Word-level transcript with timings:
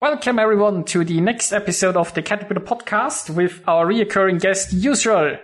Welcome 0.00 0.38
everyone 0.38 0.84
to 0.84 1.04
the 1.04 1.20
next 1.20 1.50
episode 1.50 1.96
of 1.96 2.14
the 2.14 2.22
Caterpillar 2.22 2.60
podcast 2.60 3.34
with 3.34 3.60
our 3.66 3.84
reoccurring 3.84 4.40
guest 4.40 4.72
Yusril. 4.72 5.40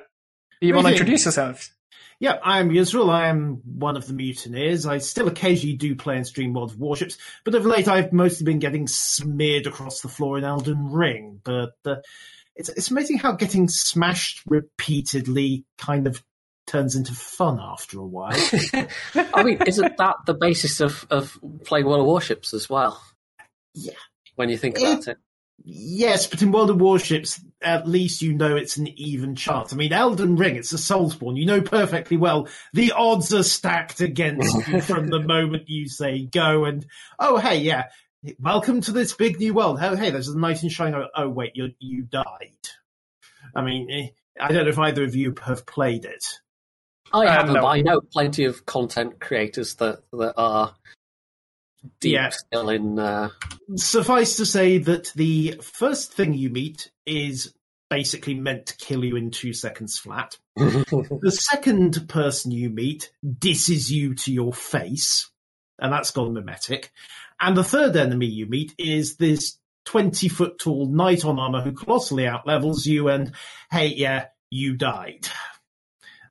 Do 0.60 0.66
you 0.68 0.72
want 0.72 0.86
to 0.86 0.92
introduce 0.92 1.24
yourself? 1.24 1.74
Yeah, 2.20 2.38
I'm 2.40 2.70
Yusril. 2.70 3.10
I 3.10 3.26
am 3.26 3.62
one 3.64 3.96
of 3.96 4.06
the 4.06 4.12
mutineers. 4.12 4.86
I 4.86 4.98
still 4.98 5.26
occasionally 5.26 5.76
do 5.76 5.96
play 5.96 6.18
and 6.18 6.24
stream 6.24 6.54
World 6.54 6.70
of 6.70 6.78
Warships, 6.78 7.18
but 7.42 7.56
of 7.56 7.66
late 7.66 7.88
I've 7.88 8.12
mostly 8.12 8.44
been 8.44 8.60
getting 8.60 8.86
smeared 8.86 9.66
across 9.66 10.02
the 10.02 10.08
floor 10.08 10.38
in 10.38 10.44
Elden 10.44 10.92
Ring. 10.92 11.40
But 11.42 11.74
uh, 11.84 11.96
it's 12.54 12.68
it's 12.68 12.92
amazing 12.92 13.18
how 13.18 13.32
getting 13.32 13.66
smashed 13.66 14.40
repeatedly 14.46 15.64
kind 15.78 16.06
of 16.06 16.22
turns 16.68 16.94
into 16.94 17.12
fun 17.12 17.58
after 17.60 17.98
a 17.98 18.06
while. 18.06 18.38
I 19.16 19.42
mean, 19.42 19.62
isn't 19.66 19.96
that 19.96 20.14
the 20.26 20.34
basis 20.34 20.80
of, 20.80 21.04
of 21.10 21.36
playing 21.64 21.86
World 21.86 22.02
of 22.02 22.06
Warships 22.06 22.54
as 22.54 22.70
well? 22.70 23.02
Yeah. 23.74 23.94
When 24.36 24.48
you 24.48 24.56
think 24.56 24.78
about 24.78 25.08
it. 25.08 25.18
Yes, 25.64 26.26
but 26.26 26.42
in 26.42 26.50
World 26.50 26.70
of 26.70 26.80
Warships, 26.80 27.40
at 27.62 27.86
least 27.88 28.20
you 28.22 28.32
know 28.34 28.56
it's 28.56 28.76
an 28.76 28.88
even 28.98 29.36
chance. 29.36 29.72
I 29.72 29.76
mean, 29.76 29.92
Elden 29.92 30.36
Ring, 30.36 30.56
it's 30.56 30.72
a 30.72 30.76
Soulsborne. 30.76 31.36
You 31.38 31.46
know 31.46 31.60
perfectly 31.62 32.16
well 32.16 32.48
the 32.72 32.92
odds 32.92 33.32
are 33.32 33.44
stacked 33.44 34.00
against 34.00 34.66
you 34.68 34.80
from 34.82 35.08
the 35.08 35.20
moment 35.20 35.68
you 35.68 35.88
say 35.88 36.24
go. 36.24 36.64
And 36.64 36.84
oh, 37.18 37.38
hey, 37.38 37.58
yeah, 37.58 37.84
welcome 38.40 38.80
to 38.82 38.92
this 38.92 39.12
big 39.14 39.38
new 39.38 39.54
world. 39.54 39.78
Oh, 39.80 39.94
hey, 39.96 40.10
there's 40.10 40.28
a 40.28 40.38
knight 40.38 40.62
in 40.64 40.68
shining. 40.70 41.06
Oh, 41.14 41.28
wait, 41.28 41.52
you 41.54 41.70
you 41.78 42.02
died. 42.02 42.50
I 43.54 43.62
mean, 43.62 43.88
eh, 43.90 44.08
I 44.40 44.48
don't 44.52 44.64
know 44.64 44.70
if 44.70 44.78
either 44.78 45.04
of 45.04 45.14
you 45.14 45.34
have 45.44 45.64
played 45.66 46.04
it. 46.04 46.24
I 47.12 47.26
Uh, 47.26 47.30
haven't, 47.32 47.54
no. 47.54 47.60
but 47.62 47.68
I 47.68 47.80
know 47.80 48.00
plenty 48.00 48.44
of 48.44 48.66
content 48.66 49.20
creators 49.20 49.76
that, 49.76 50.00
that 50.12 50.34
are 50.36 50.74
deep 52.00 52.12
Yeah. 52.14 52.28
still 52.30 52.68
in. 52.70 52.98
Uh, 52.98 53.30
Suffice 53.76 54.36
to 54.36 54.46
say 54.46 54.78
that 54.78 55.12
the 55.14 55.58
first 55.62 56.12
thing 56.12 56.34
you 56.34 56.50
meet 56.50 56.90
is 57.06 57.54
basically 57.90 58.34
meant 58.34 58.66
to 58.66 58.76
kill 58.76 59.04
you 59.04 59.16
in 59.16 59.30
two 59.30 59.52
seconds 59.52 59.98
flat. 59.98 60.38
The 60.56 61.30
second 61.50 62.08
person 62.08 62.50
you 62.50 62.70
meet 62.70 63.10
disses 63.38 63.90
you 63.92 64.14
to 64.16 64.32
your 64.32 64.52
face, 64.52 65.30
and 65.78 65.92
that's 65.92 66.10
gone 66.10 66.34
mimetic. 66.34 66.90
And 67.40 67.56
the 67.56 67.64
third 67.64 67.96
enemy 67.96 68.26
you 68.26 68.46
meet 68.46 68.74
is 68.78 69.16
this 69.16 69.58
20 69.86 70.28
foot 70.28 70.58
tall 70.58 70.86
knight 70.86 71.24
on 71.24 71.38
armor 71.38 71.60
who 71.62 71.72
colossally 71.72 72.24
outlevels 72.24 72.86
you, 72.86 73.08
and 73.08 73.32
hey, 73.70 73.88
yeah, 73.88 74.26
you 74.50 74.76
died. 74.76 75.26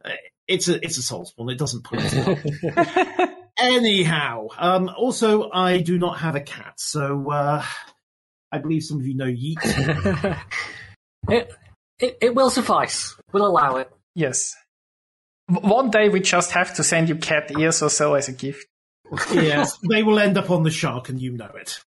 Uh, 0.03 0.11
It's 0.47 0.67
a 0.70 0.83
it's 0.83 0.97
a 0.97 1.02
Soulsborne. 1.02 1.52
It 1.52 1.58
doesn't 1.59 1.83
put 1.83 1.99
it 2.02 3.17
up. 3.17 3.30
Anyhow, 3.57 4.47
um, 4.57 4.89
also 4.89 5.49
I 5.51 5.79
do 5.79 5.99
not 5.99 6.19
have 6.19 6.35
a 6.35 6.41
cat, 6.41 6.73
so 6.77 7.31
uh, 7.31 7.63
I 8.51 8.57
believe 8.57 8.83
some 8.83 8.99
of 8.99 9.05
you 9.05 9.15
know 9.15 9.27
Yeet. 9.27 9.57
it, 11.29 11.53
it, 11.99 12.17
it 12.19 12.35
will 12.35 12.49
suffice. 12.49 13.15
We'll 13.31 13.45
allow 13.45 13.77
it. 13.77 13.91
yes. 14.15 14.55
One 15.47 15.91
day 15.91 16.09
we 16.09 16.21
just 16.21 16.51
have 16.51 16.73
to 16.75 16.83
send 16.83 17.09
you 17.09 17.15
cat 17.15 17.51
ears 17.59 17.81
or 17.81 17.89
so 17.89 18.15
as 18.15 18.27
a 18.27 18.31
gift. 18.31 18.65
yes, 19.31 19.77
they 19.89 20.01
will 20.01 20.17
end 20.17 20.37
up 20.37 20.49
on 20.49 20.63
the 20.63 20.71
shark, 20.71 21.09
and 21.09 21.21
you 21.21 21.33
know 21.33 21.51
it. 21.55 21.79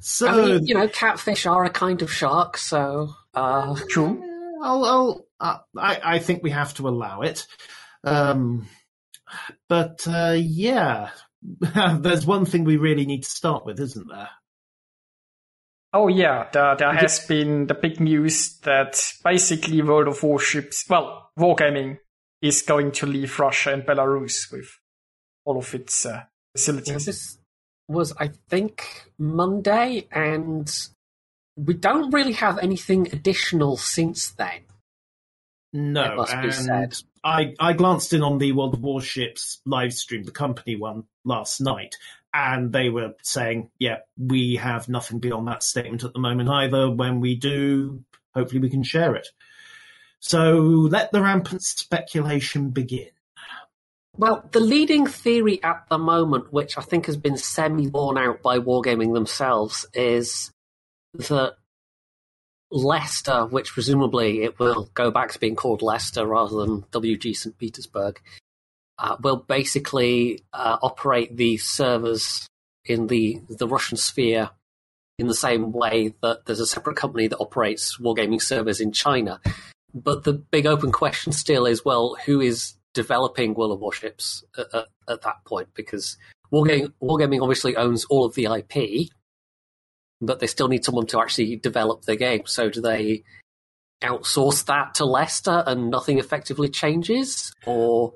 So 0.00 0.28
I 0.28 0.46
mean, 0.46 0.66
you 0.66 0.74
know, 0.74 0.86
catfish 0.86 1.46
are 1.46 1.64
a 1.64 1.70
kind 1.70 2.02
of 2.02 2.12
shark, 2.12 2.56
so. 2.56 3.14
Uh, 3.34 3.74
True. 3.88 4.22
I'll, 4.62 4.84
I'll, 4.84 5.26
uh, 5.40 5.58
I, 5.76 6.00
I 6.02 6.18
think 6.18 6.42
we 6.42 6.50
have 6.50 6.74
to 6.74 6.88
allow 6.88 7.22
it. 7.22 7.46
Um, 8.04 8.68
but 9.68 10.06
uh, 10.06 10.36
yeah, 10.38 11.10
there's 11.98 12.26
one 12.26 12.44
thing 12.44 12.64
we 12.64 12.76
really 12.76 13.06
need 13.06 13.22
to 13.24 13.30
start 13.30 13.64
with, 13.64 13.80
isn't 13.80 14.08
there? 14.08 14.30
Oh 15.92 16.08
yeah, 16.08 16.48
there, 16.52 16.76
there 16.76 16.92
has 16.92 17.24
been 17.26 17.68
the 17.68 17.74
big 17.74 18.00
news 18.00 18.58
that 18.64 19.00
basically 19.24 19.80
World 19.80 20.08
of 20.08 20.22
Warships, 20.22 20.84
well, 20.88 21.30
Wargaming 21.38 21.98
is 22.42 22.62
going 22.62 22.92
to 22.92 23.06
leave 23.06 23.38
Russia 23.38 23.72
and 23.72 23.82
Belarus 23.82 24.52
with 24.52 24.68
all 25.44 25.58
of 25.58 25.74
its 25.74 26.04
uh, 26.04 26.24
facilities. 26.54 27.06
this 27.06 27.38
was, 27.88 28.12
I 28.18 28.30
think, 28.50 29.10
Monday, 29.18 30.06
and 30.10 30.70
we 31.56 31.74
don't 31.74 32.12
really 32.12 32.32
have 32.32 32.58
anything 32.58 33.08
additional 33.12 33.76
since 33.76 34.32
then. 34.32 34.62
No, 35.72 36.04
It 36.04 36.16
must 36.16 36.42
be 36.42 36.50
said. 36.50 36.94
I, 37.26 37.54
I 37.58 37.72
glanced 37.72 38.12
in 38.12 38.22
on 38.22 38.38
the 38.38 38.52
World 38.52 38.74
of 38.74 38.82
Warships 38.82 39.60
live 39.66 39.92
stream, 39.92 40.22
the 40.22 40.30
company 40.30 40.76
one, 40.76 41.04
last 41.24 41.60
night, 41.60 41.96
and 42.32 42.72
they 42.72 42.88
were 42.88 43.14
saying, 43.20 43.68
yeah, 43.80 43.98
we 44.16 44.54
have 44.56 44.88
nothing 44.88 45.18
beyond 45.18 45.48
that 45.48 45.64
statement 45.64 46.04
at 46.04 46.12
the 46.12 46.20
moment 46.20 46.48
either. 46.48 46.88
When 46.88 47.18
we 47.18 47.34
do, 47.34 48.04
hopefully 48.32 48.60
we 48.60 48.70
can 48.70 48.84
share 48.84 49.16
it. 49.16 49.26
So 50.20 50.52
let 50.54 51.10
the 51.10 51.20
rampant 51.20 51.64
speculation 51.64 52.70
begin. 52.70 53.08
Well, 54.16 54.48
the 54.52 54.60
leading 54.60 55.06
theory 55.06 55.60
at 55.64 55.84
the 55.90 55.98
moment, 55.98 56.52
which 56.52 56.78
I 56.78 56.82
think 56.82 57.06
has 57.06 57.16
been 57.16 57.36
semi 57.36 57.88
worn 57.88 58.18
out 58.18 58.40
by 58.40 58.60
Wargaming 58.60 59.14
themselves, 59.14 59.84
is 59.94 60.52
that 61.14 61.56
Lesta, 62.72 63.50
which 63.50 63.72
presumably 63.72 64.42
it 64.42 64.58
will 64.58 64.90
go 64.94 65.10
back 65.10 65.32
to 65.32 65.38
being 65.38 65.56
called 65.56 65.82
Lesta 65.82 66.26
rather 66.26 66.56
than 66.56 66.82
WG 66.92 67.34
St. 67.34 67.56
Petersburg, 67.56 68.20
uh, 68.98 69.16
will 69.20 69.36
basically 69.36 70.42
uh, 70.52 70.78
operate 70.82 71.36
the 71.36 71.56
servers 71.58 72.46
in 72.84 73.06
the, 73.06 73.40
the 73.48 73.68
Russian 73.68 73.96
sphere 73.96 74.50
in 75.18 75.28
the 75.28 75.34
same 75.34 75.72
way 75.72 76.14
that 76.22 76.44
there's 76.46 76.60
a 76.60 76.66
separate 76.66 76.96
company 76.96 77.26
that 77.26 77.38
operates 77.38 77.98
Wargaming 77.98 78.40
servers 78.40 78.80
in 78.80 78.92
China. 78.92 79.40
But 79.94 80.24
the 80.24 80.34
big 80.34 80.66
open 80.66 80.92
question 80.92 81.32
still 81.32 81.66
is 81.66 81.84
well, 81.84 82.16
who 82.26 82.40
is 82.40 82.74
developing 82.92 83.54
World 83.54 83.72
of 83.72 83.80
Warships 83.80 84.44
at, 84.58 84.66
at, 84.74 84.86
at 85.08 85.22
that 85.22 85.44
point? 85.44 85.68
Because 85.74 86.18
Wargaming, 86.52 86.92
Wargaming 87.02 87.40
obviously 87.40 87.76
owns 87.76 88.04
all 88.06 88.24
of 88.24 88.34
the 88.34 88.44
IP, 88.44 89.10
but 90.20 90.40
they 90.40 90.46
still 90.46 90.68
need 90.68 90.84
someone 90.84 91.06
to 91.06 91.20
actually 91.20 91.56
develop 91.56 92.02
the 92.02 92.16
game. 92.16 92.42
So 92.46 92.70
do 92.70 92.80
they 92.80 93.22
outsource 94.02 94.64
that 94.66 94.94
to 94.94 95.04
Lesta 95.04 95.64
and 95.66 95.90
nothing 95.90 96.18
effectively 96.18 96.68
changes? 96.68 97.52
Or 97.66 98.14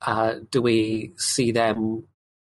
uh, 0.00 0.34
do 0.50 0.62
we 0.62 1.12
see 1.16 1.52
them 1.52 2.04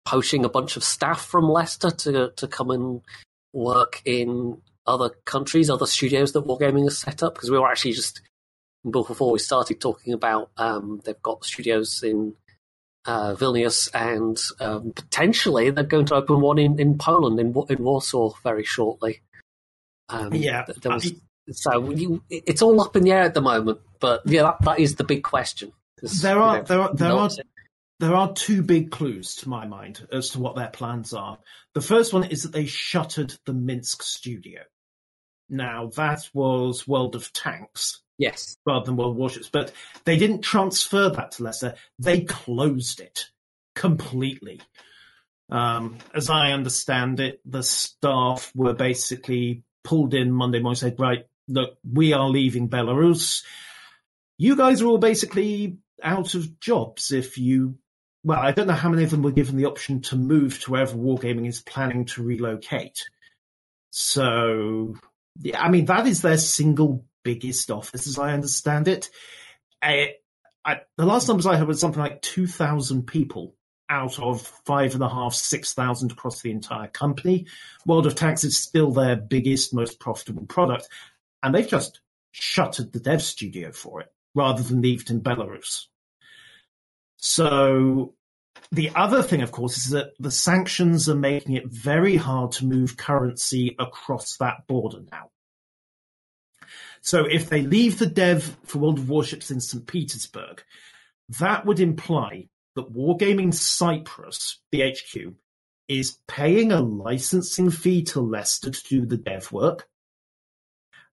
poaching 0.04 0.44
a 0.44 0.48
bunch 0.48 0.76
of 0.76 0.84
staff 0.84 1.24
from 1.24 1.44
Lesta 1.44 1.90
to, 1.90 2.32
to 2.36 2.48
come 2.48 2.70
and 2.70 3.00
work 3.52 4.02
in 4.04 4.60
other 4.86 5.10
countries, 5.24 5.70
other 5.70 5.86
studios 5.86 6.32
that 6.32 6.44
Wargaming 6.44 6.84
has 6.84 6.98
set 6.98 7.22
up? 7.22 7.34
Because 7.34 7.50
we 7.50 7.58
were 7.58 7.70
actually 7.70 7.92
just 7.92 8.22
before 8.88 9.30
we 9.30 9.38
started 9.38 9.80
talking 9.80 10.12
about 10.12 10.50
um, 10.56 11.00
they've 11.04 11.22
got 11.22 11.44
studios 11.44 12.02
in 12.02 12.34
uh, 13.04 13.34
Vilnius 13.34 13.88
and 13.94 14.40
um, 14.60 14.92
potentially 14.92 15.70
they're 15.70 15.84
going 15.84 16.06
to 16.06 16.14
open 16.14 16.40
one 16.40 16.58
in, 16.58 16.78
in 16.78 16.98
Poland 16.98 17.40
in 17.40 17.54
in 17.68 17.82
Warsaw 17.82 18.32
very 18.42 18.64
shortly. 18.64 19.20
Um, 20.08 20.32
Yeah, 20.34 20.64
there 20.82 20.92
was, 20.92 21.12
so 21.50 21.90
you, 21.90 22.22
it's 22.30 22.62
all 22.62 22.80
up 22.80 22.96
in 22.96 23.02
the 23.02 23.12
air 23.12 23.22
at 23.22 23.34
the 23.34 23.40
moment, 23.40 23.80
but 24.00 24.22
yeah, 24.24 24.42
that, 24.42 24.62
that 24.62 24.78
is 24.78 24.96
the 24.96 25.04
big 25.04 25.24
question. 25.24 25.72
There 26.00 26.36
you 26.36 26.42
are 26.42 26.56
know, 26.58 26.62
there 26.64 26.80
are 26.80 26.94
there 26.94 27.08
no 27.08 27.18
are 27.18 27.30
there 28.00 28.14
are 28.14 28.32
two 28.32 28.62
big 28.62 28.90
clues 28.90 29.36
to 29.36 29.48
my 29.48 29.66
mind 29.66 30.06
as 30.12 30.30
to 30.30 30.40
what 30.40 30.56
their 30.56 30.68
plans 30.68 31.12
are. 31.12 31.38
The 31.74 31.80
first 31.80 32.12
one 32.12 32.24
is 32.24 32.42
that 32.42 32.52
they 32.52 32.66
shuttered 32.66 33.34
the 33.46 33.52
Minsk 33.52 34.02
studio. 34.02 34.62
Now 35.48 35.90
that 35.96 36.28
was 36.34 36.88
World 36.88 37.14
of 37.14 37.32
Tanks 37.32 38.00
yes, 38.22 38.56
rather 38.64 38.86
than 38.86 38.96
World 38.96 39.16
Warships, 39.16 39.50
but 39.50 39.72
they 40.04 40.16
didn't 40.16 40.42
transfer 40.42 41.10
that 41.10 41.32
to 41.32 41.42
Lesta. 41.42 41.74
They 41.98 42.20
closed 42.20 43.00
it 43.00 43.26
completely. 43.74 44.60
Um, 45.50 45.98
as 46.14 46.30
I 46.30 46.52
understand 46.52 47.18
it, 47.18 47.40
the 47.44 47.62
staff 47.62 48.52
were 48.54 48.74
basically 48.74 49.64
pulled 49.82 50.14
in 50.14 50.30
Monday 50.30 50.60
morning, 50.60 50.76
said, 50.76 51.00
right, 51.00 51.26
look, 51.48 51.76
we 51.84 52.12
are 52.12 52.28
leaving 52.28 52.68
Belarus. 52.68 53.42
You 54.38 54.56
guys 54.56 54.80
are 54.80 54.86
all 54.86 54.98
basically 54.98 55.78
out 56.02 56.34
of 56.34 56.60
jobs 56.60 57.10
if 57.10 57.36
you, 57.38 57.76
well, 58.24 58.38
I 58.38 58.52
don't 58.52 58.68
know 58.68 58.72
how 58.74 58.88
many 58.88 59.02
of 59.02 59.10
them 59.10 59.22
were 59.22 59.32
given 59.32 59.56
the 59.56 59.66
option 59.66 60.00
to 60.02 60.16
move 60.16 60.60
to 60.60 60.70
wherever 60.70 60.96
Wargaming 60.96 61.48
is 61.48 61.60
planning 61.60 62.04
to 62.06 62.22
relocate. 62.22 63.04
So, 63.90 64.94
yeah, 65.40 65.60
I 65.60 65.68
mean, 65.68 65.86
that 65.86 66.06
is 66.06 66.22
their 66.22 66.38
single 66.38 67.04
biggest 67.22 67.70
office, 67.70 68.06
as 68.06 68.18
I 68.18 68.32
understand 68.32 68.88
it. 68.88 69.10
I, 69.80 70.14
I, 70.64 70.80
the 70.96 71.06
last 71.06 71.28
numbers 71.28 71.46
I 71.46 71.56
heard 71.56 71.68
was 71.68 71.80
something 71.80 72.00
like 72.00 72.22
2,000 72.22 73.06
people 73.06 73.54
out 73.88 74.18
of 74.18 74.40
five 74.64 74.94
and 74.94 75.02
a 75.02 75.08
half, 75.08 75.34
6,000 75.34 76.12
across 76.12 76.40
the 76.40 76.50
entire 76.50 76.88
company. 76.88 77.46
World 77.84 78.06
of 78.06 78.14
Tanks 78.14 78.44
is 78.44 78.58
still 78.58 78.90
their 78.90 79.16
biggest, 79.16 79.74
most 79.74 80.00
profitable 80.00 80.46
product, 80.46 80.88
and 81.42 81.54
they've 81.54 81.68
just 81.68 82.00
shuttered 82.30 82.92
the 82.92 83.00
dev 83.00 83.22
studio 83.22 83.72
for 83.72 84.00
it 84.00 84.12
rather 84.34 84.62
than 84.62 84.80
leave 84.80 85.02
it 85.02 85.10
in 85.10 85.20
Belarus. 85.20 85.86
So 87.18 88.14
the 88.70 88.90
other 88.94 89.22
thing, 89.22 89.42
of 89.42 89.52
course, 89.52 89.76
is 89.76 89.90
that 89.90 90.12
the 90.18 90.30
sanctions 90.30 91.08
are 91.08 91.14
making 91.14 91.56
it 91.56 91.66
very 91.66 92.16
hard 92.16 92.52
to 92.52 92.64
move 92.64 92.96
currency 92.96 93.76
across 93.78 94.38
that 94.38 94.66
border 94.66 95.00
now. 95.12 95.31
So 97.02 97.24
if 97.24 97.50
they 97.50 97.62
leave 97.62 97.98
the 97.98 98.06
dev 98.06 98.56
for 98.64 98.78
World 98.78 98.98
of 98.98 99.08
Warships 99.08 99.50
in 99.50 99.60
St. 99.60 99.86
Petersburg, 99.86 100.62
that 101.40 101.66
would 101.66 101.80
imply 101.80 102.48
that 102.76 102.92
Wargaming 102.92 103.52
Cyprus, 103.52 104.60
the 104.70 104.82
HQ, 104.82 105.34
is 105.88 106.18
paying 106.28 106.70
a 106.70 106.80
licensing 106.80 107.70
fee 107.70 108.04
to 108.04 108.20
Lesta 108.20 108.70
to 108.70 108.82
do 108.88 109.04
the 109.04 109.16
dev 109.16 109.50
work. 109.50 109.88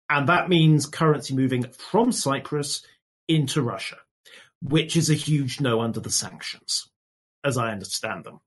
And 0.08 0.28
that 0.28 0.48
means 0.48 0.86
currency 0.86 1.34
moving 1.34 1.64
from 1.70 2.12
Cyprus 2.12 2.84
into 3.28 3.62
Russia, 3.62 3.98
which 4.62 4.96
is 4.96 5.10
a 5.10 5.14
huge 5.14 5.60
no 5.60 5.80
under 5.80 6.00
the 6.00 6.10
sanctions, 6.10 6.88
as 7.44 7.58
I 7.58 7.72
understand 7.72 8.24
them. 8.24 8.40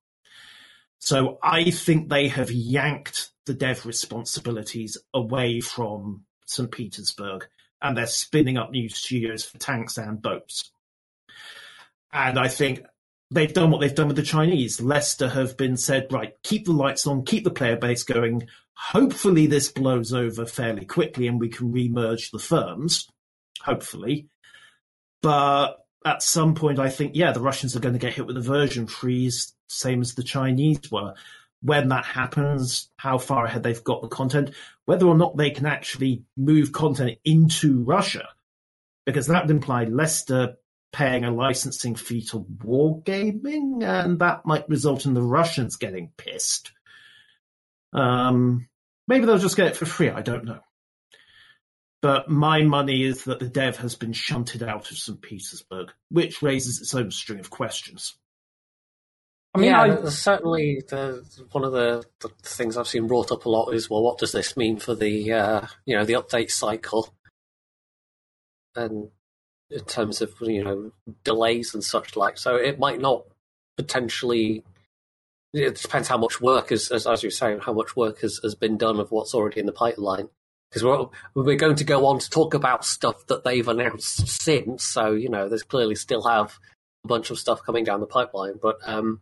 So 1.00 1.38
I 1.44 1.70
think 1.70 2.10
they 2.10 2.30
have 2.30 2.52
yanked 2.52 3.30
the 3.46 3.54
dev 3.54 3.86
responsibilities 3.86 4.98
away 5.14 5.62
from 5.62 6.26
St. 6.48 6.72
Petersburg 6.72 7.48
and 7.82 7.96
they're 7.96 8.08
spinning 8.08 8.58
up 8.58 8.72
new 8.72 8.90
studios 8.90 9.46
for 9.46 9.58
tanks 9.60 9.98
and 9.98 10.22
boats. 10.22 10.72
And 12.12 12.40
I 12.40 12.48
think 12.48 12.82
they've 13.30 13.54
done 13.54 13.70
what 13.70 13.82
they've 13.82 13.94
done 13.94 14.08
with 14.08 14.16
the 14.16 14.24
Chinese. 14.24 14.82
Lesta 14.82 15.30
have 15.30 15.58
been 15.58 15.78
said, 15.78 16.12
right, 16.12 16.34
keep 16.44 16.66
the 16.66 16.72
lights 16.72 17.06
on, 17.06 17.26
keep 17.26 17.44
the 17.44 17.52
player 17.52 17.76
base 17.76 18.04
going. 18.04 18.48
Hopefully 18.74 19.48
this 19.48 19.70
blows 19.70 20.14
over 20.14 20.46
fairly 20.46 20.86
quickly 20.86 21.28
and 21.28 21.40
we 21.40 21.50
can 21.50 21.72
remerge 21.72 22.32
the 22.32 22.40
firms. 22.40 23.08
Hopefully. 23.62 24.28
But 25.22 25.78
at 26.06 26.24
some 26.24 26.56
point, 26.56 26.80
I 26.80 26.90
think, 26.90 27.16
yeah, 27.16 27.32
the 27.32 27.42
Russians 27.42 27.76
are 27.76 27.82
going 27.82 27.94
to 27.94 28.00
get 28.00 28.14
hit 28.14 28.26
with 28.26 28.38
a 28.38 28.42
version 28.42 28.88
freeze, 28.88 29.54
same 29.68 30.02
as 30.02 30.14
the 30.14 30.24
Chinese 30.24 30.92
were. 30.92 31.14
When 31.62 31.90
that 31.90 32.06
happens, 32.06 32.90
how 32.98 33.18
far 33.18 33.46
ahead 33.46 33.64
they've 33.64 33.84
got 33.84 34.02
the 34.02 34.08
content, 34.08 34.52
whether 34.86 35.08
or 35.08 35.16
not 35.16 35.38
they 35.38 35.50
can 35.50 35.66
actually 35.66 36.24
move 36.36 36.72
content 36.72 37.18
into 37.26 37.84
Russia, 37.84 38.30
because 39.06 39.28
that 39.28 39.44
would 39.44 39.52
imply 39.52 39.86
Lesta 39.86 40.58
paying 40.92 41.26
a 41.26 41.32
licensing 41.32 41.96
fee 41.96 42.22
to 42.22 42.40
Wargaming, 42.40 43.84
and 43.84 44.20
that 44.20 44.46
might 44.46 44.70
result 44.70 45.06
in 45.06 45.14
the 45.14 45.22
Russians 45.22 45.76
getting 45.76 46.12
pissed. 46.18 46.72
Um, 47.94 48.68
maybe 49.08 49.26
they'll 49.26 49.38
just 49.38 49.58
get 49.58 49.68
it 49.68 49.76
for 49.76 49.86
free. 49.86 50.10
I 50.10 50.22
don't 50.22 50.46
know. 50.46 50.60
But 52.02 52.30
my 52.30 52.62
money 52.62 53.04
is 53.04 53.24
that 53.24 53.40
the 53.40 53.50
dev 53.50 53.78
has 53.78 53.96
been 53.96 54.14
shunted 54.14 54.62
out 54.62 54.92
of 54.92 54.98
St. 54.98 55.20
Petersburg, 55.22 55.92
which 56.10 56.42
raises 56.42 56.80
its 56.80 56.94
own 56.94 57.12
string 57.12 57.40
of 57.40 57.50
questions. 57.50 58.16
I 59.54 59.60
mean, 59.60 59.72
yeah, 59.72 59.82
I... 59.82 60.10
certainly 60.10 60.84
the, 60.88 61.26
one 61.52 61.64
of 61.64 61.72
the, 61.72 62.04
the, 62.20 62.30
things 62.44 62.78
I've 62.78 62.88
seen 62.88 63.08
brought 63.08 63.32
up 63.32 63.46
a 63.46 63.50
lot 63.50 63.72
is, 63.72 63.90
well, 63.90 64.04
what 64.04 64.20
does 64.20 64.32
this 64.32 64.56
mean 64.56 64.78
for 64.78 64.94
the 64.94 65.34
uh, 65.34 65.68
you 65.86 65.98
know 65.98 66.06
the 66.06 66.14
update 66.14 66.52
cycle? 66.52 67.14
And 68.76 69.10
in 69.70 69.84
terms 69.86 70.22
of 70.22 70.34
you 70.42 70.64
know 70.64 70.92
delays 71.24 71.74
and 71.74 71.84
such 71.84 72.16
like. 72.16 72.38
So 72.38 72.56
it 72.56 72.80
might 72.80 73.00
not 73.00 73.24
potentially. 73.78 74.64
It 75.54 75.76
depends 75.76 76.08
how 76.08 76.18
much 76.18 76.42
work 76.42 76.72
is, 76.72 76.92
as, 76.92 77.08
as 77.08 77.24
you're 77.24 77.32
saying, 77.32 77.60
how 77.60 77.74
much 77.74 77.96
work 77.96 78.20
has, 78.20 78.40
has 78.44 78.54
been 78.54 78.78
done 78.78 79.00
of 79.00 79.12
what's 79.12 79.34
already 79.34 79.62
in 79.62 79.66
the 79.66 79.72
pipeline. 79.72 80.30
Because 80.70 80.84
we're 80.84 81.08
we're 81.34 81.56
going 81.56 81.78
to 81.78 81.84
go 81.84 82.06
on 82.06 82.20
to 82.20 82.30
talk 82.30 82.54
about 82.54 82.86
stuff 82.86 83.26
that 83.28 83.44
they've 83.44 83.68
announced 83.68 84.28
since. 84.28 84.84
So 84.86 85.14
you 85.14 85.30
know, 85.30 85.48
there's 85.48 85.64
clearly 85.64 85.96
still 85.96 86.24
have 86.24 86.60
a 87.06 87.08
bunch 87.08 87.30
of 87.30 87.40
stuff 87.40 87.64
coming 87.64 87.86
down 87.86 88.02
the 88.02 88.08
pipeline. 88.08 88.60
But 88.62 88.78
um, 88.86 89.22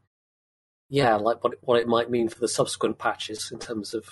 yeah, 0.89 1.15
like 1.15 1.43
what 1.43 1.53
what 1.61 1.79
it 1.79 1.87
might 1.87 2.09
mean 2.09 2.29
for 2.29 2.39
the 2.39 2.47
subsequent 2.47 2.97
patches 2.97 3.51
in 3.51 3.59
terms 3.59 3.93
of 3.93 4.05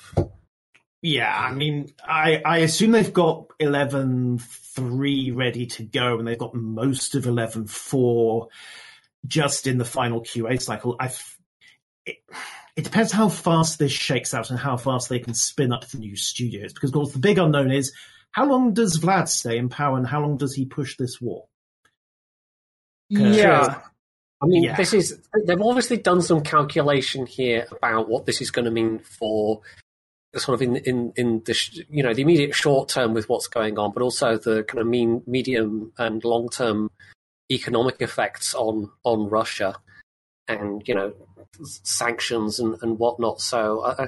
yeah, 1.05 1.37
I 1.37 1.53
mean, 1.53 1.93
I, 2.01 2.41
I 2.45 2.57
assume 2.59 2.91
they've 2.91 3.11
got 3.11 3.49
11.3 3.61 5.35
ready 5.35 5.65
to 5.65 5.83
go, 5.83 6.17
and 6.17 6.25
they've 6.25 6.37
got 6.37 6.55
most 6.55 7.15
of 7.15 7.25
11.4 7.25 8.47
just 9.27 9.67
in 9.67 9.77
the 9.77 9.85
final 9.85 10.21
QA 10.21 10.61
cycle. 10.61 10.95
I, 10.97 11.11
it, 12.05 12.15
it 12.77 12.83
depends 12.85 13.11
how 13.11 13.27
fast 13.27 13.79
this 13.79 13.91
shakes 13.91 14.33
out 14.33 14.49
and 14.49 14.57
how 14.57 14.77
fast 14.77 15.09
they 15.09 15.19
can 15.19 15.33
spin 15.33 15.73
up 15.73 15.85
the 15.89 15.97
new 15.97 16.15
studios. 16.15 16.71
Because, 16.71 16.91
of 16.91 16.93
course, 16.93 17.11
the 17.11 17.19
big 17.19 17.37
unknown 17.37 17.71
is 17.71 17.91
how 18.31 18.45
long 18.45 18.73
does 18.73 18.97
Vlad 18.97 19.27
stay 19.27 19.57
in 19.57 19.67
power 19.67 19.97
and 19.97 20.07
how 20.07 20.21
long 20.21 20.37
does 20.37 20.55
he 20.55 20.65
push 20.65 20.95
this 20.95 21.19
war? 21.19 21.47
Yeah. 23.09 23.81
I 24.43 24.45
mean, 24.45 24.63
yeah. 24.63 24.75
this 24.75 24.93
is, 24.93 25.19
they've 25.45 25.61
obviously 25.61 25.97
done 25.97 26.21
some 26.21 26.43
calculation 26.43 27.25
here 27.25 27.65
about 27.71 28.09
what 28.09 28.25
this 28.25 28.41
is 28.41 28.51
going 28.51 28.65
to 28.65 28.71
mean 28.71 28.99
for 28.99 29.61
sort 30.35 30.55
of 30.55 30.61
in 30.61 30.77
in 30.77 31.13
in 31.15 31.41
the 31.45 31.85
you 31.89 32.01
know 32.01 32.13
the 32.13 32.23
immediate 32.23 32.55
short 32.55 32.89
term 32.89 33.13
with 33.13 33.29
what's 33.29 33.47
going 33.47 33.77
on, 33.77 33.91
but 33.93 34.03
also 34.03 34.37
the 34.37 34.63
kind 34.63 34.79
of 34.79 34.87
mean 34.87 35.21
medium 35.27 35.93
and 35.97 36.23
long 36.23 36.49
term 36.49 36.89
economic 37.51 38.01
effects 38.01 38.55
on 38.55 38.89
on 39.03 39.29
Russia 39.29 39.75
and 40.47 40.81
you 40.87 40.95
know 40.95 41.13
sanctions 41.61 42.59
and, 42.59 42.75
and 42.81 42.97
whatnot. 42.97 43.41
So, 43.41 43.81
uh, 43.81 44.07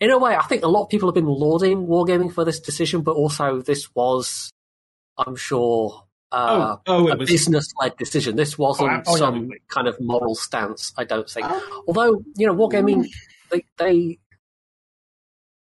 in 0.00 0.10
a 0.10 0.18
way, 0.18 0.34
I 0.34 0.42
think 0.42 0.64
a 0.64 0.68
lot 0.68 0.84
of 0.84 0.88
people 0.88 1.08
have 1.08 1.14
been 1.14 1.26
lauding 1.26 1.86
wargaming 1.86 2.32
for 2.32 2.44
this 2.44 2.60
decision, 2.60 3.02
but 3.02 3.12
also 3.12 3.60
this 3.60 3.94
was, 3.94 4.50
I'm 5.16 5.36
sure, 5.36 6.04
uh, 6.32 6.76
oh, 6.86 7.08
oh, 7.08 7.08
a 7.08 7.16
was... 7.16 7.28
business-led 7.28 7.96
decision. 7.96 8.36
This 8.36 8.56
wasn't 8.56 9.04
oh, 9.06 9.12
oh, 9.12 9.16
some 9.16 9.48
no. 9.48 9.54
kind 9.68 9.88
of 9.88 10.00
moral 10.00 10.34
stance. 10.34 10.92
I 10.96 11.04
don't 11.04 11.28
think. 11.28 11.46
Oh. 11.48 11.84
Although 11.88 12.22
you 12.36 12.46
know, 12.46 12.54
wargaming 12.54 13.06
they, 13.50 13.64
they 13.78 14.18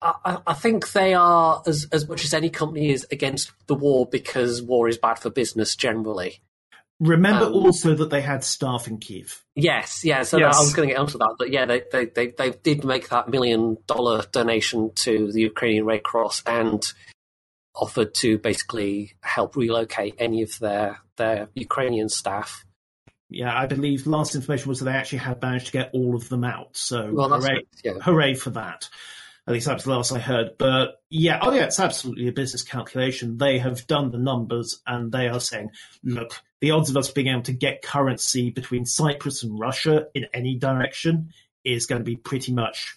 I, 0.02 0.38
I, 0.46 0.54
think 0.54 0.92
they 0.92 1.14
are 1.14 1.62
as 1.66 1.88
as 1.92 2.08
much 2.08 2.24
as 2.24 2.34
any 2.34 2.50
company 2.50 2.90
is 2.90 3.06
against 3.10 3.52
the 3.66 3.74
war 3.74 4.06
because 4.06 4.62
war 4.62 4.88
is 4.88 4.98
bad 4.98 5.18
for 5.18 5.30
business 5.30 5.74
generally. 5.74 6.40
Remember 7.00 7.46
um, 7.46 7.52
also 7.52 7.94
that 7.94 8.10
they 8.10 8.22
had 8.22 8.42
staff 8.42 8.88
in 8.88 8.98
Kiev. 8.98 9.44
Yes, 9.54 10.04
yeah. 10.04 10.22
So 10.22 10.38
yes. 10.38 10.56
I 10.56 10.60
was 10.60 10.74
going 10.74 10.88
to 10.88 10.94
get 10.94 11.00
onto 11.00 11.18
that, 11.18 11.36
but 11.38 11.50
yeah, 11.50 11.66
they, 11.66 11.82
they 11.92 12.06
they 12.06 12.26
they 12.28 12.50
did 12.50 12.84
make 12.84 13.08
that 13.08 13.28
million 13.28 13.78
dollar 13.86 14.24
donation 14.32 14.92
to 14.96 15.30
the 15.32 15.42
Ukrainian 15.42 15.84
Red 15.84 16.02
Cross 16.02 16.42
and 16.46 16.86
offered 17.76 18.14
to 18.14 18.38
basically 18.38 19.12
help 19.20 19.56
relocate 19.56 20.14
any 20.19 20.43
of 20.43 20.58
their 20.58 21.00
their 21.17 21.49
Ukrainian 21.55 22.08
staff. 22.08 22.64
Yeah, 23.28 23.56
I 23.56 23.67
believe 23.67 24.06
last 24.06 24.34
information 24.34 24.69
was 24.69 24.78
that 24.78 24.87
they 24.87 24.93
actually 24.93 25.19
had 25.19 25.43
managed 25.43 25.67
to 25.67 25.73
get 25.73 25.90
all 25.93 26.14
of 26.14 26.28
them 26.28 26.44
out. 26.44 26.76
So 26.76 27.11
well, 27.12 27.28
hooray, 27.28 27.67
yeah. 27.84 27.94
hooray 28.00 28.35
for 28.35 28.50
that. 28.50 28.88
At 29.47 29.54
least 29.54 29.66
that's 29.66 29.85
the 29.85 29.90
last 29.90 30.12
I 30.12 30.18
heard. 30.18 30.59
But 30.59 31.00
yeah, 31.09 31.38
oh 31.42 31.52
yeah, 31.52 31.64
it's 31.64 31.78
absolutely 31.78 32.28
a 32.28 32.33
business 32.33 32.62
calculation. 32.62 33.38
They 33.38 33.59
have 33.59 33.87
done 33.87 34.11
the 34.11 34.18
numbers 34.18 34.80
and 34.87 35.12
they 35.12 35.28
are 35.28 35.40
saying, 35.40 35.71
look, 36.02 36.40
the 36.61 36.73
odds 36.73 36.90
of 36.90 36.97
us 36.97 37.11
being 37.11 37.28
able 37.28 37.42
to 37.42 37.52
get 37.52 37.83
currency 37.83 38.50
between 38.50 38.87
Cyprus 38.87 39.42
and 39.42 39.59
Russia 39.59 40.06
in 40.14 40.26
any 40.33 40.56
direction 40.56 41.33
is 41.64 41.87
going 41.87 42.00
to 42.00 42.04
be 42.04 42.16
pretty 42.16 42.52
much. 42.52 42.97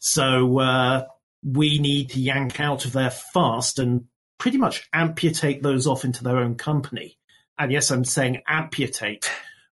So 0.00 0.58
uh, 0.58 1.04
we 1.42 1.78
need 1.78 2.10
to 2.10 2.20
yank 2.20 2.60
out 2.60 2.84
of 2.84 2.92
there 2.92 3.10
fast 3.10 3.78
and 3.78 4.06
pretty 4.38 4.58
much 4.58 4.88
amputate 4.92 5.62
those 5.62 5.86
off 5.86 6.04
into 6.04 6.24
their 6.24 6.38
own 6.38 6.54
company. 6.54 7.18
And 7.58 7.72
yes, 7.72 7.90
I'm 7.90 8.04
saying 8.04 8.42
amputate 8.48 9.30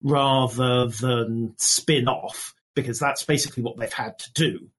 rather 0.03 0.87
than 0.87 1.53
spin 1.57 2.07
off 2.07 2.55
because 2.75 2.99
that's 2.99 3.23
basically 3.23 3.63
what 3.63 3.77
they've 3.77 3.91
had 3.91 4.17
to 4.19 4.33
do 4.33 4.69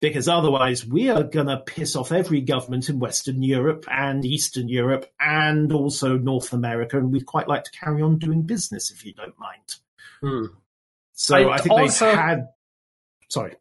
because 0.00 0.28
otherwise 0.28 0.86
we 0.86 1.08
are 1.08 1.22
going 1.22 1.46
to 1.46 1.56
piss 1.56 1.96
off 1.96 2.12
every 2.12 2.40
government 2.40 2.88
in 2.88 2.98
Western 2.98 3.42
Europe 3.42 3.86
and 3.90 4.24
Eastern 4.24 4.68
Europe 4.68 5.10
and 5.18 5.72
also 5.72 6.18
North 6.18 6.52
America, 6.52 6.98
and 6.98 7.12
we'd 7.12 7.26
quite 7.26 7.48
like 7.48 7.64
to 7.64 7.70
carry 7.70 8.02
on 8.02 8.18
doing 8.18 8.42
business 8.42 8.90
if 8.90 9.04
you 9.04 9.12
don't 9.14 9.38
mind. 9.38 9.76
Hmm. 10.20 10.54
So 11.12 11.36
I'd 11.36 11.46
I 11.46 11.58
think 11.58 11.72
also, 11.72 12.06
they've 12.06 12.18
had. 12.18 12.48
Sorry. 13.28 13.56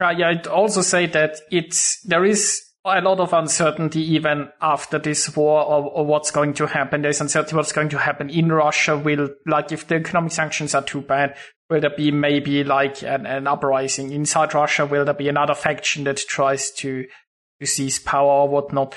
Uh, 0.00 0.10
yeah, 0.10 0.28
I'd 0.28 0.46
also 0.46 0.80
say 0.82 1.06
that 1.06 1.40
it's 1.50 2.00
there 2.04 2.24
is 2.24 2.62
a 2.84 3.02
lot 3.02 3.20
of 3.20 3.34
uncertainty 3.34 4.00
even 4.14 4.48
after 4.62 4.98
this 4.98 5.36
war 5.36 5.62
or, 5.62 5.84
or, 5.90 6.06
what's 6.06 6.30
going 6.30 6.54
to 6.54 6.66
happen. 6.66 7.02
There's 7.02 7.20
uncertainty 7.20 7.56
what's 7.56 7.72
going 7.72 7.90
to 7.90 7.98
happen 7.98 8.30
in 8.30 8.50
Russia. 8.50 8.96
Will 8.96 9.28
like 9.46 9.72
if 9.72 9.86
the 9.86 9.96
economic 9.96 10.32
sanctions 10.32 10.74
are 10.74 10.82
too 10.82 11.02
bad, 11.02 11.36
will 11.68 11.80
there 11.80 11.94
be 11.94 12.10
maybe 12.10 12.64
like 12.64 13.02
an, 13.02 13.26
an 13.26 13.46
uprising 13.46 14.10
inside 14.12 14.54
Russia? 14.54 14.86
Will 14.86 15.04
there 15.04 15.12
be 15.12 15.28
another 15.28 15.54
faction 15.54 16.04
that 16.04 16.16
tries 16.16 16.70
to 16.78 17.06
to 17.60 17.66
seize 17.66 17.98
power 17.98 18.30
or 18.30 18.48
whatnot? 18.48 18.94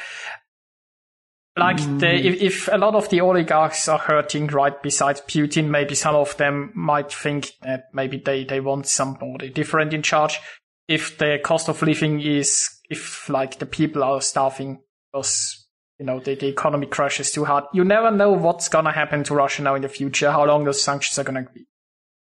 Like 1.56 1.78
mm. 1.78 2.00
the, 2.00 2.16
if, 2.16 2.42
if 2.42 2.70
a 2.72 2.78
lot 2.78 2.96
of 2.96 3.10
the 3.10 3.22
oligarchs 3.22 3.88
are 3.88 4.00
hurting 4.00 4.48
right 4.48 4.82
besides 4.82 5.22
Putin, 5.22 5.68
maybe 5.68 5.94
some 5.94 6.16
of 6.16 6.36
them 6.38 6.72
might 6.74 7.12
think 7.12 7.52
that 7.62 7.90
maybe 7.94 8.18
they, 8.18 8.44
they 8.44 8.60
want 8.60 8.88
somebody 8.88 9.50
different 9.50 9.94
in 9.94 10.02
charge. 10.02 10.40
If 10.88 11.18
the 11.18 11.40
cost 11.44 11.70
of 11.70 11.82
living 11.82 12.20
is 12.22 12.70
if 12.90 13.30
like 13.30 13.60
the 13.60 13.66
people 13.66 14.04
are 14.04 14.22
starving 14.22 14.82
because 15.12 15.66
you 16.00 16.06
know 16.06 16.20
the, 16.20 16.36
the 16.36 16.48
economy 16.48 16.88
crashes 16.88 17.32
too 17.32 17.46
hard. 17.46 17.66
You 17.74 17.84
never 17.84 18.12
know 18.12 18.32
what's 18.32 18.70
gonna 18.70 18.92
happen 18.92 19.24
to 19.26 19.36
Russia 19.36 19.62
now 19.62 19.76
in 19.76 19.82
the 19.82 19.90
future, 19.90 20.32
how 20.32 20.46
long 20.46 20.66
those 20.66 20.82
sanctions 20.82 21.18
are 21.20 21.24
gonna 21.24 21.48
be. 21.54 21.66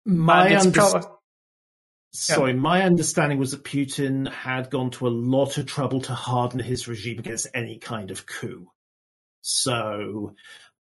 My 0.04 0.46
And 0.46 0.54
it's 0.54 0.66
underst- 0.66 0.90
prob- 0.90 1.12
Sorry, 2.12 2.54
my 2.54 2.82
understanding 2.82 3.36
was 3.38 3.50
that 3.50 3.62
Putin 3.64 4.32
had 4.32 4.70
gone 4.70 4.90
to 4.92 5.06
a 5.06 5.10
lot 5.10 5.58
of 5.58 5.66
trouble 5.66 6.00
to 6.02 6.14
harden 6.14 6.60
his 6.60 6.88
regime 6.88 7.18
against 7.18 7.48
any 7.52 7.78
kind 7.78 8.10
of 8.10 8.24
coup. 8.24 8.70
So 9.42 10.34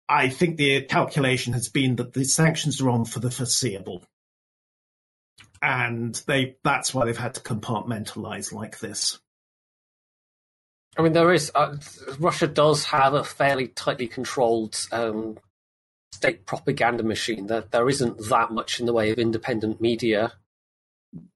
I 0.06 0.28
think 0.28 0.58
the 0.58 0.82
calculation 0.82 1.54
has 1.54 1.70
been 1.70 1.96
that 1.96 2.12
the 2.12 2.24
sanctions 2.24 2.82
are 2.82 2.90
on 2.90 3.06
for 3.06 3.20
the 3.20 3.30
foreseeable. 3.30 4.04
And 5.64 6.14
they 6.26 6.56
that's 6.62 6.92
why 6.92 7.06
they've 7.06 7.16
had 7.16 7.34
to 7.34 7.40
compartmentalize 7.40 8.52
like 8.52 8.80
this. 8.80 9.18
I 10.98 11.02
mean, 11.02 11.14
there 11.14 11.32
is 11.32 11.50
uh, 11.54 11.76
Russia 12.18 12.46
does 12.46 12.84
have 12.84 13.14
a 13.14 13.24
fairly 13.24 13.68
tightly 13.68 14.06
controlled 14.06 14.76
um, 14.92 15.38
state 16.12 16.44
propaganda 16.44 17.02
machine. 17.02 17.46
That 17.46 17.70
there 17.70 17.88
isn't 17.88 18.28
that 18.28 18.50
much 18.52 18.78
in 18.78 18.84
the 18.84 18.92
way 18.92 19.10
of 19.10 19.18
independent 19.18 19.80
media. 19.80 20.34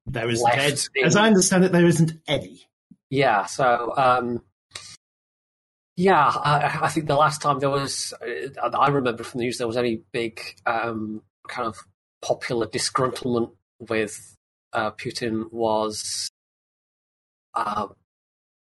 There 0.04 0.28
isn't 0.28 0.88
in- 0.94 1.06
as 1.06 1.16
I 1.16 1.26
understand 1.26 1.64
it, 1.64 1.72
there 1.72 1.86
isn't 1.86 2.12
any. 2.28 2.68
Yeah, 3.08 3.46
so 3.46 3.94
um, 3.96 4.42
yeah, 5.96 6.26
I, 6.26 6.80
I 6.82 6.88
think 6.90 7.06
the 7.06 7.16
last 7.16 7.40
time 7.40 7.60
there 7.60 7.70
was, 7.70 8.12
uh, 8.22 8.68
I 8.76 8.88
remember 8.88 9.24
from 9.24 9.38
the 9.38 9.44
news 9.44 9.56
there 9.56 9.66
was 9.66 9.78
any 9.78 10.02
big 10.12 10.40
um, 10.66 11.22
kind 11.48 11.66
of 11.66 11.78
popular 12.20 12.66
disgruntlement 12.66 13.52
with 13.80 14.34
uh, 14.72 14.90
Putin 14.92 15.52
was. 15.52 16.30
Uh, 17.54 17.88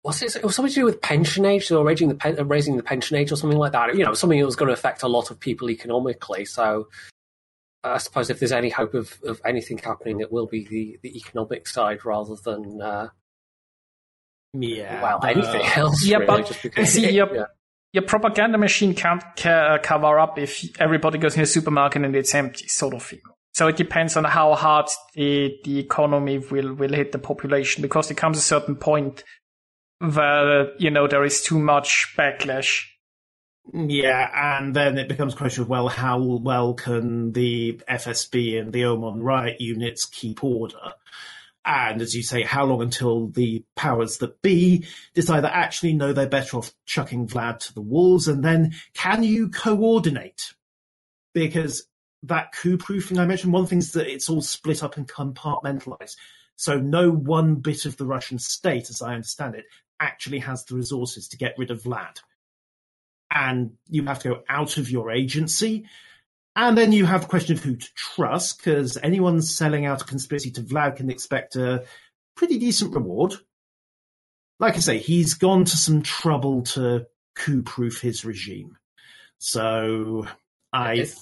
was 0.04 0.22
it, 0.22 0.36
it 0.38 0.44
was 0.44 0.56
something 0.56 0.74
to 0.74 0.80
do 0.80 0.86
with 0.86 1.02
pension 1.02 1.46
age 1.46 1.70
or 1.72 1.84
raising 1.86 2.08
the 2.08 2.16
pen, 2.16 2.48
raising 2.48 2.78
the 2.78 2.84
pension 2.84 3.18
age 3.18 3.32
or 3.32 3.36
something 3.36 3.60
like 3.60 3.74
that. 3.74 3.96
You 3.96 4.06
know, 4.06 4.14
something 4.14 4.40
that 4.40 4.46
was 4.46 4.56
going 4.56 4.68
to 4.68 4.74
affect 4.74 5.04
a 5.04 5.08
lot 5.08 5.30
of 5.30 5.40
people 5.40 5.70
economically. 5.70 6.46
So, 6.46 6.88
I 7.84 7.98
suppose 7.98 8.30
if 8.30 8.40
there's 8.40 8.54
any 8.54 8.70
hope 8.70 8.94
of, 8.94 9.20
of 9.26 9.42
anything 9.46 9.78
happening, 9.78 10.22
it 10.22 10.32
will 10.32 10.48
be 10.48 10.66
the, 10.66 10.98
the 11.02 11.18
economic 11.18 11.68
side 11.68 12.06
rather 12.06 12.36
than 12.36 12.82
uh, 12.82 13.10
Yeah. 14.54 15.02
well, 15.04 15.20
uh, 15.22 15.28
anything 15.28 15.62
else. 15.76 16.06
Yeah, 16.06 16.18
really, 16.18 16.28
but 16.28 16.48
just 16.48 16.64
because, 16.64 16.90
see, 16.94 17.12
your, 17.12 17.36
yeah. 17.36 17.44
your 17.94 18.04
propaganda 18.04 18.58
machine 18.58 18.94
can't 18.96 19.24
ca- 19.38 19.80
cover 19.84 20.18
up 20.18 20.40
if 20.40 20.66
everybody 20.80 21.18
goes 21.20 21.36
in 21.36 21.42
a 21.42 21.46
supermarket 21.46 22.04
and 22.04 22.16
it's 22.16 22.34
empty, 22.34 22.68
sort 22.70 22.94
of 22.94 23.04
thing. 23.04 23.22
So 23.60 23.68
it 23.68 23.76
depends 23.76 24.16
on 24.16 24.24
how 24.24 24.56
hard 24.56 24.86
the, 25.16 25.54
the 25.66 25.80
economy 25.80 26.38
will, 26.38 26.76
will 26.76 26.94
hit 26.94 27.12
the 27.12 27.20
population 27.20 27.82
because 27.82 28.08
there 28.08 28.16
comes 28.16 28.38
a 28.38 28.42
certain 28.42 28.78
point 28.78 29.26
where, 29.98 30.74
you 30.78 30.90
know, 30.90 31.10
there 31.10 31.26
is 31.26 31.42
too 31.42 31.60
much 31.60 32.14
backlash. 32.18 32.86
Yeah, 33.74 34.30
and 34.34 34.74
then 34.74 34.98
it 34.98 35.10
becomes 35.10 35.34
a 35.34 35.38
question 35.38 35.64
of 35.64 35.68
well, 35.68 35.90
how 35.90 36.22
well 36.22 36.74
can 36.74 37.34
the 37.34 37.82
FSB 37.90 38.58
and 38.58 38.72
the 38.72 38.84
OMON 38.84 39.22
riot 39.22 39.60
units 39.60 40.06
keep 40.06 40.42
order? 40.42 40.94
And 41.66 42.02
as 42.02 42.16
you 42.16 42.24
say, 42.24 42.44
how 42.44 42.64
long 42.64 42.82
until 42.82 43.28
the 43.28 43.66
powers 43.76 44.20
that 44.20 44.42
be 44.42 44.86
decide 45.14 45.42
that 45.42 45.54
actually 45.54 45.92
no, 45.96 46.14
they're 46.14 46.28
better 46.28 46.56
off 46.56 46.72
chucking 46.86 47.28
Vlad 47.28 47.60
to 47.60 47.74
the 47.74 47.82
wolves? 47.82 48.30
And 48.30 48.42
then 48.42 48.74
can 48.94 49.22
you 49.22 49.50
coordinate? 49.50 50.54
Because 51.34 51.86
that 52.24 52.52
coup 52.54 52.78
proofing 52.78 53.20
I 53.20 53.26
mentioned, 53.26 53.54
one 53.54 53.66
thing 53.66 53.80
is 53.80 53.94
that 53.94 54.12
it's 54.12 54.30
all 54.30 54.42
split 54.42 54.84
up 54.84 54.98
and 54.98 55.08
compartmentalized. 55.08 56.16
So 56.56 56.80
no 56.80 57.10
one 57.12 57.56
bit 57.56 57.86
of 57.86 57.98
the 57.98 58.06
Russian 58.06 58.40
state, 58.40 58.90
as 58.90 59.02
I 59.02 59.14
understand 59.14 59.56
it, 59.56 59.66
actually 60.00 60.40
has 60.40 60.66
the 60.66 60.76
resources 60.76 61.28
to 61.30 61.38
get 61.38 61.56
rid 61.58 61.72
of 61.72 61.84
Vlad 61.84 62.18
and 63.32 63.72
you 63.88 64.04
have 64.06 64.20
to 64.20 64.30
go 64.30 64.44
out 64.50 64.78
of 64.78 64.90
your 64.90 65.12
agency. 65.12 65.86
And 66.56 66.78
then 66.78 66.92
you 66.92 67.06
have 67.06 67.22
the 67.22 67.28
question 67.28 67.56
of 67.56 67.64
who 67.64 67.76
to 67.76 67.94
trust, 67.96 68.58
because 68.58 68.98
anyone 68.98 69.42
selling 69.42 69.86
out 69.86 70.02
a 70.02 70.06
conspiracy 70.06 70.52
to 70.52 70.62
Vlad 70.62 70.98
can 70.98 71.10
expect 71.10 71.56
a 71.56 71.86
pretty 72.36 72.58
decent 72.58 72.94
reward. 72.94 73.36
Like 74.60 74.76
I 74.76 74.80
say, 74.80 74.98
he's 74.98 75.36
gone 75.36 75.64
to 75.64 75.78
some 75.78 76.02
trouble 76.02 76.64
to 76.64 77.06
coup 77.36 77.62
proof 77.62 78.02
his 78.02 78.26
regime. 78.26 78.78
So 79.38 80.28
I 80.74 80.94
It- 80.96 81.16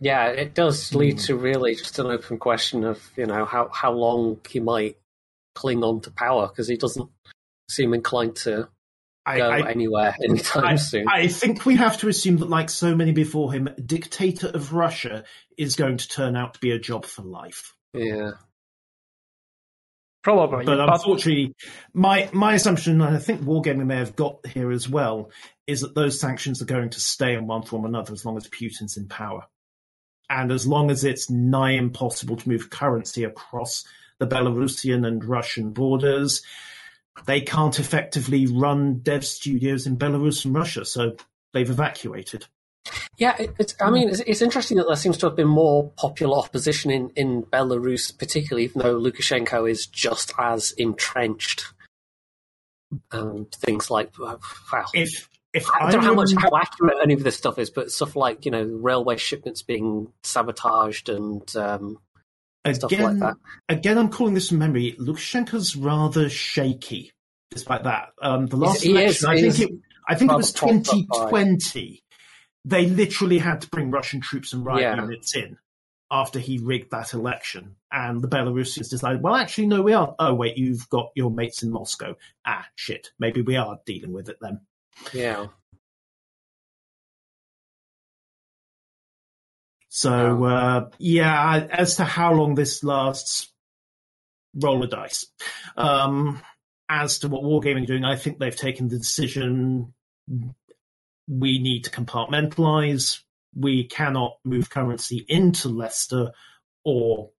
yeah, 0.00 0.26
it 0.28 0.54
does 0.54 0.94
lead 0.94 1.14
Hmm. 1.14 1.26
to 1.26 1.36
really 1.36 1.74
just 1.74 1.98
an 1.98 2.06
open 2.06 2.38
question 2.38 2.84
of 2.84 3.02
you 3.16 3.26
know 3.26 3.44
how 3.44 3.68
how 3.72 3.92
long 3.92 4.40
he 4.48 4.60
might 4.60 4.96
cling 5.54 5.82
on 5.82 6.00
to 6.02 6.10
power 6.10 6.48
because 6.48 6.68
he 6.68 6.76
doesn't 6.76 7.10
seem 7.70 7.94
inclined 7.94 8.36
to 8.36 8.68
I, 9.24 9.38
go 9.38 9.50
I, 9.50 9.70
anywhere 9.70 10.14
anytime 10.24 10.64
I, 10.64 10.76
soon. 10.76 11.08
I 11.08 11.26
think 11.28 11.66
we 11.66 11.76
have 11.76 11.98
to 11.98 12.08
assume 12.08 12.36
that, 12.38 12.48
like 12.50 12.70
so 12.70 12.94
many 12.94 13.12
before 13.12 13.52
him, 13.52 13.68
dictator 13.84 14.48
of 14.48 14.72
Russia 14.72 15.24
is 15.58 15.74
going 15.76 15.96
to 15.96 16.08
turn 16.08 16.36
out 16.36 16.54
to 16.54 16.60
be 16.60 16.70
a 16.70 16.78
job 16.78 17.04
for 17.06 17.22
life. 17.22 17.74
yeah, 17.94 18.32
Probably. 20.22 20.64
but 20.64 20.76
But, 20.76 20.92
unfortunately, 20.92 21.54
my 21.94 22.28
my 22.32 22.54
assumption, 22.54 23.00
and 23.00 23.16
I 23.16 23.18
think 23.18 23.42
Wargaming 23.42 23.86
may 23.86 23.96
have 23.96 24.16
got 24.16 24.44
here 24.46 24.70
as 24.72 24.88
well, 24.88 25.30
is 25.66 25.80
that 25.82 25.94
those 25.94 26.20
sanctions 26.20 26.60
are 26.60 26.66
going 26.66 26.90
to 26.90 27.00
stay 27.00 27.34
in 27.34 27.46
one 27.46 27.62
form 27.62 27.84
or 27.84 27.88
another 27.88 28.12
as 28.12 28.24
long 28.24 28.36
as 28.36 28.48
Putin's 28.48 28.96
in 28.96 29.08
power, 29.08 29.44
and 30.28 30.50
as 30.50 30.66
long 30.66 30.90
as 30.90 31.04
it's 31.04 31.30
nigh 31.30 31.72
impossible 31.72 32.36
to 32.36 32.48
move 32.48 32.70
currency 32.70 33.24
across 33.24 33.84
the 34.18 34.26
Belarusian 34.26 35.06
and 35.06 35.24
Russian 35.24 35.70
borders, 35.70 36.42
they 37.24 37.40
can't 37.40 37.78
effectively 37.78 38.46
run 38.46 38.98
dev 38.98 39.24
studios 39.24 39.86
in 39.86 39.96
Belarus 39.96 40.44
and 40.44 40.54
Russia, 40.54 40.84
so 40.84 41.16
they've 41.52 41.70
evacuated. 41.70 42.46
yeah. 43.16 43.36
It's, 43.58 43.74
I 43.80 43.90
mean, 43.90 44.08
it's, 44.08 44.20
it's 44.20 44.42
interesting 44.42 44.76
that 44.76 44.86
there 44.86 44.96
seems 44.96 45.16
to 45.18 45.26
have 45.26 45.36
been 45.36 45.48
more 45.48 45.90
popular 45.96 46.36
opposition 46.38 46.90
in 46.90 47.10
in 47.16 47.42
Belarus, 47.44 48.16
particularly 48.16 48.64
even 48.64 48.82
though 48.82 49.00
Lukashenko 49.00 49.68
is 49.70 49.86
just 49.86 50.32
as 50.38 50.72
entrenched. 50.72 51.66
And 53.10 53.50
things 53.50 53.90
like 53.90 54.16
wow, 54.18 54.38
If 54.94 55.28
if 55.56 55.70
I 55.70 55.90
don't 55.90 56.02
know 56.02 56.08
how 56.08 56.14
much 56.14 56.30
how 56.38 56.50
accurate 56.56 56.98
any 57.02 57.14
of 57.14 57.22
this 57.24 57.36
stuff 57.36 57.58
is, 57.58 57.70
but 57.70 57.90
stuff 57.90 58.14
like 58.14 58.44
you 58.44 58.50
know 58.50 58.62
railway 58.64 59.16
shipments 59.16 59.62
being 59.62 60.12
sabotaged 60.22 61.08
and 61.08 61.42
um, 61.56 61.98
stuff 62.72 62.92
like 62.92 63.18
that. 63.20 63.36
again, 63.68 63.98
I'm 63.98 64.10
calling 64.10 64.34
this 64.34 64.48
from 64.50 64.58
memory. 64.58 64.96
Lukashenko's 64.98 65.74
rather 65.76 66.28
shaky, 66.28 67.12
despite 67.50 67.84
that. 67.84 68.10
Um, 68.20 68.46
the 68.46 68.56
last 68.56 68.82
he 68.82 68.90
is- 68.90 69.22
election, 69.22 69.28
I 69.28 69.40
think 69.40 69.60
it, 69.60 69.78
I 70.08 70.14
think 70.14 70.30
it 70.32 70.36
was 70.36 70.52
propped 70.52 70.88
up 70.88 70.94
by- 71.08 71.30
2020. 71.30 72.02
They 72.64 72.86
literally 72.86 73.38
had 73.38 73.60
to 73.62 73.68
bring 73.68 73.90
Russian 73.92 74.20
troops 74.20 74.52
and 74.52 74.64
riot 74.64 74.80
Yeah. 74.82 75.00
units 75.00 75.36
in 75.36 75.56
after 76.10 76.38
he 76.38 76.58
rigged 76.58 76.90
that 76.92 77.12
election, 77.14 77.76
and 77.92 78.22
the 78.22 78.28
Belarusians 78.28 78.90
decided, 78.90 79.22
well, 79.22 79.34
actually, 79.34 79.66
no, 79.66 79.82
we 79.82 79.92
aren't. 79.92 80.14
Oh, 80.20 80.34
wait, 80.34 80.56
you've 80.56 80.88
got 80.88 81.10
your 81.16 81.30
mates 81.30 81.62
in 81.64 81.70
Moscow. 81.70 82.14
Ah, 82.46 82.66
shit. 82.76 83.10
Maybe 83.18 83.42
we 83.42 83.56
are 83.56 83.78
dealing 83.86 84.12
with 84.12 84.28
it 84.28 84.36
then. 84.40 84.60
Yeah. 85.12 85.46
So, 89.88 90.44
uh, 90.44 90.90
yeah, 90.98 91.66
as 91.70 91.96
to 91.96 92.04
how 92.04 92.34
long 92.34 92.54
this 92.54 92.84
lasts, 92.84 93.50
roll 94.54 94.82
a 94.82 94.86
dice. 94.86 95.26
Um, 95.76 96.42
as 96.88 97.20
to 97.20 97.28
what 97.28 97.42
Wargaming 97.42 97.84
are 97.84 97.86
doing, 97.86 98.04
I 98.04 98.16
think 98.16 98.38
they've 98.38 98.54
taken 98.54 98.88
the 98.88 98.98
decision 98.98 99.94
we 101.28 101.58
need 101.58 101.84
to 101.84 101.90
compartmentalize. 101.90 103.20
We 103.54 103.84
cannot 103.84 104.36
move 104.44 104.70
currency 104.70 105.24
into 105.28 105.68
Lesta 105.68 106.32
or 106.84 107.30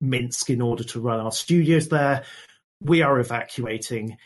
Minsk 0.00 0.50
in 0.50 0.60
order 0.60 0.84
to 0.84 1.00
run 1.00 1.20
our 1.20 1.32
studios 1.32 1.88
there. 1.88 2.24
We 2.80 3.02
are 3.02 3.18
evacuating, 3.18 4.18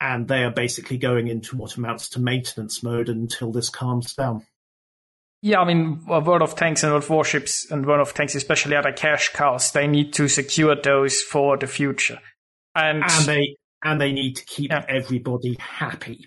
and 0.00 0.28
they 0.28 0.44
are 0.44 0.50
basically 0.50 0.98
going 0.98 1.28
into 1.28 1.56
what 1.56 1.76
amounts 1.76 2.08
to 2.10 2.20
maintenance 2.20 2.82
mode 2.82 3.08
until 3.08 3.52
this 3.52 3.68
calms 3.70 4.14
down. 4.14 4.44
yeah, 5.42 5.60
I 5.60 5.64
mean, 5.64 6.04
uh, 6.10 6.20
World 6.20 6.42
of 6.42 6.54
Tanks 6.56 6.82
and 6.82 6.92
World 6.92 7.04
of 7.04 7.10
Warships 7.10 7.70
and 7.70 7.86
World 7.86 8.00
of 8.00 8.14
Tanks, 8.14 8.34
especially 8.34 8.76
other 8.76 8.92
cash 8.92 9.30
cows, 9.32 9.70
they 9.72 9.86
need 9.86 10.12
to 10.14 10.28
secure 10.28 10.74
those 10.74 11.22
for 11.22 11.56
the 11.56 11.66
future. 11.66 12.18
And, 12.74 13.02
and 13.02 13.24
they 13.26 13.56
and 13.84 14.00
they 14.00 14.12
need 14.12 14.34
to 14.36 14.44
keep 14.44 14.70
Yeah. 14.70 14.84
everybody 14.88 15.56
happy 15.60 16.26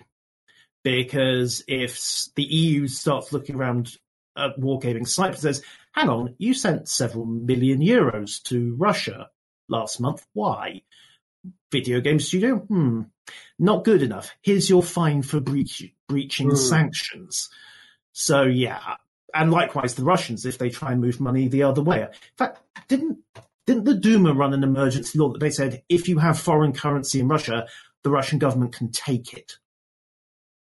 because 0.82 1.62
if 1.68 2.26
the 2.36 2.42
EU 2.44 2.88
starts 2.88 3.32
looking 3.32 3.56
around 3.56 3.96
at 4.36 4.58
Wargaming 4.58 4.96
and 4.96 5.08
says, 5.08 5.62
"Hang 5.92 6.08
on, 6.08 6.34
you 6.38 6.54
sent 6.54 6.88
several 6.88 7.26
million 7.26 7.80
euros 7.80 8.42
to 8.44 8.74
Russia 8.76 9.28
last 9.68 10.00
month. 10.00 10.26
Why? 10.32 10.82
Video 11.72 12.00
game 12.00 12.18
studio? 12.20 12.56
Hmm, 12.58 13.02
not 13.58 13.84
good 13.84 14.02
enough. 14.02 14.32
Here's 14.42 14.68
your 14.68 14.82
fine 14.82 15.22
for 15.22 15.40
breach, 15.40 15.82
breaching 16.08 16.50
Hmm. 16.50 16.56
sanctions." 16.56 17.48
So 18.12 18.42
yeah, 18.42 18.96
and 19.32 19.50
likewise 19.52 19.94
the 19.94 20.04
Russians 20.04 20.44
if 20.46 20.58
they 20.58 20.68
try 20.70 20.92
and 20.92 21.00
move 21.00 21.20
money 21.20 21.46
the 21.48 21.62
other 21.62 21.82
way. 21.82 22.02
In 22.02 22.08
fact, 22.36 22.60
didn't 22.88 23.18
didn't 23.66 23.84
the 23.84 23.94
Duma 23.94 24.34
run 24.34 24.52
an 24.52 24.64
emergency 24.64 25.16
law 25.18 25.30
that 25.32 25.38
they 25.38 25.50
said 25.50 25.82
if 25.88 26.08
you 26.08 26.18
have 26.18 26.38
foreign 26.40 26.72
currency 26.72 27.20
in 27.20 27.28
Russia, 27.28 27.66
the 28.02 28.10
Russian 28.10 28.38
government 28.40 28.72
can 28.74 28.90
take 28.90 29.32
it? 29.32 29.52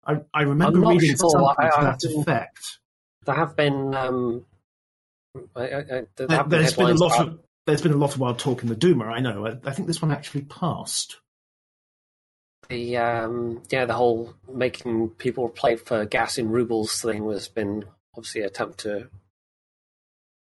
I, 0.04 0.20
I 0.34 0.42
remember 0.42 0.80
reading 0.80 1.16
sure. 1.16 1.30
something 1.30 1.56
I- 1.58 1.70
to 1.70 2.08
that 2.08 2.20
effect. 2.20 2.78
There 3.24 3.34
have 3.34 3.56
been 3.56 3.94
um, 3.94 4.44
I, 5.56 5.62
I, 5.62 5.68
there 5.82 6.06
There, 6.16 6.28
have 6.36 6.48
been 6.48 6.62
has 6.62 6.74
been 6.74 6.90
a 6.90 6.94
lot 6.94 7.14
about- 7.20 7.28
of 7.28 7.38
there's 7.70 7.82
been 7.82 7.92
a 7.92 7.96
lot 7.96 8.14
of 8.14 8.20
wild 8.20 8.38
talk 8.38 8.62
in 8.62 8.68
the 8.68 8.76
Duma. 8.76 9.06
I 9.06 9.20
know. 9.20 9.46
I, 9.46 9.56
I 9.64 9.72
think 9.72 9.88
this 9.88 10.02
one 10.02 10.10
actually 10.12 10.42
passed. 10.42 11.18
the 12.68 12.96
um, 12.96 13.62
yeah 13.70 13.84
the 13.84 13.94
whole 13.94 14.34
making 14.52 15.10
people 15.10 15.48
play 15.48 15.76
for 15.76 16.04
gas 16.04 16.38
in 16.38 16.48
rubles 16.50 17.00
thing 17.00 17.28
has 17.30 17.48
been 17.48 17.84
obviously 18.16 18.42
an 18.42 18.46
attempt 18.48 18.78
to 18.80 19.08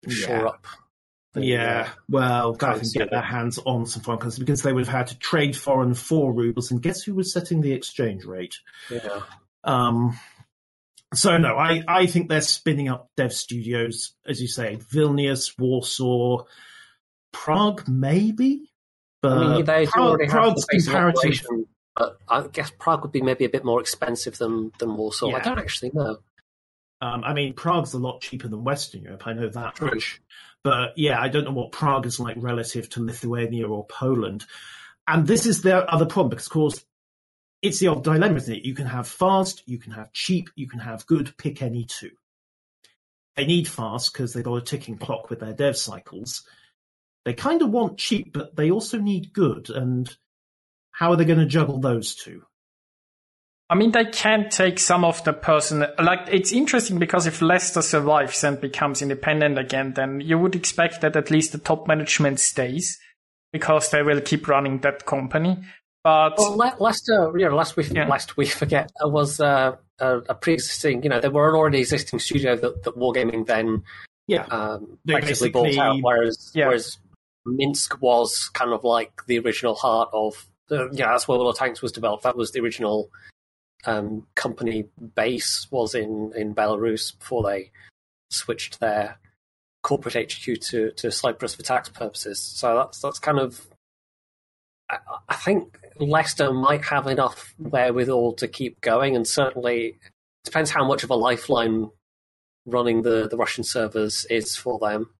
shore 0.09 0.37
Yeah. 0.37 0.45
up. 0.47 0.67
the, 1.35 1.45
Yeah, 1.45 1.81
uh, 1.89 1.93
well, 2.09 2.53
glad 2.53 2.77
they 2.77 2.81
can 2.81 2.91
get 2.93 3.11
their 3.11 3.23
hands 3.23 3.59
on 3.65 3.87
some 3.87 4.03
foreign 4.03 4.19
currency 4.21 4.41
because 4.41 4.63
they 4.63 4.73
would 4.73 4.87
have 4.87 4.95
had 4.95 5.07
to 5.09 5.19
trade 5.19 5.57
foreign 5.57 5.95
for 5.95 6.33
rubles, 6.33 6.71
and 6.71 6.83
guess 6.83 7.03
who 7.03 7.15
was 7.15 7.33
setting 7.33 7.61
the 7.61 7.73
exchange 7.73 8.25
rate? 8.25 8.57
yeah. 8.91 9.21
Um, 9.65 10.19
so 11.15 11.37
no, 11.39 11.57
I, 11.57 11.83
I 11.87 12.07
think 12.07 12.29
they're 12.29 12.41
spinning 12.41 12.89
up 12.89 13.11
dev 13.17 13.33
studios, 13.33 14.15
as 14.27 14.41
you 14.43 14.49
say, 14.49 14.77
Vilnius, 14.77 15.59
Warsaw, 15.59 16.45
Prague, 17.33 17.87
maybe. 17.89 18.71
But 19.21 19.33
I 19.39 19.55
mean, 19.57 19.65
they 19.65 19.87
Prague- 19.87 20.05
already 20.11 20.29
Prague's 20.31 20.63
the 20.63 20.69
base 20.73 20.87
of 20.87 20.93
comparative. 20.93 21.47
but 21.97 22.19
I 22.29 22.47
guess 22.49 22.71
Prague 22.79 23.03
would 23.03 23.13
be 23.13 23.23
maybe 23.23 23.45
a 23.45 23.49
bit 23.49 23.65
more 23.65 23.81
expensive 23.81 24.39
than 24.39 24.73
than 24.79 24.97
Warsaw. 24.97 25.31
I 25.33 25.41
don't 25.41 25.59
actually 25.59 25.91
know. 25.95 26.19
Um, 27.01 27.25
I 27.25 27.33
mean, 27.35 27.55
Prague's 27.55 27.95
a 27.95 27.99
lot 27.99 28.21
cheaper 28.21 28.49
than 28.49 28.63
Western 28.65 29.03
Europe. 29.03 29.27
I 29.27 29.33
know 29.33 29.49
that 29.49 29.75
True. 29.77 29.89
much. 29.89 30.21
But 30.65 30.97
yeah, 30.97 31.21
I 31.21 31.29
don't 31.29 31.45
know 31.45 31.51
what 31.53 31.73
Prague 31.73 32.07
is 32.07 32.21
like 32.21 32.37
relative 32.39 32.89
to 32.91 33.05
Lithuania 33.05 33.67
or 33.69 33.85
Poland. 33.87 34.45
And 35.09 35.27
this 35.27 35.47
is 35.47 35.63
their 35.63 35.93
other 35.93 36.07
problem 36.07 36.31
because, 36.31 36.47
of 36.47 36.53
course, 36.53 36.85
it's 37.61 37.81
the 37.81 37.89
old 37.89 38.05
dilemma, 38.05 38.37
isn't 38.37 38.55
it? 38.55 38.65
You 38.65 38.75
can 38.75 38.87
have 38.87 39.09
fast, 39.09 39.63
you 39.67 39.79
can 39.79 39.93
have 39.93 40.13
cheap, 40.13 40.51
you 40.55 40.69
can 40.69 40.79
have 40.79 41.05
good. 41.07 41.37
Pick 41.37 41.61
any 41.63 41.85
two. 41.85 42.11
They 43.37 43.47
need 43.47 43.67
fast 43.67 44.13
because 44.13 44.33
they've 44.33 44.45
got 44.45 44.55
a 44.57 44.61
ticking 44.61 44.99
clock 44.99 45.31
with 45.31 45.41
their 45.41 45.53
dev 45.55 45.77
cycles. 45.77 46.45
They 47.25 47.35
kind 47.35 47.63
of 47.63 47.71
want 47.71 47.99
cheap, 47.99 48.33
but 48.33 48.57
they 48.57 48.71
also 48.71 48.99
need 48.99 49.33
good. 49.33 49.71
And 49.71 50.15
how 50.91 51.11
are 51.11 51.17
they 51.17 51.25
going 51.25 51.39
to 51.39 51.47
juggle 51.47 51.79
those 51.81 52.15
two? 52.15 52.43
I 53.71 53.75
mean, 53.75 53.93
they 53.93 54.05
can 54.07 54.51
take 54.51 54.79
some 54.79 55.05
of 55.05 55.25
the 55.25 55.33
person. 55.33 55.87
Like, 55.99 56.29
it's 56.31 56.53
interesting 56.53 56.99
because 56.99 57.27
if 57.27 57.41
Lesta 57.41 57.83
survives 57.83 58.45
and 58.45 58.61
becomes 58.61 59.01
independent 59.01 59.59
again, 59.59 59.95
then 59.95 60.21
you 60.21 60.39
would 60.39 60.55
expect 60.55 61.01
that 61.01 61.17
at 61.17 61.31
least 61.31 61.53
the 61.53 61.59
top 61.59 61.87
management 61.89 62.39
stays 62.41 62.99
because 63.53 63.91
they 63.91 64.03
will 64.03 64.21
keep 64.21 64.47
running 64.49 64.81
that 64.81 65.07
company. 65.07 65.57
But 66.05 66.35
Well, 66.37 66.57
Le- 66.57 66.77
Lesta, 66.81 67.33
you 67.39 67.49
know, 67.49 67.55
lest 67.57 67.77
we 67.77 67.85
Yeah. 67.85 68.09
lest 68.09 68.37
we 68.37 68.45
forget, 68.47 68.91
uh, 69.03 69.09
was 69.09 69.41
uh, 69.41 69.77
a, 70.01 70.19
a 70.29 70.35
pre-existing. 70.35 71.03
You 71.05 71.09
know, 71.09 71.21
there 71.21 71.31
were 71.31 71.49
an 71.51 71.55
already 71.55 71.79
existing 71.79 72.19
studio 72.19 72.57
that, 72.57 72.83
that 72.83 72.97
Wargaming 72.97 73.47
then 73.47 73.85
Yeah. 74.27 74.43
um, 74.47 74.99
They 75.05 75.15
effectively 75.15 75.51
bought 75.51 75.65
basically- 75.65 75.81
out. 75.87 75.99
Whereas, 76.03 76.51
Yeah. 76.55 76.67
whereas 76.67 76.99
Minsk 77.45 78.01
was 78.01 78.49
kind 78.49 78.73
of 78.73 78.85
like 78.85 79.25
the 79.27 79.39
original 79.39 79.75
heart 79.75 80.11
of. 80.13 80.47
Uh, 80.71 80.91
yeah, 80.93 81.09
that's 81.09 81.27
where 81.27 81.39
World 81.39 81.55
of 81.55 81.59
Tanks 81.59 81.83
was 81.83 81.93
developed. 81.93 82.23
That 82.23 82.37
was 82.37 82.53
the 82.53 82.61
original 82.61 83.11
um, 83.85 84.27
company 84.35 84.85
base 85.15 85.67
was 85.71 85.95
in 85.95 86.33
in 86.37 86.55
Belarus 86.55 87.19
before 87.19 87.43
they 87.43 87.71
switched 88.31 88.81
their 88.81 89.19
corporate 89.83 90.15
HQ 90.15 90.61
to 90.61 90.93
to 90.93 91.11
Cyprus 91.11 91.55
for 91.55 91.63
tax 91.63 91.89
purposes. 91.89 92.41
So 92.41 92.77
that's 92.77 93.01
that's 93.01 93.19
kind 93.19 93.39
of. 93.39 93.67
I, 94.89 94.99
I 95.29 95.35
think 95.35 95.79
Lesta 95.99 96.53
might 96.53 96.85
have 96.85 97.07
enough 97.07 97.55
wherewithal 97.59 98.35
to 98.35 98.49
keep 98.49 98.81
going, 98.81 99.17
and 99.17 99.27
certainly 99.27 99.87
it 99.87 99.97
depends 100.45 100.71
how 100.71 100.85
much 100.85 101.03
of 101.03 101.11
a 101.11 101.17
lifeline 101.17 101.91
running 102.67 103.03
the 103.03 103.29
the 103.29 103.37
Russian 103.37 103.65
servers 103.65 104.25
is 104.31 104.57
for 104.57 104.79
them. 104.79 105.11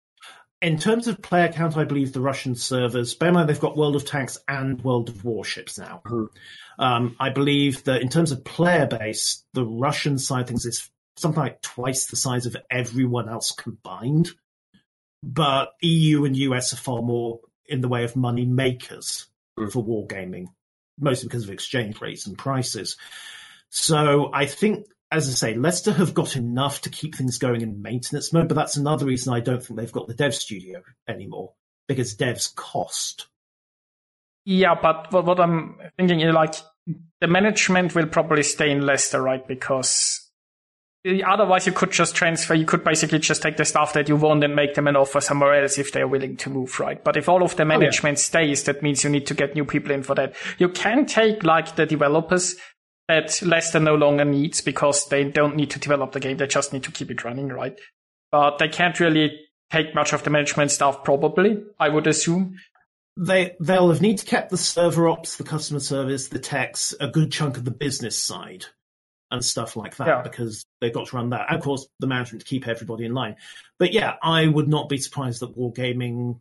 In 0.63 0.79
terms 0.79 1.09
of 1.09 1.21
player 1.21 1.53
count, 1.53 1.77
I 1.77 1.85
believe 1.85 2.13
the 2.13 2.21
Russian 2.21 2.55
servers, 2.55 3.15
bear 3.15 3.29
in 3.29 3.35
mind 3.35 3.49
they've 3.49 3.59
got 3.61 3.77
World 3.77 3.97
of 3.97 4.07
Tanks 4.07 4.39
and 4.47 4.83
World 4.83 5.09
of 5.09 5.25
Warships 5.25 5.77
now. 5.77 6.03
Mhm. 6.07 6.29
Um, 6.79 7.17
I 7.21 7.31
believe 7.31 7.85
that 7.85 8.01
in 8.01 8.09
terms 8.09 8.31
of 8.33 8.45
player 8.45 8.87
base, 8.87 9.45
the 9.53 9.67
Russian 9.67 10.19
side 10.19 10.43
of 10.43 10.49
things 10.49 10.65
is 10.65 10.89
something 11.17 11.43
like 11.43 11.61
twice 11.63 12.07
the 12.07 12.17
size 12.17 12.47
of 12.47 12.57
everyone 12.71 13.29
else 13.29 13.51
combined. 13.53 14.31
But 15.23 15.75
EU 15.83 16.25
and 16.25 16.37
US 16.37 16.73
are 16.73 16.77
far 16.77 17.03
more 17.03 17.41
in 17.67 17.81
the 17.81 17.89
way 17.89 18.05
of 18.05 18.17
money 18.17 18.45
makers 18.47 19.27
Mm. 19.59 19.71
for 19.71 19.85
wargaming, 19.85 20.47
mostly 20.99 21.29
because 21.29 21.45
of 21.45 21.51
exchange 21.51 22.01
rates 22.01 22.27
and 22.27 22.39
prices. 22.39 22.97
So 23.69 24.31
I 24.33 24.47
think, 24.47 24.87
as 25.13 25.29
I 25.29 25.33
say, 25.33 25.55
Lesta 25.55 25.93
have 25.93 26.15
got 26.15 26.37
enough 26.37 26.81
to 26.81 26.91
keep 26.91 27.15
things 27.15 27.37
going 27.37 27.61
in 27.61 27.83
maintenance 27.83 28.33
mode, 28.33 28.49
but 28.49 28.55
that's 28.55 28.79
another 28.79 29.05
reason 29.05 29.33
I 29.33 29.41
don't 29.41 29.63
think 29.63 29.79
they've 29.79 29.93
got 29.93 30.09
the 30.09 30.15
dev 30.15 30.35
studio 30.35 30.83
anymore 31.07 31.53
because 31.87 32.17
devs 32.17 32.53
cost. 32.55 33.29
yeah, 34.47 34.75
but 34.75 35.13
what, 35.13 35.39
I'm 35.39 35.77
thinking 35.99 36.21
is 36.21 36.33
like 36.33 36.55
the 37.21 37.27
management 37.27 37.95
will 37.95 38.07
probably 38.07 38.43
stay 38.43 38.71
in 38.71 38.87
Lesta, 38.87 39.21
right? 39.21 39.47
Because 39.47 40.31
eh, 41.05 41.21
otherwise 41.27 41.67
you 41.67 41.73
could 41.73 41.93
just 41.93 42.15
transfer, 42.17 42.55
you 42.55 42.65
could 42.65 42.83
basically 42.83 43.19
just 43.19 43.43
take 43.43 43.59
the 43.59 43.67
stuff 43.67 43.93
that 43.93 44.09
you 44.09 44.17
want 44.17 44.43
and 44.43 44.57
make 44.57 44.75
them 44.75 44.89
an 44.89 44.97
offer 44.97 45.21
somewhere 45.21 45.61
else 45.61 45.77
if 45.77 45.93
they're 45.93 46.09
willing 46.09 46.37
to 46.39 46.49
move, 46.49 46.81
right? 46.81 47.05
But 47.05 47.19
if 47.19 47.29
all 47.29 47.43
of 47.43 47.55
the 47.57 47.65
oh, 47.65 47.67
management 47.67 48.19
stays, 48.19 48.65
that 48.65 48.83
means 48.83 49.05
you 49.05 49.11
need 49.11 49.27
to 49.27 49.35
get 49.35 49.55
new 49.55 49.67
people 49.67 49.93
in 49.93 50.03
for 50.03 50.15
that. 50.15 50.35
You 50.57 50.71
can 50.71 51.05
take 51.05 51.45
like 51.45 51.77
the 51.77 51.85
developers 51.85 52.57
that 53.13 53.43
Lesta 53.43 53.79
no 53.81 53.95
longer 53.95 54.25
needs 54.25 54.61
because 54.61 55.07
they 55.07 55.25
don't 55.25 55.57
need 55.57 55.71
to 55.71 55.79
develop 55.79 56.13
the 56.13 56.21
game. 56.21 56.37
They 56.39 56.47
just 56.47 56.73
need 56.73 56.85
to 56.85 56.91
keep 56.91 57.11
it 57.11 57.25
running, 57.25 57.49
right? 57.49 57.79
But 58.31 58.59
they 58.59 58.69
can't 58.69 58.99
really 58.99 59.39
take 59.71 59.95
much 59.95 60.13
of 60.13 60.23
the 60.23 60.31
management 60.31 60.71
stuff 60.71 61.05
probably, 61.05 61.63
I 61.79 61.89
would 61.89 62.07
assume. 62.07 62.57
They 63.19 63.55
they'll 63.61 63.91
have 63.91 64.01
need 64.01 64.19
to 64.19 64.25
keep 64.25 64.49
the 64.49 64.57
server 64.57 65.09
ops, 65.09 65.37
the 65.37 65.45
customer 65.45 65.81
service, 65.81 66.29
the 66.29 66.39
techs, 66.39 66.95
a 66.99 67.09
good 67.09 67.31
chunk 67.31 67.59
of 67.59 67.65
the 67.67 67.71
business 67.71 68.19
side 68.19 68.65
and 69.31 69.45
stuff 69.45 69.77
like 69.77 69.97
that 69.97 70.07
Yeah. 70.07 70.23
because 70.23 70.65
they've 70.81 70.93
got 70.93 71.09
to 71.09 71.17
run 71.17 71.31
that. 71.31 71.47
And 71.49 71.59
of 71.59 71.63
course, 71.65 71.87
the 72.01 72.07
management 72.07 72.41
to 72.43 72.47
keep 72.49 72.67
everybody 72.67 73.05
in 73.05 73.13
line. 73.15 73.37
But 73.79 73.93
yeah, 73.93 74.15
I 74.23 74.47
would 74.47 74.69
not 74.69 74.89
be 74.89 74.99
surprised 74.99 75.41
that 75.41 75.57
Wargaming 75.57 76.41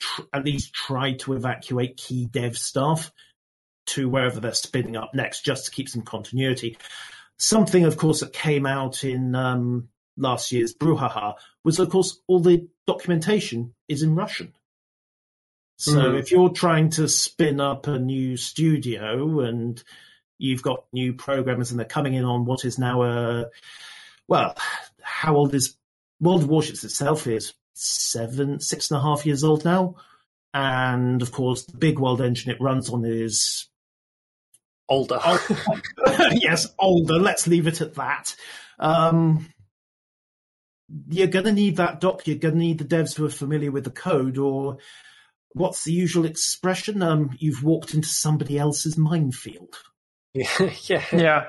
tr- 0.00 0.22
at 0.32 0.44
least 0.44 0.72
tried 0.72 1.18
to 1.20 1.34
evacuate 1.34 1.96
key 1.98 2.26
dev 2.26 2.56
staff 2.56 3.10
to 3.86 4.08
wherever 4.08 4.40
they're 4.40 4.52
spinning 4.52 4.96
up 4.96 5.14
next, 5.14 5.44
just 5.44 5.66
to 5.66 5.70
keep 5.70 5.88
some 5.88 6.02
continuity. 6.02 6.76
Something, 7.38 7.84
of 7.84 7.96
course, 7.96 8.20
that 8.20 8.32
came 8.32 8.66
out 8.66 9.04
in 9.04 9.34
um, 9.34 9.88
last 10.16 10.52
year's 10.52 10.74
Brouhaha 10.74 11.34
was, 11.64 11.78
of 11.78 11.90
course, 11.90 12.20
all 12.26 12.40
the 12.40 12.68
documentation 12.86 13.74
is 13.88 14.02
in 14.02 14.14
Russian. 14.14 14.52
So 15.78 15.92
Mhm. 15.92 16.18
if 16.18 16.30
you're 16.30 16.50
trying 16.50 16.90
to 16.90 17.06
spin 17.08 17.60
up 17.60 17.86
a 17.86 17.98
new 17.98 18.36
studio 18.36 19.40
and 19.40 19.82
you've 20.38 20.62
got 20.62 20.86
new 20.92 21.12
programmers 21.12 21.70
and 21.70 21.78
they're 21.78 21.86
coming 21.86 22.14
in 22.14 22.24
on 22.24 22.46
what 22.46 22.64
is 22.64 22.78
now 22.78 23.02
a, 23.02 23.46
well, 24.26 24.56
how 25.02 25.36
old 25.36 25.54
is 25.54 25.76
World 26.18 26.42
of 26.42 26.48
Warships 26.48 26.82
itself 26.82 27.26
is 27.26 27.52
seven, 27.74 28.58
six 28.60 28.90
and 28.90 28.98
a 28.98 29.02
half 29.02 29.26
years 29.26 29.44
old 29.44 29.64
now. 29.66 29.96
And 30.54 31.20
of 31.20 31.30
course, 31.32 31.64
the 31.66 31.76
BigWorld 31.76 32.24
engine 32.24 32.50
it 32.50 32.60
runs 32.60 32.88
on 32.88 33.04
is 33.04 33.68
Older. 34.88 35.20
yes, 36.32 36.68
older. 36.78 37.14
Let's 37.14 37.46
leave 37.46 37.66
it 37.66 37.80
at 37.80 37.94
that. 37.94 38.36
Um, 38.78 39.48
you're 41.08 41.26
going 41.26 41.46
to 41.46 41.52
need 41.52 41.76
that 41.76 42.00
doc. 42.00 42.26
You're 42.26 42.36
going 42.36 42.54
to 42.54 42.60
need 42.60 42.78
the 42.78 42.84
devs 42.84 43.16
who 43.16 43.26
are 43.26 43.30
familiar 43.30 43.72
with 43.72 43.84
the 43.84 43.90
code, 43.90 44.38
or 44.38 44.78
what's 45.52 45.84
the 45.84 45.92
usual 45.92 46.24
expression? 46.24 47.02
Um, 47.02 47.30
you've 47.38 47.64
walked 47.64 47.94
into 47.94 48.08
somebody 48.08 48.58
else's 48.58 48.96
minefield. 48.96 49.76
yeah, 50.32 50.48
yeah. 50.82 51.04
Yeah. 51.12 51.44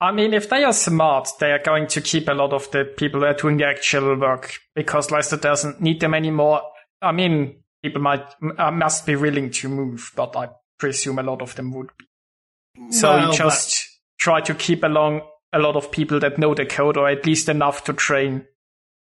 I 0.00 0.10
mean, 0.10 0.34
if 0.34 0.48
they 0.48 0.64
are 0.64 0.72
smart, 0.72 1.28
they 1.38 1.52
are 1.52 1.62
going 1.62 1.86
to 1.88 2.00
keep 2.00 2.28
a 2.28 2.32
lot 2.32 2.52
of 2.52 2.68
the 2.72 2.84
people 2.84 3.20
that 3.20 3.26
are 3.26 3.40
doing 3.40 3.58
the 3.58 3.66
actual 3.66 4.16
work 4.18 4.54
because 4.74 5.12
Lesta 5.12 5.40
doesn't 5.40 5.80
need 5.80 6.00
them 6.00 6.12
anymore. 6.12 6.62
I 7.00 7.12
mean, 7.12 7.61
people 7.82 8.02
might 8.02 8.24
uh, 8.58 8.70
must 8.70 9.06
be 9.06 9.16
willing 9.16 9.50
to 9.50 9.68
move, 9.68 10.12
but 10.16 10.36
I 10.36 10.50
presume 10.78 11.18
a 11.18 11.22
lot 11.22 11.42
of 11.42 11.54
them 11.54 11.72
would 11.72 11.90
be. 11.98 12.92
So 12.92 13.10
Well, 13.10 13.30
you 13.30 13.36
just 13.36 13.86
try 14.18 14.40
to 14.40 14.54
keep 14.54 14.82
along 14.82 15.22
a 15.52 15.58
lot 15.58 15.76
of 15.76 15.90
people 15.90 16.20
that 16.20 16.38
know 16.38 16.54
the 16.54 16.64
code, 16.64 16.96
or 16.96 17.08
at 17.08 17.26
least 17.26 17.48
enough 17.48 17.84
to 17.84 17.92
train 17.92 18.46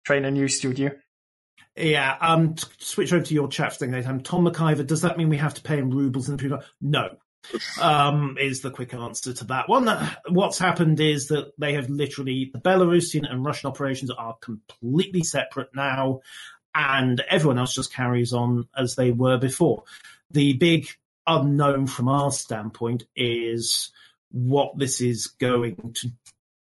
train 0.04 0.24
a 0.24 0.30
new 0.30 0.48
studio. 0.48 0.92
Yeah, 1.76 2.16
um, 2.20 2.56
switch 2.78 3.12
over 3.12 3.24
to 3.24 3.34
your 3.34 3.48
chat 3.48 3.76
thing. 3.76 3.94
Um, 4.06 4.20
Tom 4.20 4.44
McIver, 4.44 4.86
does 4.86 5.02
that 5.02 5.16
mean 5.16 5.28
we 5.28 5.36
have 5.36 5.54
to 5.54 5.62
pay 5.62 5.78
in 5.78 5.90
rubles 5.90 6.28
and 6.28 6.38
people? 6.38 6.60
No. 6.80 7.16
Um, 7.80 8.36
is 8.38 8.60
the 8.60 8.70
quick 8.70 8.92
answer 8.92 9.32
to 9.32 9.44
that 9.44 9.68
one. 9.68 9.86
That, 9.86 10.18
what's 10.28 10.58
happened 10.58 11.00
is 11.00 11.28
that 11.28 11.52
they 11.58 11.72
have 11.74 11.88
literally, 11.88 12.50
the 12.52 12.60
Belarusian 12.60 13.30
and 13.30 13.44
Russian 13.44 13.70
operations 13.70 14.10
are 14.10 14.36
completely 14.42 15.22
separate 15.22 15.70
now, 15.74 16.20
and 16.74 17.22
everyone 17.28 17.58
else 17.58 17.74
just 17.74 17.92
carries 17.92 18.32
on 18.32 18.68
as 18.76 18.94
they 18.94 19.10
were 19.10 19.38
before. 19.38 19.84
The 20.30 20.52
big 20.54 20.88
unknown 21.26 21.86
from 21.86 22.08
our 22.08 22.30
standpoint 22.30 23.04
is 23.14 23.90
what 24.30 24.78
this 24.78 25.00
is 25.00 25.26
going 25.26 25.94
to 25.94 26.10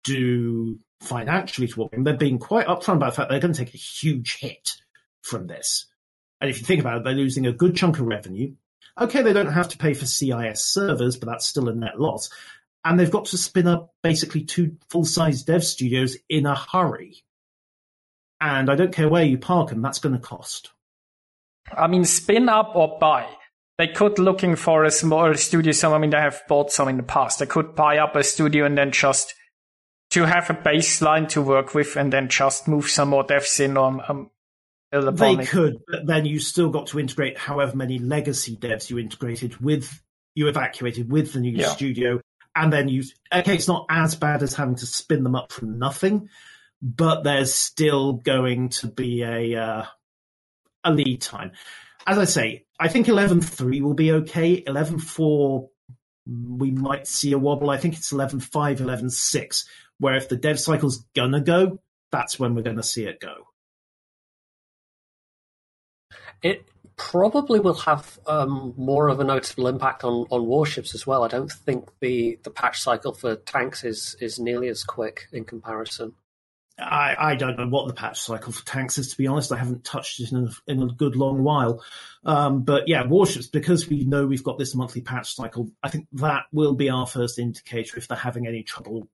do 0.04 0.78
financially 1.00 1.68
to 1.68 1.76
Wargaming. 1.76 2.04
They're 2.04 2.16
being 2.16 2.38
quite 2.38 2.66
upfront 2.66 2.96
about 2.96 3.10
the 3.10 3.16
fact 3.16 3.30
they're 3.30 3.40
going 3.40 3.52
to 3.52 3.64
take 3.64 3.74
a 3.74 3.78
huge 3.78 4.38
hit 4.38 4.72
from 5.22 5.46
this. 5.46 5.86
And 6.40 6.50
if 6.50 6.60
you 6.60 6.66
think 6.66 6.80
about 6.80 6.98
it, 6.98 7.04
they're 7.04 7.14
losing 7.14 7.46
a 7.46 7.52
good 7.52 7.76
chunk 7.76 7.98
of 7.98 8.06
revenue. 8.06 8.54
Okay, 8.98 9.22
they 9.22 9.32
don't 9.32 9.52
have 9.52 9.68
to 9.70 9.78
pay 9.78 9.94
for 9.94 10.06
CIS 10.06 10.62
servers, 10.62 11.16
but 11.16 11.28
that's 11.28 11.46
still 11.46 11.68
a 11.68 11.74
net 11.74 12.00
loss. 12.00 12.30
And 12.84 12.98
they've 12.98 13.10
got 13.10 13.26
to 13.26 13.38
spin 13.38 13.66
up 13.66 13.92
basically 14.02 14.44
two 14.44 14.76
full 14.90 15.04
size 15.04 15.42
dev 15.42 15.64
studios 15.64 16.16
in 16.28 16.46
a 16.46 16.54
hurry. 16.54 17.24
And 18.40 18.70
I 18.70 18.74
don't 18.74 18.92
care 18.92 19.08
where 19.08 19.24
you 19.24 19.38
park 19.38 19.70
them, 19.70 19.82
that's 19.82 19.98
going 19.98 20.14
to 20.14 20.20
cost. 20.20 20.70
I 21.72 21.86
mean, 21.86 22.04
spin 22.04 22.48
up 22.48 22.72
or 22.74 22.98
buy. 22.98 23.26
They 23.78 23.88
could 23.88 24.18
looking 24.18 24.56
for 24.56 24.84
a 24.84 24.90
small 24.90 25.34
studio. 25.34 25.72
Some, 25.72 25.92
I 25.92 25.98
mean, 25.98 26.10
they 26.10 26.20
have 26.20 26.42
bought 26.48 26.70
some 26.70 26.88
in 26.88 26.96
the 26.96 27.02
past. 27.02 27.38
They 27.38 27.46
could 27.46 27.74
buy 27.74 27.98
up 27.98 28.16
a 28.16 28.24
studio 28.24 28.64
and 28.64 28.76
then 28.76 28.92
just 28.92 29.34
to 30.10 30.24
have 30.24 30.48
a 30.50 30.54
baseline 30.54 31.28
to 31.30 31.42
work 31.42 31.74
with, 31.74 31.96
and 31.96 32.12
then 32.12 32.28
just 32.28 32.68
move 32.68 32.88
some 32.88 33.08
more 33.08 33.24
devs 33.24 33.58
in 33.58 33.76
on 33.76 34.00
um, 34.08 34.30
they 34.92 35.36
could, 35.44 35.78
but 35.88 36.06
then 36.06 36.24
you 36.24 36.38
still 36.38 36.70
got 36.70 36.86
to 36.88 37.00
integrate 37.00 37.36
however 37.36 37.76
many 37.76 37.98
legacy 37.98 38.56
devs 38.56 38.88
you 38.88 38.98
integrated 38.98 39.56
with, 39.58 40.00
you 40.34 40.48
evacuated 40.48 41.10
with 41.10 41.32
the 41.32 41.40
new 41.40 41.52
yeah. 41.52 41.68
studio, 41.68 42.20
and 42.54 42.72
then 42.72 42.88
you. 42.88 43.02
Okay, 43.32 43.54
it's 43.54 43.68
not 43.68 43.86
as 43.90 44.14
bad 44.14 44.42
as 44.42 44.54
having 44.54 44.76
to 44.76 44.86
spin 44.86 45.24
them 45.24 45.34
up 45.34 45.52
from 45.52 45.78
nothing, 45.78 46.28
but 46.82 47.22
there's 47.22 47.54
still 47.54 48.14
going 48.14 48.68
to 48.68 48.88
be 48.88 49.22
a 49.22 49.60
uh, 49.60 49.84
a 50.84 50.92
lead 50.92 51.20
time. 51.20 51.52
As 52.06 52.18
I 52.18 52.24
say, 52.24 52.66
I 52.78 52.88
think 52.88 53.08
eleven 53.08 53.40
three 53.40 53.80
will 53.80 53.94
be 53.94 54.12
okay. 54.12 54.62
Eleven 54.66 54.98
four, 54.98 55.70
we 56.26 56.70
might 56.70 57.06
see 57.06 57.32
a 57.32 57.38
wobble. 57.38 57.70
I 57.70 57.78
think 57.78 57.94
it's 57.94 58.12
11.5, 58.12 58.78
11.6, 58.78 59.64
where 59.98 60.16
if 60.16 60.28
the 60.28 60.36
dev 60.36 60.58
cycle's 60.58 61.04
gonna 61.14 61.40
go, 61.40 61.80
that's 62.10 62.38
when 62.38 62.54
we're 62.54 62.62
to 62.62 62.82
see 62.82 63.04
it 63.04 63.20
go. 63.20 63.34
It 66.42 66.68
probably 66.96 67.60
will 67.60 67.74
have 67.74 68.18
um, 68.26 68.74
more 68.76 69.08
of 69.08 69.20
a 69.20 69.24
noticeable 69.24 69.68
impact 69.68 70.04
on, 70.04 70.26
on 70.30 70.46
warships 70.46 70.94
as 70.94 71.06
well. 71.06 71.22
I 71.24 71.28
don't 71.28 71.50
think 71.50 71.88
the, 72.00 72.38
the 72.42 72.50
patch 72.50 72.80
cycle 72.80 73.12
for 73.12 73.36
tanks 73.36 73.84
is, 73.84 74.16
is 74.20 74.38
nearly 74.38 74.68
as 74.68 74.82
quick 74.82 75.28
in 75.32 75.44
comparison. 75.44 76.14
I, 76.78 77.16
I 77.18 77.34
don't 77.36 77.58
know 77.58 77.68
what 77.68 77.88
the 77.88 77.94
patch 77.94 78.20
cycle 78.20 78.52
for 78.52 78.64
tanks 78.66 78.98
is, 78.98 79.10
to 79.10 79.16
be 79.16 79.26
honest. 79.26 79.50
I 79.50 79.56
haven't 79.56 79.84
touched 79.84 80.20
it 80.20 80.32
in 80.32 80.46
a, 80.46 80.70
in 80.70 80.82
a 80.82 80.86
good 80.86 81.16
long 81.16 81.42
while. 81.42 81.82
Um, 82.24 82.64
but 82.64 82.86
yeah, 82.86 83.06
warships, 83.06 83.46
because 83.46 83.88
we 83.88 84.04
know 84.04 84.26
we've 84.26 84.44
got 84.44 84.58
this 84.58 84.74
monthly 84.74 85.00
patch 85.00 85.34
cycle, 85.34 85.70
I 85.82 85.88
think 85.88 86.06
that 86.12 86.44
will 86.52 86.74
be 86.74 86.90
our 86.90 87.06
first 87.06 87.38
indicator 87.38 87.96
if 87.96 88.08
they're 88.08 88.18
having 88.18 88.46
any 88.46 88.62
trouble 88.62 89.08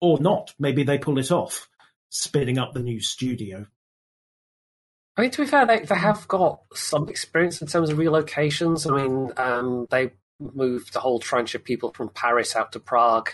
or 0.00 0.18
not. 0.18 0.52
Maybe 0.58 0.82
they 0.82 0.98
pull 0.98 1.18
it 1.18 1.30
off, 1.30 1.68
spinning 2.08 2.58
up 2.58 2.72
the 2.72 2.82
new 2.82 3.00
studio. 3.00 3.66
I 5.16 5.22
mean, 5.22 5.30
to 5.32 5.42
be 5.42 5.46
fair, 5.46 5.66
they, 5.66 5.80
they 5.80 5.94
have 5.96 6.26
got 6.26 6.60
some 6.74 7.08
experience 7.08 7.60
in 7.60 7.68
terms 7.68 7.90
of 7.90 7.98
relocations. 7.98 8.90
I 8.90 9.02
mean, 9.02 9.32
um, 9.36 9.86
they 9.90 10.12
moved 10.40 10.92
the 10.92 11.00
whole 11.00 11.20
tranche 11.20 11.54
of 11.54 11.62
people 11.62 11.92
from 11.92 12.08
Paris 12.08 12.56
out 12.56 12.72
to 12.72 12.80
Prague, 12.80 13.30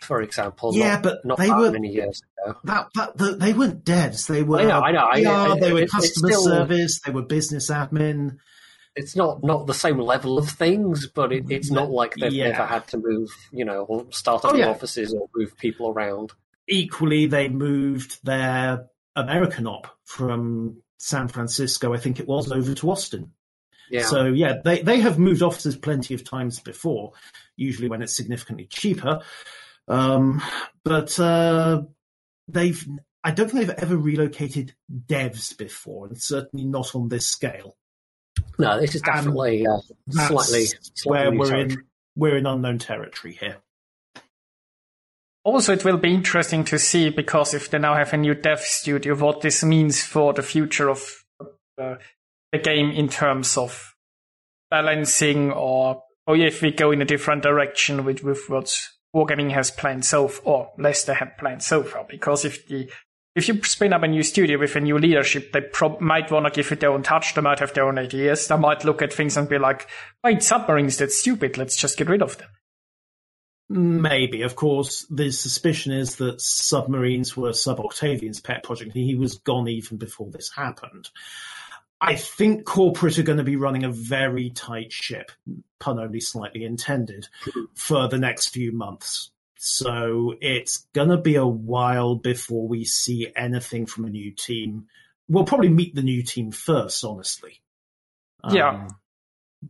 for 0.00 0.22
example. 0.22 0.74
Yeah, 0.74 0.94
not, 0.94 1.02
but 1.02 1.24
not 1.24 1.38
they 1.38 1.50
were 1.50 1.70
many 1.70 1.88
years 1.92 2.22
ago. 2.44 2.58
That, 2.64 2.88
that, 2.94 3.16
the, 3.16 3.36
they 3.36 3.52
weren't 3.52 3.84
devs. 3.84 4.26
They 4.26 4.42
were. 4.42 4.58
I 4.60 4.64
know. 4.64 4.80
I 4.80 4.92
know. 4.92 5.08
PR, 5.10 5.52
I, 5.52 5.58
they 5.60 5.72
were 5.72 5.80
it, 5.80 5.90
customer 5.90 6.28
still, 6.28 6.44
service. 6.44 7.00
They 7.04 7.12
were 7.12 7.22
business 7.22 7.70
admin. 7.70 8.38
It's 8.94 9.14
not 9.14 9.44
not 9.44 9.66
the 9.66 9.74
same 9.74 9.98
level 9.98 10.38
of 10.38 10.48
things, 10.48 11.06
but 11.06 11.32
it, 11.32 11.44
it's 11.50 11.70
not 11.70 11.90
like 11.90 12.14
they've 12.14 12.32
Yeah. 12.32 12.50
never 12.52 12.64
had 12.66 12.86
to 12.88 12.98
move, 12.98 13.28
you 13.52 13.64
know, 13.64 13.82
or 13.84 14.06
start 14.10 14.44
up 14.44 14.54
Oh, 14.54 14.56
yeah. 14.56 14.68
offices 14.68 15.12
or 15.12 15.28
move 15.34 15.56
people 15.58 15.90
around. 15.90 16.32
Equally, 16.68 17.26
they 17.26 17.48
moved 17.48 18.18
their 18.24 18.86
American 19.14 19.66
op 19.66 19.86
from 20.04 20.82
San 20.98 21.28
Francisco, 21.28 21.92
I 21.92 21.98
think 21.98 22.20
it 22.20 22.26
was, 22.26 22.50
over 22.50 22.74
to 22.74 22.90
Austin. 22.90 23.32
Yeah. 23.90 24.02
So 24.02 24.24
yeah, 24.26 24.54
they 24.64 24.80
they 24.82 25.00
have 25.00 25.18
moved 25.18 25.42
offices 25.42 25.76
plenty 25.76 26.14
of 26.14 26.24
times 26.24 26.58
before, 26.60 27.12
usually 27.54 27.88
when 27.88 28.02
it's 28.02 28.16
significantly 28.16 28.66
cheaper. 28.66 29.20
Um, 29.88 30.42
but 30.84 31.18
uh, 31.18 31.82
they've 32.48 32.86
I 33.24 33.32
don't 33.32 33.50
think 33.50 33.66
they've 33.66 33.78
ever 33.78 33.96
relocated 33.96 34.74
devs 35.08 35.56
before, 35.56 36.06
and 36.06 36.20
certainly 36.20 36.64
not 36.64 36.94
on 36.94 37.08
this 37.08 37.26
scale. 37.26 37.76
no, 38.58 38.80
this 38.80 38.94
is 38.94 39.02
definitely 39.02 39.66
uh, 39.66 39.78
That's 40.06 40.28
slightly, 40.28 40.66
where 41.04 41.32
we're 41.32 41.46
territory. 41.46 41.72
in 41.72 41.84
we're 42.14 42.36
in 42.36 42.46
unknown 42.46 42.78
territory 42.78 43.34
here. 43.34 43.56
Also, 45.44 45.72
it 45.72 45.84
will 45.84 45.96
be 45.96 46.12
interesting 46.12 46.64
to 46.64 46.78
see 46.78 47.10
because 47.10 47.54
if 47.54 47.70
they 47.70 47.78
now 47.78 47.94
have 47.94 48.12
a 48.12 48.16
new 48.16 48.34
dev 48.34 48.60
studio, 48.60 49.14
what 49.14 49.42
this 49.42 49.62
means 49.62 50.02
for 50.02 50.32
the 50.32 50.42
future 50.42 50.88
of 50.88 51.24
uh, 51.80 51.96
the 52.52 52.58
game 52.58 52.90
in 52.90 53.08
terms 53.08 53.56
of 53.56 53.94
balancing, 54.70 55.52
or 55.52 56.02
or 56.26 56.36
if 56.36 56.62
we 56.62 56.72
go 56.72 56.90
in 56.90 57.02
a 57.02 57.04
different 57.04 57.42
direction 57.42 58.04
with 58.04 58.22
with 58.24 58.48
what 58.48 58.72
Wargaming 59.16 59.50
has 59.52 59.70
planned 59.70 60.04
so 60.04 60.28
far, 60.28 60.44
or 60.44 60.72
Lesta 60.78 61.14
had 61.14 61.38
planned 61.38 61.62
so 61.62 61.82
far. 61.82 62.04
Because 62.04 62.44
if 62.44 62.68
the 62.68 62.90
if 63.34 63.48
you 63.48 63.62
spin 63.64 63.92
up 63.92 64.02
a 64.02 64.08
new 64.08 64.22
studio 64.22 64.58
with 64.58 64.76
a 64.76 64.80
new 64.80 64.98
leadership, 64.98 65.52
they 65.52 65.60
prob- 65.60 66.00
might 66.00 66.30
want 66.30 66.46
to 66.46 66.50
give 66.50 66.70
it 66.72 66.80
their 66.80 66.90
own 66.90 67.02
touch. 67.02 67.34
They 67.34 67.40
might 67.40 67.58
have 67.60 67.72
their 67.72 67.86
own 67.86 67.98
ideas. 67.98 68.46
They 68.46 68.56
might 68.56 68.84
look 68.84 69.00
at 69.00 69.12
things 69.12 69.36
and 69.36 69.48
be 69.48 69.58
like, 69.58 69.88
"Wait, 70.22 70.42
submarines? 70.42 70.98
That's 70.98 71.18
stupid. 71.18 71.56
Let's 71.56 71.76
just 71.76 71.96
get 71.96 72.08
rid 72.08 72.22
of 72.22 72.36
them." 72.36 72.48
Maybe, 73.68 74.42
of 74.42 74.54
course, 74.54 75.06
the 75.10 75.32
suspicion 75.32 75.92
is 75.92 76.16
that 76.16 76.40
submarines 76.40 77.36
were 77.36 77.52
Sub 77.52 77.80
Octavian's 77.80 78.40
pet 78.40 78.62
project. 78.62 78.92
He 78.92 79.16
was 79.16 79.38
gone 79.38 79.66
even 79.66 79.96
before 79.96 80.30
this 80.30 80.52
happened. 80.54 81.10
I 82.00 82.14
think 82.14 82.64
corporate 82.64 83.18
are 83.18 83.22
going 83.22 83.38
to 83.38 83.44
be 83.44 83.56
running 83.56 83.84
a 83.84 83.90
very 83.90 84.50
tight 84.50 84.92
ship, 84.92 85.32
pun 85.78 85.98
only 85.98 86.20
slightly 86.20 86.64
intended, 86.64 87.28
for 87.74 88.08
the 88.08 88.18
next 88.18 88.48
few 88.48 88.72
months. 88.72 89.30
So 89.56 90.34
it's 90.40 90.86
going 90.92 91.08
to 91.08 91.16
be 91.16 91.36
a 91.36 91.46
while 91.46 92.14
before 92.14 92.68
we 92.68 92.84
see 92.84 93.32
anything 93.34 93.86
from 93.86 94.04
a 94.04 94.10
new 94.10 94.30
team. 94.32 94.86
We'll 95.28 95.44
probably 95.44 95.70
meet 95.70 95.94
the 95.94 96.02
new 96.02 96.22
team 96.22 96.52
first, 96.52 97.02
honestly. 97.04 97.60
Yeah. 98.48 98.68
Um, 98.68 98.88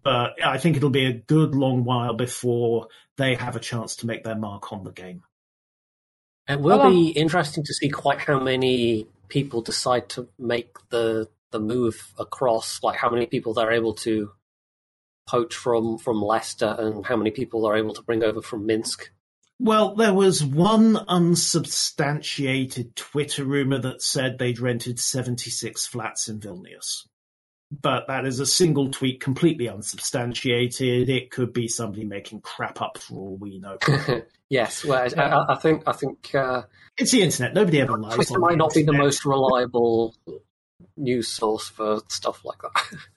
but 0.02 0.44
I 0.44 0.58
think 0.58 0.76
it'll 0.76 0.90
be 0.90 1.06
a 1.06 1.12
good 1.12 1.54
long 1.54 1.84
while 1.84 2.14
before 2.14 2.88
they 3.16 3.36
have 3.36 3.56
a 3.56 3.60
chance 3.60 3.96
to 3.96 4.06
make 4.06 4.24
their 4.24 4.34
mark 4.34 4.72
on 4.72 4.82
the 4.84 4.92
game. 4.92 5.22
It 6.48 6.60
will 6.60 6.78
Well, 6.78 6.90
be 6.90 7.08
interesting 7.10 7.64
to 7.64 7.72
see 7.72 7.88
quite 7.88 8.18
how 8.18 8.40
many 8.40 9.06
people 9.28 9.62
decide 9.62 10.08
to 10.10 10.28
make 10.38 10.76
the 10.90 11.28
the 11.52 11.61
move 11.61 12.12
across. 12.18 12.82
Like 12.82 12.98
how 12.98 13.11
many 13.11 13.26
people 13.26 13.54
they're 13.54 13.72
able 13.72 13.94
to 13.94 14.30
poach 15.28 15.54
from 15.54 15.98
from 15.98 16.22
Lesta, 16.22 16.78
and 16.78 17.04
how 17.06 17.16
many 17.16 17.30
people 17.30 17.62
they're 17.62 17.76
able 17.76 17.94
to 17.94 18.02
bring 18.02 18.22
over 18.22 18.42
from 18.42 18.66
Minsk. 18.66 19.11
Well, 19.59 19.94
there 19.94 20.12
was 20.12 20.44
one 20.44 20.96
unsubstantiated 21.09 22.94
Twitter 22.94 23.44
rumor 23.44 23.78
that 23.78 24.02
said 24.02 24.38
they'd 24.38 24.61
rented 24.61 25.00
76 25.00 25.87
flats 25.87 26.28
in 26.28 26.40
Vilnius. 26.40 27.06
But 27.72 28.06
that 28.09 28.26
is 28.26 28.38
a 28.38 28.46
single 28.46 28.90
tweet, 28.90 29.20
completely 29.20 29.68
unsubstantiated. 29.68 31.09
It 31.09 31.30
could 31.30 31.52
be 31.52 31.68
somebody 31.68 32.04
making 32.04 32.42
crap 32.42 32.80
up 32.80 32.98
for 32.98 33.14
all 33.14 33.37
we 33.38 33.59
know. 33.59 33.78
yes, 34.50 34.85
well, 34.85 35.09
I- 35.16 35.54
I, 35.54 35.56
think 35.56 35.82
I 35.87 35.92
think 35.92 36.35
uh, 36.35 36.62
it's 36.96 37.11
the 37.11 37.22
internet. 37.22 37.54
Nobody 37.54 37.80
ever 37.80 37.98
lies. 37.98 38.14
Twitter 38.14 38.38
might 38.38 38.59
not 38.59 38.72
be 38.74 38.85
the 38.85 38.92
most 38.92 39.24
reliable 39.24 40.14
news 40.96 41.28
source 41.28 41.68
for 41.68 42.00
stuff 42.08 42.44
like 42.44 42.60
that. 42.62 42.98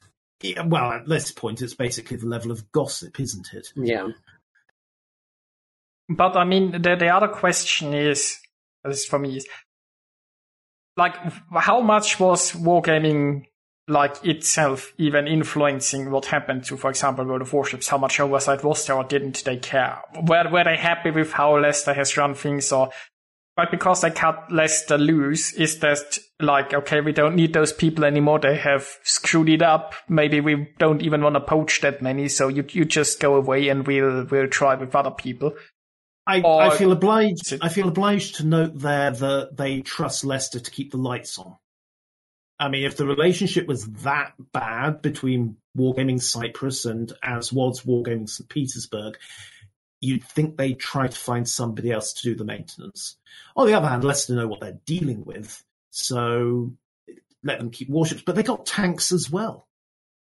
Yeah, 0.41 0.63
well, 0.65 0.93
at 0.93 1.05
this 1.05 1.33
point, 1.33 1.61
it's 1.61 1.73
basically 1.73 2.15
the 2.15 2.25
level 2.25 2.49
of 2.49 2.71
gossip, 2.71 3.19
isn't 3.19 3.49
it? 3.53 3.67
yeah, 3.75 4.07
But 6.07 6.37
I 6.37 6.45
mean, 6.45 6.71
the 6.81 6.95
the 6.95 7.09
other 7.09 7.27
question 7.27 7.93
is, 7.93 8.37
this 8.85 9.05
for 9.05 9.19
me 9.19 9.35
is, 9.37 9.47
like, 10.95 11.15
how 11.53 11.81
much 11.81 12.19
was 12.21 12.53
wargaming 12.53 13.47
like 13.89 14.23
itself 14.23 14.93
even 14.97 15.27
influencing 15.27 16.09
what 16.11 16.25
happened 16.27 16.63
to, 16.63 16.77
for 16.77 16.89
example, 16.89 17.25
World 17.25 17.41
of 17.41 17.51
Warships? 17.51 17.89
How 17.89 17.97
much 17.97 18.19
oversight 18.21 18.63
was 18.63 18.85
there, 18.85 18.95
or 18.95 19.03
didn't 19.03 19.43
they 19.43 19.57
care? 19.57 19.99
Were 20.23 20.49
were 20.49 20.63
they 20.63 20.77
happy 20.77 21.11
with 21.11 21.33
how 21.33 21.57
Lesta 21.59 21.93
has 21.93 22.15
run 22.15 22.33
things, 22.33 22.71
or 22.71 22.91
but 23.59 23.71
because 23.71 23.99
they 23.99 24.09
cut 24.09 24.47
Lesta 24.51 24.97
loose, 24.97 25.51
is 25.51 25.79
that 25.79 26.17
like 26.39 26.73
okay, 26.73 27.01
we 27.01 27.11
don't 27.11 27.35
need 27.35 27.51
those 27.51 27.73
people 27.73 28.05
anymore? 28.05 28.39
They 28.39 28.55
have 28.55 28.87
screwed 29.03 29.49
it 29.49 29.61
up. 29.61 29.95
Maybe 30.07 30.39
we 30.39 30.69
don't 30.77 31.01
even 31.01 31.21
want 31.21 31.35
to 31.35 31.41
poach 31.41 31.81
that 31.81 32.01
many, 32.01 32.29
so 32.29 32.47
you 32.47 32.65
you 32.69 32.85
just 32.85 33.19
go 33.19 33.35
away 33.35 33.67
and 33.67 33.85
we'll 33.85 34.23
we'll 34.31 34.47
try 34.47 34.75
with 34.75 34.95
other 34.95 35.11
people. 35.11 35.55
I, 36.25 36.39
Or- 36.39 36.61
I 36.61 36.77
feel 36.77 36.93
obliged. 36.93 37.53
I 37.61 37.67
feel 37.67 37.89
obliged 37.89 38.35
to 38.35 38.45
note 38.45 38.79
there 38.79 39.11
that 39.11 39.57
they 39.57 39.81
trust 39.81 40.23
Lesta 40.23 40.61
to 40.61 40.71
keep 40.71 40.91
the 40.91 40.97
lights 40.97 41.37
on. 41.37 41.57
I 42.61 42.69
mean, 42.69 42.85
if 42.85 42.95
the 42.95 43.05
relationship 43.05 43.67
was 43.67 43.85
that 44.03 44.35
bad 44.53 45.01
between 45.01 45.57
Wargaming 45.77 46.21
Cyprus 46.21 46.85
and 46.85 47.11
as 47.21 47.51
was 47.51 47.81
Wargaming 47.81 48.29
St. 48.29 48.47
Petersburg, 48.47 49.17
you'd 50.01 50.23
think 50.23 50.57
they'd 50.57 50.79
try 50.79 51.07
to 51.07 51.15
find 51.15 51.47
somebody 51.47 51.91
else 51.91 52.13
to 52.13 52.23
do 52.23 52.35
the 52.35 52.45
maintenance. 52.45 53.17
On 53.55 53.67
the 53.67 53.73
other 53.73 53.87
hand, 53.87 54.03
Lesta 54.03 54.33
know 54.33 54.47
what 54.47 54.61
they're 54.61 54.79
dealing 54.85 55.25
with, 55.25 55.63
so 55.91 56.71
let 57.43 57.59
them 57.59 57.69
keep 57.69 57.89
warships, 57.89 58.21
but 58.21 58.35
they 58.35 58.43
got 58.43 58.65
tanks 58.65 59.11
as 59.11 59.29
well. 59.29 59.67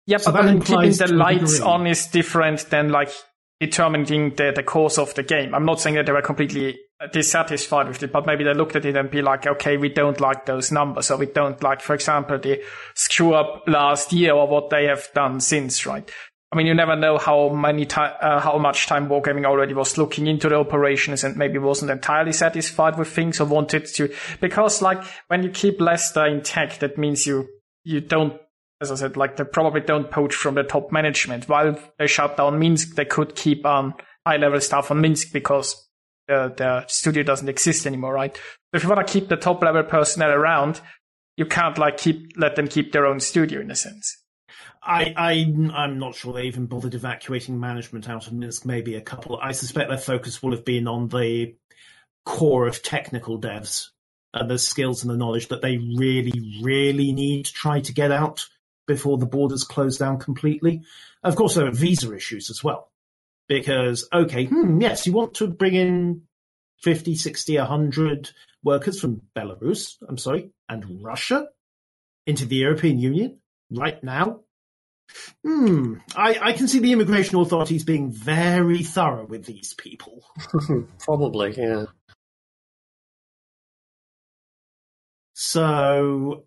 Yeah, 0.05 0.17
So 0.17 0.31
but 0.31 0.41
that 0.41 0.47
then 0.47 0.59
keeping 0.61 0.75
implies 0.75 0.97
the 0.97 1.07
lights 1.13 1.53
degree- 1.53 1.67
on 1.67 1.87
is 1.87 2.07
different 2.07 2.69
than 2.69 2.89
like 2.89 3.11
determining 3.59 4.33
the, 4.35 4.53
the 4.55 4.63
course 4.63 4.97
of 4.97 5.13
the 5.15 5.23
game. 5.23 5.53
I'm 5.53 5.65
not 5.65 5.81
saying 5.81 5.95
that 5.97 6.05
they 6.05 6.11
were 6.13 6.21
completely 6.21 6.79
dissatisfied 7.11 7.87
with 7.87 8.01
it, 8.03 8.11
but 8.11 8.25
maybe 8.25 8.43
they 8.43 8.53
looked 8.53 8.75
at 8.75 8.85
it 8.85 8.95
and 8.95 9.11
be 9.11 9.21
like, 9.21 9.45
okay, 9.45 9.77
we 9.77 9.89
don't 9.89 10.19
like 10.19 10.45
those 10.45 10.71
numbers, 10.71 11.11
or 11.11 11.17
we 11.17 11.25
don't 11.25 11.61
like, 11.61 11.81
for 11.81 11.93
example, 11.93 12.39
the 12.39 12.61
screw 12.95 13.33
up 13.33 13.63
last 13.67 14.13
year 14.13 14.33
or 14.33 14.47
what 14.47 14.69
they 14.69 14.85
have 14.85 15.07
done 15.13 15.39
since, 15.39 15.85
right? 15.85 16.09
I 16.51 16.55
mean, 16.55 16.65
you 16.65 16.73
never 16.73 16.95
know 16.95 17.19
how 17.19 17.49
many 17.49 17.85
time, 17.85 18.15
uh, 18.19 18.39
how 18.39 18.57
much 18.57 18.87
time 18.87 19.07
Wargaming 19.07 19.45
already 19.45 19.75
was 19.75 19.99
looking 19.99 20.25
into 20.25 20.49
the 20.49 20.55
operations 20.55 21.23
and 21.23 21.37
maybe 21.37 21.59
wasn't 21.59 21.91
entirely 21.91 22.33
satisfied 22.33 22.97
with 22.97 23.07
things 23.07 23.39
or 23.39 23.45
wanted 23.45 23.85
to, 23.85 24.11
because 24.41 24.81
like 24.81 25.03
when 25.27 25.43
you 25.43 25.51
keep 25.51 25.79
Lesta 25.79 26.25
intact, 26.25 26.79
that 26.79 26.97
means 26.97 27.27
you, 27.27 27.47
you 27.83 28.01
don't, 28.01 28.33
as 28.81 28.91
I 28.91 28.95
said, 28.95 29.15
like 29.15 29.37
they 29.37 29.43
probably 29.43 29.81
don't 29.81 30.09
poach 30.09 30.33
from 30.33 30.55
the 30.55 30.63
top 30.63 30.91
management. 30.91 31.47
While 31.47 31.79
they 31.99 32.07
shut 32.07 32.37
down 32.37 32.57
Minsk, 32.57 32.95
they 32.95 33.05
could 33.05 33.35
keep 33.35 33.63
on 33.63 33.93
high 34.25 34.37
level 34.37 34.59
stuff 34.59 34.89
on 34.89 35.01
Minsk 35.01 35.31
because 35.31 35.87
the, 36.27 36.51
the 36.57 36.87
studio 36.87 37.21
doesn't 37.21 37.49
exist 37.49 37.85
anymore, 37.85 38.13
right? 38.13 38.35
So 38.35 38.41
if 38.73 38.83
you 38.83 38.89
want 38.89 39.05
to 39.05 39.13
keep 39.13 39.29
the 39.29 39.37
top 39.37 39.61
level 39.61 39.83
personnel 39.83 40.31
around, 40.31 40.81
you 41.37 41.45
can't 41.45 41.77
like 41.77 41.97
keep, 41.97 42.31
let 42.37 42.55
them 42.55 42.67
keep 42.67 42.91
their 42.91 43.05
own 43.05 43.19
studio 43.19 43.61
in 43.61 43.69
a 43.69 43.75
sense. 43.75 44.17
I, 44.81 45.13
I, 45.15 45.31
I'm 45.73 45.99
not 45.99 46.15
sure 46.15 46.33
they 46.33 46.43
even 46.43 46.65
bothered 46.65 46.95
evacuating 46.95 47.59
management 47.59 48.09
out 48.09 48.27
of 48.27 48.33
Minsk. 48.33 48.65
Maybe 48.65 48.95
a 48.95 49.01
couple. 49.01 49.37
I 49.41 49.51
suspect 49.51 49.89
their 49.89 49.97
focus 49.97 50.41
will 50.41 50.51
have 50.51 50.65
been 50.65 50.87
on 50.87 51.09
the 51.09 51.55
core 52.25 52.67
of 52.67 52.81
technical 52.81 53.39
devs 53.39 53.87
and 54.33 54.49
the 54.49 54.59
skills 54.59 55.03
and 55.03 55.11
the 55.11 55.17
knowledge 55.17 55.47
that 55.49 55.61
they 55.61 55.77
really, 55.77 56.59
really 56.61 57.11
need 57.11 57.45
to 57.45 57.53
try 57.53 57.81
to 57.81 57.93
get 57.93 58.11
out 58.11 58.45
before 58.87 59.17
the 59.17 59.25
borders 59.25 59.63
close 59.63 59.97
down 59.97 60.17
completely. 60.17 60.81
Of 61.23 61.35
course, 61.35 61.55
there 61.55 61.67
are 61.67 61.71
visa 61.71 62.13
issues 62.15 62.49
as 62.49 62.63
well. 62.63 62.91
Because, 63.47 64.07
okay, 64.13 64.45
hmm, 64.45 64.79
yes, 64.79 65.07
you 65.07 65.13
want 65.13 65.33
to 65.35 65.47
bring 65.47 65.73
in 65.73 66.21
50, 66.83 67.15
60, 67.15 67.57
100 67.57 68.29
workers 68.63 68.99
from 68.99 69.21
Belarus, 69.35 69.95
I'm 70.07 70.17
sorry, 70.17 70.51
and 70.69 71.03
Russia 71.03 71.47
into 72.25 72.45
the 72.45 72.57
European 72.57 72.99
Union 72.99 73.39
right 73.71 74.01
now? 74.03 74.41
Hmm. 75.45 75.95
I, 76.15 76.37
I 76.41 76.53
can 76.53 76.67
see 76.67 76.79
the 76.79 76.91
immigration 76.91 77.39
authorities 77.39 77.83
being 77.83 78.11
very 78.11 78.83
thorough 78.83 79.25
with 79.25 79.45
these 79.45 79.73
people. 79.73 80.23
Probably, 80.99 81.55
yeah. 81.57 81.85
So, 85.33 86.43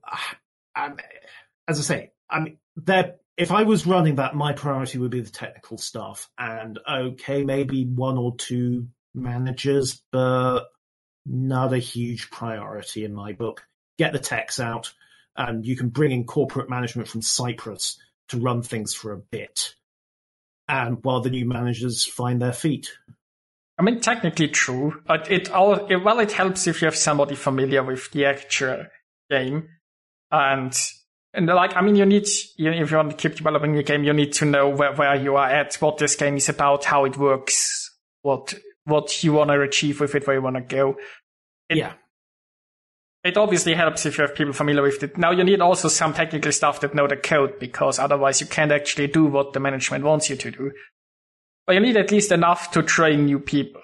um, 0.77 0.97
as 1.67 1.79
I 1.79 1.83
say, 1.83 2.13
I 2.29 2.41
mean, 2.41 2.59
there. 2.77 3.17
If 3.39 3.51
I 3.51 3.63
was 3.63 3.87
running 3.87 4.17
that, 4.17 4.35
my 4.35 4.53
priority 4.53 4.99
would 4.99 5.11
be 5.11 5.23
the 5.23 5.31
technical 5.31 5.79
staff, 5.79 6.29
and 6.37 6.79
okay, 6.87 7.45
maybe 7.45 7.87
one 7.87 8.19
or 8.19 8.37
two 8.37 8.89
managers, 9.15 10.03
but 10.13 10.65
not 11.25 11.73
a 11.73 11.79
huge 11.79 12.31
priority 12.31 13.07
in 13.07 13.15
my 13.15 13.33
book. 13.33 13.67
Get 13.99 14.13
the 14.13 14.19
techs 14.19 14.61
out, 14.61 14.93
and 15.35 15.65
you 15.67 15.77
can 15.77 15.89
bring 15.89 16.13
in 16.13 16.25
corporate 16.25 16.69
management 16.69 17.09
from 17.09 17.23
Cyprus 17.23 17.99
to 18.29 18.39
run 18.39 18.63
things 18.63 18.95
for 18.95 19.13
a 19.13 19.19
bit, 19.19 19.75
and 20.69 20.99
while 21.03 21.21
the 21.21 21.31
new 21.31 21.45
managers 21.45 22.05
find 22.05 22.41
their 22.41 22.53
feet. 22.53 22.91
I 23.79 23.83
mean, 23.83 24.01
technically 24.01 24.49
true, 24.49 25.03
but 25.07 25.31
it 25.31 25.51
all 25.51 25.87
it, 25.87 25.97
well, 25.97 26.21
it 26.21 26.33
helps 26.33 26.67
if 26.67 26.83
you 26.83 26.87
have 26.87 26.97
somebody 26.97 27.35
familiar 27.35 27.83
with 27.83 28.11
the 28.13 28.27
actual 28.27 28.87
game, 29.31 29.69
and 30.31 30.75
and 31.35 31.47
like 31.47 31.75
I 31.77 31.81
mean, 31.81 31.97
you 31.97 32.07
need 32.07 32.27
you, 32.57 32.71
if 32.71 32.91
you 32.91 32.97
want 32.97 33.11
to 33.11 33.17
keep 33.17 33.37
developing 33.37 33.75
the 33.75 33.83
game, 33.83 34.05
you 34.05 34.13
need 34.13 34.33
to 34.35 34.45
know 34.45 34.69
where 34.69 34.95
where 34.95 35.17
you 35.17 35.37
are 35.37 35.49
at, 35.49 35.75
what 35.77 35.99
this 35.99 36.15
game 36.17 36.37
is 36.37 36.49
about, 36.49 36.85
how 36.85 37.05
it 37.05 37.17
works, 37.17 37.91
what 38.23 38.55
what 38.85 39.25
you 39.25 39.33
want 39.33 39.51
to 39.51 39.61
achieve 39.61 40.01
with 40.01 40.15
it, 40.15 40.27
where 40.27 40.37
you 40.37 40.43
want 40.43 40.57
to 40.57 40.63
go. 40.63 40.97
It- 41.69 41.79
yeah, 41.79 41.95
It 43.25 43.37
obviously 43.37 43.75
helps 43.75 44.05
if 44.05 44.19
you 44.19 44.23
have 44.23 44.35
people 44.35 44.53
familiar 44.53 44.83
with 44.83 45.03
it. 45.03 45.17
Now 45.17 45.31
you 45.31 45.45
need 45.45 45.61
also 45.61 45.89
some 45.89 46.13
technical 46.13 46.51
stuff 46.51 46.81
that 46.81 46.95
know 46.95 47.07
the 47.07 47.17
code 47.17 47.59
because 47.61 47.99
otherwise 47.99 48.41
you 48.41 48.49
can't 48.49 48.73
actually 48.73 49.07
do 49.07 49.25
what 49.27 49.53
the 49.53 49.61
management 49.61 50.05
wants 50.05 50.29
you 50.29 50.37
to 50.37 50.51
do. 50.51 50.73
But 51.67 51.75
you 51.75 51.81
need 51.81 51.97
at 51.97 52.11
least 52.11 52.33
enough 52.33 52.73
to 52.73 52.83
train 52.83 53.27
new 53.27 53.39
people. 53.39 53.81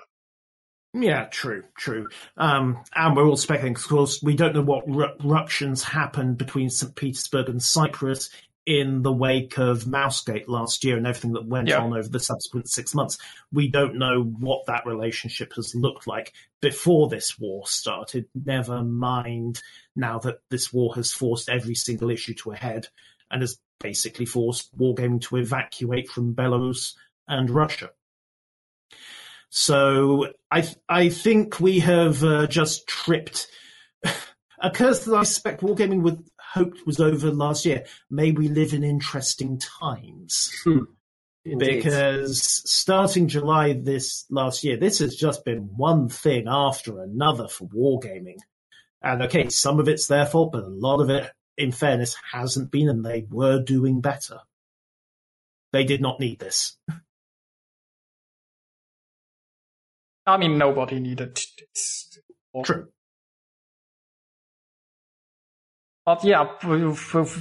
Yeah, 0.93 1.27
true, 1.27 1.65
true. 1.77 2.09
Um, 2.37 2.83
and 2.95 3.15
we're 3.15 3.27
all 3.27 3.37
speculating, 3.37 3.77
of 3.77 3.87
course, 3.87 4.21
we 4.23 4.35
don't 4.35 4.55
know 4.55 4.63
what 4.63 4.89
ru- 4.89 5.15
ructions 5.23 5.83
happened 5.83 6.39
between 6.39 6.71
St. 6.71 6.95
Petersburg 6.97 7.49
and 7.49 7.63
Cyprus 7.63 8.31
in 8.69 9.01
the 9.01 9.13
wake 9.13 9.57
of 9.57 9.87
Mousegate 9.87 10.47
last 10.47 10.85
year 10.85 10.99
and 10.99 11.07
everything 11.07 11.33
that 11.33 11.47
went 11.47 11.69
Yeah. 11.69 11.81
on 11.81 11.97
over 11.97 12.07
the 12.07 12.21
subsequent 12.21 12.69
six 12.69 12.95
months. 12.95 13.17
We 13.51 13.69
don't 13.69 13.97
know 13.97 14.23
what 14.23 14.67
that 14.67 14.85
relationship 14.85 15.55
has 15.55 15.75
looked 15.75 16.07
like 16.07 16.35
before 16.61 17.09
this 17.09 17.39
war 17.39 17.67
started, 17.67 18.27
never 18.35 18.85
mind 18.85 19.63
now 19.97 20.19
that 20.19 20.41
this 20.51 20.71
war 20.71 20.95
has 20.97 21.13
forced 21.13 21.49
every 21.49 21.75
single 21.75 22.11
issue 22.11 22.35
to 22.35 22.51
a 22.51 22.57
head 22.57 22.89
and 23.31 23.41
has 23.41 23.59
basically 23.81 24.27
forced 24.27 24.77
Wargaming 24.77 25.23
to 25.23 25.37
evacuate 25.37 26.11
from 26.11 26.35
Belarus 26.35 26.95
and 27.27 27.49
Russia. 27.49 27.89
So 29.49 30.33
I 30.51 30.69
I 30.91 31.09
think 31.09 31.59
we 31.59 31.79
have 31.79 32.23
uh, 32.23 32.47
just 32.49 32.87
tripped 32.87 33.47
a 34.61 34.71
curse 34.71 35.07
that 35.07 35.17
I 35.17 35.23
suspect 35.23 35.63
Wargaming 35.63 36.03
would 36.03 36.23
hoped 36.53 36.87
was 36.87 37.01
over 37.01 37.31
last 37.31 37.65
year. 37.65 37.85
May 38.11 38.33
we 38.33 38.49
live 38.49 38.73
in 38.73 38.85
interesting 38.85 39.59
times 39.59 40.51
hmm. 40.65 40.81
Indeed. 41.45 41.77
because 41.77 42.43
starting 42.71 43.29
July 43.29 43.73
this 43.73 44.25
last 44.31 44.65
year, 44.65 44.77
this 44.77 44.99
has 44.99 45.15
just 45.15 45.45
been 45.45 45.71
one 45.77 46.09
thing 46.09 46.47
after 46.49 47.03
another 47.03 47.49
for 47.49 47.69
Wargaming. 47.69 48.39
And 49.03 49.23
okay, 49.23 49.49
some 49.49 49.79
of 49.79 49.89
it's 49.89 50.07
their 50.07 50.27
fault, 50.27 50.53
but 50.53 50.65
a 50.65 50.69
lot 50.69 51.01
of 51.01 51.11
it, 51.11 51.31
in 51.57 51.73
fairness, 51.73 52.17
hasn't 52.33 52.71
been, 52.71 52.89
and 52.89 53.05
they 53.05 53.27
were 53.31 53.63
doing 53.63 54.01
better. 54.01 54.39
They 55.73 55.85
did 55.85 56.01
not 56.01 56.19
need 56.19 56.41
this. 56.41 56.77
I 60.27 60.37
mean, 60.37 60.59
nobody 60.59 61.01
needed 61.01 61.35
this. 61.35 62.19
True. 62.65 62.89
But 66.09 66.25
yeah, 66.25 66.49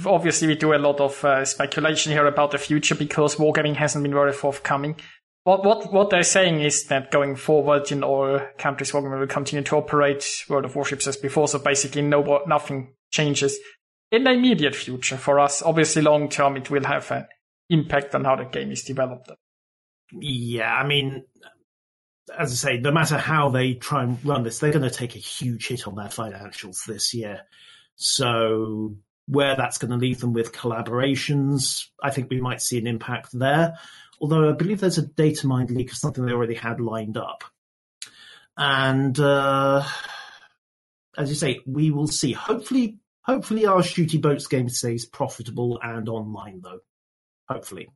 obviously 0.04 0.46
we 0.46 0.54
do 0.54 0.74
a 0.74 0.76
lot 0.76 1.00
of 1.00 1.24
uh, 1.24 1.46
speculation 1.46 2.12
here 2.12 2.26
about 2.26 2.50
the 2.50 2.58
future 2.58 2.94
because 2.94 3.36
wargaming 3.36 3.74
hasn't 3.76 4.02
been 4.02 4.12
very 4.12 4.34
forthcoming. 4.34 4.96
What 5.44 5.64
what 5.64 5.90
what 5.90 6.10
they're 6.10 6.22
saying 6.22 6.60
is 6.60 6.84
that 6.88 7.10
going 7.10 7.36
forward 7.36 7.90
in 7.90 8.04
all 8.04 8.38
countries, 8.58 8.92
wargaming 8.92 9.20
will 9.20 9.26
continue 9.26 9.64
to 9.64 9.76
operate 9.76 10.44
World 10.50 10.66
of 10.66 10.76
Warships 10.76 11.06
as 11.06 11.16
before. 11.16 11.48
So 11.48 11.60
basically, 11.60 12.02
no 12.02 12.42
nothing 12.46 12.92
changes 13.10 13.58
in 14.12 14.24
the 14.24 14.32
immediate 14.32 14.74
future. 14.74 15.16
For 15.16 15.40
us, 15.40 15.62
obviously, 15.62 16.02
long 16.02 16.28
term, 16.28 16.58
it 16.58 16.70
will 16.70 16.84
have 16.84 17.10
an 17.10 17.26
impact 17.70 18.14
on 18.14 18.26
how 18.26 18.36
the 18.36 18.44
game 18.44 18.70
is 18.70 18.82
developed. 18.82 19.30
Yeah, 20.12 20.74
I 20.74 20.86
mean, 20.86 21.24
as 22.38 22.52
I 22.52 22.72
say, 22.72 22.76
no 22.80 22.90
matter 22.92 23.16
how 23.16 23.48
they 23.48 23.72
try 23.72 24.02
and 24.02 24.22
run 24.26 24.42
this, 24.42 24.58
they're 24.58 24.72
going 24.72 24.82
to 24.82 24.90
take 24.90 25.16
a 25.16 25.20
huge 25.20 25.68
hit 25.68 25.88
on 25.88 25.94
their 25.94 26.08
financials 26.08 26.84
this 26.86 27.14
year. 27.14 27.46
So 27.98 28.96
where 29.26 29.56
that's 29.56 29.76
going 29.78 29.90
to 29.90 29.96
leave 29.96 30.20
them 30.20 30.32
with 30.32 30.52
collaborations, 30.52 31.86
I 32.02 32.10
think 32.10 32.30
we 32.30 32.40
might 32.40 32.62
see 32.62 32.78
an 32.78 32.86
impact 32.86 33.28
there. 33.32 33.76
Although 34.20 34.48
I 34.48 34.52
believe 34.52 34.80
there's 34.80 34.98
a 34.98 35.06
data 35.06 35.46
mind 35.46 35.70
leak 35.70 35.90
of 35.90 35.98
something 35.98 36.24
they 36.24 36.32
already 36.32 36.54
had 36.54 36.80
lined 36.80 37.16
up. 37.16 37.44
And 38.56 39.18
uh, 39.18 39.84
as 41.16 41.28
you 41.28 41.34
say, 41.34 41.60
we 41.66 41.90
will 41.90 42.06
see. 42.06 42.32
Hopefully, 42.32 42.98
hopefully 43.22 43.66
our 43.66 43.82
shooty 43.82 44.20
boats 44.20 44.46
game 44.46 44.68
stays 44.68 45.04
profitable 45.04 45.78
and 45.82 46.08
online, 46.08 46.60
though. 46.62 46.80
Hopefully, 47.48 47.88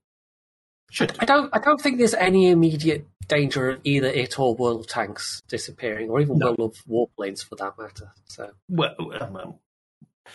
should. 0.91 1.17
I 1.19 1.25
don't. 1.25 1.51
I 1.53 1.59
don't 1.59 1.81
think 1.81 1.99
there's 1.99 2.15
any 2.15 2.51
immediate 2.51 3.09
danger 3.27 3.71
of 3.71 3.81
either 3.85 4.07
it 4.09 4.39
or 4.39 4.55
World 4.55 4.81
of 4.81 4.87
Tanks 4.87 5.43
disappearing, 5.49 6.11
or 6.11 6.21
even 6.21 6.39
No. 6.39 6.55
World 6.59 6.77
of 6.77 6.85
Warplanes 6.89 7.45
for 7.45 7.57
that 7.57 7.79
matter. 7.79 8.13
So, 8.27 8.51
Well, 8.69 8.95
well, 8.99 9.61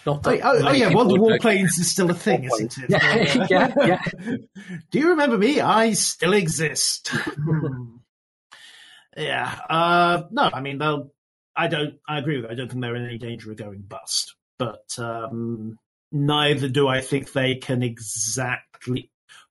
not 0.05 0.25
Oh, 0.27 0.31
that 0.31 0.41
oh, 0.43 0.67
oh 0.67 0.71
yeah, 0.71 0.87
people 0.89 1.05
World 1.05 1.13
of 1.17 1.21
would. 1.21 1.41
Warplanes 1.41 1.79
is 1.79 1.91
still 1.91 2.09
a 2.11 2.13
thing, 2.13 2.43
isn't 2.45 2.77
it? 2.77 2.89
Yeah, 2.89 3.45
yeah, 3.49 3.73
yeah. 3.85 4.35
Do 4.91 4.99
you 4.99 5.09
remember 5.09 5.37
me? 5.37 5.59
I 5.61 5.93
still 5.93 6.33
exist. 6.33 7.11
Yeah. 9.15 9.51
Uh, 9.69 10.23
no, 10.31 10.43
I 10.53 10.61
mean, 10.61 10.77
they'll. 10.77 11.11
I 11.55 11.67
don't. 11.67 11.95
I 12.07 12.19
agree 12.19 12.35
with. 12.37 12.45
You. 12.45 12.51
I 12.51 12.53
don't 12.55 12.69
think 12.69 12.81
they're 12.81 12.95
in 12.95 13.05
any 13.05 13.17
danger 13.17 13.49
of 13.51 13.57
going 13.57 13.81
bust. 13.81 14.35
But 14.59 14.97
um, 14.99 15.77
neither 16.11 16.69
do 16.69 16.87
I 16.87 17.01
think 17.01 17.31
they 17.31 17.55
can 17.55 17.81
exactly. 17.81 19.09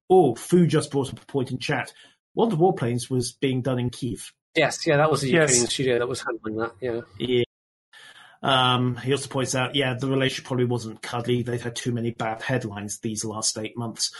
Oh, 0.08 0.36
Fu 0.36 0.66
just 0.68 0.92
brought 0.92 1.12
up 1.12 1.20
a 1.20 1.26
point 1.26 1.50
in 1.50 1.58
chat. 1.58 1.92
World 2.36 2.52
of 2.52 2.60
Warplanes 2.60 3.10
was 3.10 3.32
being 3.32 3.60
done 3.60 3.80
in 3.80 3.90
Kiev. 3.90 4.32
Yes, 4.54 4.86
yeah, 4.86 4.98
that 4.98 5.10
was 5.10 5.22
the 5.22 5.30
Yes. 5.30 5.50
Ukrainian 5.50 5.66
studio 5.68 5.98
that 5.98 6.06
was 6.08 6.22
handling 6.22 6.56
that. 6.58 6.72
Yeah, 6.80 7.00
Yeah. 7.18 7.42
Um, 8.46 8.94
he 8.98 9.10
also 9.10 9.28
points 9.28 9.56
out, 9.56 9.74
yeah, 9.74 9.94
the 9.94 10.06
relationship 10.06 10.44
probably 10.44 10.66
wasn't 10.66 11.02
cuddly. 11.02 11.42
They've 11.42 11.60
had 11.60 11.74
too 11.74 11.90
many 11.90 12.12
bad 12.12 12.42
headlines 12.42 13.00
these 13.00 13.24
last 13.24 13.58
eight 13.58 13.76
months. 13.76 14.12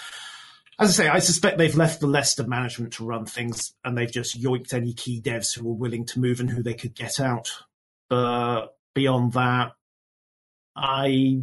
As 0.80 0.88
I 0.98 1.04
say, 1.04 1.08
I 1.08 1.20
suspect 1.20 1.58
they've 1.58 1.76
left 1.76 2.00
the 2.00 2.08
Lesta 2.08 2.44
management 2.44 2.94
to 2.94 3.04
run 3.04 3.24
things, 3.24 3.72
and 3.84 3.96
they've 3.96 4.10
just 4.10 4.42
yoinked 4.42 4.74
any 4.74 4.94
key 4.94 5.22
devs 5.22 5.56
who 5.56 5.64
were 5.64 5.76
willing 5.76 6.06
to 6.06 6.18
move 6.18 6.40
and 6.40 6.50
who 6.50 6.64
they 6.64 6.74
could 6.74 6.96
get 6.96 7.20
out. 7.20 7.52
But 8.10 8.76
beyond 8.96 9.34
that, 9.34 9.74
I 10.74 11.42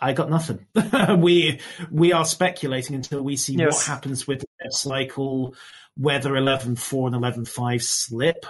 I 0.00 0.14
got 0.14 0.30
nothing. 0.30 0.66
we 1.18 1.60
we 1.92 2.12
are 2.12 2.24
speculating 2.24 2.96
until 2.96 3.22
we 3.22 3.36
see 3.36 3.56
what 3.56 3.84
happens 3.84 4.26
with 4.26 4.40
the 4.40 4.72
cycle, 4.72 5.54
whether 5.96 6.36
eleven 6.36 6.74
four 6.74 7.06
and 7.06 7.14
eleven 7.14 7.44
five 7.44 7.84
slip 7.84 8.46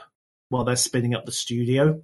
while 0.49 0.65
they're 0.65 0.77
spinning 0.77 1.15
up 1.15 1.27
the 1.27 1.33
studio, 1.33 2.03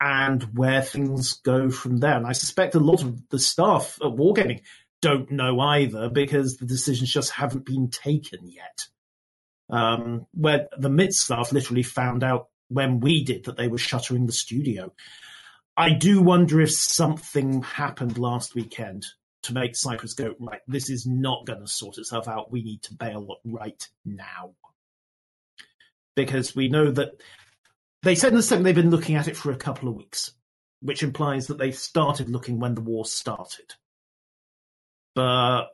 and 0.00 0.42
where 0.56 0.82
things 0.82 1.34
go 1.34 1.70
from 1.70 1.98
there. 1.98 2.16
And 2.16 2.26
I 2.26 2.32
suspect 2.32 2.74
a 2.74 2.80
lot 2.80 3.02
of 3.02 3.28
the 3.30 3.38
staff 3.38 3.98
at 4.02 4.12
Wargaming 4.12 4.62
don't 5.02 5.30
know 5.30 5.60
either 5.60 6.08
because 6.08 6.56
the 6.56 6.66
decisions 6.66 7.12
just 7.12 7.30
haven't 7.30 7.64
been 7.64 7.90
taken 7.90 8.48
yet. 8.48 8.86
Um, 9.68 10.26
where 10.32 10.68
the 10.78 10.88
mid 10.88 11.12
staff 11.12 11.52
literally 11.52 11.82
found 11.82 12.22
out 12.22 12.48
when 12.68 13.00
we 13.00 13.24
did 13.24 13.44
that 13.44 13.56
they 13.56 13.68
were 13.68 13.78
shuttering 13.78 14.26
the 14.26 14.32
studio. 14.32 14.92
I 15.76 15.90
do 15.90 16.22
wonder 16.22 16.60
if 16.60 16.70
something 16.70 17.62
happened 17.62 18.16
last 18.16 18.54
weekend 18.54 19.04
to 19.42 19.52
make 19.52 19.76
Cyprus 19.76 20.14
go, 20.14 20.34
right, 20.40 20.60
this 20.66 20.88
is 20.88 21.06
not 21.06 21.46
going 21.46 21.60
to 21.60 21.66
sort 21.66 21.98
itself 21.98 22.28
out. 22.28 22.50
We 22.50 22.62
need 22.62 22.82
to 22.82 22.94
bail 22.94 23.36
right 23.44 23.86
now. 24.04 24.54
Because 26.14 26.56
we 26.56 26.68
know 26.68 26.90
that 26.90 27.20
they 28.06 28.14
said 28.14 28.28
in 28.28 28.36
the 28.36 28.42
statement 28.42 28.64
they've 28.64 28.74
been 28.74 28.90
looking 28.90 29.16
at 29.16 29.26
it 29.26 29.36
for 29.36 29.50
a 29.50 29.56
couple 29.56 29.88
of 29.88 29.96
weeks, 29.96 30.30
which 30.80 31.02
implies 31.02 31.48
that 31.48 31.58
they 31.58 31.72
started 31.72 32.28
looking 32.28 32.60
when 32.60 32.76
the 32.76 32.80
war 32.80 33.04
started. 33.04 33.74
But 35.16 35.64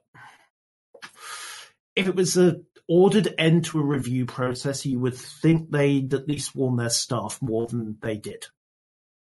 if 1.95 2.09
it 2.09 2.15
was 2.15 2.39
an 2.39 2.65
ordered 2.89 3.35
end 3.37 3.67
to 3.67 3.81
a 3.81 3.85
review 3.85 4.25
process, 4.25 4.87
you 4.87 4.99
would 4.99 5.15
think 5.15 5.71
they'd 5.71 6.15
at 6.15 6.27
least 6.27 6.57
warn 6.57 6.77
their 6.77 6.89
staff 6.89 7.39
more 7.43 7.67
than 7.67 7.99
they 8.01 8.17
did. 8.17 8.47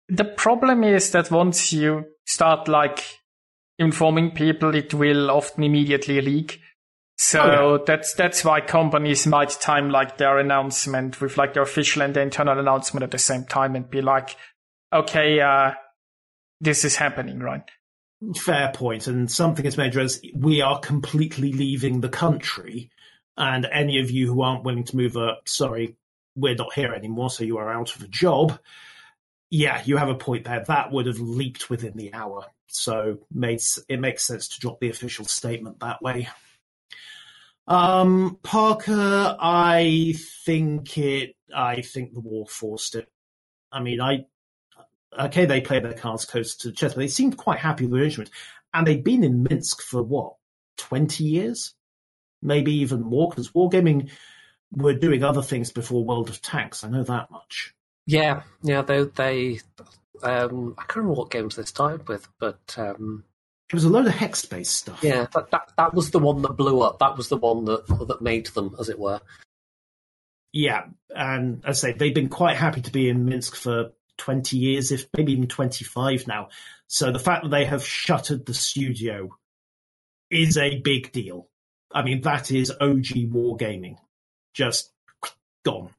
The 0.08 0.24
problem 0.24 0.84
is 0.86 1.12
that 1.12 1.30
once 1.30 1.74
you 1.74 2.06
start 2.26 2.70
like 2.70 3.04
informing 3.78 4.32
people, 4.32 4.74
it 4.74 4.94
will 4.94 5.30
often 5.30 5.64
immediately 5.64 6.22
leak. 6.22 6.62
So 7.18 7.42
Oh, 7.42 7.84
that's 7.86 8.14
that's 8.14 8.44
why 8.44 8.62
companies 8.62 9.26
might 9.26 9.50
time 9.62 9.90
like 9.90 10.18
their 10.18 10.38
announcement 10.38 11.22
with 11.22 11.38
like 11.38 11.54
their 11.54 11.64
official 11.64 12.02
and 12.02 12.14
the 12.14 12.22
internal 12.22 12.60
announcement 12.60 13.04
at 13.04 13.12
the 13.12 13.18
same 13.18 13.46
time 13.46 13.76
and 13.76 13.90
be 13.90 14.02
like, 14.02 14.36
okay, 14.92 15.40
uh, 15.40 15.72
this 16.60 16.84
is 16.84 16.96
happening, 16.96 17.40
right? 17.40 17.64
Fair 18.36 18.72
point. 18.74 19.08
and 19.08 19.32
something 19.32 19.66
as 19.66 19.78
major 19.78 20.00
as 20.00 20.22
we 20.34 20.62
are 20.62 20.80
completely 20.80 21.54
leaving 21.54 22.02
the 22.02 22.10
country, 22.10 22.90
and 23.38 23.68
any 23.72 24.00
of 24.00 24.12
you 24.12 24.28
who 24.28 24.42
aren't 24.42 24.64
willing 24.64 24.86
to 24.86 24.98
move 24.98 25.16
up, 25.16 25.48
sorry, 25.48 25.96
we're 26.36 26.56
not 26.56 26.74
here 26.74 26.94
anymore, 26.94 27.30
so 27.30 27.44
you 27.44 27.58
are 27.58 27.72
out 27.72 27.96
of 27.96 28.02
a 28.02 28.08
job. 28.08 28.58
Yeah, 29.50 29.82
you 29.86 29.98
have 29.98 30.10
a 30.10 30.16
point 30.16 30.46
there. 30.46 30.64
That 30.66 30.92
would 30.92 31.06
have 31.06 31.20
leaked 31.20 31.70
within 31.70 31.96
the 31.96 32.14
hour, 32.14 32.46
so 32.68 33.20
it 33.32 34.00
makes 34.00 34.26
sense 34.26 34.50
to 34.50 34.60
drop 34.60 34.80
the 34.80 34.90
official 34.90 35.26
statement 35.26 35.80
that 35.80 36.02
way. 36.02 36.28
Um, 37.68 38.38
Parker, 38.44 39.36
I 39.40 40.16
think 40.46 40.98
it. 40.98 41.36
I 41.56 41.82
think 41.82 42.14
the 42.14 42.20
war 42.20 42.46
forced 42.48 42.96
it. 42.96 43.08
I 43.72 43.82
mean, 43.82 44.02
I 44.02 44.26
okay, 45.20 45.46
they 45.46 45.62
played 45.62 45.84
their 45.84 45.94
cards 45.94 46.26
close 46.26 46.56
to 46.58 46.70
the 46.70 46.74
chest, 46.74 46.96
but 46.96 47.02
they 47.02 47.08
seemed 47.08 47.38
quite 47.38 47.60
happy 47.60 47.86
with 47.86 47.94
the 47.94 48.00
arrangement. 48.00 48.30
And 48.74 48.86
they'd 48.86 49.04
been 49.04 49.24
in 49.24 49.44
Minsk 49.44 49.82
for 49.82 50.04
what, 50.04 50.34
20 50.78 51.24
years? 51.24 51.74
Maybe 52.42 52.74
even 52.74 53.02
more, 53.02 53.30
because 53.30 53.52
Wargaming 53.52 54.12
were 54.72 54.94
doing 54.94 55.24
other 55.24 55.42
things 55.42 55.72
before 55.72 56.04
World 56.04 56.30
of 56.30 56.42
Tanks. 56.42 56.84
I 56.84 56.90
know 56.90 57.04
that 57.04 57.32
much. 57.32 57.74
yeah, 58.06 58.44
yeah. 58.62 58.82
They, 58.82 59.04
they 59.04 59.60
um, 60.22 60.76
I 60.78 60.82
can't 60.82 60.98
remember 60.98 61.20
what 61.20 61.32
games 61.32 61.56
they 61.56 61.64
started 61.64 62.08
with, 62.08 62.28
but 62.40 62.76
um, 62.78 63.24
It 63.70 63.74
was 63.74 63.84
a 63.84 63.90
load 63.90 64.06
of 64.06 64.14
hex 64.14 64.46
based 64.46 64.74
stuff. 64.74 65.04
yeah, 65.04 65.26
that, 65.34 65.50
that 65.52 65.72
that 65.78 65.94
was 65.94 66.12
the 66.12 66.20
one 66.20 66.42
that 66.44 66.56
blew 66.56 66.82
up. 66.82 67.00
That 67.00 67.18
was 67.18 67.30
the 67.30 67.38
one 67.38 67.66
that 67.66 67.88
that 68.08 68.22
made 68.22 68.48
them, 68.48 68.76
as 68.80 68.90
it 68.90 69.00
were. 69.00 69.22
Yeah. 70.56 70.86
And 71.10 71.64
as 71.66 71.84
I 71.84 71.92
say, 71.92 71.98
they've 71.98 72.16
been 72.16 72.30
quite 72.30 72.56
happy 72.56 72.82
to 72.82 72.92
be 72.92 73.10
in 73.10 73.26
Minsk 73.26 73.56
for 73.56 73.92
20 74.18 74.58
years, 74.58 74.92
if 74.92 75.08
maybe 75.16 75.34
even 75.34 75.48
25 75.48 76.28
now. 76.28 76.48
So 76.88 77.12
the 77.12 77.20
fact 77.20 77.44
that 77.44 77.50
they 77.50 77.66
have 77.66 77.86
shuttered 77.86 78.46
the 78.46 78.54
studio 78.54 79.36
is 80.32 80.58
a 80.58 80.80
big 80.80 81.12
deal. 81.12 81.50
I 81.92 82.04
mean, 82.04 82.22
that 82.22 82.52
is 82.52 82.72
OG 82.72 83.32
wargaming. 83.34 83.98
Just 84.54 84.92
gone. 85.66 85.94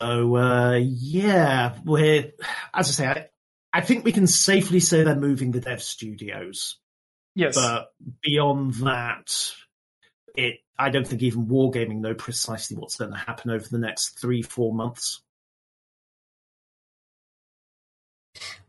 So 0.00 0.36
uh, 0.36 0.80
yeah, 0.82 1.76
we're 1.84 2.32
as 2.72 2.88
I 2.88 2.92
say, 2.92 3.06
I, 3.06 3.26
I 3.72 3.80
think 3.82 4.04
we 4.04 4.12
can 4.12 4.26
safely 4.26 4.80
say 4.80 5.02
they're 5.02 5.14
moving 5.14 5.50
the 5.50 5.60
dev 5.60 5.82
studios. 5.82 6.76
Yes. 7.34 7.54
But 7.54 7.92
beyond 8.22 8.74
that, 8.74 9.52
it 10.34 10.60
I 10.78 10.88
don't 10.88 11.06
think 11.06 11.22
even 11.22 11.46
Wargaming 11.46 12.00
know 12.00 12.14
precisely 12.14 12.76
what's 12.76 12.96
going 12.96 13.12
to 13.12 13.18
happen 13.18 13.50
over 13.50 13.68
the 13.68 13.78
next 13.78 14.18
three, 14.18 14.42
four 14.42 14.72
months. 14.72 15.20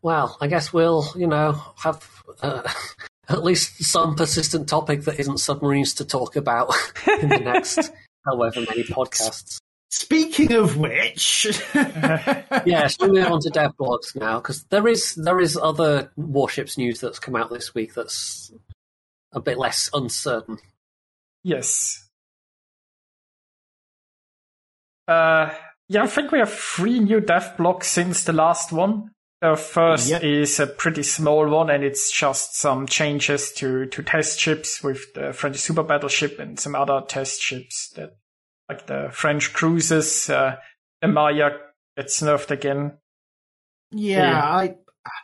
Well, 0.02 0.38
I 0.42 0.48
guess 0.48 0.74
we'll, 0.74 1.08
you 1.16 1.28
know, 1.28 1.62
have 1.78 2.06
uh, 2.42 2.70
at 3.30 3.44
least 3.44 3.84
some 3.84 4.16
persistent 4.16 4.68
topic 4.68 5.04
that 5.04 5.20
isn't 5.20 5.38
submarines 5.38 5.94
to 5.96 6.06
talk 6.06 6.36
about 6.36 6.74
in 7.22 7.30
the 7.30 7.40
next 7.40 7.92
however 8.26 8.60
many 8.62 8.84
podcasts. 8.84 9.60
Speaking 9.94 10.54
of 10.54 10.78
which, 10.78 11.46
Yeah, 11.76 12.88
shall 12.88 13.10
we 13.10 13.20
move 13.20 13.32
on 13.32 13.42
to 13.42 13.50
dev 13.50 13.76
blogs 13.78 14.16
now? 14.16 14.40
Because 14.40 14.64
there 14.66 14.88
is 14.88 15.16
there 15.16 15.40
is 15.42 15.58
other 15.58 16.12
warships 16.16 16.78
news 16.78 17.02
that's 17.02 17.20
come 17.20 17.36
out 17.36 17.50
this 17.52 17.76
week 17.76 17.94
that's 17.94 18.54
a 19.34 19.42
bit 19.42 19.58
less 19.58 19.90
uncertain. 19.94 20.60
Yes. 21.44 22.08
Uh, 25.10 25.54
yeah, 25.90 26.04
I 26.04 26.08
think 26.08 26.32
we 26.32 26.40
have 26.40 26.54
three 26.54 27.00
new 27.00 27.20
dev 27.20 27.56
blogs 27.58 27.84
since 27.84 28.24
the 28.24 28.34
last 28.34 28.72
one. 28.72 29.12
The 29.42 29.56
first 29.58 30.08
Yep. 30.10 30.24
is 30.24 30.60
a 30.60 30.68
pretty 30.68 31.04
small 31.04 31.50
one, 31.50 31.70
and 31.70 31.84
it's 31.84 32.12
just 32.12 32.56
some 32.56 32.86
changes 32.86 33.52
to, 33.54 33.88
to 33.88 34.04
test 34.04 34.40
ships 34.40 34.84
with 34.84 35.14
the 35.16 35.34
French 35.34 35.58
super 35.58 35.84
battleship 35.84 36.40
and 36.40 36.58
some 36.60 36.76
other 36.76 37.02
test 37.08 37.42
ships 37.42 37.90
that, 37.96 38.16
like 38.72 38.88
the 38.88 39.10
French 39.12 39.54
cruisers. 39.54 40.30
Uh, 40.30 40.56
the 41.02 41.08
Maya 41.08 41.52
gets 41.98 42.22
nerfed 42.22 42.52
again. 42.52 42.94
yeah, 43.92 44.42
I 44.42 44.76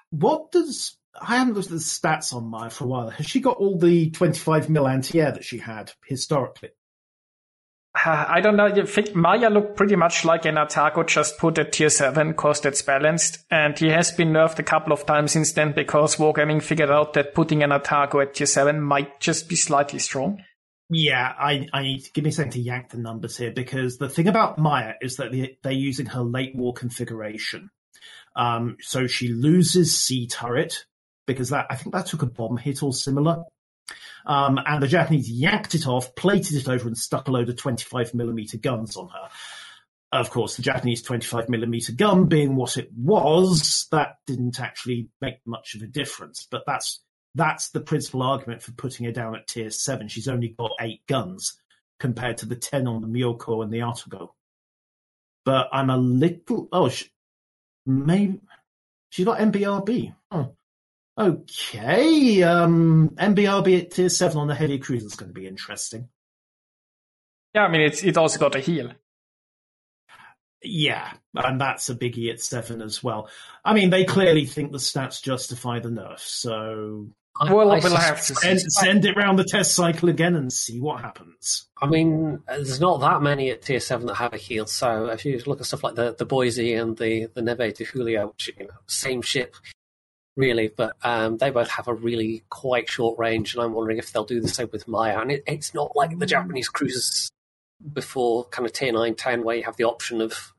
what 0.09 0.51
does 0.51 0.97
I 1.19 1.37
haven't 1.37 1.55
looked 1.55 1.67
at 1.67 1.73
the 1.73 1.77
stats 1.77 2.33
on 2.33 2.45
Maya 2.49 2.69
for 2.69 2.83
a 2.83 2.87
while. 2.87 3.09
Has 3.09 3.25
she 3.25 3.39
got 3.39 3.57
all 3.57 3.77
the 3.77 4.09
twenty-five 4.11 4.69
mil 4.69 4.87
anti-air 4.87 5.31
that 5.31 5.43
she 5.43 5.57
had 5.59 5.91
historically? 6.05 6.69
Uh, 8.05 8.25
I 8.27 8.41
don't 8.41 8.57
know. 8.57 8.67
I 8.67 8.85
think 8.85 9.15
Maya 9.15 9.49
looked 9.49 9.75
pretty 9.75 9.95
much 9.95 10.23
like 10.23 10.45
an 10.45 10.55
Atago 10.55 11.07
just 11.07 11.39
put 11.39 11.57
at 11.57 11.71
tier 11.71 11.89
7 11.89 12.27
because 12.29 12.61
that's 12.61 12.83
balanced. 12.83 13.43
And 13.49 13.77
he 13.79 13.87
has 13.87 14.11
been 14.11 14.33
nerfed 14.33 14.59
a 14.59 14.63
couple 14.63 14.93
of 14.93 15.07
times 15.07 15.31
since 15.31 15.53
then 15.53 15.71
because 15.71 16.17
Wargaming 16.17 16.61
figured 16.61 16.91
out 16.91 17.13
that 17.13 17.33
putting 17.33 17.63
an 17.63 17.71
Atago 17.71 18.21
at 18.21 18.35
tier 18.35 18.45
7 18.45 18.79
might 18.79 19.19
just 19.19 19.49
be 19.49 19.55
slightly 19.55 19.97
strong. 19.97 20.43
Yeah, 20.89 21.33
I, 21.37 21.67
I 21.73 21.81
need 21.81 21.99
to 22.05 22.11
give 22.11 22.23
me 22.23 22.31
second 22.31 22.53
to 22.53 22.61
yank 22.61 22.89
the 22.89 22.97
numbers 22.97 23.35
here 23.35 23.51
because 23.51 23.97
the 23.97 24.07
thing 24.07 24.27
about 24.27 24.57
Maya 24.57 24.93
is 25.01 25.17
that 25.17 25.31
they, 25.31 25.57
they're 25.61 25.73
using 25.73 26.05
her 26.07 26.21
late 26.21 26.55
war 26.55 26.73
configuration. 26.73 27.69
Um, 28.37 28.77
so 28.79 29.07
she 29.07 29.29
loses 29.29 29.99
C 29.99 30.27
turret 30.27 30.85
because 31.25 31.49
that 31.49 31.67
I 31.69 31.75
think 31.75 31.93
that 31.93 32.05
took 32.05 32.21
a 32.21 32.27
bomb 32.27 32.57
hit 32.57 32.83
or 32.83 32.93
similar. 32.93 33.43
Um, 34.25 34.59
and 34.65 34.81
the 34.81 34.87
Japanese 34.87 35.29
yanked 35.29 35.75
it 35.75 35.87
off, 35.87 36.15
plated 36.15 36.57
it 36.57 36.67
over, 36.67 36.87
and 36.87 36.97
stuck 36.97 37.27
a 37.27 37.31
load 37.31 37.49
of 37.49 37.57
25 37.57 38.13
millimeter 38.13 38.57
guns 38.57 38.95
on 38.95 39.09
her. 39.09 39.29
Of 40.11 40.29
course, 40.29 40.55
the 40.55 40.61
Japanese 40.61 41.01
25 41.01 41.49
millimeter 41.49 41.91
gun 41.91 42.25
being 42.25 42.55
what 42.55 42.77
it 42.77 42.89
was, 42.95 43.87
that 43.91 44.17
didn't 44.25 44.59
actually 44.59 45.09
make 45.21 45.35
much 45.45 45.75
of 45.75 45.81
a 45.81 45.87
difference. 45.87 46.47
But 46.49 46.63
that's 46.65 47.01
that's 47.37 47.69
the 47.69 47.79
principal 47.79 48.23
argument 48.23 48.61
for 48.61 48.71
putting 48.71 49.05
her 49.05 49.11
down 49.11 49.35
at 49.35 49.47
tier 49.47 49.69
seven. 49.69 50.07
She's 50.07 50.27
only 50.27 50.49
got 50.49 50.71
eight 50.81 51.01
guns 51.07 51.59
compared 51.99 52.37
to 52.39 52.45
the 52.45 52.55
ten 52.55 52.87
on 52.87 53.01
the 53.01 53.07
Myoko 53.07 53.63
and 53.63 53.71
the 53.71 53.79
Atago. 53.79 54.29
But 55.45 55.69
I'm 55.71 55.89
a 55.89 55.97
little 55.97 56.67
oh, 56.71 56.89
sh 56.89 57.05
maybe 57.85 58.41
she's 59.09 59.25
got 59.25 59.39
MBRB. 59.39 60.13
Oh. 60.31 60.53
Okay, 61.19 62.43
um, 62.43 63.09
MBRB 63.17 63.81
at 63.81 63.91
tier 63.91 64.07
7 64.07 64.37
on 64.37 64.47
the 64.47 64.53
heavy 64.53 64.77
cruiser 64.77 65.07
is 65.07 65.15
going 65.15 65.31
to 65.31 65.33
be 65.33 65.47
interesting. 65.47 66.09
Yeah, 67.55 67.63
I 67.63 67.71
mean, 67.71 67.81
it's 67.81 68.03
it 68.03 68.17
also 68.17 68.37
got 68.37 68.55
a 68.55 68.59
heal. 68.59 68.91
Yeah, 70.61 71.11
and 71.33 71.59
that's 71.59 71.89
a 71.89 71.95
biggie 71.95 72.31
at 72.31 72.39
7 72.39 72.83
as 72.83 73.03
well. 73.03 73.29
I 73.65 73.73
mean, 73.73 73.89
they 73.89 74.05
clearly 74.05 74.45
think 74.45 74.71
the 74.71 74.77
stats 74.77 75.21
justify 75.21 75.79
the 75.79 75.89
nerf, 75.89 76.19
so 76.19 77.07
Well, 77.39 77.71
I 77.71 77.79
we'll 77.79 77.95
have 77.95 78.25
to 78.25 78.35
send, 78.35 78.59
send 78.61 79.05
it 79.05 79.15
round 79.15 79.37
the 79.37 79.43
test 79.43 79.75
cycle 79.75 80.09
again 80.09 80.35
and 80.35 80.51
see 80.51 80.79
what 80.79 81.01
happens. 81.01 81.67
I 81.79 81.87
mean, 81.87 82.41
there's 82.47 82.79
not 82.79 83.01
that 83.01 83.21
many 83.21 83.51
at 83.51 83.61
tier 83.61 83.79
seven 83.79 84.07
that 84.07 84.15
have 84.15 84.33
a 84.33 84.37
heal. 84.37 84.65
So 84.65 85.07
if 85.07 85.25
you 85.25 85.41
look 85.45 85.59
at 85.59 85.67
stuff 85.67 85.83
like 85.83 85.95
the 85.95 86.15
the 86.17 86.25
Boise 86.25 86.73
and 86.73 86.97
the 86.97 87.27
the 87.33 87.41
Nueve 87.41 87.73
de 87.75 87.83
Julio, 87.83 88.27
which 88.27 88.49
you 88.57 88.65
know, 88.65 88.73
same 88.87 89.21
ship, 89.21 89.55
really, 90.35 90.69
but 90.69 90.95
um, 91.03 91.37
they 91.37 91.49
both 91.51 91.69
have 91.69 91.87
a 91.87 91.93
really 91.93 92.43
quite 92.49 92.89
short 92.89 93.19
range, 93.19 93.53
and 93.53 93.63
I'm 93.63 93.73
wondering 93.73 93.97
if 93.97 94.11
they'll 94.11 94.23
do 94.23 94.41
the 94.41 94.47
same 94.47 94.69
with 94.71 94.87
Maya. 94.87 95.19
And 95.19 95.31
it, 95.31 95.43
it's 95.45 95.73
not 95.73 95.95
like 95.95 96.17
the 96.17 96.25
Japanese 96.25 96.69
cruisers 96.69 97.29
before 97.93 98.45
kind 98.45 98.65
of 98.65 98.73
tier 98.73 98.91
nine, 98.91 99.15
10, 99.15 99.43
where 99.43 99.57
you 99.57 99.63
have 99.63 99.77
the 99.77 99.83
option 99.83 100.21
of 100.21 100.53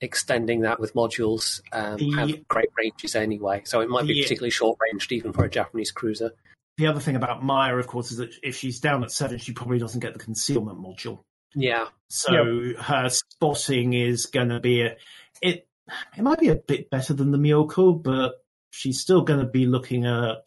extending 0.00 0.62
that 0.62 0.80
with 0.80 0.94
modules. 0.94 1.60
Um, 1.72 1.96
The- 1.96 2.10
have 2.12 2.48
great 2.48 2.70
ranges 2.76 3.14
anyway, 3.14 3.62
so 3.64 3.80
it 3.80 3.88
might 3.88 4.06
be 4.06 4.14
The- 4.14 4.22
particularly 4.22 4.50
short 4.50 4.78
ranged 4.80 5.12
even 5.12 5.32
for 5.32 5.44
a 5.44 5.50
Japanese 5.50 5.90
cruiser. 5.90 6.32
The 6.78 6.86
other 6.86 7.00
thing 7.00 7.16
about 7.16 7.42
Maya, 7.44 7.76
of 7.76 7.86
course, 7.86 8.10
is 8.10 8.16
that 8.18 8.30
if 8.42 8.56
she's 8.56 8.80
down 8.80 9.02
at 9.04 9.10
7, 9.12 9.38
she 9.38 9.52
probably 9.52 9.78
doesn't 9.78 10.00
get 10.00 10.14
the 10.14 10.18
concealment 10.18 10.78
module. 10.78 11.22
Yeah, 11.54 11.88
So 12.08 12.74
her 12.78 13.08
spotting 13.10 13.92
is 13.92 14.26
going 14.26 14.48
to 14.50 14.60
be 14.60 14.82
a, 14.82 14.96
it. 15.42 15.66
It 16.16 16.22
might 16.22 16.38
be 16.38 16.48
a 16.48 16.54
bit 16.54 16.88
better 16.88 17.12
than 17.12 17.32
the 17.32 17.38
Myoko, 17.38 18.00
but 18.00 18.44
she's 18.70 19.00
still 19.00 19.22
going 19.22 19.40
to 19.40 19.46
be 19.50 19.66
looking 19.66 20.06
at 20.06 20.46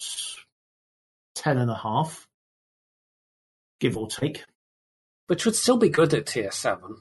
ten 1.36 1.58
and 1.58 1.70
a 1.70 1.76
half, 1.76 2.28
give 3.82 3.98
or 3.98 4.08
take. 4.08 4.46
which 5.28 5.46
would 5.46 5.56
still 5.56 5.78
be 5.78 5.90
good 5.90 6.14
at 6.14 6.26
tier 6.28 6.52
seven. 6.52 6.96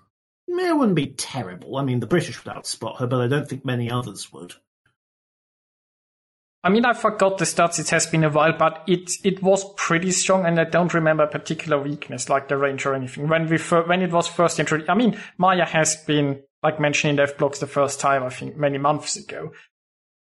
It 0.48 0.76
wouldn't 0.76 0.96
be 0.96 1.06
terrible. 1.06 1.76
I 1.76 1.84
mean, 1.84 2.00
the 2.00 2.06
British 2.06 2.44
would 2.44 2.54
outspot 2.54 2.98
her, 2.98 3.06
but 3.06 3.20
I 3.20 3.26
don't 3.28 3.48
think 3.48 3.64
many 3.64 3.90
others 3.90 4.32
would. 4.32 4.54
I 6.64 6.68
mean, 6.68 6.84
I 6.84 6.92
forgot 6.92 7.38
the 7.38 7.44
stats. 7.44 7.80
It 7.80 7.90
has 7.90 8.06
been 8.06 8.22
a 8.22 8.30
while, 8.30 8.52
but 8.56 8.84
it 8.86 9.10
it 9.24 9.42
was 9.42 9.64
pretty 9.74 10.12
strong, 10.12 10.46
and 10.46 10.60
I 10.60 10.64
don't 10.64 10.94
remember 10.94 11.24
a 11.24 11.28
particular 11.28 11.80
weakness 11.80 12.28
like 12.28 12.48
the 12.48 12.56
range 12.56 12.86
or 12.86 12.94
anything. 12.94 13.28
When 13.28 13.48
we 13.48 13.58
fir- 13.58 13.86
when 13.86 14.02
it 14.02 14.12
was 14.12 14.28
first 14.28 14.60
introduced, 14.60 14.88
I 14.88 14.94
mean, 14.94 15.18
Maya 15.38 15.64
has 15.64 15.96
been 15.96 16.42
like 16.62 16.78
mentioned 16.78 17.10
in 17.10 17.16
Dev 17.16 17.36
blogs 17.36 17.58
the 17.58 17.66
first 17.66 17.98
time, 17.98 18.22
I 18.22 18.28
think, 18.30 18.56
many 18.56 18.78
months 18.78 19.16
ago. 19.16 19.52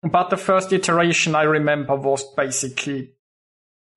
But 0.03 0.29
the 0.29 0.37
first 0.37 0.71
iteration 0.71 1.35
I 1.35 1.43
remember 1.43 1.95
was 1.95 2.23
basically 2.33 3.11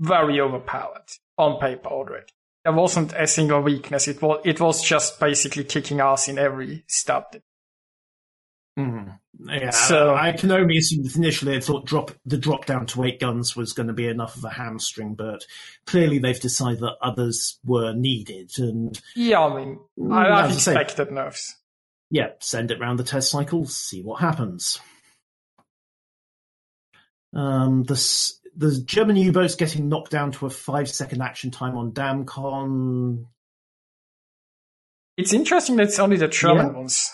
very 0.01 0.41
overpowered 0.41 1.07
on 1.39 1.61
paper 1.61 1.89
already. 1.89 2.33
There 2.65 2.73
wasn't 2.73 3.13
a 3.13 3.27
single 3.27 3.61
weakness. 3.61 4.09
It 4.09 4.23
was 4.23 4.41
it 4.45 4.59
was 4.61 4.83
just 4.83 5.21
basically 5.21 5.65
kicking 5.65 6.01
ass 6.01 6.29
in 6.29 6.39
every 6.39 6.85
stat. 6.89 7.37
Mm. 8.79 9.19
Yeah, 9.47 9.71
So- 9.71 10.15
I 10.15 10.33
can 10.33 10.51
only 10.51 10.79
assume 10.79 11.05
that 11.05 11.15
initially 11.17 11.57
I 11.57 11.61
thought 11.61 11.85
drop 11.87 12.11
the 12.25 12.39
drop 12.39 12.65
down 12.67 12.87
to 12.87 13.05
eight 13.05 13.21
guns 13.21 13.55
was 13.55 13.73
going 13.73 13.87
to 13.89 13.93
be 13.93 14.09
enough 14.09 14.37
of 14.37 14.45
a 14.45 14.51
hamstring, 14.51 15.15
but 15.15 15.45
clearly 15.87 16.19
they've 16.19 16.41
decided 16.41 16.81
that 16.81 16.97
others 17.03 17.59
were 17.65 17.93
needed, 17.93 18.51
and 18.59 19.01
Yeah, 19.15 19.43
I 19.45 19.57
mean, 19.57 19.79
I, 19.99 20.01
Mm, 20.01 20.33
I've 20.33 20.53
expected 20.53 21.13
nerfs. 21.13 21.55
yeah, 22.11 22.31
send 22.41 22.71
it 22.71 22.81
round 22.81 22.99
the 22.99 23.05
test 23.05 23.31
cycle, 23.31 23.67
see 23.67 24.03
what 24.03 24.21
happens. 24.21 24.81
Um, 27.33 27.83
the 27.85 27.95
s- 27.95 28.41
the 28.57 28.81
German 28.81 29.17
U-boats 29.17 29.55
getting 29.55 29.89
knocked 29.89 30.11
down 30.11 30.33
to 30.33 30.47
a 30.47 30.51
five 30.51 30.89
second 30.89 31.23
action 31.23 31.51
time 31.51 31.77
on 31.77 31.93
Damcon. 31.93 33.27
It's 35.17 35.33
interesting 35.33 35.77
that 35.77 35.85
it's 35.85 35.99
only 35.99 36.17
the 36.17 36.29
German 36.29 36.67
Yeah. 36.67 36.73
ones. 36.73 37.11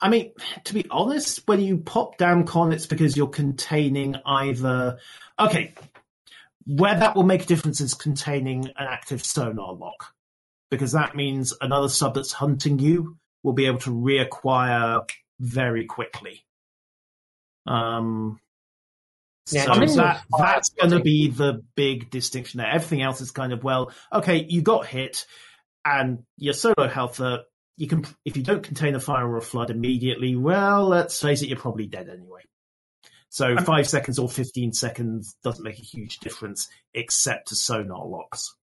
I 0.00 0.08
mean, 0.08 0.32
to 0.64 0.74
be 0.74 0.86
honest, 0.90 1.46
when 1.46 1.60
you 1.60 1.78
pop 1.78 2.18
Damcon, 2.18 2.72
it's 2.72 2.86
because 2.86 3.16
you're 3.16 3.28
containing 3.28 4.16
either. 4.26 4.98
Okay, 5.38 5.74
where 6.66 6.98
that 6.98 7.16
will 7.16 7.22
make 7.22 7.44
a 7.44 7.46
difference 7.46 7.80
is 7.80 7.94
containing 7.94 8.66
an 8.66 8.86
active 8.88 9.24
sonar 9.24 9.72
lock, 9.72 10.14
because 10.70 10.92
that 10.92 11.14
means 11.14 11.54
another 11.60 11.88
sub 11.88 12.14
that's 12.14 12.32
hunting 12.32 12.78
you 12.78 13.16
will 13.42 13.52
be 13.52 13.66
able 13.66 13.78
to 13.78 13.90
reacquire 13.90 15.08
very 15.40 15.84
quickly. 15.86 16.44
Um, 17.66 18.40
Yeah, 19.50 19.64
so 19.64 19.72
I 19.72 19.78
mean- 19.80 19.96
that 19.96 20.22
that's 20.38 20.70
going 20.70 20.90
to 20.92 21.00
be 21.00 21.28
the 21.28 21.62
big 21.74 22.10
distinction 22.10 22.58
there. 22.58 22.70
Everything 22.70 23.02
else 23.02 23.20
is 23.20 23.30
kind 23.30 23.52
of 23.52 23.62
well, 23.62 23.92
okay, 24.12 24.46
you 24.48 24.62
got 24.62 24.86
hit, 24.86 25.26
and 25.84 26.24
your 26.38 26.54
solo 26.54 26.88
health. 26.88 27.20
Uh, 27.20 27.38
you 27.76 27.88
can 27.88 28.04
if 28.24 28.36
you 28.36 28.42
don't 28.42 28.62
contain 28.62 28.94
a 28.94 29.00
fire 29.00 29.28
or 29.28 29.36
a 29.36 29.42
flood 29.42 29.70
immediately. 29.70 30.36
Well, 30.36 30.88
let's 30.88 31.20
face 31.20 31.42
it, 31.42 31.48
you're 31.48 31.58
probably 31.58 31.86
dead 31.86 32.08
anyway. 32.08 32.40
So 33.28 33.48
I'm- 33.48 33.64
five 33.64 33.88
seconds 33.88 34.18
or 34.18 34.28
fifteen 34.28 34.72
seconds 34.72 35.36
doesn't 35.42 35.64
make 35.64 35.78
a 35.78 35.82
huge 35.82 36.18
difference, 36.20 36.68
except 36.94 37.48
to 37.48 37.56
sonar 37.56 38.06
locks. 38.06 38.54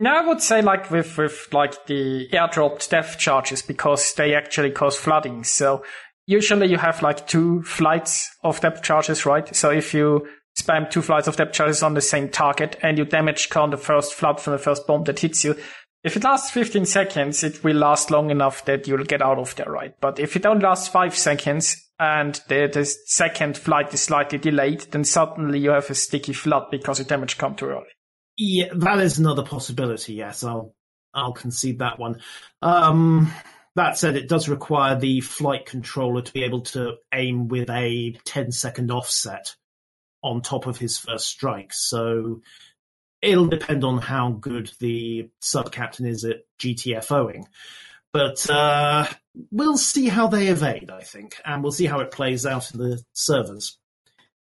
Now 0.00 0.18
I 0.22 0.26
would 0.26 0.40
say 0.42 0.60
like 0.62 0.90
with 0.90 1.16
with 1.18 1.48
like 1.52 1.86
the 1.86 2.28
airdropped 2.32 2.88
depth 2.88 3.18
charges 3.18 3.62
because 3.62 4.12
they 4.14 4.34
actually 4.34 4.70
cause 4.72 4.96
flooding. 4.96 5.42
So 5.44 5.84
usually 6.28 6.68
you 6.68 6.76
have 6.76 7.02
like 7.02 7.26
two 7.26 7.62
flights 7.62 8.30
of 8.44 8.60
depth 8.60 8.82
charges, 8.82 9.24
right? 9.24 9.56
So 9.56 9.70
if 9.70 9.94
you 9.94 10.28
spam 10.60 10.90
two 10.90 11.00
flights 11.00 11.26
of 11.26 11.36
depth 11.36 11.54
charges 11.54 11.82
on 11.82 11.94
the 11.94 12.02
same 12.02 12.28
target 12.28 12.78
and 12.82 12.98
you 12.98 13.06
damage 13.06 13.48
count 13.48 13.70
the 13.70 13.78
first 13.78 14.12
flood 14.12 14.38
from 14.38 14.52
the 14.52 14.58
first 14.58 14.86
bomb 14.86 15.04
that 15.04 15.18
hits 15.18 15.42
you, 15.42 15.56
if 16.04 16.16
it 16.16 16.24
lasts 16.24 16.50
15 16.50 16.84
seconds, 16.84 17.42
it 17.42 17.64
will 17.64 17.76
last 17.76 18.10
long 18.10 18.30
enough 18.30 18.64
that 18.66 18.86
you'll 18.86 19.04
get 19.04 19.22
out 19.22 19.38
of 19.38 19.54
there, 19.56 19.70
right? 19.70 19.94
But 20.00 20.20
if 20.20 20.36
it 20.36 20.44
only 20.44 20.64
lasts 20.64 20.86
five 20.86 21.16
seconds 21.16 21.76
and 21.98 22.38
the, 22.48 22.70
the 22.72 22.84
second 22.84 23.56
flight 23.56 23.92
is 23.94 24.02
slightly 24.02 24.38
delayed, 24.38 24.82
then 24.90 25.04
suddenly 25.04 25.58
you 25.58 25.70
have 25.70 25.88
a 25.88 25.94
sticky 25.94 26.34
flood 26.34 26.70
because 26.70 26.98
your 26.98 27.08
damage 27.08 27.38
come 27.38 27.54
too 27.54 27.66
early. 27.66 27.88
Yeah, 28.36 28.68
that 28.74 28.98
is 28.98 29.18
another 29.18 29.42
possibility. 29.42 30.12
Yes, 30.12 30.44
I'll 30.44 30.74
I'll 31.14 31.32
concede 31.32 31.78
that 31.78 31.98
one. 31.98 32.20
Um, 32.60 33.32
that 33.78 33.96
said, 33.96 34.16
it 34.16 34.28
does 34.28 34.48
require 34.48 34.98
the 34.98 35.20
flight 35.20 35.66
controller 35.66 36.22
to 36.22 36.32
be 36.32 36.44
able 36.44 36.62
to 36.62 36.96
aim 37.12 37.48
with 37.48 37.70
a 37.70 38.12
10 38.24 38.52
second 38.52 38.90
offset 38.90 39.54
on 40.22 40.42
top 40.42 40.66
of 40.66 40.78
his 40.78 40.98
first 40.98 41.26
strike. 41.26 41.72
So 41.72 42.42
it'll 43.22 43.46
depend 43.46 43.84
on 43.84 43.98
how 43.98 44.30
good 44.30 44.70
the 44.80 45.30
sub 45.40 45.72
captain 45.72 46.06
is 46.06 46.24
at 46.24 46.44
GTFOing. 46.60 47.44
But 48.12 48.48
uh, 48.50 49.06
we'll 49.50 49.78
see 49.78 50.08
how 50.08 50.26
they 50.26 50.48
evade, 50.48 50.90
I 50.90 51.02
think, 51.02 51.36
and 51.44 51.62
we'll 51.62 51.72
see 51.72 51.86
how 51.86 52.00
it 52.00 52.10
plays 52.10 52.46
out 52.46 52.72
in 52.72 52.78
the 52.78 53.02
servers. 53.12 53.78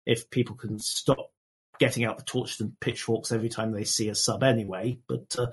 If 0.04 0.30
people 0.30 0.56
can 0.56 0.78
stop 0.78 1.30
getting 1.78 2.04
out 2.04 2.18
the 2.18 2.24
torches 2.24 2.60
and 2.60 2.78
pitchforks 2.80 3.32
every 3.32 3.48
time 3.48 3.72
they 3.72 3.84
see 3.84 4.08
a 4.08 4.14
sub 4.14 4.42
anyway. 4.42 4.98
But 5.08 5.36
uh, 5.38 5.46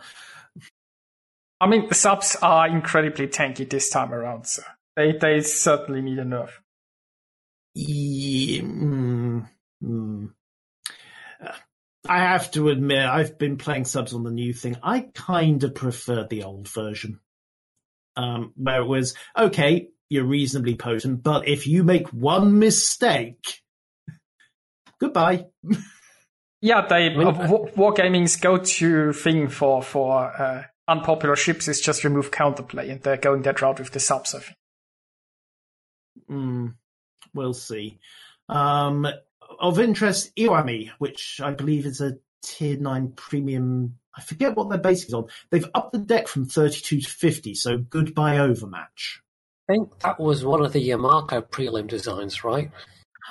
I 1.61 1.67
mean, 1.67 1.87
the 1.89 1.95
subs 1.95 2.37
are 2.41 2.67
incredibly 2.67 3.27
tanky 3.27 3.69
this 3.69 3.89
time 3.89 4.13
around, 4.13 4.47
so 4.47 4.61
they, 4.95 5.11
they 5.11 5.41
certainly 5.41 6.01
need 6.01 6.19
a 6.19 6.23
nerf. 6.23 6.51
yeah, 7.73 8.61
mm, 8.61 9.49
mm. 9.83 10.29
I 12.07 12.19
have 12.19 12.49
to 12.51 12.69
admit, 12.69 13.05
I've 13.05 13.37
been 13.37 13.57
playing 13.57 13.85
subs 13.85 14.13
on 14.13 14.23
the 14.23 14.31
new 14.31 14.53
thing. 14.53 14.77
I 14.81 15.09
kind 15.13 15.63
of 15.63 15.75
prefer 15.75 16.25
the 16.27 16.43
old 16.43 16.67
version, 16.69 17.19
um, 18.15 18.53
where 18.55 18.81
it 18.81 18.87
was 18.87 19.15
okay. 19.37 19.89
You're 20.09 20.25
reasonably 20.25 20.75
potent, 20.75 21.21
but 21.21 21.47
if 21.47 21.67
you 21.67 21.83
make 21.83 22.07
one 22.07 22.57
mistake, 22.57 23.61
goodbye. 24.99 25.45
Yeah, 26.61 26.87
they, 26.87 27.15
mean, 27.15 27.27
uh, 27.27 27.33
Wargaming's 27.77 28.37
go-to 28.37 29.13
thing 29.13 29.49
for, 29.49 29.83
for, 29.83 30.23
uh, 30.41 30.63
unpopular 30.89 31.35
ships 31.35 31.67
is 31.67 31.79
just 31.79 32.03
remove 32.03 32.31
counterplay, 32.31 32.91
and 32.91 33.01
they're 33.01 33.17
going 33.17 33.43
that 33.43 33.61
route 33.61 33.79
with 33.79 33.91
the 33.91 33.99
subs, 33.99 34.35
I 34.35 34.39
think. 34.39 34.57
Mm, 36.29 36.73
we'll 37.33 37.53
see. 37.53 37.99
Um, 38.47 39.07
of 39.59 39.79
interest, 39.79 40.35
Iwami, 40.35 40.89
which 40.99 41.39
I 41.43 41.51
believe 41.51 41.85
is 41.85 42.01
a 42.01 42.17
tier 42.43 42.77
9 42.77 43.13
premium. 43.15 43.95
I 44.15 44.21
forget 44.21 44.55
what 44.55 44.69
their 44.69 44.77
base 44.79 45.05
is 45.05 45.13
on. 45.13 45.27
They've 45.49 45.69
upped 45.73 45.93
the 45.93 45.99
deck 45.99 46.27
from 46.27 46.45
32 46.45 47.01
to 47.01 47.09
50, 47.09 47.55
so 47.55 47.77
goodbye 47.77 48.37
overmatch. 48.39 49.21
I 49.69 49.73
think 49.73 49.99
that 49.99 50.19
was 50.19 50.43
one 50.43 50.65
of 50.65 50.73
the 50.73 50.81
Yamato 50.81 51.41
prelim 51.41 51.87
designs, 51.87 52.43
right? 52.43 52.71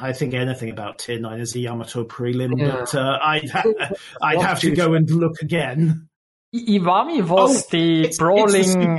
I 0.00 0.12
think 0.12 0.34
anything 0.34 0.70
about 0.70 1.00
tier 1.00 1.18
9 1.18 1.40
is 1.40 1.54
a 1.56 1.60
Yamato 1.60 2.04
prelim, 2.04 2.58
Yeah. 2.58 2.70
but 2.80 2.94
uh, 2.94 3.18
I'd, 3.20 3.50
ha- 3.50 3.90
I'd 4.22 4.40
have 4.40 4.60
to 4.60 4.70
go 4.74 4.94
and 4.94 5.10
look 5.10 5.42
again. 5.42 6.07
I- 6.54 6.58
Iwami 6.58 7.26
was 7.28 7.64
Oh, 7.64 7.68
the 7.70 8.00
it's- 8.00 8.06
it's 8.08 8.18
the 8.18 8.24
brawling, 8.24 8.98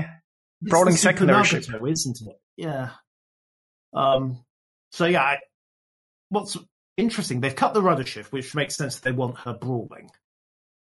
It's 0.61 0.69
brawling 0.69 0.91
the 0.93 0.97
secondary 0.97 1.43
ship, 1.45 1.63
isn't 1.87 2.21
it? 2.21 2.41
Yeah. 2.57 2.91
Um. 3.93 4.43
So 4.91 5.05
yeah, 5.05 5.23
I, 5.23 5.37
what's 6.29 6.57
interesting. 6.97 7.39
They've 7.41 7.55
cut 7.55 7.73
the 7.73 7.81
rudder 7.81 8.05
shift, 8.05 8.31
which 8.31 8.53
makes 8.55 8.75
sense 8.75 8.95
that 8.95 9.03
they 9.03 9.11
want 9.15 9.39
her 9.39 9.53
brawling. 9.53 10.09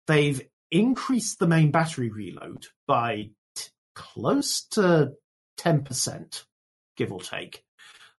They've 0.07 0.41
increased 0.71 1.39
the 1.39 1.47
main 1.47 1.71
battery 1.71 2.09
reload 2.09 2.65
by 2.87 3.29
t- 3.55 3.69
close 3.95 4.63
to 4.71 5.13
10%, 5.57 6.45
give 6.97 7.11
or 7.11 7.21
take. 7.21 7.63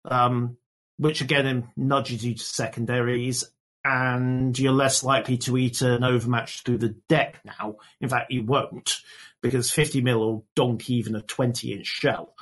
Um, 0.04 0.56
which 0.98 1.20
again 1.20 1.72
nudges 1.76 2.24
you 2.24 2.34
to 2.34 2.42
secondaries, 2.42 3.44
and 3.84 4.58
you're 4.58 4.72
less 4.72 5.02
likely 5.02 5.38
to 5.38 5.56
eat 5.56 5.80
an 5.82 6.04
overmatch 6.04 6.62
through 6.62 6.78
the 6.78 6.94
deck 7.08 7.40
now. 7.44 7.76
In 8.00 8.08
fact, 8.08 8.30
you 8.30 8.44
won't, 8.44 8.96
because 9.42 9.70
50 9.70 10.00
mil 10.02 10.18
will 10.20 10.46
donk 10.54 10.90
even 10.90 11.14
a 11.14 11.22
20 11.22 11.72
inch 11.72 11.86
shell. 11.86 12.34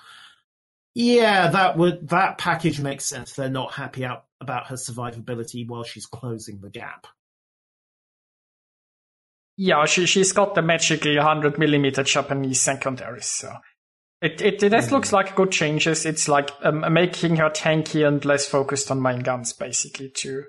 Yeah, 0.94 1.48
that 1.50 1.76
would 1.76 2.08
that 2.08 2.38
package 2.38 2.80
makes 2.80 3.04
sense. 3.04 3.34
They're 3.34 3.48
not 3.48 3.74
happy 3.74 4.04
out 4.04 4.24
about 4.40 4.66
her 4.66 4.76
survivability 4.76 5.66
while 5.66 5.84
she's 5.84 6.06
closing 6.06 6.60
the 6.60 6.70
gap. 6.70 7.06
Yeah, 9.56 9.84
she 9.86 10.06
she's 10.06 10.32
got 10.32 10.54
the 10.54 10.62
magically 10.62 11.16
100 11.16 11.58
millimeter 11.58 12.02
Japanese 12.02 12.60
secondaries, 12.60 13.26
so 13.26 13.52
it 14.20 14.40
it, 14.40 14.62
it 14.62 14.72
mm. 14.72 14.90
looks 14.90 15.12
like 15.12 15.36
good 15.36 15.52
changes. 15.52 16.04
It's 16.04 16.28
like 16.28 16.50
um, 16.62 16.84
making 16.92 17.36
her 17.36 17.50
tanky 17.50 18.06
and 18.06 18.24
less 18.24 18.46
focused 18.46 18.90
on 18.90 19.00
main 19.00 19.20
guns, 19.20 19.52
basically, 19.52 20.10
too. 20.10 20.44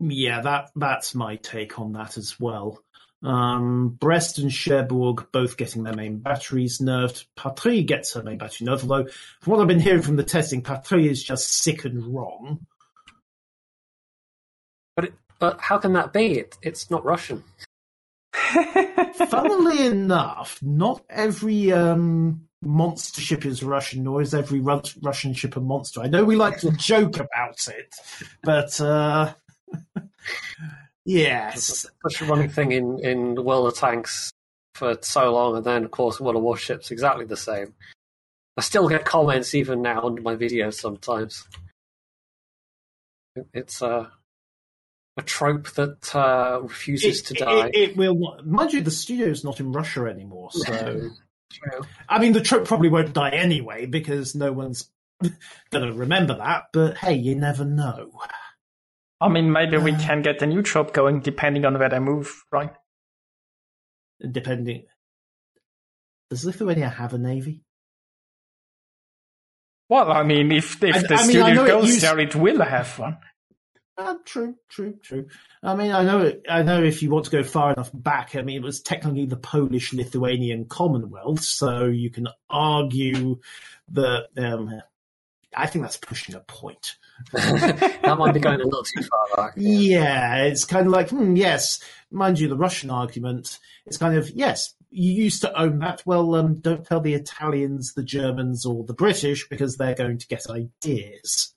Yeah, 0.00 0.42
that 0.42 0.70
that's 0.76 1.14
my 1.14 1.36
take 1.36 1.78
on 1.78 1.92
that 1.92 2.16
as 2.16 2.38
well. 2.38 2.82
Um, 3.22 3.88
Brest 3.88 4.38
and 4.38 4.52
Cherbourg 4.52 5.28
both 5.32 5.56
getting 5.56 5.82
their 5.82 5.94
main 5.94 6.18
batteries 6.18 6.78
nerfed. 6.78 7.24
Patrie 7.34 7.82
gets 7.82 8.12
her 8.14 8.22
main 8.22 8.38
battery 8.38 8.66
nerfed, 8.66 8.82
although 8.82 9.08
from 9.40 9.50
what 9.50 9.60
I've 9.60 9.68
been 9.68 9.80
hearing 9.80 10.02
from 10.02 10.16
the 10.16 10.22
testing, 10.22 10.62
Patrie 10.62 11.08
is 11.08 11.22
just 11.22 11.62
sick 11.62 11.84
and 11.84 12.14
wrong. 12.14 12.66
But 14.94 15.06
it, 15.06 15.14
but 15.38 15.60
how 15.60 15.78
can 15.78 15.94
that 15.94 16.12
be? 16.12 16.38
It, 16.38 16.58
it's 16.62 16.90
not 16.90 17.04
Russian. 17.04 17.42
Funnily 19.28 19.86
enough, 19.86 20.58
not 20.62 21.02
every 21.08 21.72
um, 21.72 22.46
monster 22.62 23.20
ship 23.20 23.46
is 23.46 23.62
Russian, 23.62 24.04
nor 24.04 24.20
is 24.20 24.34
every 24.34 24.60
Russian 24.60 25.32
ship 25.32 25.56
a 25.56 25.60
monster. 25.60 26.00
I 26.00 26.06
know 26.06 26.24
we 26.24 26.36
like 26.36 26.58
to 26.60 26.70
joke 26.72 27.16
about 27.16 27.66
it, 27.68 27.94
but 28.42 28.78
uh, 28.80 29.32
yes, 31.04 31.86
such 32.02 32.22
a 32.22 32.24
running 32.24 32.48
thing 32.48 32.72
in 32.72 32.98
in 33.04 33.34
the 33.34 33.42
World 33.42 33.68
of 33.68 33.78
Tanks 33.78 34.32
for 34.74 34.96
so 35.00 35.32
long, 35.32 35.56
and 35.56 35.64
then 35.64 35.84
of 35.84 35.90
course 35.90 36.20
World 36.20 36.36
of 36.36 36.42
Warships 36.42 36.90
exactly 36.90 37.24
the 37.24 37.36
same. 37.36 37.74
I 38.56 38.62
still 38.62 38.88
get 38.88 39.04
comments 39.04 39.54
even 39.54 39.82
now 39.82 40.02
under 40.02 40.22
my 40.22 40.36
videos 40.36 40.74
sometimes. 40.74 41.46
It's 43.52 43.82
a 43.82 44.10
a 45.16 45.22
trope 45.22 45.70
that 45.72 46.14
uh, 46.14 46.60
refuses 46.62 47.20
it, 47.20 47.26
to 47.26 47.34
die. 47.34 47.68
It, 47.68 47.76
it, 47.76 47.96
will, 47.96 48.38
mind 48.44 48.72
you, 48.72 48.82
the 48.82 48.90
studio's 48.90 49.44
not 49.44 49.60
in 49.60 49.72
Russia 49.72 50.04
anymore, 50.04 50.50
so. 50.52 51.10
I 52.08 52.18
mean, 52.18 52.32
the 52.32 52.40
trope 52.40 52.66
probably 52.66 52.88
won't 52.88 53.14
die 53.14 53.30
anyway 53.30 53.86
because 53.86 54.34
no 54.34 54.52
one's 54.52 54.90
going 55.70 55.86
to 55.86 55.92
remember 55.92 56.36
that. 56.36 56.64
But 56.72 56.98
hey, 56.98 57.14
you 57.14 57.34
never 57.34 57.64
know. 57.64 58.10
I 59.20 59.28
mean, 59.28 59.50
maybe 59.50 59.78
we 59.78 59.92
can 59.92 60.22
get 60.22 60.42
a 60.42 60.46
new 60.46 60.62
trope 60.62 60.92
going 60.92 61.20
depending 61.20 61.64
on 61.64 61.78
where 61.78 61.88
they 61.88 61.98
move, 61.98 62.44
right? 62.52 62.72
Depending. 64.30 64.84
Does 66.30 66.44
Lithuania 66.44 66.88
have 66.88 67.14
a 67.14 67.18
navy? 67.18 67.62
Well, 69.88 70.10
I 70.10 70.24
mean, 70.24 70.50
if 70.52 70.82
if 70.82 70.96
I, 70.96 70.98
the 71.00 71.14
I 71.14 71.26
mean, 71.26 71.30
studio 71.30 71.66
goes 71.66 71.86
used... 71.86 72.00
there, 72.00 72.18
it 72.18 72.34
will 72.34 72.62
have 72.62 72.98
one. 72.98 73.18
Uh, 73.98 74.16
true, 74.26 74.56
true, 74.68 74.94
true. 75.02 75.26
I 75.62 75.74
mean, 75.74 75.90
I 75.92 76.02
know, 76.02 76.32
I 76.50 76.62
know. 76.62 76.82
If 76.82 77.02
you 77.02 77.10
want 77.10 77.26
to 77.26 77.30
go 77.30 77.42
far 77.42 77.72
enough 77.72 77.90
back, 77.94 78.36
I 78.36 78.42
mean, 78.42 78.56
it 78.56 78.62
was 78.62 78.82
technically 78.82 79.24
the 79.24 79.38
Polish-Lithuanian 79.38 80.66
Commonwealth, 80.66 81.42
so 81.42 81.86
you 81.86 82.10
can 82.10 82.28
argue 82.50 83.38
that. 83.92 84.26
Um, 84.36 84.82
I 85.56 85.66
think 85.66 85.84
that's 85.84 85.96
pushing 85.96 86.34
a 86.34 86.40
point. 86.40 86.96
that 87.32 88.16
might 88.18 88.34
be 88.34 88.40
going 88.40 88.60
a 88.60 88.64
little 88.64 88.84
too 88.84 89.02
far 89.02 89.26
back. 89.36 89.54
Yeah, 89.56 90.36
yeah 90.36 90.44
it's 90.44 90.64
kind 90.64 90.86
of 90.86 90.92
like, 90.92 91.10
hmm, 91.10 91.36
yes, 91.36 91.80
mind 92.10 92.38
you, 92.38 92.48
the 92.48 92.56
Russian 92.56 92.90
argument 92.90 93.58
is 93.86 93.98
kind 93.98 94.16
of 94.16 94.30
yes, 94.30 94.74
you 94.90 95.12
used 95.12 95.40
to 95.42 95.60
own 95.60 95.78
that. 95.80 96.02
Well, 96.06 96.34
um, 96.34 96.60
don't 96.60 96.84
tell 96.84 97.00
the 97.00 97.14
Italians, 97.14 97.94
the 97.94 98.02
Germans, 98.02 98.64
or 98.64 98.84
the 98.84 98.94
British 98.94 99.48
because 99.48 99.76
they're 99.76 99.94
going 99.94 100.18
to 100.18 100.26
get 100.26 100.48
ideas. 100.48 101.54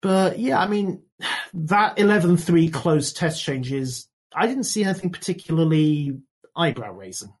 But 0.00 0.40
yeah, 0.40 0.58
I 0.58 0.66
mean, 0.66 1.02
that 1.54 1.96
11.3 1.96 2.72
closed 2.72 3.16
test 3.16 3.42
changes, 3.42 4.08
I 4.34 4.48
didn't 4.48 4.64
see 4.64 4.82
anything 4.82 5.10
particularly 5.10 6.18
eyebrow 6.56 6.92
raising. 6.92 7.32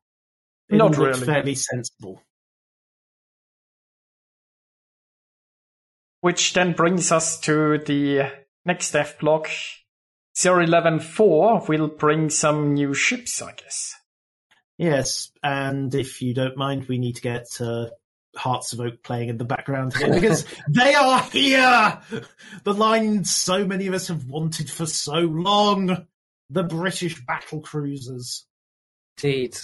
It 0.68 0.76
Not 0.76 0.96
really. 0.96 1.26
fairly 1.26 1.56
sensible. 1.56 2.22
Which 6.22 6.54
then 6.54 6.72
brings 6.72 7.12
us 7.12 7.38
to 7.40 7.76
the 7.76 8.32
next 8.64 8.94
F 8.94 9.18
block. 9.18 9.50
0114 10.34 11.80
will 11.80 11.88
bring 11.88 12.30
some 12.30 12.72
new 12.72 12.94
ships, 12.94 13.42
I 13.42 13.52
guess. 13.52 13.94
Yes, 14.78 15.30
and 15.42 15.94
if 15.94 16.22
you 16.22 16.32
don't 16.32 16.56
mind, 16.56 16.86
we 16.86 16.98
need 16.98 17.16
to 17.16 17.22
get 17.22 17.46
uh, 17.60 17.86
Hearts 18.34 18.72
of 18.72 18.80
Oak 18.80 19.02
playing 19.02 19.28
in 19.28 19.36
the 19.36 19.44
background 19.44 19.94
here 19.94 20.12
because 20.12 20.46
they 20.68 20.94
are 20.94 21.20
here. 21.20 22.00
The 22.64 22.72
line 22.72 23.24
so 23.24 23.66
many 23.66 23.86
of 23.88 23.94
us 23.94 24.08
have 24.08 24.24
wanted 24.26 24.70
for 24.70 24.86
so 24.86 25.18
long. 25.18 26.06
The 26.48 26.62
British 26.62 27.24
battle 27.26 27.60
cruisers. 27.60 28.46
Indeed. 29.22 29.58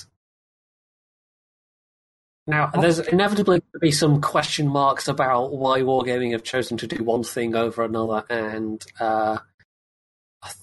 Now, 2.49 2.71
there's 2.81 2.99
inevitably 2.99 3.61
going 3.61 3.73
to 3.75 3.79
be 3.79 3.93
some 3.93 4.21
question 4.23 4.69
marks 4.69 5.07
about 5.07 5.53
why 5.53 5.83
Wargaming 5.83 6.33
have 6.33 6.43
chosen 6.43 6.79
to 6.79 6.87
do 6.87 7.05
one 7.05 7.23
thing 7.23 7.55
over 7.55 7.85
another, 7.85 8.25
and 8.31 8.85
uh, 8.99 9.39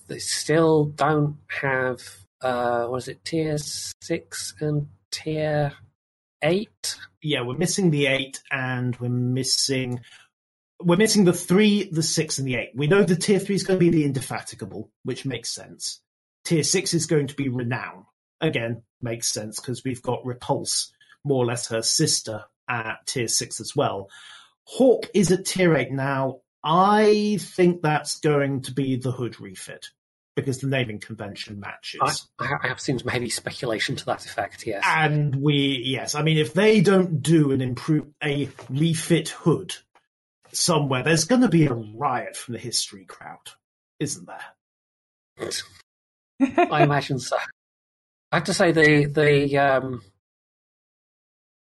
they 0.07 0.17
still 0.17 0.85
don't 0.85 1.37
have, 1.61 2.01
uh, 2.41 2.87
what 2.87 2.97
is 2.97 3.07
it, 3.07 3.23
tier 3.23 3.57
6 3.57 4.55
and 4.59 4.87
tier 5.11 5.73
eight. 6.41 6.97
Yeah, 7.21 7.41
we're 7.41 7.57
missing 7.57 7.91
the 7.91 8.07
eight, 8.07 8.41
and 8.51 8.95
we're 8.97 9.09
missing 9.09 10.01
we're 10.81 10.97
missing 10.97 11.23
the 11.23 11.33
three, 11.33 11.89
the 11.91 12.03
six, 12.03 12.37
and 12.37 12.47
the 12.47 12.55
eight. 12.55 12.71
We 12.75 12.87
know 12.87 13.03
the 13.03 13.15
tier 13.15 13.39
three 13.39 13.55
is 13.55 13.63
going 13.63 13.79
to 13.79 13.85
be 13.85 13.89
the 13.89 14.03
indefatigable, 14.03 14.89
which 15.03 15.25
makes 15.25 15.53
sense. 15.53 16.01
Tier 16.43 16.63
six 16.63 16.93
is 16.93 17.05
going 17.05 17.27
to 17.27 17.35
be 17.35 17.49
renown. 17.49 18.05
Again, 18.41 18.83
makes 19.01 19.29
sense 19.29 19.59
because 19.59 19.83
we've 19.83 20.01
got 20.01 20.25
repulse, 20.25 20.91
more 21.25 21.43
or 21.43 21.47
less 21.47 21.67
her 21.67 21.81
sister, 21.81 22.45
at 22.67 23.05
tier 23.05 23.27
six 23.27 23.59
as 23.59 23.75
well. 23.75 24.09
Hawk 24.63 25.09
is 25.13 25.31
at 25.31 25.45
tier 25.45 25.75
eight 25.75 25.91
now. 25.91 26.39
I 26.63 27.37
think 27.39 27.81
that's 27.81 28.19
going 28.19 28.61
to 28.63 28.73
be 28.73 28.95
the 28.95 29.11
hood 29.11 29.39
refit 29.39 29.89
because 30.35 30.59
the 30.59 30.67
naming 30.67 30.99
convention 30.99 31.59
matches. 31.59 32.27
I, 32.39 32.57
I, 32.63 32.67
have 32.67 32.79
seen 32.79 32.99
some 32.99 33.07
heavy 33.07 33.29
speculation 33.29 33.95
to 33.97 34.05
that 34.05 34.25
effect. 34.25 34.65
Yes, 34.65 34.83
and 34.85 35.35
we 35.35 35.81
yes, 35.85 36.15
I 36.15 36.23
mean 36.23 36.37
if 36.37 36.53
they 36.53 36.81
don't 36.81 37.21
do 37.21 37.51
an 37.51 37.61
improve 37.61 38.07
a 38.23 38.49
refit 38.69 39.29
hood 39.29 39.75
somewhere, 40.51 41.03
there's 41.03 41.25
going 41.25 41.41
to 41.41 41.49
be 41.49 41.67
a 41.67 41.73
riot 41.73 42.35
from 42.35 42.53
the 42.53 42.59
history 42.59 43.05
crowd, 43.05 43.51
isn't 43.99 44.27
there? 44.27 45.51
I 46.71 46.83
imagine 46.83 47.19
so. 47.19 47.37
I 48.31 48.37
have 48.37 48.45
to 48.45 48.53
say 48.53 48.71
the 48.71 49.05
the 49.05 49.57
um, 49.59 50.01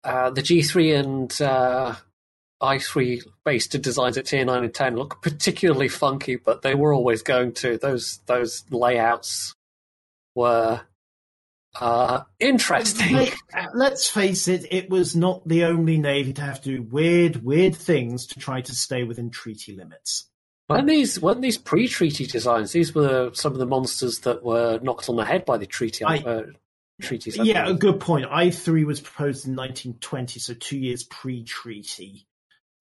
uh, 0.03 0.29
the 0.29 0.41
G 0.41 0.61
three 0.61 0.93
and 0.93 1.41
uh, 1.41 1.95
i3 2.61 3.21
based 3.45 3.81
designs 3.81 4.17
at 4.17 4.25
tier 4.25 4.43
9 4.43 4.63
and 4.63 4.73
10 4.73 4.95
look 4.95 5.21
particularly 5.21 5.87
funky, 5.87 6.35
but 6.35 6.61
they 6.61 6.75
were 6.75 6.93
always 6.93 7.21
going 7.21 7.53
to. 7.53 7.77
Those 7.77 8.19
those 8.25 8.63
layouts 8.69 9.55
were 10.35 10.81
uh, 11.79 12.21
interesting. 12.39 13.29
Let's 13.73 14.09
face 14.09 14.47
it, 14.47 14.65
it 14.71 14.89
was 14.89 15.15
not 15.15 15.47
the 15.47 15.63
only 15.65 15.97
navy 15.97 16.33
to 16.33 16.41
have 16.41 16.61
to 16.61 16.77
do 16.77 16.81
weird, 16.81 17.43
weird 17.43 17.75
things 17.75 18.25
to 18.27 18.39
try 18.39 18.61
to 18.61 18.73
stay 18.73 19.03
within 19.03 19.29
treaty 19.29 19.75
limits. 19.75 20.29
When 20.67 20.85
these 20.85 21.19
when 21.19 21.41
these 21.41 21.57
pre-treaty 21.57 22.27
designs, 22.27 22.73
these 22.73 22.93
were 22.93 23.31
some 23.33 23.53
of 23.53 23.57
the 23.57 23.65
monsters 23.65 24.19
that 24.19 24.43
were 24.43 24.79
knocked 24.83 25.09
on 25.09 25.15
the 25.15 25.25
head 25.25 25.45
by 25.45 25.57
the 25.57 25.65
treaty. 25.65 26.05
I, 26.05 26.43
treaties. 26.99 27.37
yeah, 27.37 27.67
a 27.67 27.73
good 27.73 27.99
point. 27.99 28.25
I 28.29 28.49
three 28.49 28.83
was 28.83 28.99
proposed 28.99 29.45
in 29.45 29.55
1920, 29.55 30.39
so 30.39 30.53
two 30.53 30.77
years 30.77 31.03
pre-treaty 31.03 32.27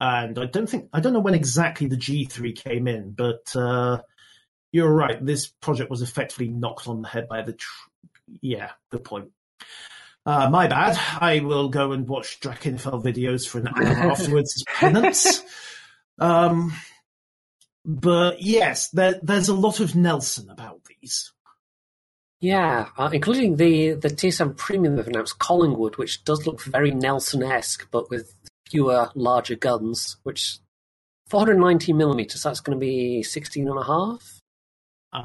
and 0.00 0.38
I 0.38 0.46
don't 0.46 0.68
think 0.68 0.88
I 0.92 1.00
don't 1.00 1.12
know 1.12 1.20
when 1.20 1.34
exactly 1.34 1.88
the 1.88 1.96
G3 1.96 2.54
came 2.54 2.86
in, 2.86 3.12
but 3.12 3.54
uh, 3.56 4.00
you're 4.70 4.92
right. 4.92 5.24
This 5.24 5.48
project 5.48 5.90
was 5.90 6.02
effectively 6.02 6.48
knocked 6.48 6.86
on 6.86 7.02
the 7.02 7.08
head 7.08 7.28
by 7.28 7.42
the. 7.42 7.54
Tr- 7.54 7.88
yeah, 8.40 8.70
good 8.90 9.04
point. 9.04 9.30
Uh, 10.24 10.50
my 10.50 10.68
bad. 10.68 10.98
I 11.20 11.40
will 11.40 11.68
go 11.68 11.92
and 11.92 12.06
watch 12.06 12.40
Drachinifel 12.40 13.02
videos 13.02 13.48
for 13.48 13.58
an 13.58 13.68
hour 13.68 13.86
afterwards 14.12 14.54
as 14.56 14.64
penance. 14.78 15.42
Um, 16.18 16.74
but 17.84 18.42
yes, 18.42 18.90
there, 18.90 19.18
there's 19.22 19.48
a 19.48 19.54
lot 19.54 19.80
of 19.80 19.96
Nelson 19.96 20.50
about 20.50 20.82
these. 20.84 21.32
Yeah, 22.41 22.89
uh, 22.97 23.11
including 23.12 23.57
the 23.57 23.93
the 23.93 24.09
TSM 24.09 24.57
Premium 24.57 24.97
they've 24.97 25.09
announced, 25.09 25.39
Collingwood, 25.39 25.97
which 25.97 26.24
does 26.24 26.47
look 26.47 26.62
very 26.62 26.93
Nelson-esque, 26.93 27.89
but 27.91 28.11
with 28.11 28.34
fewer, 28.70 29.11
larger 29.14 29.57
guns. 29.57 30.16
Which 30.22 30.59
490 31.28 31.93
millimeters, 31.93 32.43
that's 32.43 32.61
going 32.61 32.78
to 32.78 32.80
be 32.80 33.22
16 33.22 33.68
and 33.68 33.78
a 33.78 33.82
half 33.84 34.41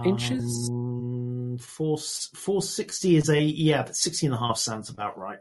inches. 0.06 0.70
Um, 0.72 1.58
four, 1.60 1.98
460 1.98 3.16
is 3.16 3.30
a, 3.30 3.40
yeah, 3.40 3.84
but 3.84 3.96
16 3.96 4.32
and 4.32 4.36
a 4.36 4.48
half 4.48 4.58
sounds 4.58 4.90
about 4.90 5.18
right. 5.18 5.40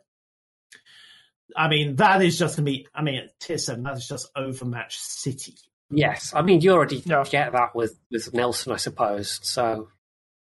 I 1.56 1.68
mean, 1.68 1.96
that 1.96 2.22
is 2.22 2.38
just 2.38 2.56
going 2.56 2.66
to 2.66 2.70
be, 2.72 2.86
I 2.94 3.02
mean, 3.02 3.28
tier 3.40 3.58
7, 3.58 3.82
that 3.84 3.96
is 3.96 4.06
just 4.06 4.30
overmatched 4.36 5.00
city. 5.00 5.56
Yes, 5.94 6.32
I 6.34 6.40
mean 6.42 6.60
you 6.62 6.72
already 6.72 7.02
Yeah. 7.04 7.22
get 7.24 7.52
that 7.52 7.74
with 7.74 7.98
with 8.10 8.32
Nelson, 8.32 8.72
I 8.72 8.76
suppose. 8.76 9.40
So 9.42 9.88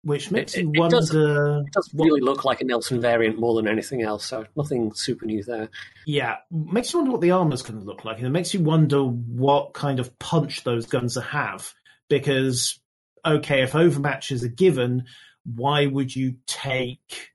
Which 0.03 0.31
makes 0.31 0.55
It- 0.55 0.61
you 0.63 0.69
it- 0.71 0.75
it 0.75 0.79
wonder. 0.79 0.97
does- 0.97 1.09
it 1.13 1.71
does 1.73 1.89
what- 1.93 2.05
really 2.05 2.21
look 2.21 2.45
like 2.45 2.61
a 2.61 2.63
Nelson 2.65 3.01
variant 3.01 3.39
more 3.39 3.55
than 3.55 3.67
anything 3.67 4.01
else. 4.03 4.25
So 4.25 4.45
nothing 4.55 4.93
super 4.93 5.25
new 5.25 5.43
there. 5.43 5.69
Yeah, 6.05 6.37
makes 6.51 6.93
you 6.93 6.99
wonder 6.99 7.11
what 7.11 7.21
the 7.21 7.31
armor's 7.31 7.61
going 7.61 7.79
to 7.79 7.85
look 7.85 8.05
like, 8.05 8.17
and 8.17 8.25
it 8.27 8.29
makes 8.29 8.53
you 8.53 8.61
wonder 8.61 9.03
what 9.03 9.73
kind 9.73 9.99
of 9.99 10.17
punch 10.19 10.63
those 10.63 10.85
guns 10.85 11.15
have. 11.15 11.73
Because, 12.09 12.79
okay, 13.25 13.63
if 13.63 13.73
overmatches 13.73 14.43
are 14.43 14.47
given, 14.49 15.05
why 15.43 15.87
would 15.87 16.15
you 16.15 16.35
take 16.45 17.31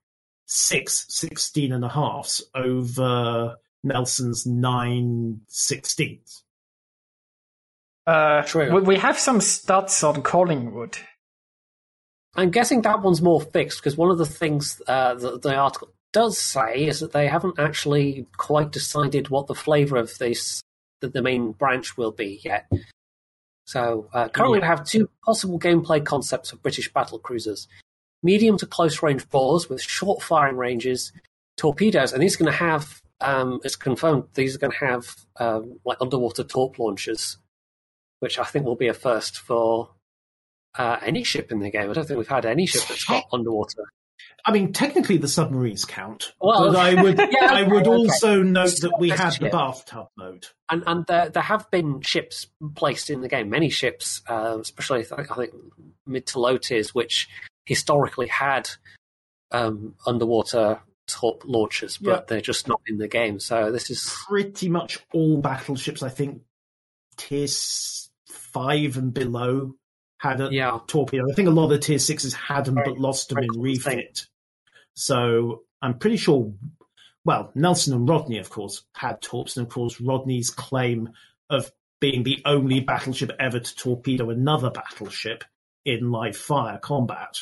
six 0.47 1.05
16 1.09 1.73
and 1.73 1.85
a 1.85 1.89
halves 1.89 2.43
over 2.55 3.57
Nelson's 3.85 4.47
nine 4.47 5.41
16s? 5.49 6.43
Uh, 8.07 8.43
True. 8.43 8.75
we, 8.75 8.81
we 8.83 8.97
have 8.97 9.19
some 9.19 9.39
stats 9.41 10.03
on 10.09 10.23
Collingwood. 10.23 10.97
I'm 12.35 12.51
guessing 12.51 12.83
that 12.83 13.03
one's 13.03 13.21
more 13.21 13.41
fixed 13.41 13.79
because 13.79 13.97
one 13.97 14.11
of 14.11 14.19
the 14.19 14.27
things 14.27 14.81
uh, 14.87 15.15
that 15.15 15.43
the 15.43 15.55
article 15.55 15.93
does 16.13 16.39
say 16.39 16.87
is 16.87 17.01
that 17.01 17.13
they 17.13 17.27
haven't 17.27 17.59
actually 17.59 18.27
quite 18.37 18.71
decided 18.71 19.29
what 19.29 19.47
the 19.47 19.55
flavour 19.55 19.97
of 19.97 20.17
this 20.19 20.63
the 21.01 21.23
main 21.23 21.53
branch 21.53 21.97
will 21.97 22.13
be 22.13 22.41
yet. 22.45 22.71
So 23.67 24.09
uh, 24.13 24.29
currently 24.29 24.61
we 24.61 24.67
have 24.67 24.85
two 24.85 25.11
possible 25.25 25.59
gameplay 25.59 26.05
concepts 26.05 26.51
for 26.51 26.57
British 26.57 26.93
battle 26.93 27.19
cruisers: 27.19 27.69
medium 28.23 28.57
to 28.59 28.67
close 28.67 29.03
range 29.03 29.29
bores 29.31 29.69
with 29.69 29.83
short 29.83 30.23
firing 30.23 30.57
ranges, 30.57 31.13
torpedoes, 31.57 32.13
and 32.13 32.23
these 32.23 32.37
are 32.37 32.45
going 32.45 32.53
to 32.53 32.59
have. 32.59 33.03
Um, 33.21 33.61
it's 33.63 33.77
confirmed 33.77 34.25
these 34.35 34.55
are 34.57 34.59
going 34.59 34.73
to 34.73 34.85
have 34.85 35.15
um, 35.37 35.79
like 35.85 35.99
underwater 36.01 36.45
torp 36.45 36.79
launchers, 36.79 37.39
which 38.21 38.39
I 38.39 38.45
think 38.45 38.65
will 38.65 38.77
be 38.77 38.89
a 38.89 38.95
first 38.95 39.39
for 39.39 39.91
uh, 40.77 40.99
any 41.03 41.25
ship 41.25 41.53
in 41.53 41.61
the 41.61 41.71
game. 41.71 41.91
I 41.91 41.93
don't 41.93 42.07
think 42.07 42.19
we've 42.19 42.29
had 42.29 42.47
any 42.47 42.67
ship 42.67 42.83
that's 42.89 43.05
got 43.05 43.25
underwater. 43.33 43.85
I 44.45 44.53
mean, 44.53 44.73
technically 44.73 45.19
the 45.19 45.29
submarines 45.29 45.85
count, 45.85 46.33
Well, 46.41 46.73
but 46.73 46.77
I 46.77 47.01
would 47.01 47.19
yeah, 47.31 47.47
I 47.51 47.63
would 47.63 47.87
okay, 47.87 47.91
also 47.91 48.43
note 48.43 48.71
Still 48.71 48.91
that 48.91 49.01
we 49.01 49.11
had 49.11 49.35
the 49.35 49.51
bathtub 49.51 50.09
mode. 50.17 50.47
And 50.69 50.83
and 50.87 51.07
there 51.07 51.29
there 51.29 51.43
have 51.43 51.71
been 51.71 52.01
ships 52.01 52.49
placed 52.75 53.11
in 53.11 53.21
the 53.21 53.29
game, 53.29 53.51
many 53.51 53.71
ships, 53.71 54.21
uh, 54.29 54.59
especially 54.61 55.07
I 55.13 55.23
think 55.25 55.53
mid 56.07 56.27
to 56.29 56.41
low 56.41 56.57
tiers, 56.57 56.95
which 56.95 57.29
historically 57.67 58.27
had 58.27 58.69
um, 59.53 59.95
underwater 60.07 60.81
top 61.07 61.43
launchers, 61.45 61.99
but 61.99 62.11
Yeah. 62.11 62.21
they're 62.27 62.41
just 62.41 62.67
not 62.67 62.81
in 62.87 62.99
the 62.99 63.09
game. 63.09 63.39
So 63.39 63.71
this 63.71 63.91
is 63.91 64.13
Pretty 64.29 64.69
much 64.69 64.99
all 65.13 65.41
battleships, 65.41 66.03
I 66.03 66.09
think, 66.09 66.43
tier 67.17 67.47
five 68.29 68.97
and 68.97 69.13
below 69.15 69.75
had 70.23 70.41
a 70.41 70.49
yeah. 70.53 70.79
torpedo. 70.87 71.29
I 71.29 71.35
think 71.35 71.49
a 71.49 71.51
lot 71.51 71.65
of 71.65 71.71
the 71.71 71.79
tier 71.79 71.99
sixes 71.99 72.33
had 72.33 72.67
them 72.67 72.77
Very- 72.77 72.91
but 72.91 72.99
lost 72.99 73.31
them 73.31 73.37
very 73.37 73.49
in 73.53 73.61
refit. 73.61 74.27
So 74.95 75.65
I'm 75.81 75.99
pretty 75.99 76.17
sure. 76.17 76.53
Well, 77.25 77.51
Nelson 77.57 77.93
and 77.93 78.09
Rodney, 78.09 78.39
of 78.39 78.49
course, 78.49 78.85
had 78.95 79.21
torps, 79.21 79.57
and 79.57 79.67
of 79.67 79.73
course, 79.73 80.01
Rodney's 80.01 80.51
claim 80.51 81.11
of 81.51 81.73
being 82.01 82.23
the 82.23 82.41
only 82.45 82.79
battleship 82.81 83.33
ever 83.39 83.61
to 83.61 83.77
torpedo 83.77 84.31
another 84.31 84.71
battleship 84.71 85.43
in 85.85 86.13
live 86.13 86.37
fire 86.37 86.79
combat. 86.79 87.39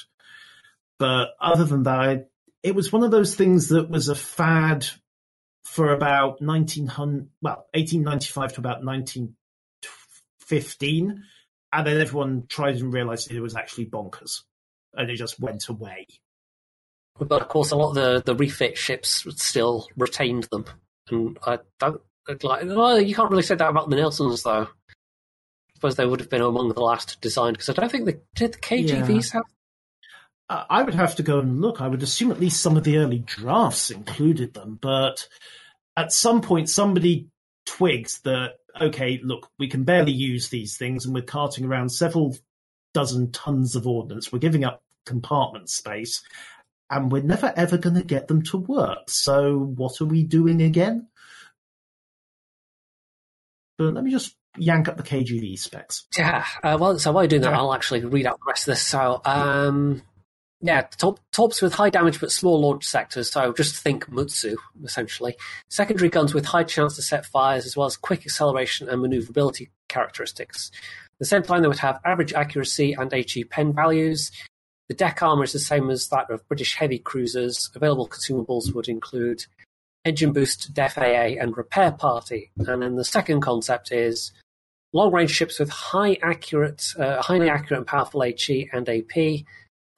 But 0.99 1.35
other 1.41 1.65
than 1.65 1.83
that, 1.83 2.31
it 2.63 2.75
was 2.75 2.91
one 2.93 3.03
of 3.03 3.11
those 3.11 3.35
things 3.35 3.69
that 3.69 3.91
was 3.91 4.09
a 4.09 4.15
fad 4.15 4.87
for 5.65 5.93
about 5.93 6.41
1900, 6.43 7.29
well, 7.43 7.67
1895 7.75 8.55
to 8.55 8.61
about 8.61 8.83
1915. 8.85 11.25
And 11.73 11.87
then 11.87 12.01
everyone 12.01 12.45
tried 12.49 12.77
and 12.77 12.93
realized 12.93 13.31
it 13.31 13.41
was 13.41 13.57
actually 13.57 13.87
bonkers. 13.87 14.43
And 14.95 15.09
it 15.11 15.17
just 15.17 15.39
went 15.39 15.69
away. 15.69 16.07
But 17.19 17.43
of 17.43 17.49
course, 17.49 17.71
a 17.71 17.77
lot 17.77 17.91
of 17.91 17.95
the, 17.95 18.23
the 18.25 18.35
refit 18.35 18.79
ships 18.79 19.27
still 19.37 19.89
retained 19.97 20.45
them, 20.45 20.65
and 21.11 21.39
I 21.47 21.59
don't 21.79 22.01
like. 22.43 22.65
Well, 22.65 23.01
you 23.01 23.15
can't 23.15 23.31
really 23.31 23.43
say 23.43 23.57
that 23.57 23.69
about 23.69 23.91
the 23.91 23.97
Nelsons, 23.97 24.43
though. 24.43 24.63
I 24.63 25.75
suppose 25.75 25.97
they 25.97 26.07
would 26.07 26.21
have 26.21 26.31
been 26.31 26.41
among 26.41 26.69
the 26.73 26.81
last 26.81 27.21
designed 27.21 27.57
because 27.57 27.69
I 27.69 27.75
don't 27.75 27.91
think 27.91 28.07
the 28.07 28.21
did 28.35 28.55
the 28.55 28.59
KGVs 28.59 29.33
have. 29.33 29.43
Uh, 30.49 30.65
I 30.69 30.83
would 30.83 30.95
have 30.95 31.17
to 31.17 31.23
go 31.23 31.39
and 31.39 31.61
look. 31.61 31.81
I 31.81 31.89
would 31.89 32.03
assume 32.03 32.31
at 32.31 32.41
least 32.41 32.63
some 32.63 32.77
of 32.77 32.85
the 32.85 32.97
early 32.97 33.19
drafts 33.19 33.91
included 33.91 34.55
them, 34.55 34.79
but 34.81 35.29
at 35.97 36.13
some 36.13 36.41
point 36.41 36.69
somebody 36.69 37.29
twigged 37.67 38.25
that, 38.25 38.55
okay, 38.81 39.21
look, 39.23 39.49
we 39.59 39.69
can 39.69 39.85
barely 39.85 40.13
use 40.13 40.49
these 40.49 40.77
things 40.77 41.05
and 41.05 41.15
we're 41.15 41.23
carting 41.23 41.65
around 41.65 41.91
several 41.91 42.37
dozen 42.93 43.31
tons 43.33 43.77
of 43.77 43.87
ordnance. 43.87 44.33
We're 44.33 44.39
giving 44.41 44.65
up 44.65 44.83
compartment 45.07 45.71
space 45.71 46.23
and 46.91 47.11
we're 47.11 47.23
never 47.23 47.53
ever 47.57 47.79
going 47.79 47.97
to 47.97 48.03
get 48.03 48.29
them 48.29 48.43
to 48.43 48.59
work. 48.59 49.09
So 49.09 49.59
what 49.59 50.01
are 50.01 50.07
we 50.07 50.23
doing 50.23 50.61
again? 50.61 51.09
But 53.79 53.95
let 53.95 54.05
me 54.05 54.11
just 54.11 54.37
yank 54.59 54.89
up 54.89 54.97
the 54.97 55.03
KGV 55.03 55.59
specs. 55.59 56.07
Yeah. 56.19 56.45
Uh, 56.63 56.77
well, 56.81 56.99
so 56.99 57.13
while 57.13 57.23
you're 57.25 57.29
doing 57.29 57.43
that, 57.43 57.53
Yeah. 57.53 57.59
I'll 57.59 57.73
actually 57.75 58.05
read 58.05 58.27
out 58.27 58.39
the 58.41 58.49
rest 58.49 58.69
of 58.69 58.73
this. 58.73 58.83
So, 58.83 59.23
um, 59.25 60.03
yeah, 60.63 60.83
top, 60.83 61.19
tops 61.33 61.63
with 61.63 61.73
high 61.73 61.91
damage 61.91 62.21
but 62.21 62.31
small 62.31 62.61
launch 62.61 62.85
sectors. 62.85 63.31
So 63.33 63.53
just 63.55 63.77
think 63.77 64.07
Mutsu, 64.11 64.57
essentially. 64.85 65.37
Secondary 65.69 66.11
guns 66.11 66.35
with 66.35 66.45
high 66.45 66.65
chance 66.65 66.97
to 66.97 67.03
set 67.03 67.25
fires, 67.25 67.65
as 67.65 67.77
well 67.77 67.87
as 67.87 67.97
quick 67.97 68.21
acceleration 68.21 68.89
and 68.89 69.01
maneuverability 69.01 69.71
characteristics. 69.89 70.71
At 70.75 71.19
the 71.19 71.25
same 71.25 71.43
time, 71.43 71.63
they 71.63 71.69
would 71.69 71.79
have 71.79 72.01
average 72.05 72.35
accuracy 72.35 72.93
and 72.93 73.13
HE 73.13 73.45
pen 73.45 73.73
values. 73.73 74.31
The 74.89 74.95
deck 74.95 75.23
armor 75.23 75.45
is 75.45 75.53
the 75.53 75.59
same 75.59 75.89
as 75.89 76.09
that 76.09 76.31
of 76.31 76.47
British 76.49 76.77
heavy 76.77 76.99
cruisers. 76.99 77.71
Available 77.75 78.09
consumables 78.09 78.75
would 78.75 78.89
include 78.89 79.45
engine 80.05 80.33
boost, 80.33 80.75
def 80.75 80.99
AA, 80.99 81.37
and 81.41 81.57
repair 81.57 81.93
party. 81.93 82.51
And 82.59 82.83
then 82.83 82.97
the 82.97 83.05
second 83.05 83.41
concept 83.41 83.93
is 83.93 84.33
long 84.93 85.13
range 85.13 85.31
ships 85.31 85.59
with 85.59 85.71
high 85.71 86.19
accurate, 86.23 86.93
uh, 86.99 87.23
highly 87.23 87.49
accurate 87.49 87.79
and 87.79 87.87
powerful 87.87 88.23
HE 88.23 88.69
and 88.73 88.89
AP, 88.89 89.45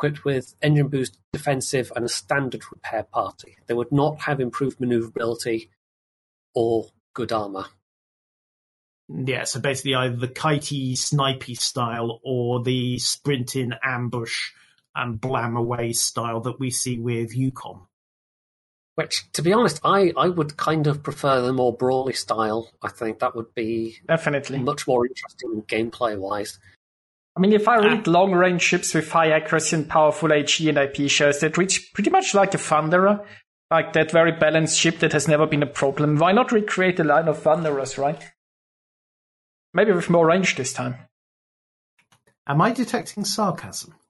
equipped 0.03 0.25
with 0.25 0.55
engine 0.63 0.89
boost, 0.89 1.19
defensive, 1.33 1.93
and 1.95 2.05
a 2.05 2.09
standard 2.09 2.63
repair 2.73 3.05
party. 3.05 3.57
They 3.67 3.75
would 3.75 3.93
not 3.93 4.23
have 4.23 4.41
improved 4.41 4.81
maneuverability 4.81 5.71
or 6.55 6.87
good 7.15 7.31
armor. 7.31 7.67
Yeah, 9.09 9.45
so 9.45 9.61
basically 9.61 9.95
either 9.95 10.17
the 10.17 10.29
kitey, 10.29 10.93
snipey 10.95 11.57
style 11.57 12.21
or 12.25 12.63
the 12.63 12.99
sprint 12.99 13.55
in 13.55 13.75
ambush 13.83 14.51
and 14.95 15.21
blam 15.21 15.57
away 15.57 15.93
style 15.93 16.41
that 16.41 16.59
we 16.59 16.71
see 16.71 16.99
with 16.99 17.37
Yukon. 17.37 17.83
Which, 18.95 19.31
to 19.33 19.43
be 19.43 19.53
honest, 19.53 19.81
I, 19.85 20.13
I 20.17 20.29
would 20.29 20.57
kind 20.57 20.87
of 20.87 21.03
prefer 21.03 21.41
the 21.41 21.53
more 21.53 21.75
brawly 21.75 22.13
style. 22.13 22.71
I 22.83 22.89
think 22.89 23.21
that 23.21 23.35
would 23.35 23.55
be 23.55 23.99
Definitely. 24.07 24.59
much 24.59 24.87
more 24.87 25.07
interesting 25.07 25.63
gameplay 25.63 26.19
wise. 26.19 26.59
I 27.35 27.41
mean, 27.41 27.53
if 27.53 27.67
I 27.67 27.79
read 27.79 28.07
long 28.07 28.33
range 28.33 28.61
ships 28.61 28.93
with 28.93 29.11
high 29.11 29.31
accuracy 29.31 29.77
and 29.77 29.89
powerful 29.89 30.31
HE 30.31 30.69
and 30.69 30.77
IP 30.77 31.09
shells 31.11 31.41
that 31.41 31.57
reach 31.57 31.93
pretty 31.95 32.11
much 32.11 32.35
like 32.35 32.53
a 32.53 32.59
Thunderer, 32.59 33.25
like 33.71 33.95
that 33.95 34.11
very 34.11 34.33
balanced 34.33 34.79
ship 34.79 34.99
that 34.99 35.15
has 35.15 35.27
never 35.27 35.47
been 35.47 35.63
a 35.63 35.67
problem, 35.67 36.19
why 36.19 36.33
not 36.33 36.53
recreate 36.53 37.01
a 37.01 37.05
line 37.05 37.29
of 37.29 37.39
Thunderers, 37.39 37.97
right? 37.97 38.23
Maybe 39.73 39.93
with 39.93 40.11
more 40.11 40.27
range 40.27 40.57
this 40.57 40.75
time. 40.75 40.97
Am 42.47 42.61
I 42.61 42.73
detecting 42.73 43.25
sarcasm? 43.25 43.95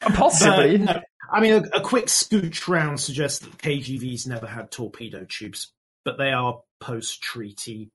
Possibly. 0.00 0.78
But, 0.78 0.96
no, 0.96 1.00
I 1.30 1.40
mean, 1.40 1.52
a, 1.52 1.78
a 1.78 1.80
quick 1.80 2.06
scooch 2.06 2.66
round 2.66 3.00
suggests 3.00 3.40
that 3.40 3.58
KGVs 3.58 4.26
never 4.26 4.46
had 4.46 4.70
torpedo 4.70 5.24
tubes, 5.28 5.72
but 6.04 6.18
they 6.18 6.32
are 6.32 6.60
post 6.80 7.22
treaty 7.22 7.90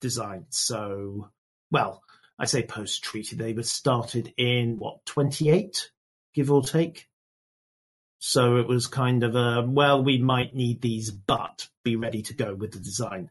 designed. 0.00 0.46
So, 0.50 1.30
well, 1.70 2.02
I 2.38 2.46
say 2.46 2.62
post 2.62 3.02
treaty, 3.02 3.36
they 3.36 3.52
were 3.52 3.62
started 3.62 4.32
in 4.36 4.78
what, 4.78 5.04
28, 5.06 5.90
give 6.34 6.50
or 6.50 6.62
take? 6.62 7.08
So 8.20 8.56
it 8.56 8.68
was 8.68 8.86
kind 8.86 9.22
of 9.22 9.34
a, 9.34 9.64
well, 9.66 10.02
we 10.02 10.18
might 10.18 10.54
need 10.54 10.80
these, 10.80 11.10
but 11.10 11.68
be 11.84 11.96
ready 11.96 12.22
to 12.22 12.34
go 12.34 12.54
with 12.54 12.72
the 12.72 12.80
design. 12.80 13.30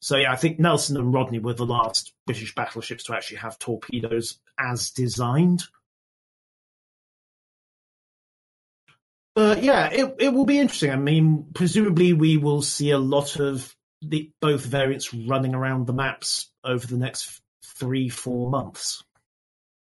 So 0.00 0.16
yeah, 0.16 0.32
I 0.32 0.36
think 0.36 0.58
Nelson 0.58 0.96
and 0.96 1.14
Rodney 1.14 1.38
were 1.38 1.54
the 1.54 1.64
last 1.64 2.12
British 2.26 2.54
battleships 2.54 3.04
to 3.04 3.14
actually 3.14 3.38
have 3.38 3.58
torpedoes 3.58 4.38
as 4.58 4.90
designed. 4.90 5.64
But 9.34 9.62
yeah, 9.62 9.88
it 9.90 10.14
it 10.20 10.28
will 10.32 10.44
be 10.44 10.60
interesting. 10.60 10.90
I 10.90 10.96
mean, 10.96 11.46
presumably 11.54 12.12
we 12.12 12.36
will 12.36 12.62
see 12.62 12.90
a 12.90 12.98
lot 12.98 13.40
of 13.40 13.74
the 14.02 14.30
both 14.40 14.64
variants 14.64 15.14
running 15.14 15.54
around 15.54 15.86
the 15.86 15.92
maps 15.92 16.50
over 16.62 16.86
the 16.86 16.98
next 16.98 17.40
three 17.76 18.08
four 18.08 18.50
months. 18.50 19.02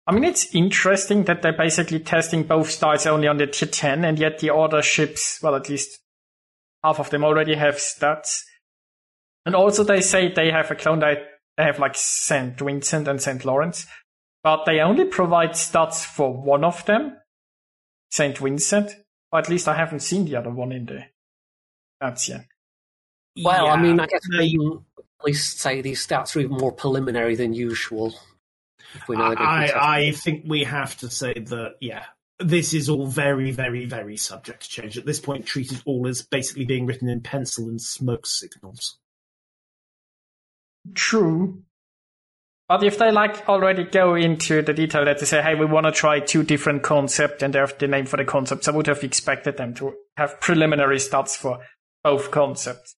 I 0.05 0.11
mean, 0.11 0.25
it's 0.25 0.53
interesting 0.53 1.23
that 1.25 1.41
they're 1.41 1.57
basically 1.57 1.99
testing 1.99 2.43
both 2.43 2.69
styles 2.69 3.05
only 3.05 3.27
on 3.27 3.37
the 3.37 3.47
tier 3.47 3.69
10, 3.69 4.03
and 4.03 4.19
yet 4.19 4.39
the 4.39 4.53
other 4.53 4.81
ships, 4.81 5.39
well, 5.41 5.55
at 5.55 5.69
least 5.69 6.01
half 6.83 6.99
of 6.99 7.09
them 7.09 7.23
already 7.23 7.55
have 7.55 7.75
stats. 7.75 8.41
And 9.45 9.55
also 9.55 9.83
they 9.83 10.01
say 10.01 10.31
they 10.31 10.51
have 10.51 10.71
a 10.71 10.75
clone 10.75 10.99
that 10.99 11.19
they 11.55 11.63
have 11.63 11.79
like 11.79 11.95
St. 11.95 12.57
Vincent 12.57 13.07
and 13.07 13.21
St. 13.21 13.45
Lawrence, 13.45 13.87
but 14.43 14.65
they 14.65 14.79
only 14.79 15.05
provide 15.05 15.51
stats 15.51 16.03
for 16.03 16.33
one 16.33 16.65
of 16.65 16.85
them, 16.85 17.17
St. 18.11 18.37
Vincent. 18.37 18.91
Or 19.31 19.39
at 19.39 19.49
least 19.49 19.67
I 19.67 19.75
haven't 19.75 20.01
seen 20.01 20.25
the 20.25 20.35
other 20.35 20.51
one 20.51 20.71
in 20.71 20.85
the 20.85 21.05
stats 22.01 22.27
yet. 22.27 22.45
Well, 23.41 23.65
Yeah, 23.65 23.73
I 23.73 23.81
mean, 23.81 23.99
I 23.99 24.05
guess 24.05 24.21
they- 24.31 24.55
we 25.23 25.31
at 25.31 25.35
least 25.35 25.59
say 25.59 25.81
these 25.81 26.05
stats 26.05 26.35
are 26.35 26.39
even 26.39 26.57
more 26.57 26.71
preliminary 26.71 27.35
than 27.35 27.53
usual. 27.53 28.13
If 28.95 29.07
we 29.07 29.15
know 29.15 29.29
they're 29.29 29.35
gonna 29.35 29.61
be 29.61 29.67
tested. 29.67 29.81
I, 29.81 29.97
I 30.07 30.11
think 30.11 30.43
we 30.47 30.63
have 30.63 30.97
to 30.97 31.09
say 31.09 31.33
that, 31.33 31.75
yeah, 31.81 32.05
this 32.39 32.73
is 32.73 32.89
all 32.89 33.07
very, 33.07 33.51
very, 33.51 33.85
very 33.85 34.17
subject 34.17 34.63
to 34.63 34.69
change. 34.69 34.97
At 34.97 35.05
this 35.05 35.19
point, 35.19 35.45
treated 35.45 35.81
all 35.85 36.07
as 36.07 36.21
basically 36.21 36.65
being 36.65 36.85
written 36.85 37.09
in 37.09 37.21
pencil 37.21 37.67
and 37.67 37.81
smoke 37.81 38.25
signals. 38.25 38.97
True. 40.93 41.63
But 42.67 42.83
if 42.83 42.97
they 42.97 43.11
like 43.11 43.47
already 43.47 43.83
go 43.83 44.15
into 44.15 44.61
the 44.61 44.73
detail 44.73 45.05
that 45.05 45.19
they 45.19 45.25
say, 45.25 45.41
hey, 45.41 45.55
we 45.55 45.65
want 45.65 45.85
to 45.85 45.91
try 45.91 46.19
two 46.19 46.43
different 46.43 46.81
concepts 46.81 47.43
and 47.43 47.53
they 47.53 47.59
have 47.59 47.77
the 47.77 47.87
name 47.87 48.05
for 48.05 48.17
the 48.17 48.25
concepts, 48.25 48.67
I 48.67 48.71
would 48.71 48.87
have 48.87 49.03
expected 49.03 49.57
them 49.57 49.73
to 49.75 49.93
have 50.17 50.39
preliminary 50.39 50.97
stats 50.97 51.35
for 51.35 51.59
both 52.03 52.31
concepts, 52.31 52.95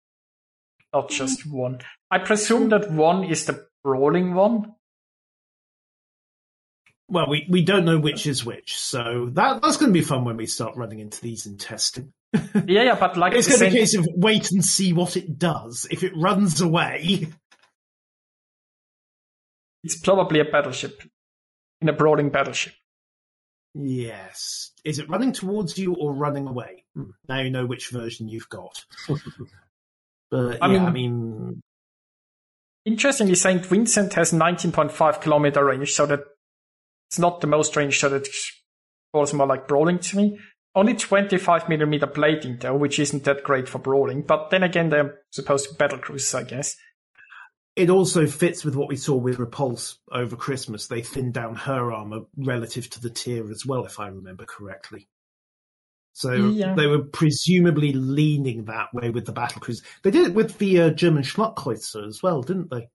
not 0.94 1.10
just 1.10 1.48
mm. 1.48 1.52
one. 1.52 1.80
I 2.16 2.20
presume 2.20 2.70
that 2.70 2.90
one 2.92 3.24
is 3.26 3.46
the 3.46 3.68
brawling 3.84 4.34
one. 4.34 4.74
Well, 7.08 7.30
we, 7.30 7.46
we 7.50 7.64
don't 7.64 7.86
know 7.86 8.00
which 8.00 8.26
is 8.26 8.44
which, 8.44 8.78
so 8.80 9.30
that 9.34 9.62
that's 9.62 9.78
going 9.78 9.92
to 9.94 10.00
be 10.00 10.02
fun 10.06 10.24
when 10.26 10.38
we 10.38 10.48
start 10.48 10.76
running 10.76 11.00
into 11.00 11.22
these 11.22 11.46
in 11.46 11.58
testing. 11.58 12.14
Yeah, 12.68 12.84
yeah, 12.84 12.96
but 13.00 13.16
like 13.16 13.34
It's 13.34 13.48
going 13.48 13.60
to 13.60 13.66
be 13.70 13.78
a 13.78 13.80
case 13.82 13.96
of 13.96 14.08
wait 14.16 14.52
and 14.52 14.64
see 14.64 14.92
what 14.94 15.16
it 15.16 15.38
does. 15.38 15.88
If 15.92 16.04
it 16.04 16.14
runs 16.16 16.62
away, 16.62 17.28
it's 19.84 19.98
probably 20.00 20.40
a 20.40 20.46
battleship 20.46 21.04
in 21.82 21.90
a 21.90 21.94
brawling 21.94 22.30
battleship. 22.30 22.74
yes. 23.74 24.72
Is 24.84 25.00
it 25.00 25.10
running 25.10 25.32
towards 25.32 25.78
you 25.78 25.94
or 25.96 26.14
running 26.14 26.48
away? 26.48 26.86
Hmm, 26.96 27.12
Now 27.30 27.42
you 27.42 27.50
know 27.50 27.66
which 27.66 27.90
version 27.90 28.30
you've 28.30 28.50
got. 28.50 28.84
But 30.32 30.58
I 30.62 30.68
yeah, 30.68 30.80
mean- 30.80 30.86
I 30.88 30.92
mean, 30.92 31.62
Interestingly, 32.86 33.36
St. 33.36 33.66
Vincent 33.66 34.14
has 34.14 34.32
19.5 34.32 35.22
kilometer 35.22 35.66
range, 35.66 35.92
so 35.94 36.06
that 36.06 36.20
it's 37.10 37.20
not 37.20 37.42
the 37.42 37.48
most 37.48 37.76
range, 37.76 38.00
so 38.00 38.10
that 38.10 38.28
falls 39.12 39.34
more 39.34 39.48
like 39.48 39.68
brawling 39.68 40.00
to 40.00 40.18
me. 40.18 40.40
Only 40.76 40.94
25 40.94 41.70
millimeter 41.70 42.06
plating 42.06 42.58
though, 42.60 42.76
which 42.76 43.00
isn't 43.00 43.24
that 43.24 43.44
great 43.44 43.70
for 43.70 43.80
brawling. 43.80 44.24
But 44.24 44.50
then 44.50 44.62
again, 44.62 44.90
they're 44.90 45.20
supposed 45.32 45.66
to 45.66 45.74
be 45.74 45.78
battle 45.78 46.00
cruisers, 46.00 46.36
I 46.36 46.44
guess. 46.44 46.76
it 47.76 47.90
also 47.90 48.26
fits 48.26 48.64
with 48.64 48.76
what 48.76 48.88
we 48.88 48.96
saw 48.96 49.16
with 49.16 49.40
Repulse 49.40 50.00
over 50.12 50.36
Christmas. 50.36 50.88
They 50.88 51.02
thinned 51.02 51.34
down 51.34 51.56
her 51.56 51.92
armor 51.92 52.22
relative 52.38 52.90
to 52.92 53.02
the 53.02 53.10
tier 53.10 53.50
as 53.52 53.66
well, 53.66 53.86
if 53.86 54.00
I 54.00 54.08
remember 54.08 54.46
correctly. 54.46 55.08
So 56.16 56.32
Yeah. 56.32 56.76
they 56.76 56.88
were 56.88 57.04
presumably 57.04 57.92
leaning 57.92 58.64
that 58.66 58.94
way 58.94 59.10
with 59.10 59.26
the 59.26 59.34
battle 59.34 59.60
cruise. 59.60 59.82
They 60.02 60.12
did 60.12 60.28
it 60.28 60.34
with 60.34 60.58
the 60.60 60.80
uh, 60.80 60.90
German 60.92 61.24
Schmuckkreuzer 61.24 62.08
as 62.08 62.24
well, 62.24 62.42
didn't 62.42 62.70
they? 62.70 62.88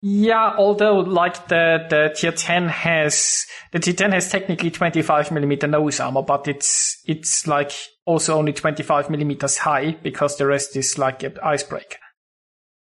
Yeah, 0.00 0.54
although 0.56 1.00
like 1.00 1.48
the, 1.48 1.86
the 1.90 2.14
tier 2.16 2.32
10 2.32 2.68
has, 2.68 3.46
the 3.72 3.78
tier 3.78 3.92
10 3.92 4.12
has 4.12 4.30
technically 4.30 4.70
25 4.70 5.30
millimeter 5.32 5.66
nose 5.66 6.00
armor, 6.00 6.22
but 6.22 6.48
it's, 6.48 7.02
it's 7.04 7.46
like 7.46 7.72
also 8.06 8.38
only 8.38 8.54
25 8.54 9.10
millimeters 9.10 9.58
high 9.58 9.98
because 10.02 10.38
the 10.38 10.46
rest 10.46 10.74
is 10.76 10.96
like 10.96 11.22
an 11.22 11.36
icebreaker. 11.42 11.98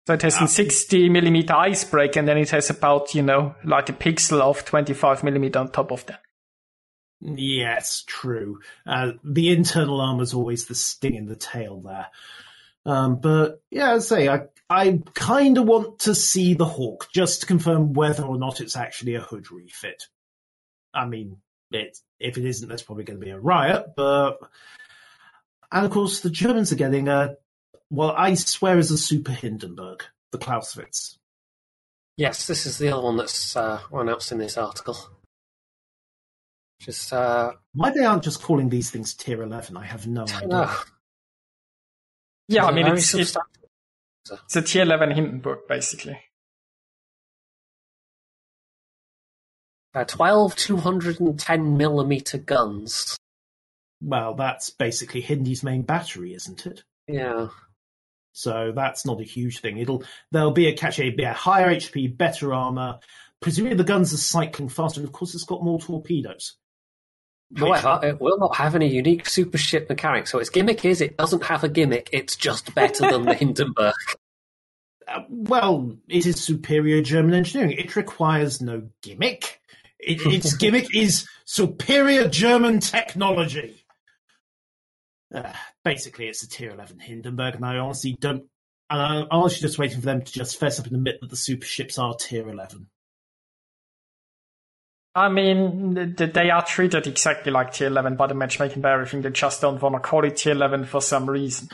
So 0.06 0.14
it 0.14 0.22
has 0.22 0.40
a 0.40 0.46
60 0.46 1.08
millimeter 1.08 1.52
icebreaker 1.52 2.20
and 2.20 2.28
then 2.28 2.38
it 2.38 2.50
has 2.50 2.70
about, 2.70 3.12
you 3.12 3.22
know, 3.22 3.56
like 3.64 3.88
a 3.88 3.92
pixel 3.92 4.40
of 4.40 4.64
25 4.64 5.24
millimeter 5.24 5.58
on 5.58 5.72
top 5.72 5.90
of 5.90 6.06
that. 6.06 6.20
Yes, 7.20 8.04
true. 8.06 8.60
Uh, 8.86 9.12
the 9.24 9.50
internal 9.50 10.00
armor's 10.00 10.34
always 10.34 10.66
the 10.66 10.74
sting 10.74 11.14
in 11.14 11.26
the 11.26 11.36
tail 11.36 11.80
there. 11.80 12.06
Um, 12.86 13.20
but 13.20 13.62
yeah, 13.70 13.94
I 13.94 13.98
say 13.98 14.28
I 14.28 14.42
I 14.70 15.00
kind 15.14 15.58
of 15.58 15.66
want 15.66 16.00
to 16.00 16.14
see 16.14 16.54
the 16.54 16.64
Hawk 16.64 17.08
just 17.12 17.40
to 17.40 17.46
confirm 17.46 17.92
whether 17.92 18.22
or 18.22 18.38
not 18.38 18.60
it's 18.60 18.76
actually 18.76 19.14
a 19.14 19.20
hood 19.20 19.50
refit. 19.50 20.04
I 20.94 21.06
mean, 21.06 21.38
it 21.70 21.98
if 22.20 22.38
it 22.38 22.44
isn't, 22.44 22.68
there's 22.68 22.82
probably 22.82 23.04
going 23.04 23.18
to 23.18 23.24
be 23.24 23.32
a 23.32 23.38
riot. 23.38 23.86
But 23.96 24.38
and 25.72 25.84
of 25.84 25.90
course, 25.90 26.20
the 26.20 26.30
Germans 26.30 26.72
are 26.72 26.76
getting 26.76 27.08
a 27.08 27.36
well, 27.90 28.14
I 28.16 28.34
swear, 28.34 28.78
is 28.78 28.90
a 28.90 28.98
Super 28.98 29.32
Hindenburg, 29.32 30.04
the 30.30 30.38
Clausewitz. 30.38 31.18
Yes, 32.16 32.46
this 32.46 32.66
is 32.66 32.78
the 32.78 32.88
other 32.92 33.02
one 33.02 33.16
that's 33.16 33.56
uh, 33.56 33.80
announced 33.92 34.32
in 34.32 34.38
this 34.38 34.58
article. 34.58 34.96
Just, 36.80 37.12
uh, 37.12 37.52
Why 37.74 37.90
they 37.90 38.04
aren't 38.04 38.22
just 38.22 38.42
calling 38.42 38.68
these 38.68 38.90
things 38.90 39.14
Tier 39.14 39.42
Eleven, 39.42 39.76
I 39.76 39.84
have 39.84 40.06
no 40.06 40.22
idea. 40.22 40.40
don't 40.40 40.48
know. 40.50 40.74
Yeah, 42.48 42.64
I 42.64 42.72
mean, 42.72 42.86
very 42.86 42.98
it's, 42.98 43.14
it's, 43.14 43.36
it's 44.30 44.56
a 44.56 44.62
tier 44.62 44.82
11 44.82 45.10
Hindenburg, 45.10 45.60
basically. 45.68 46.18
uh, 49.94 50.04
12 50.04 50.54
210 50.56 51.76
millimeter 51.76 52.38
guns. 52.38 53.16
Well, 54.00 54.34
that's 54.34 54.70
basically 54.70 55.20
Hindy's 55.20 55.64
main 55.64 55.82
battery, 55.82 56.34
isn't 56.34 56.66
it? 56.66 56.84
Yeah. 57.06 57.48
So 58.32 58.72
that's 58.74 59.04
not 59.04 59.20
a 59.20 59.24
huge 59.24 59.60
thing. 59.60 59.78
It'll 59.78 60.04
there'll 60.30 60.52
be 60.52 60.68
a 60.68 60.76
catch 60.76 61.00
a 61.00 61.10
be 61.10 61.24
a 61.24 61.32
higher 61.32 61.74
HP, 61.74 62.16
better 62.16 62.54
armor. 62.54 63.00
Presumably 63.40 63.76
the 63.76 63.84
guns 63.84 64.12
are 64.14 64.18
cycling 64.18 64.68
faster, 64.68 65.00
and 65.00 65.08
of 65.08 65.12
course 65.12 65.34
it's 65.34 65.44
got 65.44 65.64
more 65.64 65.80
torpedoes. 65.80 66.56
However, 67.56 68.00
it 68.02 68.20
will 68.20 68.38
not 68.38 68.56
have 68.56 68.74
any 68.74 68.88
unique 68.88 69.28
super 69.28 69.58
ship 69.58 69.88
mechanics. 69.88 70.30
So 70.30 70.38
its 70.38 70.50
gimmick 70.50 70.84
is 70.84 71.00
it 71.00 71.16
doesn't 71.16 71.44
have 71.44 71.64
a 71.64 71.68
gimmick. 71.68 72.10
It's 72.12 72.36
just 72.36 72.74
better 72.74 73.10
than 73.10 73.24
the 73.24 73.34
Hindenburg. 73.34 73.94
Uh, 75.06 75.22
well, 75.28 75.96
it 76.08 76.26
is 76.26 76.44
superior 76.44 77.00
German 77.00 77.32
engineering. 77.32 77.72
It 77.72 77.96
requires 77.96 78.60
no 78.60 78.88
gimmick. 79.02 79.60
It, 79.98 80.20
its 80.26 80.54
gimmick 80.58 80.94
is 80.94 81.26
superior 81.46 82.28
German 82.28 82.80
technology. 82.80 83.82
Uh, 85.34 85.52
basically, 85.84 86.28
it's 86.28 86.42
a 86.42 86.48
tier 86.48 86.70
11 86.70 87.00
Hindenburg, 87.00 87.54
and 87.54 87.64
I 87.64 87.78
honestly 87.78 88.16
don't. 88.18 88.44
And 88.90 89.00
I'm 89.00 89.26
honestly 89.30 89.60
just 89.60 89.78
waiting 89.78 90.00
for 90.00 90.06
them 90.06 90.22
to 90.22 90.32
just 90.32 90.58
fess 90.58 90.78
up 90.78 90.86
and 90.86 90.96
admit 90.96 91.20
that 91.20 91.28
the 91.28 91.36
super 91.36 91.66
ships 91.66 91.98
are 91.98 92.14
tier 92.14 92.48
11. 92.48 92.88
I 95.18 95.28
mean, 95.28 95.94
th- 95.94 96.16
th- 96.16 96.32
they 96.32 96.50
are 96.50 96.64
treated 96.64 97.06
exactly 97.06 97.50
like 97.50 97.72
tier 97.72 97.88
11 97.88 98.16
by 98.16 98.26
the 98.28 98.34
matchmaking 98.34 98.82
by 98.82 98.92
everything. 98.92 99.22
They 99.22 99.30
just 99.30 99.60
don't 99.60 99.80
want 99.82 99.94
to 99.96 100.00
call 100.00 100.24
it 100.24 100.36
tier 100.36 100.52
11 100.52 100.84
for 100.84 101.00
some 101.00 101.28
reason. 101.28 101.68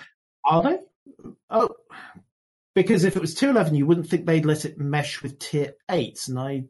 Are 0.47 0.63
they? 0.63 0.79
Oh, 1.51 1.71
because 2.75 3.05
if 3.05 3.17
it 3.17 3.21
was 3.21 3.35
tier 3.35 3.51
11, 3.51 3.75
you 3.75 3.87
wouldn't 3.87 4.09
think 4.09 4.27
they'd 4.27 4.47
let 4.47 4.65
it 4.65 4.79
mesh 4.79 5.23
with 5.23 5.39
tier 5.39 5.75
8, 5.91 6.19
and 6.29 6.39
I. 6.39 6.65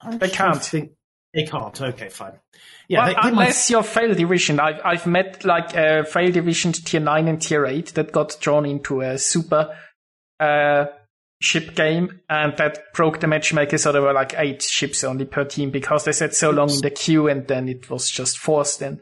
I 0.00 0.16
They 0.16 0.28
can't. 0.30 0.62
Think 0.62 0.92
they 1.34 1.44
can't. 1.44 1.80
Okay, 1.80 2.08
fine. 2.08 2.38
Yeah, 2.88 3.00
well, 3.00 3.06
they, 3.08 3.12
they 3.14 3.20
might- 3.20 3.28
unless 3.30 3.70
you're 3.70 3.82
fail 3.82 4.14
division. 4.14 4.58
I've, 4.60 4.80
I've 4.84 5.06
met 5.06 5.44
like 5.44 5.76
uh, 5.76 6.04
fail 6.04 6.32
division 6.32 6.72
tier 6.72 7.00
9 7.00 7.28
and 7.28 7.40
tier 7.42 7.66
8 7.66 7.94
that 7.94 8.12
got 8.12 8.36
drawn 8.40 8.66
into 8.66 9.00
a 9.02 9.18
super 9.18 9.76
uh, 10.40 10.86
ship 11.40 11.74
game 11.74 12.20
and 12.28 12.56
that 12.58 12.92
broke 12.92 13.20
the 13.20 13.26
matchmaker 13.26 13.78
so 13.78 13.92
there 13.92 14.02
were 14.02 14.12
like 14.12 14.34
eight 14.36 14.62
ships 14.62 15.02
only 15.02 15.24
per 15.24 15.44
team 15.44 15.70
because 15.70 16.04
they 16.04 16.12
sat 16.12 16.34
so 16.34 16.50
long 16.50 16.70
in 16.70 16.80
the 16.82 16.90
queue 16.90 17.28
and 17.28 17.48
then 17.48 17.68
it 17.68 17.88
was 17.88 18.10
just 18.10 18.38
forced 18.38 18.82
and 18.82 19.00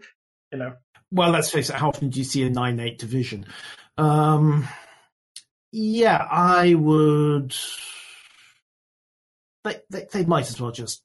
you 0.53 0.59
know 0.59 0.75
Well, 1.11 1.31
let's 1.31 1.51
face 1.51 1.71
it. 1.71 1.77
How 1.77 1.89
often 1.89 2.11
do 2.11 2.19
you 2.19 2.25
see 2.25 2.43
a 2.43 2.51
nine-eight 2.51 2.99
division? 2.99 3.47
Um, 3.97 4.69
yeah, 5.73 6.19
I 6.31 6.75
would. 6.75 7.55
They, 9.65 9.77
they 9.91 10.07
they 10.13 10.25
might 10.25 10.49
as 10.49 10.61
well 10.61 10.71
just. 10.71 11.03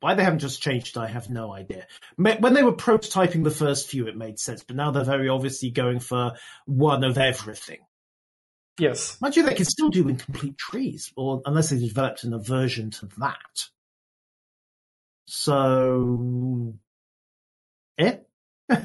Why 0.00 0.14
they 0.14 0.24
haven't 0.24 0.40
just 0.40 0.62
changed, 0.62 0.98
I 0.98 1.06
have 1.06 1.30
no 1.30 1.52
idea. 1.52 1.86
When 2.16 2.52
they 2.54 2.62
were 2.62 2.74
prototyping 2.74 3.44
the 3.44 3.50
first 3.50 3.88
few, 3.88 4.06
it 4.08 4.16
made 4.16 4.38
sense, 4.38 4.62
but 4.62 4.76
now 4.76 4.90
they're 4.90 5.04
very 5.04 5.28
obviously 5.28 5.70
going 5.70 6.00
for 6.00 6.32
one 6.66 7.02
of 7.02 7.16
everything. 7.16 7.78
Yes. 8.78 9.18
Mind 9.20 9.36
you, 9.36 9.42
they 9.42 9.54
can 9.54 9.64
still 9.64 9.88
do 9.88 10.08
incomplete 10.08 10.58
trees, 10.58 11.12
or 11.16 11.40
unless 11.46 11.70
they 11.70 11.78
developed 11.78 12.24
an 12.24 12.34
aversion 12.34 12.90
to 12.90 13.08
that. 13.18 13.68
So, 15.28 16.74
eh? 17.98 18.18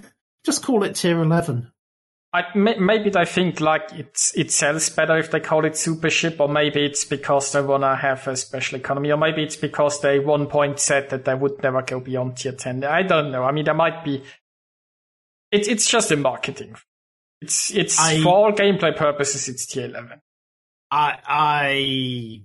Just 0.46 0.64
call 0.64 0.84
it 0.84 0.96
tier 0.96 1.22
11. 1.22 1.72
I, 2.34 2.46
maybe 2.56 3.10
they 3.10 3.26
think 3.26 3.60
like 3.60 3.92
it's 3.92 4.34
it 4.38 4.52
sells 4.52 4.90
better 4.90 5.18
if 5.18 5.32
they 5.32 5.42
call 5.42 5.66
it 5.66 5.76
super 5.76 6.10
ship, 6.10 6.40
or 6.40 6.48
maybe 6.48 6.86
it's 6.86 7.04
because 7.04 7.52
they 7.52 7.62
wanna 7.62 7.94
have 7.98 8.26
a 8.30 8.38
special 8.38 8.80
economy, 8.80 9.12
or 9.12 9.18
maybe 9.18 9.44
it's 9.44 9.58
because 9.58 10.00
they 10.00 10.18
one 10.20 10.48
point 10.48 10.80
said 10.80 11.10
that 11.10 11.26
they 11.26 11.36
would 11.36 11.62
never 11.62 11.82
go 11.82 12.00
beyond 12.00 12.38
tier 12.38 12.54
ten. 12.54 12.86
I 12.86 13.04
don't 13.04 13.32
know. 13.32 13.44
I 13.44 13.52
mean, 13.52 13.66
there 13.66 13.74
might 13.74 14.06
be. 14.06 14.24
It's 15.52 15.68
it's 15.68 15.90
just 15.90 16.10
a 16.12 16.16
marketing. 16.16 16.78
It's 17.42 17.72
it's 17.74 18.00
I- 18.00 18.22
for 18.22 18.30
all 18.30 18.52
gameplay 18.52 18.96
purposes. 18.96 19.48
It's 19.50 19.66
tier 19.66 19.86
eleven. 19.86 20.22
I 20.92 21.18
I 21.26 22.44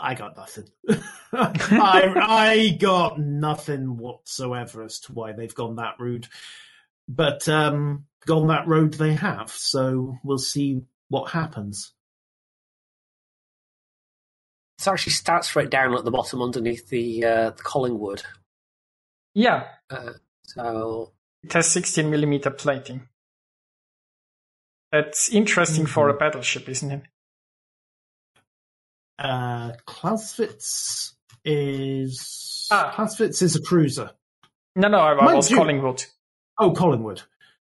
I 0.00 0.14
got 0.14 0.36
nothing. 0.36 0.68
I 1.32 2.14
I 2.16 2.76
got 2.80 3.18
nothing 3.20 3.96
whatsoever 3.96 4.82
as 4.84 5.00
to 5.00 5.12
why 5.12 5.32
they've 5.32 5.54
gone 5.54 5.76
that 5.76 5.94
route. 6.00 6.28
But 7.08 7.48
um 7.48 8.06
gone 8.26 8.48
that 8.48 8.66
road 8.66 8.94
they 8.94 9.12
have, 9.14 9.50
so 9.50 10.16
we'll 10.24 10.38
see 10.38 10.80
what 11.08 11.30
happens. 11.30 11.92
It's 14.78 14.88
actually 14.88 15.12
stats 15.12 15.54
right 15.54 15.70
down 15.70 15.94
at 15.94 16.04
the 16.04 16.10
bottom 16.10 16.42
underneath 16.42 16.88
the 16.88 17.24
uh, 17.24 17.50
the 17.50 17.62
Collingwood. 17.62 18.22
Yeah, 19.34 19.66
Uh, 19.90 20.12
so 20.44 21.12
it 21.42 21.52
has 21.52 21.70
sixteen 21.70 22.10
millimeter 22.10 22.50
plating. 22.50 23.08
That's 24.94 25.28
interesting 25.28 25.86
for 25.86 26.08
a 26.08 26.14
battleship, 26.14 26.68
isn't 26.68 26.90
it? 26.92 27.02
Uh 29.18 29.72
Clausewitz 29.86 31.14
is 31.44 32.68
Ah. 32.70 32.92
Clausewitz 32.94 33.42
is 33.42 33.56
a 33.56 33.62
cruiser. 33.62 34.10
No, 34.76 34.86
no, 34.88 34.98
I, 34.98 35.12
I 35.14 35.34
was 35.34 35.50
you- 35.50 35.56
Collingwood. 35.56 36.04
Oh, 36.58 36.70
Collingwood. 36.72 37.22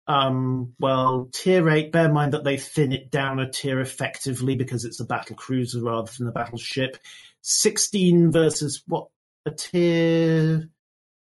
Um, 0.08 0.74
well, 0.80 1.30
tier 1.32 1.70
8, 1.70 1.92
bear 1.92 2.06
in 2.06 2.14
mind 2.14 2.34
that 2.34 2.44
they 2.44 2.58
thin 2.58 2.92
it 2.94 3.12
down 3.12 3.40
a 3.40 3.48
tier 3.50 3.80
effectively 3.80 4.56
because 4.56 4.84
it's 4.84 5.00
a 5.00 5.06
battle 5.06 5.36
cruiser 5.36 5.84
rather 5.84 6.12
than 6.18 6.28
a 6.28 6.32
battleship. 6.32 6.98
16 7.42 8.32
versus 8.32 8.82
what? 8.88 9.08
A 9.46 9.52
tier. 9.52 10.68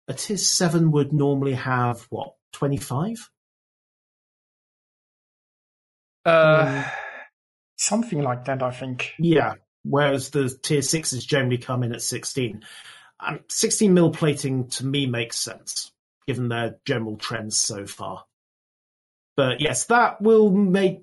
A 0.06 0.14
tier 0.14 0.36
7 0.36 0.92
would 0.92 1.12
normally 1.12 1.54
have, 1.54 2.06
what, 2.10 2.34
25? 2.52 3.28
Uh, 6.24 6.84
something 7.76 8.22
like 8.22 8.44
that, 8.46 8.62
I 8.62 8.70
think. 8.70 9.12
Yeah, 9.18 9.54
whereas 9.82 10.30
the 10.30 10.48
tier 10.62 10.80
6s 10.80 11.26
generally 11.26 11.58
come 11.58 11.82
in 11.82 11.92
at 11.92 12.02
16. 12.02 12.62
Um, 13.20 13.40
16 13.48 13.92
mil 13.92 14.10
plating 14.10 14.68
to 14.68 14.86
me 14.86 15.06
makes 15.06 15.38
sense, 15.38 15.92
given 16.26 16.48
their 16.48 16.76
general 16.84 17.16
trends 17.16 17.60
so 17.60 17.86
far. 17.86 18.24
But 19.36 19.60
yes, 19.60 19.86
that 19.86 20.20
will 20.20 20.50
make. 20.50 21.02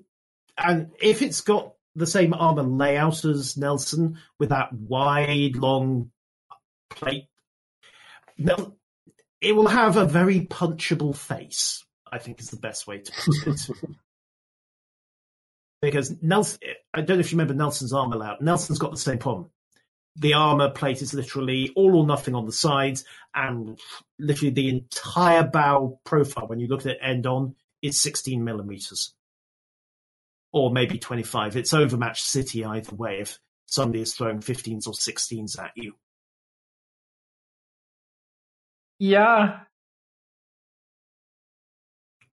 And 0.56 0.90
if 1.00 1.22
it's 1.22 1.40
got 1.40 1.74
the 1.94 2.06
same 2.06 2.34
armor 2.34 2.62
layout 2.62 3.24
as 3.24 3.56
Nelson 3.56 4.18
with 4.38 4.50
that 4.50 4.72
wide, 4.72 5.56
long 5.56 6.10
plate, 6.90 7.28
it 9.40 9.52
will 9.54 9.68
have 9.68 9.96
a 9.96 10.04
very 10.04 10.40
punchable 10.40 11.16
face, 11.16 11.84
I 12.10 12.18
think 12.18 12.40
is 12.40 12.50
the 12.50 12.56
best 12.56 12.86
way 12.86 12.98
to 12.98 13.12
put 13.12 13.46
it. 13.46 13.70
because 15.80 16.14
Nelson, 16.20 16.58
I 16.92 17.02
don't 17.02 17.16
know 17.16 17.20
if 17.20 17.32
you 17.32 17.38
remember 17.38 17.54
Nelson's 17.54 17.92
armor 17.92 18.16
layout. 18.16 18.42
Nelson's 18.42 18.78
got 18.78 18.90
the 18.90 18.96
same 18.96 19.18
problem. 19.18 19.50
The 20.16 20.34
armor 20.34 20.70
plate 20.70 21.00
is 21.00 21.14
literally 21.14 21.72
all 21.76 21.96
or 21.96 22.06
nothing 22.06 22.34
on 22.34 22.44
the 22.44 22.52
sides, 22.52 23.04
and 23.34 23.78
literally 24.18 24.50
the 24.50 24.68
entire 24.68 25.44
bow 25.44 26.00
profile, 26.04 26.48
when 26.48 26.58
you 26.58 26.66
look 26.66 26.80
at 26.80 26.92
it 26.92 26.98
end 27.00 27.26
on, 27.26 27.54
is 27.82 28.00
16 28.00 28.42
millimeters. 28.42 29.14
Or 30.52 30.72
maybe 30.72 30.98
25. 30.98 31.56
It's 31.56 31.74
overmatched 31.74 32.24
city 32.24 32.64
either 32.64 32.96
way 32.96 33.20
if 33.20 33.38
somebody 33.66 34.00
is 34.00 34.14
throwing 34.14 34.40
15s 34.40 34.88
or 34.88 34.94
16s 34.94 35.58
at 35.58 35.72
you. 35.76 35.94
Yeah, 38.98 39.60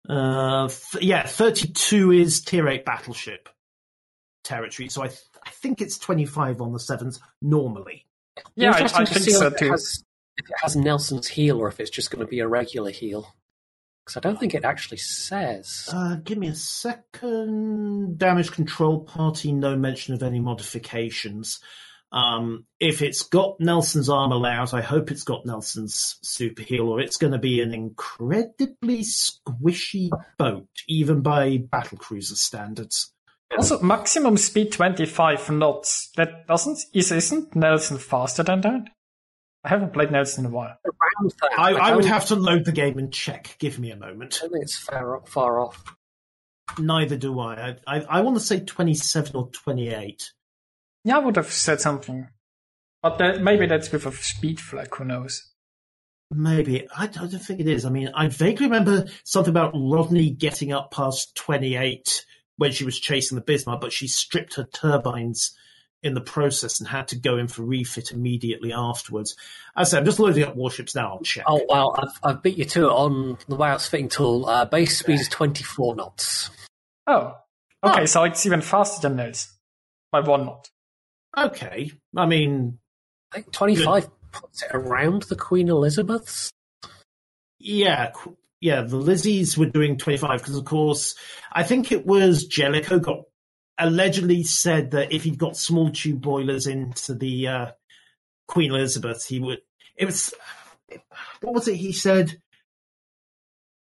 Uh, 0.08 0.68
th- 0.68 1.04
yeah, 1.04 1.26
32 1.26 2.12
is 2.12 2.40
tier 2.40 2.66
8 2.68 2.84
battleship 2.84 3.48
territory, 4.44 4.88
so 4.88 5.02
I, 5.02 5.08
th- 5.08 5.20
I 5.46 5.50
think 5.50 5.80
it's 5.80 5.98
25 5.98 6.60
on 6.62 6.72
the 6.72 6.78
7s 6.78 7.20
normally. 7.42 8.06
yeah, 8.56 8.72
I, 8.72 8.84
I 8.84 9.04
think 9.04 9.08
see 9.24 9.32
so 9.32 9.46
if 9.48 9.54
it 9.54 9.58
too. 9.58 9.70
has 9.70 10.02
if 10.38 10.48
it 10.48 10.56
has 10.62 10.76
Nelson's 10.76 11.26
heel 11.28 11.58
or 11.60 11.68
if 11.68 11.80
it's 11.80 11.90
just 11.90 12.10
going 12.10 12.24
to 12.24 12.30
be 12.30 12.40
a 12.40 12.48
regular 12.48 12.90
heel. 12.90 13.34
Because 14.04 14.16
I 14.16 14.20
don't 14.20 14.38
think 14.40 14.54
it 14.54 14.64
actually 14.64 14.98
says. 14.98 15.88
Uh, 15.92 16.16
give 16.24 16.38
me 16.38 16.48
a 16.48 16.54
second. 16.54 18.16
Damage 18.16 18.52
control 18.52 19.00
party, 19.00 19.52
no 19.52 19.76
mention 19.76 20.14
of 20.14 20.22
any 20.22 20.40
modifications. 20.40 21.60
Um, 22.10 22.64
if 22.80 23.02
it's 23.02 23.22
got 23.22 23.60
Nelson's 23.60 24.08
armor 24.08 24.36
layout, 24.36 24.72
I 24.72 24.80
hope 24.80 25.10
it's 25.10 25.24
got 25.24 25.44
Nelson's 25.44 26.18
super 26.22 26.62
heel, 26.62 26.88
or 26.88 27.00
it's 27.00 27.18
going 27.18 27.32
to 27.32 27.38
be 27.38 27.60
an 27.60 27.74
incredibly 27.74 29.02
squishy 29.02 30.10
boat, 30.38 30.68
even 30.86 31.20
by 31.20 31.58
battlecruiser 31.58 32.36
standards. 32.36 33.12
Also, 33.56 33.80
maximum 33.80 34.36
speed 34.36 34.72
25 34.72 35.50
knots. 35.50 36.10
That 36.16 36.46
doesn't, 36.46 36.78
is, 36.92 37.12
isn't 37.12 37.54
Nelson 37.56 37.98
faster 37.98 38.42
than 38.42 38.60
that? 38.62 38.88
I 39.64 39.68
haven't 39.68 39.92
played 39.92 40.10
Nelson 40.10 40.44
in 40.44 40.52
a 40.52 40.54
while. 40.54 40.78
I, 41.56 41.72
I 41.72 41.96
would 41.96 42.04
have 42.04 42.26
to 42.26 42.36
load 42.36 42.64
the 42.64 42.72
game 42.72 42.98
and 42.98 43.12
check. 43.12 43.56
Give 43.58 43.78
me 43.78 43.90
a 43.90 43.96
moment. 43.96 44.40
I 44.42 44.48
think 44.48 44.62
it's 44.62 44.78
far, 44.78 45.20
far 45.26 45.60
off. 45.60 45.82
Neither 46.78 47.16
do 47.16 47.40
I. 47.40 47.76
I, 47.86 47.98
I, 47.98 48.00
I 48.00 48.20
want 48.20 48.36
to 48.36 48.42
say 48.42 48.60
27 48.60 49.34
or 49.34 49.48
28. 49.50 50.32
Yeah, 51.08 51.16
I 51.16 51.20
would 51.20 51.36
have 51.36 51.50
said 51.50 51.80
something. 51.80 52.28
But 53.02 53.16
that, 53.16 53.40
maybe 53.40 53.64
that's 53.66 53.90
with 53.90 54.04
a 54.04 54.12
speed 54.12 54.60
flag, 54.60 54.94
who 54.94 55.06
knows? 55.06 55.50
Maybe. 56.30 56.86
I, 56.94 57.04
I 57.04 57.06
don't 57.06 57.30
think 57.38 57.60
it 57.60 57.66
is. 57.66 57.86
I 57.86 57.88
mean, 57.90 58.10
I 58.14 58.28
vaguely 58.28 58.66
remember 58.66 59.06
something 59.24 59.50
about 59.50 59.72
Rodney 59.74 60.28
getting 60.30 60.70
up 60.72 60.90
past 60.90 61.34
28 61.36 62.26
when 62.58 62.72
she 62.72 62.84
was 62.84 63.00
chasing 63.00 63.36
the 63.36 63.42
Bismarck, 63.44 63.80
but 63.80 63.92
she 63.92 64.06
stripped 64.06 64.56
her 64.56 64.64
turbines 64.64 65.56
in 66.02 66.12
the 66.12 66.20
process 66.20 66.78
and 66.78 66.88
had 66.88 67.08
to 67.08 67.16
go 67.18 67.38
in 67.38 67.48
for 67.48 67.62
refit 67.62 68.10
immediately 68.12 68.74
afterwards. 68.74 69.34
As 69.74 69.88
I 69.88 69.90
said, 69.92 69.98
I'm 70.00 70.04
just 70.04 70.20
loading 70.20 70.44
up 70.44 70.56
warships 70.56 70.94
now. 70.94 71.12
I'll 71.12 71.22
check. 71.22 71.44
Oh 71.48 71.64
well, 71.70 71.94
I've, 71.98 72.20
I've 72.22 72.42
beat 72.42 72.58
you 72.58 72.66
to 72.66 72.84
it 72.84 72.90
on 72.92 73.38
the 73.48 73.56
Wayouts 73.56 73.88
fitting 73.88 74.08
tool. 74.10 74.44
Uh, 74.46 74.66
base 74.66 74.98
speed 74.98 75.18
is 75.20 75.28
twenty 75.28 75.64
four 75.64 75.96
knots. 75.96 76.50
Oh. 77.06 77.36
Okay, 77.82 78.02
Oh. 78.02 78.06
so 78.06 78.24
it's 78.24 78.44
even 78.44 78.60
faster 78.60 79.08
than 79.08 79.16
those 79.16 79.48
By 80.12 80.20
one 80.20 80.44
knot. 80.44 80.68
Okay. 81.46 81.92
I 82.16 82.26
mean, 82.26 82.78
I 83.32 83.36
think 83.36 83.52
twenty 83.52 83.76
five 83.76 84.08
puts 84.32 84.62
it 84.62 84.70
around 84.72 85.22
the 85.22 85.36
Queen 85.36 85.68
Elizabeth's. 85.68 86.52
yeah, 87.58 88.10
yeah, 88.60 88.82
the 88.82 88.96
Lizzies 88.96 89.56
were 89.56 89.66
doing 89.66 89.98
25 89.98 90.40
because, 90.40 90.56
of 90.56 90.64
course, 90.64 91.14
I 91.52 91.62
think 91.62 91.92
it 91.92 92.06
was 92.06 92.44
Jellicoe 92.44 92.98
got 92.98 93.22
allegedly 93.78 94.42
said 94.42 94.90
that 94.90 95.12
if 95.12 95.22
he'd 95.22 95.38
got 95.38 95.56
small 95.56 95.90
tube 95.90 96.20
boilers 96.20 96.66
into 96.66 97.14
the 97.14 97.46
uh, 97.48 97.66
Queen 98.48 98.72
Elizabeth, 98.72 99.24
he 99.26 99.38
would. 99.40 99.60
It 99.96 100.06
was. 100.06 100.34
What 101.40 101.54
was 101.54 101.68
it 101.68 101.76
he 101.76 101.92
said? 101.92 102.40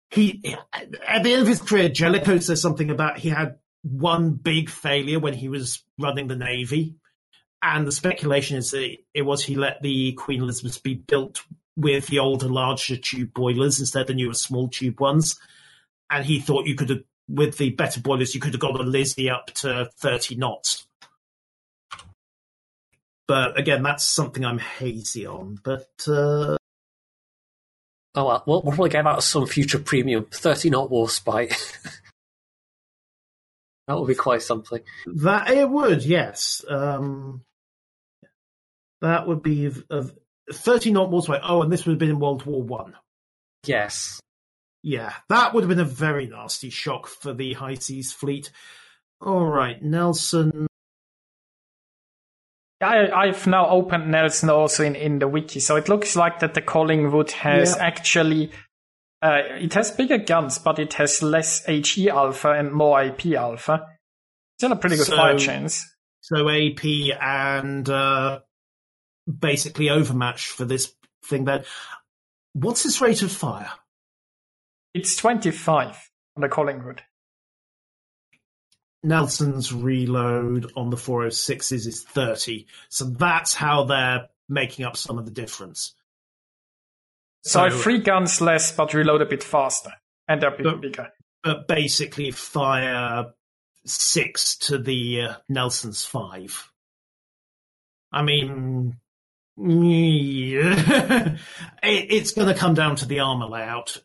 He 0.09 0.55
at 0.73 1.23
the 1.23 1.33
end 1.33 1.41
of 1.41 1.47
his 1.47 1.61
career, 1.61 1.89
Jellicoe 1.89 2.39
says 2.39 2.61
something 2.61 2.89
about 2.89 3.19
he 3.19 3.29
had 3.29 3.57
one 3.83 4.31
big 4.31 4.69
failure 4.69 5.19
when 5.19 5.33
he 5.33 5.49
was 5.49 5.83
running 5.99 6.27
the 6.27 6.35
navy, 6.35 6.95
and 7.61 7.87
the 7.87 7.91
speculation 7.91 8.57
is 8.57 8.71
that 8.71 8.97
it 9.13 9.23
was 9.23 9.43
he 9.43 9.55
let 9.55 9.81
the 9.81 10.13
Queen 10.13 10.41
Elizabeth 10.41 10.81
be 10.83 10.95
built 10.95 11.43
with 11.75 12.07
the 12.07 12.19
older, 12.19 12.47
larger 12.47 12.97
tube 12.97 13.33
boilers 13.33 13.79
instead 13.79 14.01
of 14.01 14.07
the 14.07 14.13
newer, 14.13 14.33
small 14.33 14.67
tube 14.67 14.99
ones, 14.99 15.39
and 16.09 16.25
he 16.25 16.39
thought 16.39 16.67
you 16.67 16.75
could 16.75 16.89
have, 16.89 17.03
with 17.27 17.57
the 17.57 17.71
better 17.71 17.99
boilers, 17.99 18.33
you 18.33 18.41
could 18.41 18.53
have 18.53 18.61
got 18.61 18.73
the 18.73 18.83
Lizzie 18.83 19.29
up 19.29 19.47
to 19.47 19.89
thirty 19.97 20.35
knots. 20.35 20.87
But 23.27 23.59
again, 23.59 23.83
that's 23.83 24.05
something 24.05 24.45
I'm 24.45 24.59
hazy 24.59 25.25
on. 25.25 25.59
But 25.61 25.89
uh, 26.07 26.57
Oh 28.17 28.25
well, 28.25 28.43
we'll, 28.47 28.61
probably 28.63 28.89
get 28.89 29.05
out 29.05 29.21
some 29.21 29.45
future 29.45 29.77
premium 29.77 30.25
thirty 30.31 30.71
knot 30.71 30.89
Warspite. 30.89 31.55
that 33.87 33.97
would 33.97 34.07
be 34.07 34.15
quite 34.15 34.41
something. 34.41 34.81
That 35.05 35.49
it 35.49 35.69
would, 35.69 36.03
yes. 36.03 36.63
Um, 36.67 37.43
that 39.01 39.27
would 39.27 39.41
be 39.43 39.65
of, 39.65 39.83
of 39.89 40.11
thirty 40.51 40.91
knot 40.91 41.11
more 41.11 41.21
way. 41.27 41.39
Oh, 41.43 41.61
and 41.61 41.71
this 41.71 41.85
would 41.85 41.93
have 41.93 41.99
been 41.99 42.09
in 42.09 42.19
World 42.19 42.45
War 42.45 42.61
One. 42.63 42.95
Yes. 43.65 44.19
Yeah, 44.83 45.13
that 45.29 45.53
would 45.53 45.63
have 45.63 45.69
been 45.69 45.79
a 45.79 45.85
very 45.85 46.27
nasty 46.27 46.69
shock 46.69 47.07
for 47.07 47.33
the 47.33 47.53
High 47.53 47.73
Seas 47.73 48.13
Fleet. 48.13 48.51
All 49.19 49.45
right, 49.45 49.81
Nelson. 49.81 50.67
I, 52.79 53.09
I've 53.09 53.47
now 53.47 53.67
opened 53.69 54.11
Nelson 54.11 54.49
also 54.51 54.83
in, 54.83 54.95
in 54.95 55.17
the 55.19 55.27
wiki, 55.27 55.59
so 55.59 55.75
it 55.77 55.89
looks 55.89 56.15
like 56.15 56.39
that 56.39 56.53
the 56.53 56.61
Collingwood 56.61 57.31
has 57.31 57.75
Yeah. 57.75 57.83
actually 57.85 58.51
uh, 59.21 59.41
it 59.59 59.73
has 59.73 59.91
bigger 59.91 60.17
guns, 60.17 60.59
but 60.59 60.79
it 60.79 60.93
has 60.93 61.21
less 61.23 61.65
HE 61.65 62.09
alpha 62.09 62.51
and 62.51 62.71
more 62.71 63.01
AP 63.01 63.25
alpha. 63.27 63.87
Still 64.57 64.71
a 64.71 64.75
pretty 64.75 64.97
good 64.97 65.07
So- 65.07 65.15
fire 65.15 65.37
chance. 65.37 65.85
So 66.21 66.49
AP 66.49 66.83
and 67.21 67.87
uh, 67.89 68.39
basically 69.27 69.89
overmatch 69.89 70.47
for 70.47 70.65
this 70.65 70.93
thing. 71.23 71.45
Then, 71.45 71.63
what's 72.53 72.85
its 72.85 72.99
rate 72.99 73.21
of 73.21 73.31
fire? 73.31 73.71
It's 74.93 75.15
25 75.15 76.09
on 76.35 76.41
the 76.41 76.49
Collingwood. 76.49 77.03
Nelson's 79.03 79.71
reload 79.71 80.71
on 80.75 80.89
the 80.89 80.97
406s 80.97 81.71
is 81.87 82.03
30. 82.03 82.67
So 82.89 83.05
that's 83.05 83.53
how 83.53 83.85
they're 83.85 84.27
making 84.49 84.85
up 84.85 84.97
some 84.97 85.17
of 85.17 85.25
the 85.25 85.31
difference. 85.31 85.93
So, 87.43 87.61
I 87.63 87.69
So- 87.69 87.77
three 87.77 87.99
guns 87.99 88.41
less, 88.41 88.71
but 88.71 88.93
reload 88.93 89.21
a 89.21 89.25
bit 89.25 89.43
faster, 89.43 89.91
and 90.27 90.41
they're 90.41 90.53
a 90.53 90.57
bit 90.57 90.63
But- 90.63 90.81
bigger. 90.81 91.11
But 91.43 91.67
basically, 91.67 92.31
fire 92.31 93.33
six 93.85 94.57
to 94.57 94.77
the 94.77 95.21
uh, 95.21 95.35
Nelson's 95.47 96.03
five. 96.03 96.71
I 98.11 98.21
mean, 98.21 98.97
yeah. 99.57 101.37
it, 101.83 102.05
it's 102.11 102.31
going 102.31 102.47
to 102.47 102.53
come 102.53 102.73
down 102.73 102.95
to 102.97 103.05
the 103.05 103.19
armor 103.19 103.45
layout 103.45 103.97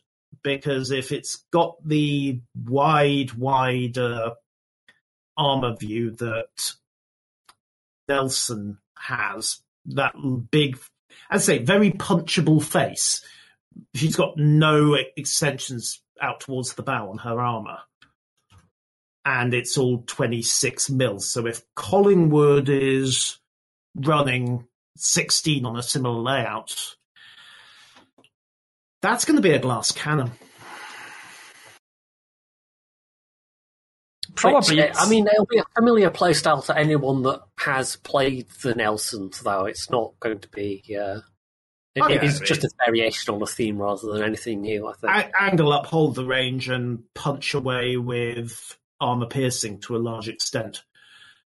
because 0.43 0.91
if 0.91 1.11
it's 1.11 1.43
got 1.51 1.75
the 1.85 2.39
wide, 2.55 3.33
wide 3.33 3.97
uh, 3.97 4.35
armor 5.35 5.75
view 5.75 6.11
that 6.11 6.73
Nelson 8.07 8.77
has, 8.97 9.61
that 9.85 10.13
big, 10.51 10.77
I'd 11.29 11.41
say, 11.41 11.59
very 11.59 11.91
punchable 11.91 12.63
face. 12.63 13.23
She's 13.95 14.15
got 14.15 14.37
no 14.37 14.95
extensions 15.17 16.01
out 16.21 16.39
towards 16.41 16.73
the 16.73 16.83
bow 16.83 17.09
on 17.09 17.17
her 17.19 17.39
armor. 17.39 17.79
And 19.25 19.53
it's 19.53 19.77
all 19.77 20.03
26 20.05 20.89
mils. 20.89 21.29
So 21.29 21.47
if 21.47 21.63
Collingwood 21.75 22.69
is 22.69 23.37
running 23.95 24.67
16 24.97 25.65
on 25.65 25.77
a 25.77 25.83
similar 25.83 26.19
layout, 26.19 26.95
that's 29.01 29.25
going 29.25 29.37
to 29.37 29.41
be 29.41 29.51
a 29.51 29.59
glass 29.59 29.91
cannon. 29.91 30.31
Probably. 34.35 34.81
Uh, 34.81 34.93
I 34.97 35.09
mean, 35.09 35.27
it'll 35.27 35.45
be 35.45 35.59
a 35.59 35.65
familiar 35.75 36.09
playstyle 36.09 36.65
to 36.65 36.77
anyone 36.77 37.23
that 37.23 37.41
has 37.59 37.95
played 37.97 38.47
the 38.61 38.73
Nelsons, 38.75 39.39
though. 39.41 39.65
It's 39.65 39.89
not 39.89 40.13
going 40.19 40.39
to 40.39 40.49
be. 40.49 40.83
Uh, 40.89 41.19
it, 41.95 42.01
Oh, 42.01 42.07
it 42.07 42.15
yeah, 42.23 42.25
is 42.25 42.41
it- 42.41 42.45
just 42.47 42.63
a 42.63 42.69
variation 42.85 43.35
on 43.35 43.41
a 43.41 43.45
theme 43.45 43.77
rather 43.77 44.11
than 44.11 44.23
anything 44.23 44.61
new, 44.61 44.87
I 44.87 44.93
think. 44.93 45.13
A- 45.13 45.41
angle 45.43 45.71
up, 45.71 45.85
hold 45.85 46.15
the 46.15 46.25
range, 46.25 46.67
and 46.69 47.03
punch 47.13 47.53
away 47.53 47.97
with 47.97 48.77
armor 48.99 49.27
piercing 49.27 49.79
to 49.81 49.95
a 49.95 49.99
large 49.99 50.27
extent. 50.27 50.83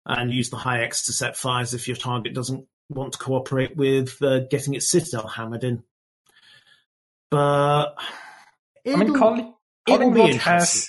And 0.06 0.32
use 0.32 0.48
the 0.50 0.56
high 0.56 0.82
X 0.84 1.04
to 1.06 1.12
set 1.12 1.36
fires 1.36 1.74
if 1.74 1.86
your 1.88 1.96
target 1.96 2.32
doesn't 2.34 2.66
want 2.88 3.12
to 3.12 3.18
cooperate 3.18 3.76
with 3.76 4.22
uh, 4.22 4.40
getting 4.48 4.72
its 4.74 4.90
citadel 4.90 5.26
hammered 5.26 5.64
in. 5.64 5.82
But 7.30 7.94
I 7.96 8.96
mean, 8.96 9.02
it'll 9.14 9.34
be 9.36 9.52
Collingwood 9.86 10.34
has 10.36 10.88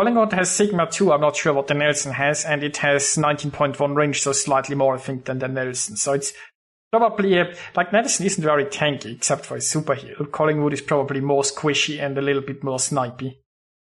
Collingwood 0.00 0.32
has 0.32 0.50
Sigma 0.50 0.90
2. 0.90 1.12
I'm 1.12 1.20
not 1.20 1.36
sure 1.36 1.52
what 1.52 1.66
the 1.66 1.74
Nelson 1.74 2.12
has, 2.12 2.46
and 2.46 2.64
it 2.64 2.78
has 2.78 3.16
19.1 3.16 3.94
range, 3.94 4.22
so 4.22 4.32
slightly 4.32 4.74
more, 4.74 4.94
I 4.94 4.98
think, 4.98 5.26
than 5.26 5.40
the 5.40 5.46
Nelson. 5.46 5.94
So 5.96 6.14
it's 6.14 6.32
probably 6.90 7.36
a, 7.36 7.54
like 7.76 7.92
Nelson 7.92 8.24
isn't 8.24 8.42
very 8.42 8.64
tanky 8.64 9.16
except 9.16 9.44
for 9.44 9.56
his 9.56 9.68
super 9.68 9.94
heal. 9.94 10.24
Collingwood 10.24 10.72
is 10.72 10.80
probably 10.80 11.20
more 11.20 11.42
squishy 11.42 12.02
and 12.02 12.16
a 12.16 12.22
little 12.22 12.40
bit 12.40 12.64
more 12.64 12.78
snipey 12.78 13.40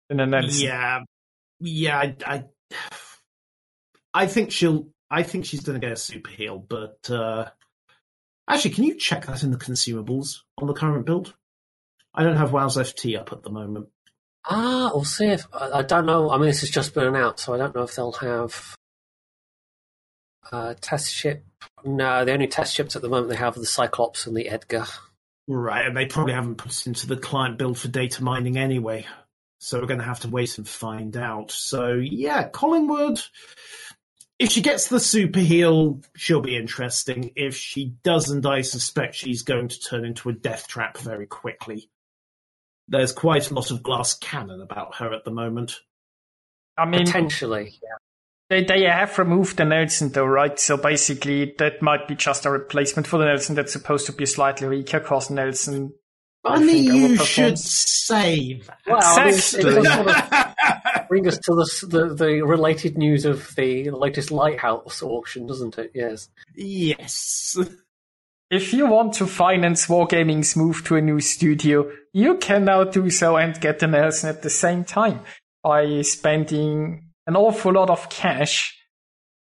than 0.08 0.18
the 0.18 0.26
Nelson. 0.26 0.66
Yeah, 0.66 1.04
yeah. 1.60 2.00
I, 2.00 2.16
I, 2.26 2.44
I 4.12 4.26
think 4.26 4.52
she'll. 4.52 4.88
I 5.12 5.22
think 5.22 5.46
she's 5.46 5.62
going 5.62 5.80
to 5.80 5.86
get 5.86 5.94
a 5.94 5.96
super 5.96 6.32
heal. 6.32 6.58
But 6.58 7.08
uh, 7.12 7.52
actually, 8.48 8.72
can 8.72 8.86
you 8.86 8.96
check 8.96 9.28
that 9.28 9.44
in 9.44 9.52
the 9.52 9.58
consumables 9.58 10.38
on 10.58 10.66
the 10.68 10.74
current 10.74 11.06
build? 11.06 11.36
I 12.16 12.24
don't 12.24 12.38
have 12.38 12.52
WoW's 12.52 12.78
FT 12.78 13.16
up 13.16 13.32
at 13.32 13.44
the 13.44 13.52
moment. 13.52 13.90
Ah, 14.46 14.92
we'll 14.94 15.04
see 15.04 15.28
if. 15.28 15.46
I, 15.54 15.80
I 15.80 15.82
don't 15.82 16.06
know. 16.06 16.30
I 16.32 16.38
mean, 16.38 16.48
this 16.48 16.62
has 16.62 16.70
just 16.70 16.94
been 16.94 17.08
announced, 17.08 17.46
so 17.46 17.54
I 17.54 17.58
don't 17.58 17.76
know 17.76 17.84
if 17.84 17.96
they'll 17.96 18.12
have. 18.14 18.76
Uh, 20.52 20.74
test 20.82 21.14
ship. 21.14 21.46
No, 21.86 22.26
the 22.26 22.34
only 22.34 22.48
test 22.48 22.76
ships 22.76 22.96
at 22.96 23.02
the 23.02 23.10
moment 23.10 23.30
they 23.30 23.36
have 23.36 23.56
are 23.56 23.60
the 23.60 23.66
Cyclops 23.66 24.26
and 24.26 24.36
the 24.36 24.50
Edgar. 24.50 24.86
Right, 25.48 25.86
and 25.86 25.96
they 25.96 26.06
probably 26.06 26.34
haven't 26.34 26.58
put 26.58 26.72
it 26.72 26.88
into 26.88 27.08
the 27.08 27.18
client 27.18 27.58
build 27.58 27.78
for 27.78 27.88
data 27.88 28.24
mining 28.24 28.58
anyway. 28.58 29.06
So 29.60 29.80
we're 29.80 29.88
going 29.88 30.00
to 30.00 30.06
have 30.06 30.22
to 30.22 30.30
wait 30.30 30.58
and 30.58 30.68
find 30.68 31.18
out. 31.18 31.52
So 31.52 31.94
yeah, 31.94 32.48
Collingwood. 32.48 33.20
If 34.38 34.52
she 34.52 34.62
gets 34.62 34.88
the 34.88 35.02
super 35.02 35.42
heal, 35.42 36.02
she'll 36.16 36.40
be 36.40 36.56
interesting. 36.56 37.34
If 37.36 37.58
she 37.58 37.96
doesn't, 38.04 38.46
I 38.46 38.62
suspect 38.62 39.16
she's 39.16 39.42
going 39.42 39.68
to 39.68 39.80
turn 39.82 40.06
into 40.06 40.30
a 40.30 40.34
death 40.34 40.68
trap 40.68 40.98
very 40.98 41.28
quickly. 41.28 41.90
There's 42.90 43.12
quite 43.14 43.50
a 43.52 43.54
lot 43.54 43.72
of 43.72 43.84
glass 43.84 44.16
cannon 44.18 44.62
about 44.62 44.96
her 44.96 45.14
at 45.14 45.24
the 45.24 45.32
moment. 45.32 45.80
I 46.78 46.86
mean, 46.86 47.06
Potentially, 47.06 47.74
yeah. 47.84 47.90
they, 48.50 48.64
they 48.64 48.84
have 48.86 49.18
removed 49.20 49.58
the 49.58 49.66
Nelson 49.66 50.10
though, 50.12 50.26
right? 50.26 50.60
So 50.60 50.78
basically, 50.78 51.54
that 51.60 51.82
might 51.82 52.08
be 52.08 52.16
just 52.16 52.46
a 52.46 52.50
replacement 52.52 53.06
for 53.08 53.18
the 53.20 53.26
Nelson 53.26 53.56
that's 53.56 53.74
supposed 53.74 54.06
to 54.08 54.14
be 54.14 54.26
slightly 54.26 54.68
weaker, 54.68 55.00
cause 55.00 55.30
Nelson. 55.30 55.94
I 56.46 56.56
Only 56.56 56.88
think 56.88 56.94
you 56.94 57.18
should 57.18 57.60
say 57.60 58.62
that. 58.66 58.80
Well, 58.88 59.00
I 59.04 59.28
it 59.28 59.36
Exactly. 59.36 59.84
sort 59.84 60.08
of 60.08 61.08
bring 61.10 61.28
us 61.28 61.38
to 61.40 61.54
the, 61.54 61.88
the 61.88 62.14
the 62.16 62.42
related 62.44 62.98
news 62.98 63.26
of 63.26 63.54
the 63.56 63.90
latest 63.92 64.32
lighthouse 64.32 65.04
auction, 65.04 65.46
doesn't 65.48 65.78
it? 65.78 65.92
Yes. 65.94 66.30
yes. 66.56 67.58
If 68.50 68.74
you 68.74 68.88
want 68.88 69.14
to 69.16 69.28
finance 69.28 69.86
Wargaming's 69.88 70.56
move 70.56 70.84
to 70.86 70.96
a 70.96 71.02
new 71.02 71.20
studio, 71.20 71.92
you 72.14 72.38
can 72.38 72.66
now 72.66 72.84
do 72.84 73.10
so 73.10 73.38
and 73.38 73.60
get 73.60 73.80
the 73.80 73.88
Nelson 73.88 74.30
at 74.30 74.42
the 74.42 74.50
same 74.50 74.84
time 74.84 75.22
by 75.64 76.02
spending 76.02 77.10
an 77.28 77.36
awful 77.36 77.74
lot 77.74 77.90
of 77.90 78.10
cash 78.10 78.76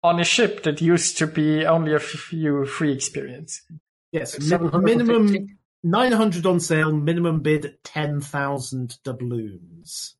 on 0.03 0.19
a 0.19 0.23
ship 0.23 0.63
that 0.63 0.81
used 0.81 1.17
to 1.17 1.27
be 1.27 1.65
only 1.65 1.93
a 1.93 1.99
few 1.99 2.65
free 2.65 2.91
experience. 2.91 3.61
Yes, 4.11 4.39
minimum 4.39 5.57
900 5.83 6.45
on 6.45 6.59
sale, 6.59 6.91
minimum 6.91 7.39
bid 7.39 7.77
10,000 7.83 8.97
doubloons. 9.03 10.15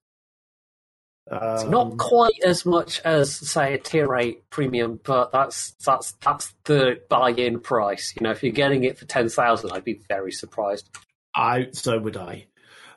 It's 1.31 1.63
Um, 1.63 1.71
not 1.71 1.97
quite 1.97 2.39
as 2.43 2.65
much 2.65 2.99
as 3.01 3.33
say 3.33 3.75
a 3.75 3.77
tier 3.77 4.15
eight 4.15 4.49
premium, 4.49 4.99
but 5.03 5.31
that's 5.31 5.71
that's 5.85 6.13
that's 6.13 6.53
the 6.65 6.99
buy-in 7.09 7.59
price. 7.61 8.13
You 8.19 8.23
know, 8.23 8.31
if 8.31 8.43
you're 8.43 8.51
getting 8.51 8.83
it 8.83 8.97
for 8.97 9.05
ten 9.05 9.29
thousand, 9.29 9.71
I'd 9.71 9.85
be 9.85 10.01
very 10.09 10.31
surprised. 10.31 10.89
I 11.35 11.69
so 11.71 11.97
would 11.97 12.17
I. 12.17 12.47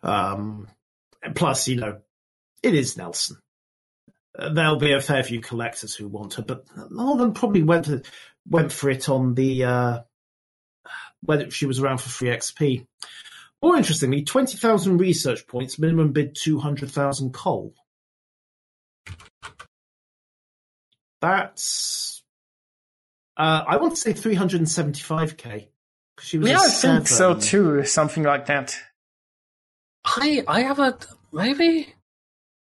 Um, 0.02 0.68
plus, 1.34 1.68
you 1.68 1.76
know, 1.76 1.98
it 2.62 2.74
is 2.74 2.96
Nelson. 2.96 3.38
Uh, 4.36 4.52
there'll 4.52 4.76
be 4.76 4.92
a 4.92 5.00
fair 5.00 5.22
few 5.22 5.40
collectors 5.40 5.94
who 5.94 6.08
want 6.08 6.34
her, 6.34 6.42
but 6.42 6.64
a 6.76 7.02
of 7.12 7.18
them 7.18 7.34
probably 7.34 7.62
went 7.62 7.88
went 8.48 8.72
for 8.72 8.90
it 8.90 9.08
on 9.08 9.34
the 9.34 9.64
uh, 9.64 10.00
when 11.22 11.50
she 11.50 11.66
was 11.66 11.80
around 11.80 11.98
for 11.98 12.08
free 12.08 12.28
XP. 12.28 12.86
More 13.62 13.76
interestingly, 13.76 14.24
twenty 14.24 14.56
thousand 14.56 14.98
research 14.98 15.46
points, 15.46 15.78
minimum 15.78 16.12
bid 16.12 16.34
two 16.34 16.58
hundred 16.58 16.90
thousand 16.90 17.32
coal. 17.32 17.74
That's 21.20 22.22
uh, 23.36 23.64
I 23.66 23.76
want 23.76 23.94
to 23.94 24.00
say 24.00 24.12
three 24.12 24.34
hundred 24.34 24.60
and 24.60 24.68
seventy-five 24.68 25.36
k. 25.36 25.70
She 26.20 26.38
was 26.38 26.48
Yeah, 26.48 26.56
a 26.58 26.60
I 26.60 26.68
think 26.68 27.08
so 27.08 27.34
too. 27.34 27.84
Something 27.84 28.22
like 28.22 28.46
that. 28.46 28.76
I 30.04 30.44
I 30.46 30.60
have 30.62 30.78
a 30.78 30.96
maybe. 31.32 31.94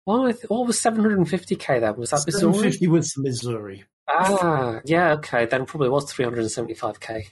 What, 0.04 0.22
was- 0.22 0.42
what 0.48 0.66
was 0.66 0.80
750k 0.80 1.80
That 1.80 1.96
Was 1.98 2.10
that 2.10 2.24
Missouri? 2.26 2.52
750 2.52 2.86
was 2.88 3.14
Missouri. 3.16 3.84
Ah, 4.08 4.80
yeah, 4.84 5.12
okay. 5.12 5.46
Then 5.46 5.66
probably 5.66 5.88
was 5.88 6.12
375k. 6.12 7.26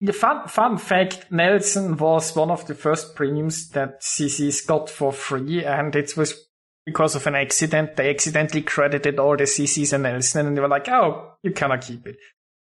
The 0.00 0.12
fun, 0.12 0.48
fun 0.48 0.76
fact, 0.76 1.30
Nelson 1.30 1.96
was 1.96 2.34
one 2.34 2.50
of 2.50 2.66
the 2.66 2.74
first 2.74 3.14
premiums 3.14 3.70
that 3.70 4.02
CCs 4.02 4.66
got 4.66 4.90
for 4.90 5.12
free, 5.12 5.64
and 5.64 5.94
it 5.96 6.16
was 6.16 6.48
because 6.84 7.14
of 7.14 7.26
an 7.26 7.34
accident. 7.34 7.96
They 7.96 8.10
accidentally 8.10 8.62
credited 8.62 9.18
all 9.18 9.36
the 9.36 9.44
CCs 9.44 9.92
and 9.94 10.02
Nelson, 10.02 10.46
and 10.48 10.56
they 10.56 10.60
were 10.60 10.68
like, 10.68 10.88
oh, 10.88 11.34
you 11.42 11.52
cannot 11.52 11.82
keep 11.82 12.06
it. 12.06 12.16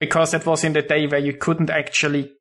Because 0.04 0.34
it 0.34 0.46
was 0.46 0.66
in 0.66 0.74
the 0.74 0.82
day 0.82 1.08
where 1.08 1.18
you 1.18 1.32
couldn't 1.32 1.70
actually, 1.70 2.34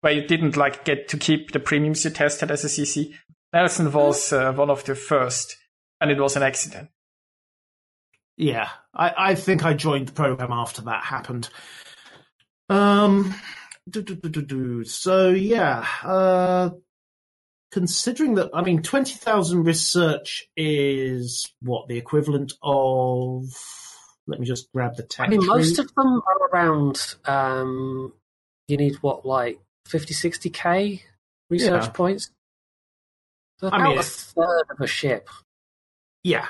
where 0.00 0.12
you 0.12 0.24
didn't 0.28 0.56
like 0.56 0.84
get 0.84 1.08
to 1.08 1.16
keep 1.16 1.50
the 1.50 1.58
premiums 1.58 2.04
you 2.04 2.10
tested 2.12 2.52
as 2.52 2.62
a 2.62 2.68
CC. 2.68 3.12
Nelson 3.52 3.90
was 3.90 4.32
uh, 4.32 4.52
one 4.52 4.70
of 4.70 4.84
the 4.84 4.94
first, 4.94 5.56
and 6.00 6.12
it 6.12 6.20
was 6.20 6.36
an 6.36 6.44
accident. 6.44 6.90
Yeah, 8.36 8.68
I, 8.94 9.12
I 9.16 9.34
think 9.34 9.64
I 9.64 9.74
joined 9.74 10.06
the 10.06 10.12
program 10.12 10.52
after 10.52 10.82
that 10.82 11.02
happened. 11.02 11.48
Um, 12.68 13.34
do, 13.90 14.00
do, 14.00 14.14
do. 14.14 14.84
so 14.84 15.30
yeah, 15.30 15.84
uh, 16.04 16.70
considering 17.72 18.36
that, 18.36 18.50
I 18.54 18.62
mean, 18.62 18.82
20,000 18.82 19.64
research 19.64 20.44
is 20.56 21.52
what 21.60 21.88
the 21.88 21.98
equivalent 21.98 22.52
of. 22.62 23.46
Let 24.26 24.40
me 24.40 24.46
just 24.46 24.72
grab 24.72 24.96
the 24.96 25.02
text. 25.02 25.20
I 25.20 25.28
mean, 25.28 25.46
most 25.46 25.78
of 25.78 25.92
them 25.94 26.22
are 26.26 26.48
around. 26.48 27.16
Um, 27.26 28.12
you 28.68 28.76
need 28.76 28.94
what, 29.02 29.26
like 29.26 29.60
50, 29.86 30.14
60k 30.14 31.00
research 31.50 31.84
Yeah. 31.84 31.90
points? 31.90 32.30
So 33.60 33.70
I 33.70 33.82
mean, 33.82 33.98
a 33.98 34.02
third 34.02 34.64
of 34.70 34.80
a 34.80 34.86
ship. 34.86 35.28
Yeah, 36.22 36.46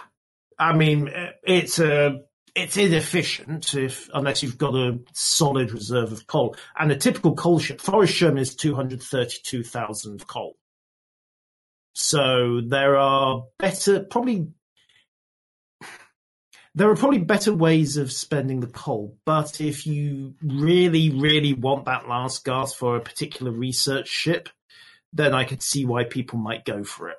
I 0.58 0.72
mean 0.74 1.08
uh, 1.08 1.32
it's 1.42 1.78
a 1.78 2.22
it's 2.54 2.76
inefficient 2.76 3.74
if 3.74 4.08
unless 4.14 4.42
you've 4.42 4.56
got 4.56 4.74
a 4.74 5.00
solid 5.12 5.72
reserve 5.72 6.12
of 6.12 6.26
coal. 6.26 6.56
And 6.78 6.90
a 6.92 6.96
typical 6.96 7.34
coal 7.34 7.58
ship, 7.58 7.80
Forrest 7.80 8.14
Sherman 8.14 8.38
is 8.38 8.54
two 8.54 8.74
hundred 8.74 9.02
thirty-two 9.02 9.64
thousand 9.64 10.26
coal. 10.26 10.56
So 11.94 12.60
there 12.66 12.96
are 12.96 13.44
better, 13.58 14.00
probably 14.00 14.48
there 16.74 16.90
are 16.90 16.96
probably 16.96 17.18
better 17.18 17.52
ways 17.52 17.96
of 17.96 18.10
spending 18.10 18.60
the 18.60 18.66
coal. 18.66 19.16
But 19.24 19.60
if 19.60 19.86
you 19.86 20.34
really, 20.42 21.10
really 21.10 21.52
want 21.52 21.84
that 21.84 22.08
last 22.08 22.44
gasp 22.44 22.76
for 22.78 22.96
a 22.96 23.00
particular 23.00 23.52
research 23.52 24.08
ship, 24.08 24.48
then 25.12 25.34
I 25.34 25.44
could 25.44 25.62
see 25.62 25.84
why 25.84 26.04
people 26.04 26.38
might 26.38 26.64
go 26.64 26.82
for 26.82 27.10
it. 27.10 27.16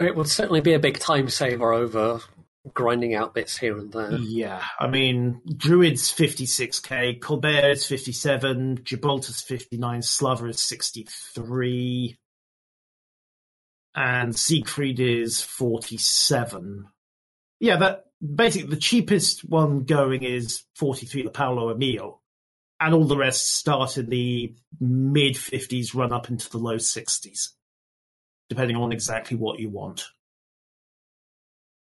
It 0.00 0.14
would 0.16 0.28
certainly 0.28 0.60
be 0.60 0.74
a 0.74 0.78
big 0.78 0.98
time 0.98 1.28
saver 1.28 1.72
over 1.72 2.20
grinding 2.74 3.14
out 3.14 3.34
bits 3.34 3.56
here 3.56 3.78
and 3.78 3.92
there. 3.92 4.12
Yeah, 4.12 4.62
I 4.78 4.88
mean, 4.88 5.40
Druid's 5.46 6.12
56k, 6.12 7.20
Colbert's 7.20 7.86
57, 7.86 8.80
Gibraltar's 8.82 9.40
59, 9.40 10.02
Slava 10.02 10.46
is 10.48 10.62
63, 10.62 12.18
and 13.96 14.36
Siegfried 14.36 15.00
is 15.00 15.40
47. 15.42 16.86
Yeah, 17.58 17.76
that 17.78 18.04
basically 18.22 18.68
the 18.68 18.80
cheapest 18.80 19.48
one 19.48 19.84
going 19.84 20.22
is 20.22 20.64
43, 20.76 21.22
the 21.22 21.30
Paolo 21.30 21.70
Emilio, 21.70 22.20
and 22.78 22.94
all 22.94 23.04
the 23.04 23.16
rest 23.16 23.56
start 23.56 23.96
in 23.96 24.10
the 24.10 24.54
mid 24.78 25.34
50s, 25.34 25.94
run 25.94 26.12
up 26.12 26.28
into 26.28 26.50
the 26.50 26.58
low 26.58 26.76
60s, 26.76 27.48
depending 28.50 28.76
on 28.76 28.92
exactly 28.92 29.36
what 29.36 29.58
you 29.58 29.70
want. 29.70 30.04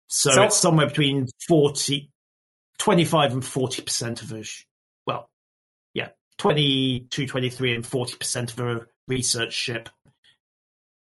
So, 0.09 0.33
So- 0.33 0.43
it's 0.43 0.57
somewhere 0.59 0.89
between 0.89 1.29
40, 1.47 2.11
25 2.79 3.33
and 3.35 3.43
40% 3.45 4.23
of 4.23 4.33
a, 4.33 4.43
well, 5.07 5.31
yeah, 5.95 6.09
22, 6.39 7.29
23 7.29 7.77
and 7.77 7.85
40% 7.85 8.51
of 8.53 8.59
a 8.59 8.87
research 9.07 9.53
ship. 9.53 9.89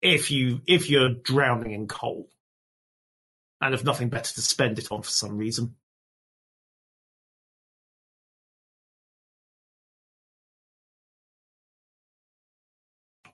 If 0.01 0.31
you, 0.31 0.61
if 0.67 0.89
you're 0.89 1.09
drowning 1.09 1.71
in 1.71 1.87
coal 1.87 2.27
and 3.61 3.73
have 3.73 3.85
nothing 3.85 4.09
better 4.09 4.33
to 4.33 4.41
spend 4.41 4.79
it 4.79 4.91
on 4.91 5.03
for 5.03 5.09
some 5.09 5.37
reason. 5.37 5.75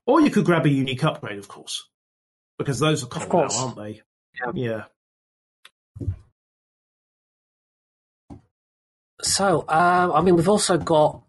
Or 0.06 0.22
you 0.22 0.30
could 0.30 0.46
grab 0.46 0.66
a 0.66 0.70
unique 0.70 1.04
upgrade, 1.04 1.38
of 1.38 1.48
course, 1.48 1.88
because 2.58 2.80
those 2.80 3.04
are 3.04 3.08
coal 3.08 3.48
now, 3.48 3.58
aren't 3.58 3.76
they? 3.76 4.02
Yeah. 4.54 4.84
yeah. 8.30 8.38
So, 9.22 9.66
um, 9.68 10.12
I 10.14 10.22
mean, 10.22 10.36
we've 10.36 10.48
also 10.48 10.78
got 10.78 11.24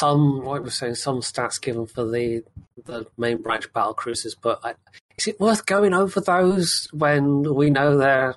some, 0.00 0.42
what 0.44 0.62
we're 0.62 0.70
saying, 0.70 0.94
some 0.94 1.20
stats 1.20 1.60
given 1.60 1.86
for 1.86 2.04
the 2.04 2.42
the 2.86 3.06
main 3.18 3.42
branch 3.42 3.70
battle 3.74 3.92
cruisers, 3.92 4.34
but 4.34 4.58
I, 4.64 4.74
is 5.18 5.26
it 5.28 5.38
worth 5.38 5.66
going 5.66 5.92
over 5.92 6.20
those 6.20 6.88
when 6.92 7.42
we 7.54 7.68
know 7.68 7.98
they're 7.98 8.36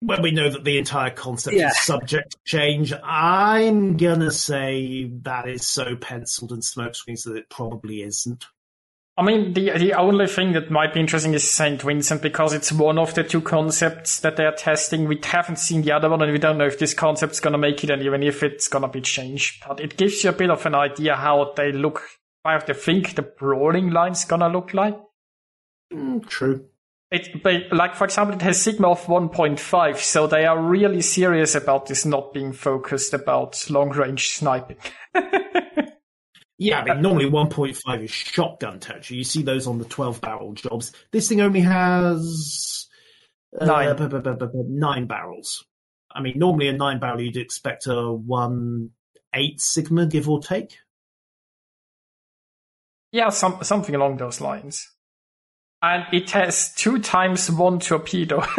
when 0.00 0.22
we 0.22 0.30
know 0.30 0.48
that 0.50 0.64
the 0.64 0.78
entire 0.78 1.10
concept 1.10 1.56
Yeah. 1.56 1.68
is 1.68 1.80
subject 1.80 2.32
to 2.32 2.38
change, 2.44 2.92
I'm 3.02 3.96
gonna 3.96 4.30
say 4.30 5.10
that 5.22 5.48
is 5.48 5.66
so 5.66 5.96
penciled 5.96 6.52
and 6.52 6.62
smokescreens 6.62 7.24
that 7.24 7.36
it 7.36 7.48
probably 7.50 8.02
isn't. 8.02 8.46
I 9.18 9.22
mean, 9.22 9.54
the 9.54 9.70
the 9.78 9.94
only 9.94 10.26
thing 10.26 10.52
that 10.52 10.70
might 10.70 10.92
be 10.92 11.00
interesting 11.00 11.32
is 11.32 11.48
Saint 11.48 11.80
Vincent 11.80 12.20
because 12.20 12.52
it's 12.52 12.70
one 12.70 12.98
of 12.98 13.14
the 13.14 13.24
two 13.24 13.40
concepts 13.40 14.20
that 14.20 14.36
they're 14.36 14.52
testing. 14.52 15.08
We 15.08 15.18
haven't 15.22 15.58
seen 15.58 15.82
the 15.82 15.92
other 15.92 16.10
one, 16.10 16.20
and 16.20 16.32
we 16.32 16.38
don't 16.38 16.58
know 16.58 16.66
if 16.66 16.78
this 16.78 16.92
concept's 16.92 17.40
gonna 17.40 17.56
make 17.56 17.82
it, 17.82 17.88
and 17.88 18.02
even 18.02 18.22
if 18.22 18.42
it's 18.42 18.68
gonna 18.68 18.88
be 18.88 19.00
changed. 19.00 19.64
But 19.66 19.80
it 19.80 19.96
gives 19.96 20.22
you 20.22 20.30
a 20.30 20.34
bit 20.34 20.50
of 20.50 20.66
an 20.66 20.74
idea 20.74 21.16
how 21.16 21.54
they 21.56 21.72
look. 21.72 22.02
I 22.44 22.52
have 22.52 22.66
to 22.66 22.74
think 22.74 23.14
the 23.14 23.22
brawling 23.22 23.90
line's 23.90 24.26
gonna 24.26 24.50
look 24.50 24.74
like. 24.74 25.00
Mm, 25.92 26.28
true. 26.28 26.66
It, 27.10 27.42
but, 27.42 27.72
like 27.72 27.94
for 27.94 28.04
example, 28.04 28.34
it 28.34 28.42
has 28.42 28.60
sigma 28.60 28.90
of 28.90 29.06
1.5, 29.06 29.96
so 29.98 30.26
they 30.26 30.44
are 30.44 30.60
really 30.60 31.00
serious 31.00 31.54
about 31.54 31.86
this 31.86 32.04
not 32.04 32.34
being 32.34 32.52
focused 32.52 33.14
about 33.14 33.70
long 33.70 33.90
range 33.90 34.28
sniping. 34.30 34.76
Yeah, 36.58 36.80
I 36.80 36.84
mean, 36.94 37.02
normally 37.02 37.26
1.5 37.26 38.02
is 38.04 38.10
shotgun 38.10 38.80
touch. 38.80 39.10
You 39.10 39.24
see 39.24 39.42
those 39.42 39.66
on 39.66 39.78
the 39.78 39.84
12 39.84 40.20
barrel 40.22 40.54
jobs. 40.54 40.92
This 41.12 41.28
thing 41.28 41.42
only 41.42 41.60
has 41.60 42.88
uh, 43.60 43.66
Nine. 43.66 43.94
bu- 43.96 44.08
bu- 44.08 44.20
bu- 44.20 44.34
bu- 44.36 44.46
bu- 44.46 44.64
nine 44.68 45.06
barrels. 45.06 45.64
I 46.10 46.22
mean, 46.22 46.38
normally 46.38 46.68
a 46.68 46.72
nine 46.72 46.98
barrel 46.98 47.20
you'd 47.20 47.36
expect 47.36 47.86
a 47.86 48.10
one 48.10 48.90
eight 49.34 49.60
sigma, 49.60 50.06
give 50.06 50.28
or 50.30 50.40
take. 50.40 50.78
Yeah, 53.12 53.28
some, 53.28 53.58
something 53.62 53.94
along 53.94 54.16
those 54.16 54.40
lines. 54.40 54.90
And 55.82 56.06
it 56.12 56.30
has 56.30 56.72
two 56.74 57.00
times 57.00 57.50
one 57.50 57.80
torpedo. 57.80 58.40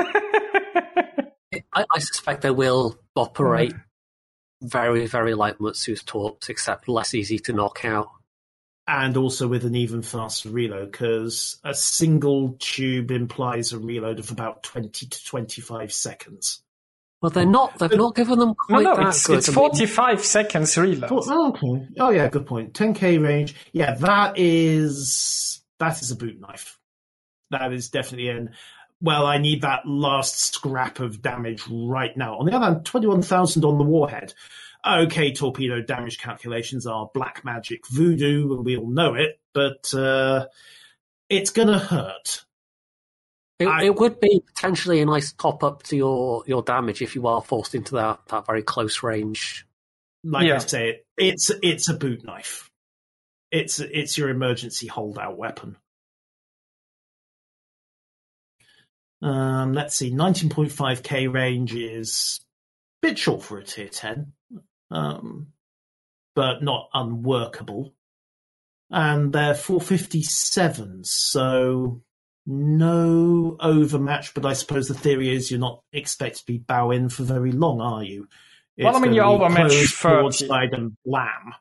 I, 1.74 1.86
I 1.91 2.00
suspect 2.00 2.43
they 2.43 2.52
will 2.52 3.00
operate 3.16 3.74
very, 4.62 5.05
very 5.08 5.34
like 5.34 5.60
Mutsu's 5.60 6.03
torps, 6.03 6.49
except 6.49 6.88
less 6.88 7.14
easy 7.14 7.39
to 7.39 7.53
knock 7.53 7.86
out. 7.86 8.10
and 8.88 9.18
also 9.18 9.47
with 9.47 9.66
an 9.66 9.76
even 9.76 10.01
faster 10.01 10.49
reload 10.49 10.91
because 10.91 11.60
a 11.64 11.74
single 11.74 12.55
tube 12.60 13.12
implies 13.12 13.74
a 13.74 13.80
reload 13.80 14.18
of 14.20 14.32
about 14.32 14.64
20 14.64 15.05
to 15.08 15.26
25 15.26 15.91
seconds. 15.91 16.61
Well, 17.22 17.31
they're 17.31 17.45
not. 17.45 17.77
They've 17.80 17.91
not 17.91 18.15
given 18.15 18.38
them 18.40 18.53
quite 18.53 18.84
no, 18.84 18.95
that 18.95 19.07
it's, 19.07 19.26
good. 19.26 19.40
it's 19.40 19.49
I 19.49 19.52
mean, 19.52 19.72
45 19.72 20.23
seconds 20.23 20.77
reload. 20.77 21.10
Oh, 21.11 21.49
okay. 21.49 21.88
Oh 21.99 22.11
yeah, 22.11 22.30
good 22.30 22.45
point. 22.45 22.73
10k 22.73 23.22
range. 23.22 23.56
Yeah, 23.73 23.95
that 23.95 24.38
is 24.38 25.61
that 25.80 26.02
is 26.02 26.11
a 26.11 26.15
boot 26.15 26.40
knife. 26.40 26.77
That 27.49 27.73
is 27.73 27.90
definitely 27.90 28.30
in. 28.30 28.52
Well, 29.02 29.26
I 29.26 29.38
need 29.38 29.61
that 29.61 29.86
last 29.86 30.53
scrap 30.53 30.99
of 30.99 31.22
damage 31.22 31.64
right 31.69 32.15
now. 32.18 32.38
On 32.40 32.45
the 32.45 32.53
other 32.56 32.65
hand, 32.65 32.86
21,000 32.86 33.64
on 33.64 33.78
the 33.78 33.84
warhead. 33.84 34.34
Okay, 34.86 35.34
torpedo 35.34 35.82
damage 35.82 36.18
calculations 36.18 36.88
are 36.88 37.10
black 37.14 37.44
magic 37.45 37.82
voodoo, 37.90 38.56
and 38.56 38.65
we 38.65 38.78
all 38.78 38.90
know 38.90 39.15
it, 39.15 39.40
but 39.53 39.94
uh, 39.94 40.45
it's 41.30 41.52
gonna 41.52 41.78
hurt. 41.80 42.45
It, 43.60 43.68
I- 43.68 43.84
it 43.86 43.95
would 43.95 44.19
be 44.19 44.41
potentially 44.56 45.02
a 45.02 45.06
nice 45.06 45.34
top 45.34 45.64
up 45.64 45.84
to 45.84 45.98
your, 45.98 46.44
your 46.48 46.61
damage 46.61 47.02
if 47.02 47.15
you 47.15 47.28
are 47.28 47.41
forced 47.41 47.76
into 47.76 47.95
that, 47.95 48.19
that 48.30 48.45
very 48.45 48.61
close 48.64 49.03
range. 49.03 49.65
like 50.24 50.45
I 50.45 50.60
say, 50.60 50.99
it's 51.18 51.52
it's 51.61 51.90
a 51.90 51.94
boot 51.95 52.24
knife. 52.24 52.69
It's 53.52 53.80
it's 53.80 54.18
your 54.18 54.30
emergency 54.30 54.88
holdout 54.88 55.38
weapon. 55.38 55.78
Um, 59.22 59.73
let's 59.73 59.95
see, 59.95 60.11
19.5k 60.11 61.31
range 61.31 61.73
is 61.73 62.39
a 63.02 63.07
bit 63.07 63.18
short 63.18 63.41
for 63.41 63.57
a 63.57 63.64
tier 63.64 63.88
10, 63.88 64.34
um, 64.91 65.48
but 66.35 66.61
not 66.61 66.89
unworkable. 66.94 67.94
And 68.89 69.34
they're 69.34 69.53
457s, 69.53 71.07
so 71.07 72.03
no 72.45 73.57
overmatch, 73.60 74.34
but 74.34 74.45
I 74.45 74.53
suppose 74.53 74.88
the 74.88 74.94
theory 74.94 75.35
is 75.35 75.52
you're 75.52 75.60
not 75.60 75.81
expected 75.91 76.39
to 76.39 76.45
be 76.45 76.57
bowing 76.60 77.10
for 77.10 77.23
very 77.23 77.52
long, 77.52 77.81
are 77.81 78.03
you? 78.03 78.27
Well, 78.77 78.95
I 78.95 78.99
mean, 78.99 79.14
gonna 79.14 79.15
you 79.15 79.22
be 79.22 79.44
overmatch 79.44 79.72
closed 79.72 79.95
30. 79.95 80.15
broadside 80.15 80.73
and 80.73 80.98
blam. 81.06 81.53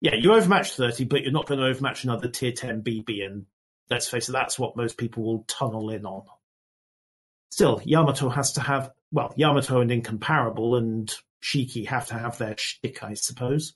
Yeah, 0.00 0.14
you 0.14 0.32
overmatch 0.32 0.72
30, 0.72 1.04
but 1.04 1.22
you're 1.22 1.32
not 1.32 1.46
going 1.46 1.58
to 1.58 1.66
overmatch 1.66 2.04
another 2.04 2.28
tier 2.28 2.52
10 2.52 2.82
BB, 2.82 3.26
and 3.26 3.46
let's 3.90 4.08
face 4.08 4.28
it, 4.28 4.32
that's 4.32 4.58
what 4.58 4.76
most 4.76 4.96
people 4.96 5.24
will 5.24 5.44
tunnel 5.48 5.90
in 5.90 6.04
on. 6.06 6.22
Still, 7.50 7.80
Yamato 7.84 8.28
has 8.28 8.52
to 8.52 8.60
have, 8.60 8.90
well, 9.10 9.32
Yamato 9.36 9.80
and 9.80 9.90
Incomparable 9.90 10.76
and 10.76 11.12
Shiki 11.42 11.86
have 11.86 12.06
to 12.08 12.14
have 12.14 12.38
their 12.38 12.56
shtick, 12.58 13.02
I 13.02 13.14
suppose. 13.14 13.74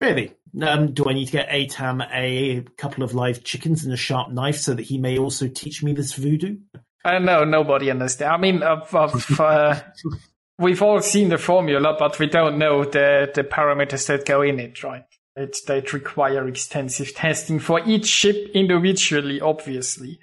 Really, 0.00 0.34
Um, 0.62 0.92
do 0.94 1.04
I 1.08 1.12
need 1.12 1.26
to 1.26 1.32
get 1.32 1.48
Atam 1.50 2.00
a 2.00 2.64
couple 2.76 3.02
of 3.02 3.14
live 3.14 3.42
chickens 3.42 3.84
and 3.84 3.92
a 3.92 3.96
sharp 3.96 4.30
knife 4.30 4.58
so 4.58 4.74
that 4.74 4.82
he 4.82 4.96
may 4.96 5.18
also 5.18 5.48
teach 5.48 5.82
me 5.82 5.92
this 5.92 6.14
voodoo? 6.14 6.58
Uh, 7.04 7.18
no, 7.18 7.44
nobody 7.44 7.90
understands. 7.90 8.32
I 8.32 8.36
mean, 8.36 8.62
of, 8.62 8.94
of, 8.94 9.40
uh, 9.40 9.80
we've 10.58 10.82
all 10.82 11.00
seen 11.00 11.28
the 11.30 11.38
formula, 11.38 11.96
but 11.98 12.18
we 12.18 12.26
don't 12.26 12.58
know 12.58 12.84
the, 12.84 13.30
the 13.34 13.42
parameters 13.42 14.06
that 14.06 14.24
go 14.24 14.42
in 14.42 14.60
it, 14.60 14.82
right? 14.84 15.04
It, 15.38 15.58
that 15.68 15.92
require 15.92 16.48
extensive 16.48 17.14
testing 17.14 17.60
for 17.60 17.80
each 17.86 18.06
ship 18.06 18.50
individually, 18.54 19.40
obviously. 19.40 20.18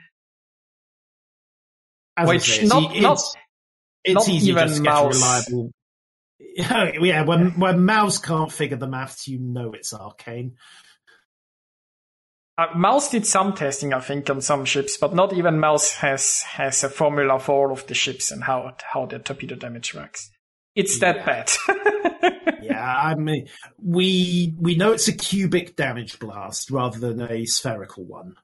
As 2.18 2.28
Which 2.30 2.44
say, 2.44 2.66
not, 2.66 2.96
e- 2.96 3.02
not, 3.02 3.14
it's, 3.14 3.36
it's 4.04 4.16
not 4.16 4.30
easy 4.30 4.52
even 4.52 4.68
just 4.68 4.78
to 4.78 4.84
get 4.84 5.00
a 5.02 5.08
mouse. 5.08 5.16
reliable. 5.16 5.72
yeah, 6.58 7.24
when 7.24 7.60
when 7.60 7.86
Mouse 7.86 8.20
can't 8.20 8.52
figure 8.52 8.78
the 8.78 8.88
maths, 8.88 9.28
you 9.28 9.40
know 9.40 9.74
it's 9.74 9.94
arcane. 9.94 10.56
uh, 12.58 12.68
Mouse 12.76 13.10
did 13.12 13.26
some 13.26 13.54
testing, 13.54 13.94
I 13.94 14.00
think, 14.00 14.30
on 14.30 14.42
some 14.42 14.66
ships, 14.66 14.98
but 14.98 15.14
not 15.16 15.34
even 15.34 15.60
Mouse 15.60 15.94
has, 15.96 16.42
has 16.44 16.84
a 16.84 16.90
formula 16.90 17.40
for 17.40 17.68
all 17.68 17.74
of 17.74 17.88
the 17.88 17.94
ships 17.94 18.32
and 18.32 18.44
how, 18.44 18.76
how 18.94 19.06
the 19.06 19.20
torpedo 19.20 19.56
damage 19.56 19.94
works. 19.94 20.32
It's 20.76 21.00
that 21.00 21.26
bad. 21.26 21.52
Yeah, 22.62 22.84
I 22.84 23.16
mean, 23.16 23.48
we 23.82 24.54
we 24.58 24.76
know 24.76 24.92
it's 24.92 25.08
a 25.08 25.14
cubic 25.14 25.76
damage 25.76 26.20
blast 26.20 26.72
rather 26.72 27.00
than 27.00 27.22
a 27.22 27.46
spherical 27.46 28.04
one, 28.04 28.36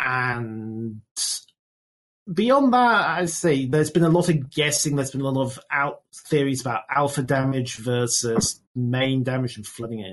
and 0.00 1.00
beyond 2.32 2.72
that, 2.72 3.08
I 3.08 3.24
say 3.26 3.66
there's 3.66 3.90
been 3.90 4.04
a 4.04 4.08
lot 4.08 4.28
of 4.28 4.50
guessing. 4.50 4.96
There's 4.96 5.10
been 5.10 5.20
a 5.20 5.30
lot 5.30 5.40
of 5.40 5.58
out 5.70 6.02
theories 6.14 6.60
about 6.60 6.82
alpha 6.90 7.22
damage 7.22 7.76
versus 7.76 8.60
main 8.74 9.22
damage 9.22 9.56
and 9.56 9.66
flooding. 9.66 10.04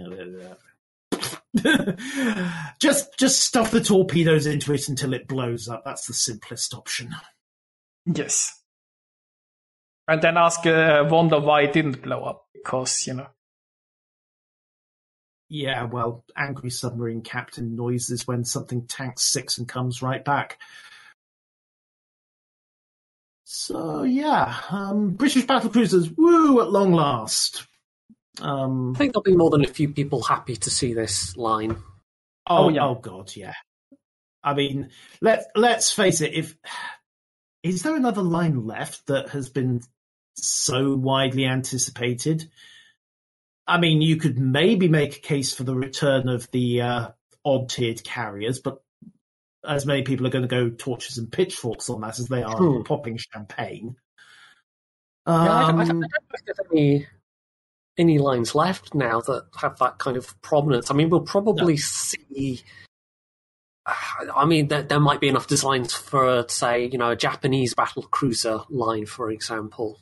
just 2.80 3.18
just 3.18 3.42
stuff 3.42 3.72
the 3.72 3.82
torpedoes 3.82 4.46
into 4.46 4.74
it 4.74 4.90
until 4.90 5.14
it 5.14 5.28
blows 5.28 5.68
up. 5.68 5.84
That's 5.86 6.08
the 6.08 6.14
simplest 6.14 6.74
option. 6.74 7.16
Yes. 8.06 8.62
And 10.08 10.22
then 10.22 10.38
ask, 10.38 10.66
uh, 10.66 11.06
wonder 11.10 11.40
why 11.40 11.62
it 11.62 11.74
didn't 11.74 12.02
blow 12.04 12.24
up. 12.24 12.46
Because, 12.54 13.08
you 13.08 13.16
know. 13.16 13.28
Yeah, 15.50 15.84
well, 15.84 16.24
angry 16.36 16.70
submarine 16.70 17.22
captain 17.22 17.76
noises 17.76 18.28
when 18.28 18.46
something 18.46 18.88
tanks 18.88 19.24
six 19.24 19.58
and 19.58 19.68
comes 19.68 20.02
right 20.02 20.24
back. 20.24 20.60
So 23.44 24.04
yeah, 24.04 24.56
um, 24.72 25.12
British 25.12 25.46
battle 25.46 25.70
cruisers, 25.70 26.10
woo! 26.18 26.62
At 26.62 26.72
long 26.72 26.94
last. 26.94 27.68
Um, 28.42 28.94
I 28.96 28.98
think 28.98 29.14
there'll 29.14 29.24
be 29.24 29.36
more 29.36 29.52
than 29.52 29.64
a 29.64 29.68
few 29.68 29.90
people 29.90 30.24
happy 30.24 30.56
to 30.56 30.70
see 30.70 30.94
this 30.94 31.38
line. 31.38 31.78
oh, 32.48 32.66
Oh, 32.66 32.70
yeah. 32.70 32.86
oh 32.86 32.96
god, 32.96 33.36
yeah. 33.36 33.54
I 34.44 34.56
mean, 34.56 34.90
let 35.22 35.46
let's 35.56 35.92
face 35.92 36.22
it. 36.22 36.34
If 36.34 36.58
is 37.64 37.84
there 37.84 37.96
another 37.96 38.24
line 38.24 38.66
left 38.66 39.06
that 39.08 39.30
has 39.30 39.50
been 39.50 39.82
so 40.36 40.96
widely 40.96 41.46
anticipated? 41.46 42.50
I 43.68 43.80
mean, 43.80 44.02
you 44.02 44.18
could 44.18 44.38
maybe 44.38 44.88
make 44.88 45.18
a 45.18 45.22
case 45.22 45.54
for 45.54 45.64
the 45.64 45.76
return 45.76 46.30
of 46.30 46.50
the 46.52 46.82
uh, 46.82 47.08
odd 47.44 47.70
tiered 47.70 48.04
carriers, 48.04 48.60
but 48.60 48.82
as 49.68 49.86
many 49.86 50.04
people 50.04 50.28
are 50.28 50.32
going 50.32 50.44
to 50.44 50.48
go 50.48 50.70
torches 50.70 51.18
and 51.18 51.32
pitchforks 51.32 51.90
on 51.90 52.02
that 52.02 52.20
as 52.20 52.28
they 52.28 52.44
are 52.44 52.56
Hmm. 52.56 52.84
popping 52.84 53.18
champagne. 53.18 53.96
Yeah, 55.28 55.34
I, 55.34 55.46
don't, 55.46 55.50
I, 55.50 55.62
don't, 55.68 55.80
Um, 55.80 55.88
don't 55.88 56.00
know 56.02 56.08
if 56.36 56.46
there's 56.46 56.60
any 56.72 57.08
any 57.98 58.20
lines 58.20 58.54
left 58.54 58.94
now 58.94 59.22
that 59.22 59.48
have 59.62 59.80
that 59.80 59.98
kind 59.98 60.18
of 60.18 60.40
prominence. 60.42 60.92
I 60.92 60.94
mean, 60.94 61.10
we'll 61.10 61.22
probably 61.22 61.78
see. 61.78 62.62
I 64.36 64.46
mean, 64.46 64.68
there, 64.68 64.84
there 64.84 65.00
might 65.00 65.22
be 65.22 65.30
enough 65.30 65.48
designs 65.48 65.94
for, 65.94 66.46
say, 66.50 66.86
you 66.88 66.98
know, 66.98 67.12
a 67.12 67.16
Japanese 67.16 67.74
battle 67.74 68.04
cruiser 68.04 68.62
line, 68.70 69.06
for 69.06 69.32
example. 69.32 70.00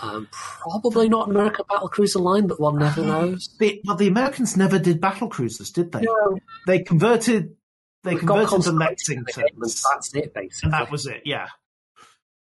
Um, 0.00 0.28
probably 0.30 1.08
not 1.08 1.28
an 1.28 1.34
American 1.34 1.64
battle 1.68 1.88
cruiser 1.88 2.20
line, 2.20 2.46
but 2.46 2.60
one 2.60 2.78
never 2.78 3.02
knows. 3.04 3.48
the, 3.58 3.80
well, 3.84 3.96
the 3.96 4.06
Americans 4.08 4.56
never 4.56 4.78
did 4.78 5.00
battle 5.00 5.28
cruisers, 5.28 5.70
did 5.70 5.92
they? 5.92 6.02
No, 6.02 6.38
They 6.66 6.80
converted. 6.80 7.56
They 8.04 8.12
we've 8.12 8.20
converted 8.20 8.46
the 8.46 8.50
Constellation 8.50 9.18
in 9.18 9.24
the 9.24 9.32
game, 9.32 9.44
and 9.54 9.62
Lexingtons. 9.64 9.82
That's 9.92 10.14
it, 10.14 10.32
basically. 10.34 10.66
and 10.66 10.72
that 10.72 10.90
was 10.90 11.06
it. 11.06 11.22
Yeah. 11.24 11.48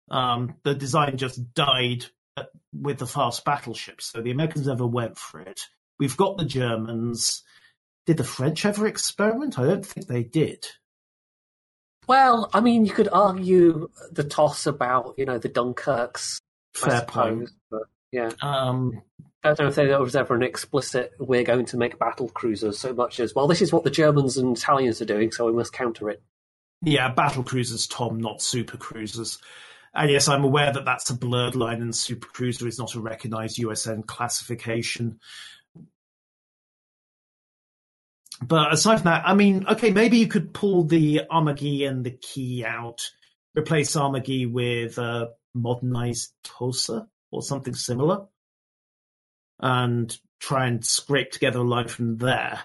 Um, 0.09 0.55
the 0.63 0.73
design 0.73 1.17
just 1.17 1.53
died 1.53 2.05
uh, 2.37 2.43
with 2.73 2.99
the 2.99 3.07
fast 3.07 3.43
battleships, 3.43 4.05
so 4.05 4.21
the 4.21 4.31
Americans 4.31 4.67
never 4.67 4.85
went 4.85 5.17
for 5.17 5.41
it. 5.41 5.67
We've 5.99 6.17
got 6.17 6.37
the 6.37 6.45
Germans. 6.45 7.43
Did 8.05 8.17
the 8.17 8.23
French 8.23 8.65
ever 8.65 8.87
experiment? 8.87 9.59
I 9.59 9.65
don't 9.65 9.85
think 9.85 10.07
they 10.07 10.23
did. 10.23 10.65
Well, 12.07 12.49
I 12.53 12.59
mean, 12.61 12.85
you 12.85 12.91
could 12.91 13.09
argue 13.11 13.89
the 14.11 14.23
toss 14.23 14.65
about, 14.65 15.15
you 15.17 15.25
know, 15.25 15.37
the 15.37 15.49
Dunkirks. 15.49 16.39
Fair 16.73 17.01
point. 17.01 17.49
Yeah. 18.11 18.31
Um, 18.41 19.01
I 19.43 19.49
don't 19.49 19.59
know 19.59 19.67
if 19.67 19.75
there 19.75 19.99
was 19.99 20.15
ever 20.15 20.35
an 20.35 20.43
explicit 20.43 21.13
"we're 21.19 21.43
going 21.43 21.65
to 21.67 21.77
make 21.77 21.97
battle 21.97 22.29
cruisers" 22.29 22.77
so 22.79 22.93
much 22.93 23.19
as 23.19 23.33
well. 23.33 23.47
This 23.47 23.61
is 23.61 23.73
what 23.73 23.83
the 23.83 23.89
Germans 23.89 24.37
and 24.37 24.55
Italians 24.55 25.01
are 25.01 25.05
doing, 25.05 25.31
so 25.31 25.45
we 25.45 25.53
must 25.53 25.73
counter 25.73 26.09
it. 26.09 26.21
yeah, 26.83 27.11
battle 27.13 27.43
cruisers, 27.43 27.87
Tom, 27.87 28.19
not 28.19 28.41
super 28.41 28.77
cruisers. 28.77 29.39
And 29.93 30.09
yes, 30.09 30.27
I'm 30.29 30.43
aware 30.43 30.71
that 30.71 30.85
that's 30.85 31.09
a 31.09 31.17
blurred 31.17 31.55
line, 31.55 31.81
and 31.81 31.95
super 31.95 32.27
cruiser 32.27 32.67
is 32.67 32.79
not 32.79 32.95
a 32.95 33.01
recognized 33.01 33.57
USN 33.57 34.05
classification. 34.05 35.19
But 38.41 38.73
aside 38.73 38.97
from 38.97 39.05
that, 39.05 39.23
I 39.25 39.33
mean, 39.35 39.65
okay, 39.67 39.91
maybe 39.91 40.17
you 40.17 40.27
could 40.27 40.53
pull 40.53 40.83
the 40.85 41.21
Armagi 41.29 41.87
and 41.87 42.03
the 42.03 42.11
key 42.11 42.65
out, 42.65 43.01
replace 43.55 43.95
Armagi 43.95 44.51
with 44.51 44.97
a 44.97 45.31
modernized 45.53 46.33
Tulsa 46.43 47.07
or 47.31 47.41
something 47.41 47.73
similar, 47.73 48.27
and 49.59 50.15
try 50.39 50.67
and 50.67 50.85
scrape 50.85 51.31
together 51.31 51.59
a 51.59 51.63
line 51.63 51.87
from 51.87 52.17
there. 52.17 52.61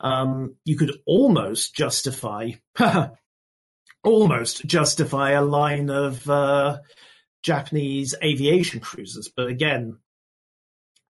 Um, 0.00 0.56
you 0.64 0.76
could 0.76 0.92
almost 1.06 1.74
justify, 1.74 2.52
almost 4.04 4.64
justify 4.64 5.32
a 5.32 5.42
line 5.42 5.90
of 5.90 6.28
uh, 6.28 6.78
Japanese 7.42 8.14
aviation 8.22 8.80
cruisers, 8.80 9.30
but 9.34 9.48
again, 9.48 9.98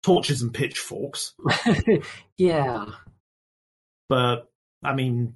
torches 0.02 0.42
and 0.42 0.54
pitchforks. 0.54 1.34
yeah, 2.38 2.86
but 4.08 4.48
I 4.82 4.94
mean, 4.94 5.34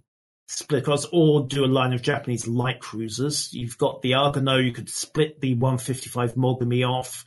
split 0.51 0.82
across 0.82 1.06
or 1.12 1.47
do 1.47 1.64
a 1.64 1.66
line 1.66 1.93
of 1.93 2.02
Japanese 2.02 2.48
light 2.48 2.81
cruisers. 2.81 3.55
You've 3.55 3.78
got 3.78 4.02
the 4.02 4.12
Agano. 4.12 4.62
You 4.62 4.72
could 4.72 4.90
split 4.90 5.40
the 5.40 5.55
155 5.55 6.35
Mogami 6.35 6.85
off, 6.86 7.24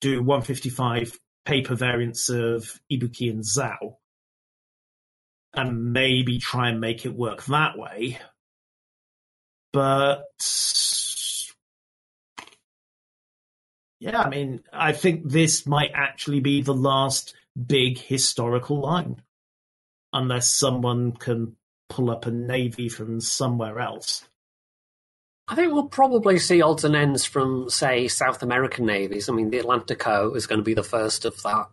do 0.00 0.22
155 0.22 1.18
paper 1.44 1.74
variants 1.74 2.30
of 2.30 2.80
Ibuki 2.90 3.30
and 3.30 3.42
Zao, 3.44 3.96
and 5.52 5.92
maybe 5.92 6.38
try 6.38 6.70
and 6.70 6.80
make 6.80 7.04
it 7.04 7.14
work 7.14 7.44
that 7.44 7.76
way. 7.76 8.18
But 9.70 10.24
yeah, 14.00 14.22
I 14.22 14.30
mean, 14.30 14.62
I 14.72 14.92
think 14.92 15.28
this 15.28 15.66
might 15.66 15.90
actually 15.92 16.40
be 16.40 16.62
the 16.62 16.72
last 16.72 17.34
big 17.66 17.98
historical 17.98 18.80
line 18.80 19.20
unless 20.14 20.54
someone 20.54 21.12
can 21.12 21.56
pull 21.94 22.10
up 22.10 22.26
a 22.26 22.30
navy 22.30 22.88
from 22.88 23.20
somewhere 23.20 23.78
else. 23.78 24.26
I 25.46 25.54
think 25.54 25.72
we'll 25.72 25.88
probably 25.88 26.38
see 26.38 26.60
odds 26.60 26.84
and 26.84 26.96
ends 26.96 27.24
from, 27.24 27.70
say, 27.70 28.08
South 28.08 28.42
American 28.42 28.84
navies. 28.86 29.28
I 29.28 29.32
mean, 29.32 29.50
the 29.50 29.58
Atlantico 29.60 30.34
is 30.34 30.46
going 30.46 30.58
to 30.58 30.64
be 30.64 30.74
the 30.74 30.82
first 30.82 31.24
of 31.24 31.40
that. 31.42 31.66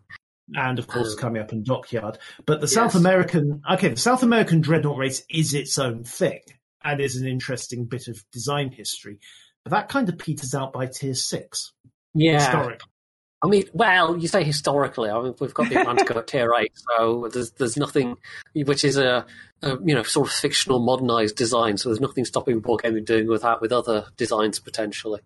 And 0.53 0.77
of 0.77 0.87
course, 0.87 1.13
Um, 1.13 1.17
coming 1.17 1.41
up 1.41 1.53
in 1.53 1.63
Dockyard. 1.63 2.17
But 2.45 2.61
the 2.61 2.67
South. 2.67 2.95
American, 2.95 3.61
okay, 3.71 3.87
the 3.89 3.97
South 3.97 4.21
American 4.21 4.61
dreadnought 4.61 4.97
race 4.97 5.23
is 5.29 5.53
its 5.53 5.79
own 5.79 6.03
thing 6.03 6.41
and 6.83 6.99
is 6.99 7.15
an 7.15 7.25
interesting 7.27 7.85
bit 7.85 8.07
of 8.07 8.23
design 8.31 8.71
history. 8.71 9.19
But 9.63 9.71
that 9.71 9.89
kind 9.89 10.09
of 10.09 10.17
peters 10.17 10.53
out 10.53 10.73
by 10.73 10.87
tier 10.87 11.13
six, 11.15 11.71
Yeah, 12.13 12.39
historically. 12.39 12.90
I 13.43 13.47
mean, 13.47 13.63
well, 13.73 14.17
you 14.17 14.27
say 14.27 14.43
historically. 14.43 15.09
I 15.09 15.19
mean, 15.21 15.35
we've 15.39 15.53
got 15.53 15.69
the 15.69 15.75
Atlantico 15.75 16.17
at 16.17 16.27
tier 16.27 16.53
eight, 16.55 16.73
so 16.75 17.27
there's 17.33 17.51
there's 17.51 17.75
nothing, 17.75 18.17
which 18.53 18.83
is 18.85 18.97
a, 18.97 19.25
a 19.63 19.69
you 19.83 19.95
know 19.95 20.03
sort 20.03 20.27
of 20.27 20.33
fictional, 20.33 20.79
modernized 20.79 21.35
design. 21.37 21.77
So 21.77 21.89
there's 21.89 21.99
nothing 21.99 22.25
stopping 22.25 22.61
Wargaming 22.61 23.05
doing 23.05 23.27
with 23.27 23.41
that 23.41 23.59
with 23.59 23.71
other 23.71 24.05
designs 24.15 24.59
potentially. 24.59 25.21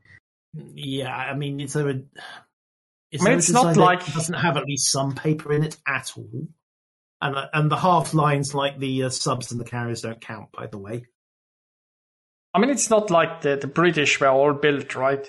Yeah, 0.54 1.14
I 1.14 1.34
mean, 1.36 1.60
is 1.60 1.74
there 1.74 1.90
a. 1.90 1.96
Is 3.12 3.22
I 3.22 3.24
mean, 3.24 3.24
there 3.24 3.34
a 3.34 3.38
it's 3.38 3.50
not 3.50 3.68
design 3.68 3.74
that 3.74 3.82
like- 3.82 4.14
doesn't 4.14 4.36
have 4.36 4.56
at 4.58 4.66
least 4.66 4.92
some 4.92 5.14
paper 5.14 5.52
in 5.52 5.64
it 5.64 5.76
at 5.86 6.14
all, 6.16 6.48
and 7.22 7.36
and 7.52 7.70
the 7.70 7.78
half 7.78 8.14
lines 8.14 8.56
like 8.56 8.80
the 8.80 9.04
uh, 9.04 9.10
subs 9.10 9.52
and 9.52 9.60
the 9.60 9.66
carriers 9.66 10.02
don't 10.02 10.22
count, 10.22 10.54
by 10.54 10.68
the 10.68 10.78
way. 10.78 11.04
I 12.54 12.60
mean, 12.60 12.70
it's 12.70 12.90
not 12.90 13.12
like 13.12 13.42
the, 13.42 13.58
the 13.58 13.68
British 13.68 14.22
were 14.22 14.30
all 14.30 14.54
built, 14.54 14.96
right? 14.96 15.28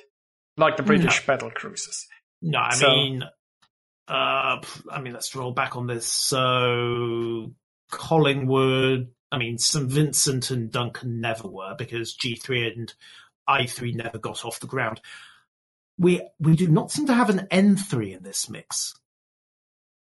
Like 0.56 0.76
the 0.76 0.84
British 0.84 1.26
battle 1.26 1.50
cruisers. 1.50 2.06
No, 2.46 2.58
I 2.60 2.74
So- 2.74 2.88
mean, 2.88 3.24
Uh, 4.08 4.62
I 4.88 5.00
mean, 5.00 5.14
let's 5.14 5.34
roll 5.34 5.50
back 5.50 5.74
on 5.74 5.88
this. 5.88 6.06
So 6.06 7.52
Collingwood, 7.90 9.12
I 9.32 9.38
mean, 9.38 9.58
St 9.58 9.90
Vincent 9.90 10.52
and 10.52 10.70
Duncan 10.70 11.20
never 11.20 11.48
were 11.48 11.74
because 11.76 12.16
G3 12.16 12.72
and 12.72 12.94
I3 13.48 13.96
never 13.96 14.18
got 14.18 14.44
off 14.44 14.60
the 14.60 14.68
ground. 14.68 15.00
We 15.98 16.22
we 16.38 16.54
do 16.54 16.68
not 16.68 16.92
seem 16.92 17.06
to 17.08 17.14
have 17.14 17.30
an 17.30 17.48
N3 17.50 18.12
in 18.16 18.22
this 18.22 18.48
mix. 18.48 18.94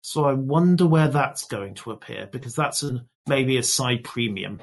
So 0.02 0.26
I 0.26 0.34
wonder 0.34 0.86
where 0.86 1.08
that's 1.08 1.46
going 1.46 1.74
to 1.76 1.90
appear 1.92 2.28
because 2.32 2.54
that's 2.56 2.84
a, 2.84 3.04
maybe 3.26 3.58
a 3.58 3.64
side 3.64 4.04
premium, 4.04 4.60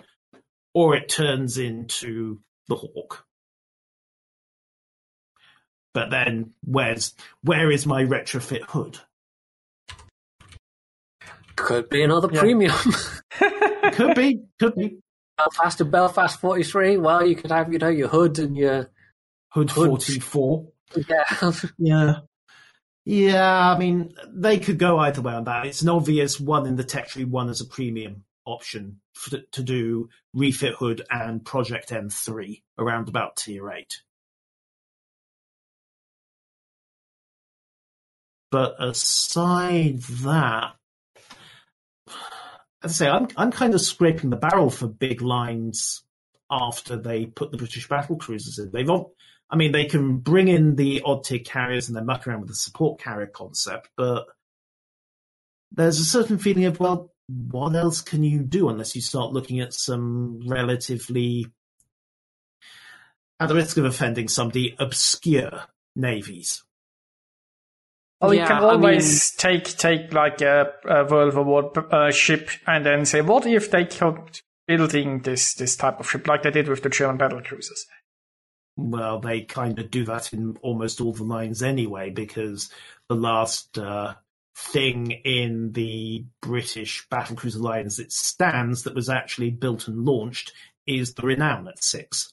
or 0.72 0.94
it 0.94 1.08
turns 1.08 1.58
into 1.58 2.40
the 2.68 2.76
Hawk. 2.76 3.25
But 5.96 6.10
then 6.10 6.50
where's 6.62 7.14
where 7.42 7.70
is 7.70 7.86
my 7.86 8.04
retrofit 8.04 8.60
hood? 8.64 8.98
Could 11.56 11.88
be 11.88 12.02
another 12.02 12.28
Yeah. 12.30 12.40
premium. 12.40 12.74
Could 13.94 14.14
be, 14.14 14.40
could 14.60 14.74
be 14.74 14.98
Belfast 15.38 15.80
and 15.80 15.90
Belfast 15.90 16.38
43. 16.38 16.98
Well, 16.98 17.26
you 17.26 17.34
could 17.34 17.50
have, 17.50 17.72
you 17.72 17.78
know, 17.78 17.88
your 17.88 18.08
hood 18.08 18.38
and 18.38 18.54
your 18.56 18.90
hood 19.52 19.70
Hood. 19.70 19.88
forty 19.88 20.20
four. 20.20 20.66
yeah. 21.08 21.24
Yeah. 21.78 22.14
Yeah, 23.06 23.70
I 23.72 23.78
mean, 23.78 24.12
they 24.28 24.58
could 24.58 24.78
go 24.78 24.98
either 24.98 25.22
way 25.22 25.32
on 25.32 25.44
that. 25.44 25.64
It's 25.66 25.80
an 25.80 25.88
obvious 25.88 26.38
one 26.38 26.66
in 26.66 26.76
the 26.76 26.84
tech 26.84 27.08
tree, 27.08 27.24
one 27.24 27.48
as 27.48 27.60
a 27.62 27.64
premium 27.64 28.24
option 28.44 29.00
for, 29.14 29.38
to 29.52 29.62
do 29.62 30.10
refit 30.34 30.74
hood 30.74 31.06
and 31.10 31.42
project 31.42 31.88
M3 31.90 32.62
around 32.78 33.08
about 33.08 33.36
tier 33.36 33.70
8. 33.70 34.02
But 38.50 38.76
aside 38.78 39.98
that, 40.22 40.74
as 42.82 42.92
I 43.02 43.04
say, 43.04 43.08
I'm, 43.08 43.28
I'm 43.36 43.50
kind 43.50 43.74
of 43.74 43.80
scraping 43.80 44.30
the 44.30 44.36
barrel 44.36 44.70
for 44.70 44.86
big 44.86 45.20
lines 45.20 46.02
after 46.50 46.96
they 46.96 47.26
put 47.26 47.50
the 47.50 47.56
British 47.56 47.88
battle 47.88 48.16
cruisers 48.16 48.58
in. 48.58 48.70
They've, 48.70 48.88
I 48.88 49.56
mean, 49.56 49.72
they 49.72 49.86
can 49.86 50.18
bring 50.18 50.48
in 50.48 50.76
the 50.76 51.02
odd 51.04 51.24
tier 51.24 51.40
carriers 51.40 51.88
and 51.88 51.96
then 51.96 52.06
muck 52.06 52.26
around 52.26 52.40
with 52.40 52.50
the 52.50 52.54
support 52.54 53.00
carrier 53.00 53.26
concept, 53.26 53.90
but 53.96 54.26
there's 55.72 56.00
a 56.00 56.04
certain 56.04 56.38
feeling 56.38 56.64
of, 56.64 56.78
well, 56.78 57.12
what 57.28 57.74
else 57.74 58.00
can 58.00 58.22
you 58.22 58.40
do 58.40 58.68
unless 58.68 58.94
you 58.94 59.02
start 59.02 59.32
looking 59.32 59.60
at 59.60 59.74
some 59.74 60.40
relatively, 60.46 61.46
at 63.40 63.48
the 63.48 63.54
risk 63.54 63.76
of 63.76 63.84
offending 63.84 64.28
somebody, 64.28 64.76
obscure 64.78 65.64
navies? 65.96 66.62
Well, 68.20 68.32
you 68.32 68.40
Yeah, 68.40 68.48
can 68.48 68.64
I 68.64 68.68
always 68.70 69.30
take 69.32 69.64
take 69.64 70.12
like 70.12 70.40
a, 70.40 70.72
a 70.88 71.04
World 71.04 71.34
War 71.34 71.94
uh, 71.94 72.10
ship 72.10 72.48
and 72.66 72.84
then 72.84 73.04
say, 73.04 73.20
what 73.20 73.46
if 73.46 73.70
they 73.70 73.84
kept 73.84 74.42
building 74.66 75.20
this 75.20 75.54
this 75.54 75.76
type 75.76 76.00
of 76.00 76.10
ship 76.10 76.26
like 76.26 76.42
they 76.42 76.50
did 76.50 76.68
with 76.68 76.82
the 76.82 76.88
German 76.88 77.18
battle 77.18 77.42
cruisers? 77.42 77.86
Well, 78.76 79.20
they 79.20 79.42
kind 79.42 79.78
of 79.78 79.90
do 79.90 80.04
that 80.06 80.32
in 80.32 80.56
almost 80.62 81.00
all 81.00 81.12
the 81.12 81.24
lines 81.24 81.62
anyway, 81.62 82.10
because 82.10 82.70
the 83.08 83.14
last 83.14 83.78
uh, 83.78 84.14
thing 84.56 85.10
in 85.10 85.72
the 85.72 86.24
British 86.42 87.06
battlecruiser 87.08 87.60
line 87.60 87.86
as 87.86 87.98
it 87.98 88.12
stands 88.12 88.82
that 88.84 88.94
was 88.94 89.08
actually 89.08 89.50
built 89.50 89.88
and 89.88 90.04
launched 90.04 90.52
is 90.86 91.14
the 91.14 91.22
Renown 91.22 91.68
at 91.68 91.82
six. 91.82 92.32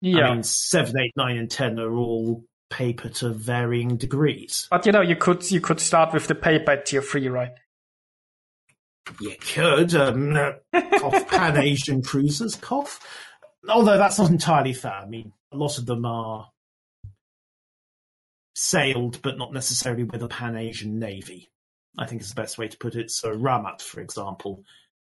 Yeah, 0.00 0.28
I 0.28 0.34
mean, 0.34 0.42
seven, 0.42 0.98
eight, 0.98 1.12
nine, 1.16 1.36
and 1.36 1.50
ten 1.50 1.78
are 1.78 1.94
all 1.94 2.44
paper 2.72 3.08
to 3.08 3.28
varying 3.30 3.96
degrees. 3.96 4.66
but 4.70 4.86
you 4.86 4.92
know, 4.92 5.02
you 5.02 5.16
could 5.16 5.48
you 5.50 5.60
could 5.60 5.78
start 5.78 6.12
with 6.14 6.26
the 6.26 6.34
paper 6.34 6.72
at 6.72 6.86
tier 6.86 7.02
three, 7.02 7.28
right? 7.28 7.52
You 9.20 9.36
could 9.40 9.94
um, 9.94 10.34
uh, 10.34 10.52
cough 10.98 11.28
Pan 11.28 11.58
Asian 11.58 12.02
cruisers, 12.02 12.56
cough. 12.56 13.00
Although 13.68 13.98
that's 13.98 14.18
not 14.18 14.30
entirely 14.30 14.72
fair. 14.72 14.92
I 14.92 15.06
mean, 15.06 15.32
a 15.52 15.56
lot 15.56 15.78
of 15.78 15.86
them 15.86 16.04
are 16.04 16.50
sailed, 18.54 19.20
but 19.22 19.38
not 19.38 19.52
necessarily 19.52 20.04
with 20.04 20.22
a 20.22 20.28
Pan 20.28 20.56
Asian 20.56 20.98
navy. 20.98 21.50
I 21.98 22.06
think 22.06 22.22
is 22.22 22.30
the 22.30 22.40
best 22.40 22.56
way 22.58 22.68
to 22.68 22.78
put 22.78 22.94
it. 22.94 23.10
So 23.10 23.36
Ramat, 23.36 23.82
for 23.82 24.00
example, 24.00 24.64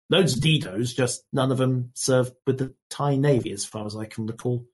loads 0.10 0.38
of 0.38 0.42
Didos, 0.42 0.96
just 0.96 1.26
none 1.34 1.52
of 1.52 1.58
them 1.58 1.92
served 1.94 2.34
with 2.46 2.60
the 2.60 2.74
Thai 2.90 3.18
navy, 3.18 3.52
as 3.52 3.66
far 3.66 3.86
as 3.86 3.96
I 3.96 4.06
can 4.06 4.26
recall. 4.26 4.66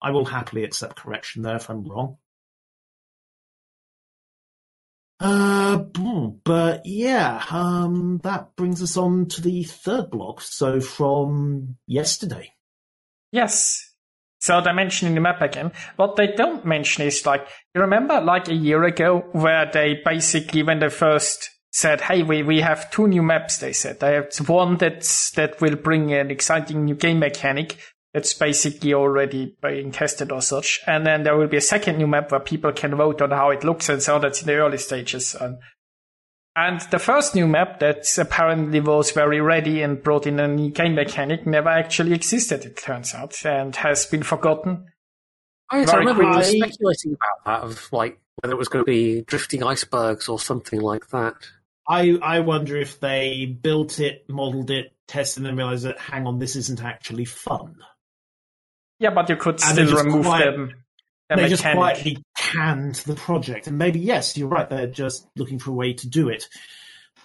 I 0.00 0.10
will 0.12 0.24
happily 0.24 0.62
accept 0.64 0.96
correction 0.96 1.42
there 1.42 1.56
if 1.56 1.68
I'm 1.68 1.84
wrong. 1.84 2.18
Uh, 5.20 5.78
but 6.44 6.82
yeah, 6.84 7.44
um, 7.50 8.20
that 8.22 8.54
brings 8.56 8.82
us 8.82 8.96
on 8.96 9.26
to 9.26 9.42
the 9.42 9.64
third 9.64 10.10
block. 10.10 10.40
So 10.40 10.80
from 10.80 11.76
yesterday. 11.86 12.52
Yes. 13.32 13.84
So 14.40 14.60
they're 14.60 14.72
mentioning 14.72 15.14
the 15.14 15.20
map 15.20 15.42
again. 15.42 15.72
What 15.96 16.14
they 16.14 16.28
don't 16.28 16.64
mention 16.64 17.04
is 17.04 17.26
like, 17.26 17.46
you 17.74 17.80
remember 17.80 18.20
like 18.20 18.48
a 18.48 18.54
year 18.54 18.84
ago 18.84 19.24
where 19.32 19.68
they 19.70 20.00
basically, 20.04 20.62
when 20.62 20.78
they 20.78 20.88
first 20.88 21.50
said, 21.72 22.00
hey, 22.00 22.22
we, 22.22 22.44
we 22.44 22.60
have 22.60 22.90
two 22.90 23.08
new 23.08 23.22
maps, 23.22 23.58
they 23.58 23.72
said. 23.72 23.98
They 23.98 24.14
have 24.14 24.48
one 24.48 24.76
that's, 24.76 25.32
that 25.32 25.60
will 25.60 25.76
bring 25.76 26.12
an 26.12 26.30
exciting 26.30 26.84
new 26.84 26.94
game 26.94 27.18
mechanic 27.18 27.78
that's 28.14 28.34
basically 28.34 28.94
already 28.94 29.56
being 29.62 29.92
tested 29.92 30.32
or 30.32 30.40
such. 30.40 30.80
And 30.86 31.06
then 31.06 31.22
there 31.22 31.36
will 31.36 31.46
be 31.46 31.58
a 31.58 31.62
second 31.62 31.98
new 31.98 32.06
map 32.06 32.30
where 32.30 32.40
people 32.40 32.72
can 32.72 32.94
vote 32.94 33.20
on 33.20 33.30
how 33.30 33.50
it 33.50 33.64
looks 33.64 33.88
and 33.88 34.02
so 34.02 34.18
that's 34.18 34.40
in 34.40 34.46
the 34.46 34.54
early 34.54 34.78
stages. 34.78 35.34
And, 35.34 35.58
and 36.56 36.80
the 36.90 36.98
first 36.98 37.34
new 37.34 37.46
map 37.46 37.80
that 37.80 38.06
apparently 38.18 38.80
was 38.80 39.10
very 39.12 39.40
ready 39.40 39.82
and 39.82 40.02
brought 40.02 40.26
in 40.26 40.40
a 40.40 40.48
new 40.48 40.70
game 40.70 40.94
mechanic 40.94 41.46
never 41.46 41.68
actually 41.68 42.14
existed, 42.14 42.64
it 42.64 42.76
turns 42.76 43.14
out, 43.14 43.44
and 43.44 43.76
has 43.76 44.06
been 44.06 44.22
forgotten. 44.22 44.86
I, 45.70 45.84
Very 45.84 45.98
remember 45.98 46.22
we 46.22 46.28
were 46.28 46.34
quickly- 46.34 46.60
speculating 46.60 47.14
about 47.14 47.44
that, 47.44 47.66
of 47.66 47.92
like 47.92 48.18
whether 48.40 48.54
it 48.54 48.58
was 48.58 48.68
going 48.68 48.84
to 48.84 48.90
be 48.90 49.22
drifting 49.22 49.62
icebergs 49.62 50.28
or 50.28 50.38
something 50.38 50.80
like 50.80 51.08
that. 51.08 51.34
I, 51.86 52.18
I 52.22 52.40
wonder 52.40 52.76
if 52.76 53.00
they 53.00 53.46
built 53.46 53.98
it, 54.00 54.24
modeled 54.28 54.70
it, 54.70 54.92
tested, 55.06 55.42
and 55.42 55.46
then 55.46 55.56
realized 55.56 55.84
that, 55.84 55.98
hang 55.98 56.26
on, 56.26 56.38
this 56.38 56.54
isn't 56.56 56.82
actually 56.82 57.24
fun. 57.24 57.76
Yeah, 58.98 59.10
but 59.10 59.28
you 59.28 59.36
could 59.36 59.60
And 59.62 59.76
they 59.78 59.84
still 59.84 59.96
just 59.96 60.04
remove 60.04 60.24
quiet- 60.26 60.52
them. 60.52 60.74
The 61.30 61.36
they 61.36 61.48
just 61.48 61.62
quietly 61.62 62.22
canned 62.36 62.94
the 62.96 63.14
project. 63.14 63.66
And 63.66 63.76
maybe, 63.76 64.00
yes, 64.00 64.36
you're 64.38 64.48
right, 64.48 64.68
they're 64.68 64.86
just 64.86 65.26
looking 65.36 65.58
for 65.58 65.70
a 65.70 65.74
way 65.74 65.92
to 65.92 66.08
do 66.08 66.30
it. 66.30 66.48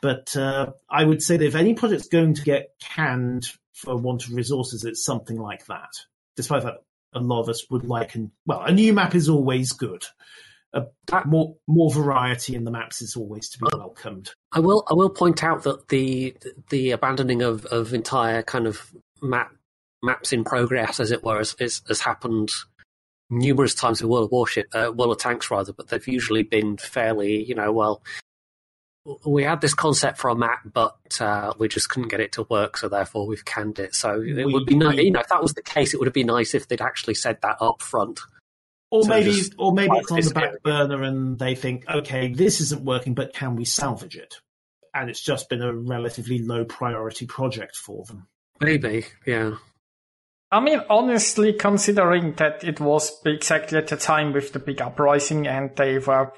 But 0.01 0.35
uh, 0.35 0.71
I 0.89 1.05
would 1.05 1.21
say 1.21 1.37
that 1.37 1.45
if 1.45 1.55
any 1.55 1.73
project's 1.73 2.09
going 2.09 2.33
to 2.33 2.41
get 2.43 2.71
canned 2.81 3.47
for 3.73 3.95
want 3.95 4.25
of 4.27 4.33
resources, 4.33 4.83
it's 4.83 5.05
something 5.05 5.37
like 5.37 5.65
that. 5.67 5.87
Despite 6.35 6.63
that, 6.63 6.83
a 7.13 7.19
lot 7.21 7.39
of 7.43 7.47
us 7.49 7.69
would 7.69 7.85
like, 7.85 8.15
and 8.15 8.31
well, 8.45 8.61
a 8.61 8.73
new 8.73 8.91
map 8.91 9.15
is 9.15 9.29
always 9.29 9.71
good. 9.71 10.03
A, 10.73 10.87
That- 11.07 11.27
more 11.27 11.55
more 11.67 11.89
variety 11.89 12.55
in 12.55 12.65
the 12.65 12.71
maps 12.71 13.01
is 13.01 13.15
always 13.15 13.47
to 13.51 13.59
be 13.59 13.67
welcomed. 13.73 14.31
I 14.51 14.59
will. 14.59 14.83
I 14.91 14.95
will 14.95 15.11
point 15.11 15.43
out 15.45 15.63
that 15.63 15.87
the 15.87 16.35
the 16.69 16.91
abandoning 16.91 17.41
of, 17.41 17.65
of 17.67 17.93
entire 17.93 18.43
kind 18.43 18.67
of 18.67 18.91
map 19.21 19.53
maps 20.03 20.33
in 20.33 20.43
progress, 20.43 20.99
as 20.99 21.11
it 21.11 21.23
were, 21.23 21.37
has, 21.37 21.55
has, 21.59 21.81
has 21.87 22.01
happened 22.01 22.51
numerous 23.29 23.73
times 23.73 24.01
in 24.01 24.07
World 24.09 24.25
of 24.25 24.31
Warship, 24.31 24.67
uh, 24.75 24.91
World 24.93 25.13
of 25.13 25.17
Tanks 25.17 25.49
rather. 25.49 25.73
But 25.73 25.87
they've 25.87 26.07
usually 26.07 26.43
been 26.43 26.77
fairly, 26.77 27.43
you 27.43 27.55
know, 27.55 27.71
well. 27.71 28.03
We 29.25 29.43
had 29.43 29.59
this 29.59 29.73
concept 29.73 30.17
for 30.17 30.29
a 30.29 30.35
map, 30.35 30.59
but 30.71 30.95
uh, 31.19 31.53
we 31.57 31.67
just 31.67 31.89
couldn't 31.89 32.07
get 32.07 32.21
it 32.21 32.31
to 32.33 32.43
work, 32.49 32.77
so 32.77 32.87
therefore 32.87 33.27
we've 33.27 33.43
canned 33.43 33.77
it. 33.77 33.93
So 33.95 34.21
it 34.21 34.45
We- 34.45 34.53
would 34.53 34.65
be 34.65 34.75
nice, 34.75 34.97
you 34.97 35.11
know, 35.11 35.19
if 35.19 35.27
that 35.27 35.41
was 35.41 35.53
the 35.53 35.61
case, 35.61 35.93
it 35.93 35.97
would 35.99 36.07
have 36.07 36.13
been 36.13 36.27
nice 36.27 36.53
if 36.53 36.69
they'd 36.69 36.79
actually 36.81 37.15
said 37.15 37.39
that 37.41 37.57
up 37.59 37.81
front. 37.81 38.21
Or 38.91 39.03
So 39.03 39.09
maybe, 39.09 39.41
or 39.57 39.73
maybe 39.73 39.97
it's 39.97 40.09
on 40.09 40.21
the 40.21 40.31
back 40.33 40.63
burner, 40.63 41.03
and 41.03 41.37
they 41.37 41.53
think, 41.53 41.83
okay, 41.89 42.31
this 42.31 42.61
isn't 42.61 42.85
working, 42.85 43.13
but 43.13 43.33
can 43.33 43.57
we 43.57 43.65
salvage 43.65 44.15
it? 44.15 44.35
And 44.93 45.09
it's 45.09 45.21
just 45.21 45.49
been 45.49 45.61
a 45.61 45.73
relatively 45.73 46.39
low 46.39 46.63
priority 46.63 47.25
project 47.25 47.75
for 47.75 48.05
them. 48.05 48.27
Maybe, 48.61 49.05
yeah. 49.25 49.55
I 50.53 50.59
mean, 50.59 50.81
honestly, 50.87 51.53
considering 51.53 52.33
that 52.35 52.63
it 52.63 52.79
was 52.79 53.19
exactly 53.25 53.79
at 53.79 53.87
the 53.87 53.97
time 53.97 54.33
with 54.33 54.53
the 54.53 54.59
big 54.59 54.83
uprising 54.83 55.47
and 55.47 55.75
they 55.75 55.97
were 55.97 56.31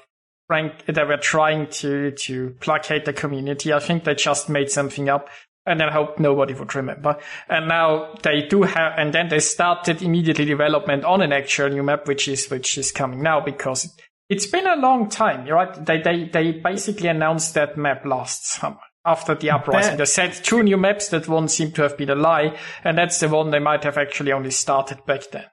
frank, 0.46 0.86
they 0.86 1.04
were 1.04 1.18
trying 1.18 1.66
to, 1.66 2.12
to 2.12 2.56
placate 2.60 3.04
the 3.04 3.12
community, 3.12 3.74
I 3.74 3.78
think 3.78 4.04
they 4.04 4.14
just 4.14 4.48
made 4.48 4.70
something 4.70 5.10
up 5.10 5.28
and 5.66 5.78
then 5.78 5.92
hoped 5.92 6.18
nobody 6.18 6.54
would 6.54 6.74
remember. 6.74 7.18
And 7.50 7.68
now 7.68 8.14
they 8.22 8.46
do 8.48 8.62
have, 8.62 8.94
and 8.96 9.12
then 9.12 9.28
they 9.28 9.40
started 9.40 10.00
immediately 10.00 10.46
development 10.46 11.04
on 11.04 11.20
an 11.20 11.34
actual 11.34 11.68
new 11.68 11.82
map, 11.82 12.08
which 12.08 12.26
is, 12.26 12.48
which 12.48 12.78
is 12.78 12.92
coming 12.92 13.22
now 13.22 13.42
because 13.42 13.84
it, 13.84 13.90
it's 14.30 14.46
been 14.46 14.66
a 14.66 14.76
long 14.76 15.10
time, 15.10 15.46
right? 15.46 15.84
They, 15.84 16.00
they, 16.00 16.24
they 16.24 16.52
basically 16.52 17.08
announced 17.08 17.52
that 17.52 17.76
map 17.76 18.06
last 18.06 18.46
summer. 18.46 18.78
After 19.06 19.36
the 19.36 19.50
uprising, 19.50 19.92
That- 19.92 19.98
they 19.98 20.04
said 20.04 20.32
two 20.44 20.62
new 20.64 20.76
maps. 20.76 21.08
That 21.10 21.28
one 21.28 21.48
seemed 21.48 21.76
to 21.76 21.82
have 21.82 21.96
been 21.96 22.10
a 22.10 22.16
lie, 22.16 22.58
and 22.82 22.98
that's 22.98 23.20
the 23.20 23.28
one 23.28 23.50
they 23.50 23.60
might 23.60 23.84
have 23.84 23.96
actually 23.96 24.32
only 24.32 24.50
started 24.50 25.06
back 25.06 25.30
then. 25.30 25.46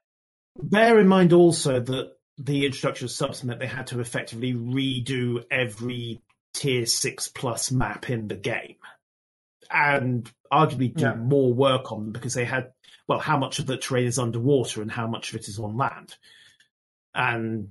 Bear 0.57 0.99
in 0.99 1.07
mind 1.07 1.33
also 1.33 1.79
that 1.79 2.13
the 2.37 2.65
introduction 2.65 3.05
of 3.05 3.11
subs 3.11 3.43
meant 3.43 3.59
they 3.59 3.67
had 3.67 3.87
to 3.87 3.99
effectively 3.99 4.53
redo 4.53 5.43
every 5.51 6.21
tier 6.53 6.85
six 6.87 7.27
plus 7.27 7.71
map 7.71 8.09
in 8.09 8.27
the 8.27 8.35
game, 8.35 8.77
and 9.69 10.31
arguably 10.51 10.93
do 10.95 11.03
Yeah. 11.03 11.15
more 11.15 11.53
work 11.53 11.91
on 11.91 12.05
them 12.05 12.11
because 12.11 12.33
they 12.33 12.45
had 12.45 12.71
well, 13.07 13.19
how 13.19 13.37
much 13.37 13.59
of 13.59 13.65
the 13.65 13.75
terrain 13.77 14.07
is 14.07 14.17
underwater 14.17 14.81
and 14.81 14.89
how 14.89 15.05
much 15.07 15.29
of 15.29 15.35
it 15.35 15.47
is 15.47 15.59
on 15.59 15.75
land, 15.77 16.15
and 17.13 17.69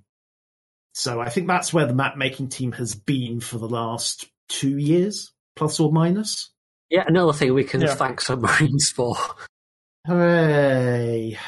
so 0.92 1.20
I 1.20 1.28
think 1.30 1.46
that's 1.48 1.72
where 1.72 1.86
the 1.86 1.94
map 1.94 2.16
making 2.16 2.50
team 2.50 2.72
has 2.72 2.94
been 2.94 3.40
for 3.40 3.58
the 3.58 3.68
last 3.68 4.26
two 4.48 4.76
years, 4.78 5.32
plus 5.56 5.80
or 5.80 5.92
minus. 5.92 6.50
Yeah, 6.90 7.04
another 7.06 7.32
thing 7.32 7.54
we 7.54 7.64
can 7.64 7.80
Yeah. 7.80 7.94
thank 7.94 8.20
submarines 8.20 8.90
for. 8.94 9.16
Hooray! 10.06 11.38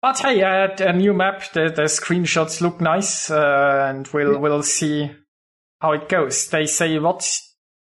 But 0.00 0.18
hey, 0.20 0.42
uh, 0.42 0.68
a 0.78 0.92
new 0.92 1.12
map. 1.12 1.52
The, 1.52 1.72
the 1.74 1.82
screenshots 1.82 2.60
look 2.60 2.80
nice, 2.80 3.30
uh, 3.30 3.86
and 3.88 4.06
we'll 4.08 4.38
we'll 4.38 4.62
see 4.62 5.10
how 5.80 5.92
it 5.92 6.08
goes. 6.08 6.48
They 6.48 6.66
say 6.66 6.98
what 7.00 7.28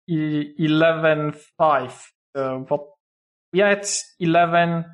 eleven 0.08 1.34
five. 1.58 2.12
Uh, 2.34 2.60
what 2.60 2.88
we 3.52 3.62
are 3.62 3.72
at 3.72 3.88
eleven 4.20 4.86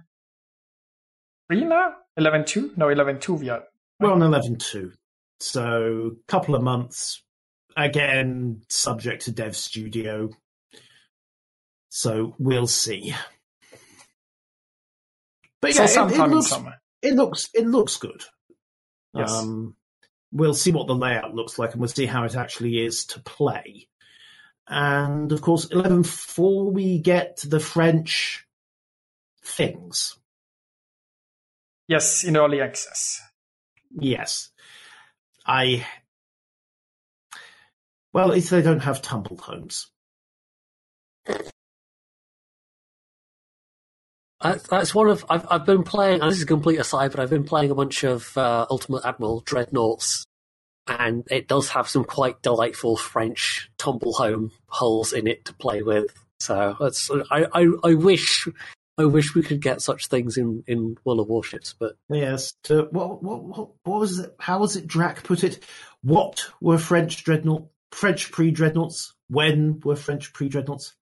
three 1.49 1.63
now. 1.63 1.93
Eleven 2.17 2.43
two? 2.43 2.71
No, 2.75 2.89
eleven 2.89 3.19
two. 3.19 3.35
We 3.35 3.49
are. 3.49 3.63
We're 3.99 4.11
on 4.11 4.23
eleven 4.23 4.57
two, 4.57 4.91
so 5.39 6.13
couple 6.27 6.55
of 6.55 6.63
months. 6.63 7.21
Again, 7.77 8.61
subject 8.67 9.25
to 9.25 9.31
Dev 9.31 9.55
Studio. 9.55 10.29
So 11.89 12.35
we'll 12.39 12.67
see. 12.67 13.13
But 15.61 15.73
so 15.73 15.83
yeah, 15.83 16.07
it, 16.07 16.19
it 16.19 16.27
looks 16.29 16.53
it 17.01 17.13
looks 17.13 17.49
it 17.53 17.67
looks 17.67 17.97
good. 17.97 18.23
Yes. 19.13 19.31
Um, 19.31 19.75
we'll 20.31 20.53
see 20.53 20.71
what 20.71 20.87
the 20.87 20.95
layout 20.95 21.35
looks 21.35 21.59
like, 21.59 21.71
and 21.71 21.81
we'll 21.81 21.89
see 21.89 22.05
how 22.05 22.23
it 22.23 22.35
actually 22.35 22.83
is 22.83 23.05
to 23.07 23.19
play. 23.19 23.87
And 24.67 25.31
of 25.31 25.41
course, 25.41 25.65
eleven 25.65 26.03
four, 26.03 26.71
we 26.71 26.99
get 26.99 27.43
the 27.45 27.59
French 27.59 28.45
things. 29.43 30.17
Yes, 31.87 32.23
in 32.23 32.37
early 32.37 32.61
access. 32.61 33.21
Yes, 33.91 34.49
I. 35.45 35.85
Well, 38.13 38.31
if 38.31 38.49
they 38.49 38.61
don't 38.61 38.81
have 38.81 39.01
tumble 39.01 39.37
homes. 39.37 39.89
That's 44.41 44.95
one 44.95 45.07
of 45.07 45.23
I've 45.29 45.45
I've 45.49 45.65
been 45.65 45.83
playing. 45.83 46.21
And 46.21 46.31
this 46.31 46.37
is 46.37 46.43
a 46.43 46.47
complete 46.47 46.79
aside, 46.79 47.11
but 47.11 47.19
I've 47.19 47.29
been 47.29 47.43
playing 47.43 47.71
a 47.71 47.75
bunch 47.75 48.03
of 48.03 48.35
uh, 48.37 48.65
Ultimate 48.69 49.05
Admiral 49.05 49.41
dreadnoughts, 49.41 50.25
and 50.87 51.23
it 51.29 51.47
does 51.47 51.69
have 51.69 51.87
some 51.87 52.03
quite 52.03 52.41
delightful 52.41 52.97
French 52.97 53.69
tumble 53.77 54.13
home 54.13 54.51
hulls 54.67 55.13
in 55.13 55.27
it 55.27 55.45
to 55.45 55.53
play 55.53 55.83
with. 55.83 56.07
So 56.39 56.75
that's 56.79 57.09
I, 57.29 57.45
I 57.53 57.67
I 57.83 57.93
wish 57.93 58.47
I 58.97 59.05
wish 59.05 59.35
we 59.35 59.43
could 59.43 59.61
get 59.61 59.81
such 59.81 60.07
things 60.07 60.37
in 60.37 60.63
in 60.65 60.97
World 61.05 61.19
of 61.19 61.27
Warships, 61.27 61.75
but 61.77 61.97
Yes. 62.09 62.53
To, 62.63 62.87
what, 62.91 63.21
what, 63.21 63.43
what, 63.43 63.69
what 63.83 63.99
was 63.99 64.19
it? 64.19 64.35
How 64.39 64.57
was 64.59 64.75
it 64.75 64.87
Drac 64.87 65.23
put 65.23 65.43
it? 65.43 65.63
What 66.01 66.47
were 66.59 66.79
French 66.79 67.23
dreadnought, 67.23 67.67
French 67.91 68.31
pre-dreadnoughts? 68.31 69.13
When 69.29 69.79
were 69.81 69.95
French 69.95 70.33
pre-dreadnoughts? 70.33 70.93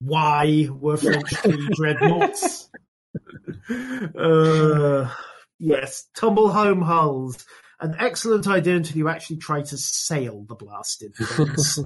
Why 0.00 0.68
were 0.70 0.96
French 0.96 1.32
pre-dreadnoughts? 1.42 2.70
uh, 4.18 5.10
yes, 5.58 6.06
tumble 6.14 6.50
home 6.50 6.82
hulls. 6.82 7.44
An 7.80 7.96
excellent 7.98 8.46
idea 8.46 8.76
until 8.76 8.96
you 8.96 9.08
actually 9.08 9.38
try 9.38 9.62
to 9.62 9.76
sail 9.76 10.44
the 10.48 10.54
blasted 10.54 11.14
things. 11.16 11.78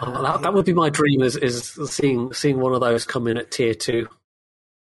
uh, 0.00 0.22
that, 0.22 0.42
that 0.42 0.54
would 0.54 0.64
be 0.64 0.72
my 0.72 0.90
dream 0.90 1.22
is 1.22 1.36
is 1.36 1.70
seeing 1.90 2.32
seeing 2.32 2.58
one 2.58 2.72
of 2.72 2.80
those 2.80 3.04
come 3.04 3.26
in 3.26 3.36
at 3.36 3.50
tier 3.50 3.74
two, 3.74 4.08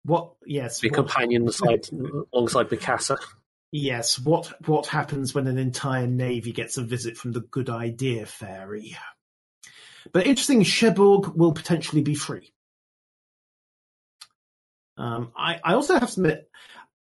what? 0.05 0.35
Yes. 0.47 0.81
be 0.81 0.89
what- 0.89 0.95
companion 0.97 1.47
beside 1.47 1.89
alongside 2.33 2.69
Mikasa. 2.69 3.19
Yes, 3.71 4.19
what 4.19 4.53
what 4.67 4.87
happens 4.87 5.35
when 5.35 5.47
an 5.47 5.59
entire 5.59 6.07
navy 6.07 6.53
gets 6.53 6.79
a 6.79 6.83
visit 6.83 7.17
from 7.17 7.33
the 7.33 7.41
Good 7.41 7.69
Idea 7.69 8.25
Fairy? 8.27 8.97
But 10.13 10.27
interesting, 10.27 10.63
Cherbourg 10.65 11.35
will 11.37 11.53
potentially 11.53 12.01
be 12.03 12.15
free. 12.15 12.53
Um, 14.97 15.33
I, 15.37 15.61
I 15.63 15.75
also 15.75 15.95
have 15.99 16.11
to 16.13 16.21
admit, 16.21 16.51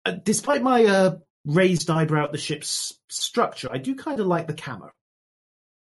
uh, 0.05 0.13
despite 0.25 0.63
my 0.63 0.85
uh, 0.85 1.17
raised 1.45 1.91
eyebrow 1.91 2.25
at 2.25 2.33
the 2.33 2.39
ship's 2.39 2.99
structure, 3.09 3.69
I 3.71 3.79
do 3.79 3.95
kind 3.95 4.19
of 4.21 4.27
like 4.27 4.47
the 4.47 4.55
camo 4.55 4.91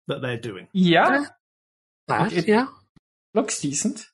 that 0.08 0.22
they're 0.22 0.38
doing. 0.40 0.68
Yeah, 0.74 1.26
That 2.08 2.34
It- 2.34 2.48
yeah. 2.48 2.68
looks 3.34 3.60
decent. 3.60 4.06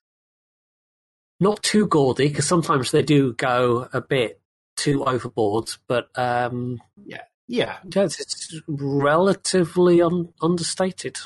not 1.39 1.61
too 1.63 1.85
gaudy 1.87 2.27
because 2.29 2.47
sometimes 2.47 2.89
they 2.91 3.03
do 3.03 3.33
go 3.33 3.87
a 3.93 4.01
bit 4.01 4.41
too 4.77 5.03
overboard, 5.03 5.69
but 5.87 6.07
um, 6.17 6.81
Yeah, 7.05 7.23
yeah, 7.47 7.79
it's, 7.83 8.19
it's 8.19 8.61
relatively 8.67 10.01
un- 10.01 10.33
understated. 10.41 11.17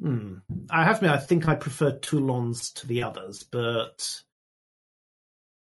Hmm. 0.00 0.36
I 0.70 0.84
have 0.84 1.00
to 1.00 1.06
admit, 1.06 1.20
I 1.20 1.22
think 1.22 1.48
I 1.48 1.54
prefer 1.54 1.92
Toulon's 1.92 2.70
to 2.72 2.86
the 2.86 3.02
others, 3.02 3.42
but 3.42 4.22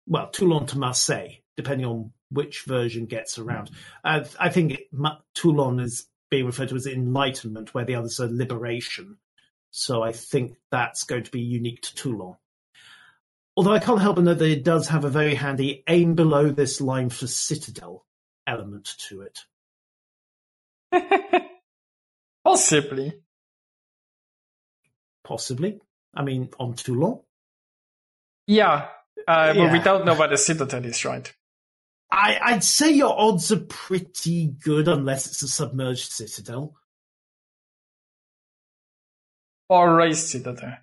well, 0.06 0.30
Toulon 0.30 0.66
to 0.66 0.78
Marseille, 0.78 1.40
depending 1.56 1.86
on 1.86 2.12
which 2.30 2.62
version 2.62 3.06
gets 3.06 3.38
around. 3.38 3.70
Uh, 4.04 4.24
I 4.38 4.48
think 4.48 4.72
it, 4.72 4.80
Ma- 4.92 5.18
Toulon 5.34 5.80
is 5.80 6.06
being 6.30 6.46
referred 6.46 6.70
to 6.70 6.76
as 6.76 6.86
Enlightenment, 6.86 7.74
where 7.74 7.84
the 7.84 7.94
others 7.96 8.20
are 8.20 8.28
Liberation. 8.28 9.18
So 9.70 10.02
I 10.02 10.12
think 10.12 10.56
that's 10.70 11.04
going 11.04 11.24
to 11.24 11.30
be 11.30 11.40
unique 11.40 11.82
to 11.82 11.94
Toulon. 11.94 12.36
Although 13.56 13.72
I 13.72 13.78
can't 13.78 14.00
help 14.00 14.16
but 14.16 14.24
note 14.24 14.38
that 14.38 14.50
it 14.50 14.64
does 14.64 14.88
have 14.88 15.04
a 15.04 15.10
very 15.10 15.34
handy 15.34 15.82
aim 15.88 16.14
below 16.14 16.50
this 16.50 16.80
line 16.80 17.08
for 17.08 17.26
Citadel 17.26 18.04
element 18.46 18.90
to 19.08 19.22
it. 19.22 19.40
Possibly. 22.44 23.14
Possibly. 25.24 25.80
I 26.14 26.22
mean, 26.22 26.50
on 26.60 26.74
Toulon. 26.74 27.20
Yeah, 28.46 28.88
uh, 29.26 29.54
but 29.54 29.72
we 29.72 29.80
don't 29.80 30.04
know 30.04 30.14
where 30.14 30.28
the 30.28 30.36
Citadel 30.36 30.84
is, 30.84 31.04
right? 31.04 31.32
I, 32.10 32.38
I'd 32.40 32.64
say 32.64 32.92
your 32.92 33.18
odds 33.18 33.50
are 33.50 33.60
pretty 33.60 34.46
good 34.46 34.86
unless 34.86 35.26
it's 35.26 35.42
a 35.42 35.48
submerged 35.48 36.12
citadel. 36.12 36.76
Or 39.68 39.90
a 39.90 39.94
raised 39.94 40.28
Citadel. 40.28 40.78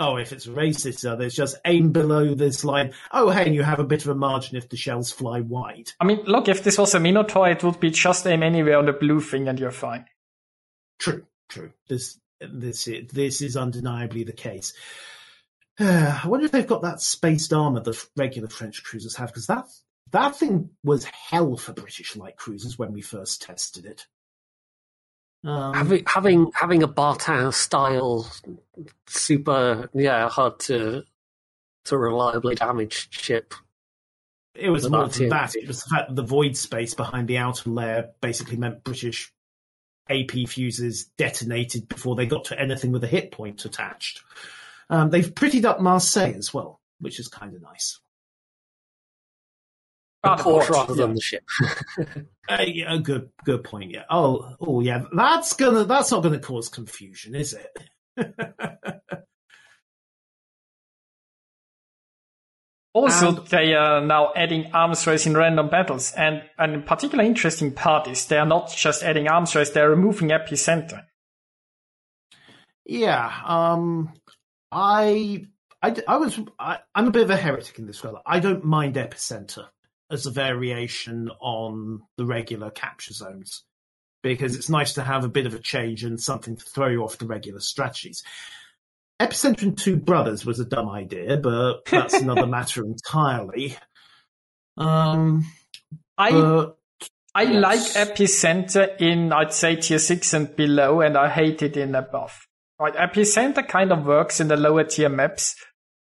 Oh, 0.00 0.16
if 0.16 0.32
it's 0.32 0.46
racist, 0.46 0.98
citadel, 0.98 1.16
there's 1.16 1.34
just 1.34 1.56
aim 1.64 1.90
below 1.90 2.34
this 2.34 2.64
line. 2.64 2.92
Oh, 3.10 3.30
hey, 3.30 3.52
you 3.52 3.64
have 3.64 3.80
a 3.80 3.84
bit 3.84 4.02
of 4.02 4.08
a 4.08 4.14
margin 4.14 4.56
if 4.56 4.68
the 4.68 4.76
shells 4.76 5.10
fly 5.10 5.40
wide. 5.40 5.90
I 5.98 6.04
mean, 6.04 6.22
look, 6.24 6.48
if 6.48 6.62
this 6.62 6.78
was 6.78 6.94
a 6.94 7.00
Minotaur, 7.00 7.48
it 7.48 7.64
would 7.64 7.80
be 7.80 7.90
just 7.90 8.26
aim 8.26 8.44
anywhere 8.44 8.78
on 8.78 8.86
the 8.86 8.92
blue 8.92 9.20
thing 9.20 9.48
and 9.48 9.58
you're 9.58 9.72
fine. 9.72 10.06
True, 11.00 11.26
true. 11.48 11.72
This 11.88 12.20
this 12.40 12.86
is, 12.86 13.10
this 13.10 13.42
is 13.42 13.56
undeniably 13.56 14.22
the 14.22 14.32
case. 14.32 14.72
I 15.80 16.22
wonder 16.26 16.46
if 16.46 16.52
they've 16.52 16.66
got 16.66 16.82
that 16.82 17.00
spaced 17.00 17.52
armor 17.52 17.80
the 17.80 18.00
regular 18.16 18.48
French 18.48 18.84
cruisers 18.84 19.16
have, 19.16 19.30
because 19.30 19.48
that 19.48 19.66
that 20.12 20.36
thing 20.36 20.70
was 20.84 21.04
hell 21.04 21.56
for 21.56 21.72
British 21.72 22.16
light 22.16 22.36
cruisers 22.36 22.78
when 22.78 22.92
we 22.92 23.02
first 23.02 23.42
tested 23.42 23.84
it. 23.84 24.06
Um, 25.44 25.72
having 25.74 26.04
having 26.06 26.50
having 26.54 26.82
a 26.82 26.88
Bartin 26.88 27.52
style 27.52 28.30
super 29.06 29.88
yeah 29.94 30.28
hard 30.28 30.58
to 30.60 31.04
to 31.84 31.98
reliably 31.98 32.54
damage 32.54 33.08
ship. 33.10 33.54
It 34.54 34.70
was 34.70 34.88
more 34.90 35.06
than 35.06 35.28
that. 35.28 35.54
It 35.54 35.68
was 35.68 35.84
the 35.84 35.90
fact 35.90 36.08
that 36.08 36.16
the 36.16 36.22
void 36.22 36.56
space 36.56 36.94
behind 36.94 37.28
the 37.28 37.38
outer 37.38 37.70
layer 37.70 38.10
basically 38.20 38.56
meant 38.56 38.82
British 38.82 39.32
AP 40.10 40.48
fuses 40.48 41.04
detonated 41.16 41.88
before 41.88 42.16
they 42.16 42.26
got 42.26 42.46
to 42.46 42.60
anything 42.60 42.90
with 42.90 43.04
a 43.04 43.08
hit 43.08 43.30
point 43.30 43.64
attached. 43.64 44.22
Um, 44.90 45.10
they've 45.10 45.34
prettied 45.34 45.64
up 45.64 45.80
Marseille 45.80 46.34
as 46.36 46.52
well, 46.52 46.80
which 46.98 47.20
is 47.20 47.28
kind 47.28 47.54
of 47.54 47.62
nice. 47.62 48.00
Port 50.24 50.68
rather 50.68 50.94
yeah. 50.94 51.06
than 51.06 51.14
the 51.14 51.20
ship. 51.20 51.44
Uh, 52.50 52.62
yeah, 52.66 52.94
a 52.94 52.98
good, 52.98 53.28
good 53.44 53.62
point. 53.62 53.90
Yeah. 53.90 54.04
Oh, 54.08 54.54
oh, 54.58 54.80
yeah. 54.80 55.04
That's 55.14 55.52
gonna. 55.52 55.84
That's 55.84 56.10
not 56.10 56.22
gonna 56.22 56.38
cause 56.38 56.70
confusion, 56.70 57.34
is 57.34 57.54
it? 57.54 57.78
Also, 62.94 63.28
And- 63.28 63.46
they 63.48 63.74
are 63.74 64.00
now 64.00 64.32
adding 64.34 64.72
arms 64.72 65.06
race 65.06 65.26
in 65.26 65.36
random 65.36 65.68
battles, 65.68 66.12
and 66.16 66.42
and 66.58 66.74
a 66.74 66.78
particular 66.80 67.22
interesting 67.22 67.72
part 67.72 68.08
is 68.08 68.26
they 68.26 68.38
are 68.38 68.46
not 68.46 68.74
just 68.74 69.02
adding 69.02 69.28
arms 69.28 69.54
race; 69.54 69.70
they 69.70 69.80
are 69.82 69.90
removing 69.90 70.30
epicenter. 70.30 71.04
Yeah. 72.84 73.30
Um. 73.44 74.14
I. 74.72 75.46
I, 75.80 75.94
I 76.08 76.16
was. 76.16 76.40
I, 76.58 76.78
I'm 76.94 77.06
a 77.06 77.10
bit 77.12 77.22
of 77.22 77.30
a 77.30 77.36
heretic 77.36 77.78
in 77.78 77.86
this 77.86 78.02
regard. 78.02 78.22
I 78.26 78.40
don't 78.40 78.64
mind 78.64 78.96
epicenter. 78.96 79.66
As 80.10 80.26
a 80.26 80.30
variation 80.30 81.30
on 81.40 82.02
the 82.16 82.24
regular 82.24 82.70
capture 82.70 83.12
zones 83.12 83.64
because 84.22 84.56
it's 84.56 84.68
nice 84.68 84.94
to 84.94 85.02
have 85.02 85.24
a 85.24 85.28
bit 85.28 85.46
of 85.46 85.54
a 85.54 85.58
change 85.58 86.04
and 86.04 86.20
something 86.20 86.56
to 86.56 86.64
throw 86.64 86.88
you 86.88 87.04
off 87.04 87.18
the 87.18 87.26
regular 87.26 87.60
strategies. 87.60 88.22
Epicenter 89.20 89.62
and 89.62 89.78
Two 89.78 89.96
Brothers 89.96 90.44
was 90.44 90.60
a 90.60 90.64
dumb 90.64 90.88
idea, 90.88 91.36
but 91.36 91.84
that's 91.86 92.14
another 92.20 92.46
matter 92.46 92.84
entirely. 92.84 93.76
Um, 94.76 95.44
I 96.16 96.30
but 96.30 96.78
I 97.34 97.42
yes. 97.42 97.62
like 97.62 98.08
Epicenter 98.08 99.00
in 99.00 99.32
I'd 99.32 99.52
say 99.52 99.76
tier 99.76 99.98
six 99.98 100.32
and 100.34 100.54
below, 100.54 101.00
and 101.00 101.16
I 101.16 101.28
hate 101.28 101.62
it 101.62 101.76
in 101.76 101.94
above. 101.94 102.46
Right, 102.80 102.94
Epicenter 102.94 103.66
kind 103.66 103.92
of 103.92 104.06
works 104.06 104.40
in 104.40 104.46
the 104.46 104.56
lower 104.56 104.84
tier 104.84 105.08
maps 105.08 105.56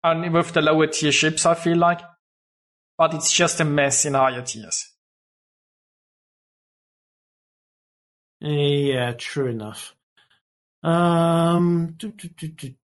and 0.02 0.34
with 0.34 0.54
the 0.54 0.62
lower 0.62 0.88
tier 0.88 1.12
ships. 1.12 1.46
I 1.46 1.56
feel 1.56 1.78
like, 1.78 2.00
but 3.04 3.14
it's 3.14 3.34
just 3.34 3.60
a 3.60 3.66
mess 3.66 4.06
in 4.06 4.14
tiers. 4.46 4.94
Yeah, 8.40 9.12
true 9.18 9.48
enough. 9.48 9.94
Um, 10.84 11.96
do, 11.98 12.14
do, 12.14 12.30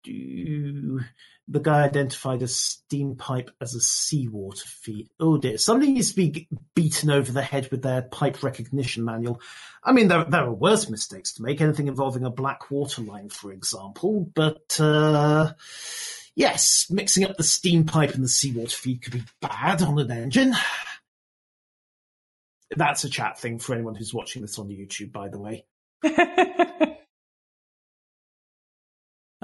do. 0.02 1.00
The 1.48 1.60
guy 1.60 1.84
identified 1.84 2.42
a 2.42 2.48
steam 2.48 3.16
pipe 3.16 3.50
as 3.62 3.74
a 3.74 3.80
seawater 3.80 4.66
feed. 4.66 5.08
Oh 5.18 5.38
dear, 5.38 5.56
somebody 5.56 5.92
needs 5.92 6.10
to 6.10 6.16
be 6.16 6.48
beaten 6.74 7.08
over 7.08 7.32
the 7.32 7.40
head 7.40 7.70
with 7.70 7.80
their 7.80 8.02
pipe 8.02 8.42
recognition 8.42 9.06
manual. 9.06 9.40
I 9.82 9.92
mean, 9.92 10.08
there, 10.08 10.24
there 10.24 10.44
are 10.44 10.52
worse 10.52 10.90
mistakes 10.90 11.32
to 11.34 11.42
make, 11.42 11.62
anything 11.62 11.88
involving 11.88 12.26
a 12.26 12.30
black 12.30 12.70
water 12.70 13.00
line, 13.00 13.30
for 13.30 13.52
example, 13.52 14.30
but, 14.34 14.78
uh, 14.78 15.52
yes, 16.36 16.86
mixing 16.90 17.24
up 17.24 17.36
the 17.36 17.42
steam 17.42 17.84
pipe 17.84 18.14
and 18.14 18.24
the 18.24 18.28
seawater 18.28 18.76
feed 18.76 19.02
could 19.02 19.12
be 19.12 19.22
bad 19.40 19.82
on 19.82 19.98
an 19.98 20.10
engine. 20.10 20.54
That's 22.76 23.04
a 23.04 23.08
chat 23.08 23.38
thing 23.38 23.58
for 23.58 23.74
anyone 23.74 23.94
who's 23.94 24.14
watching 24.14 24.42
this 24.42 24.58
on 24.58 24.68
YouTube, 24.68 25.12
by 25.12 25.28
the 25.28 25.38
way. 25.38 25.64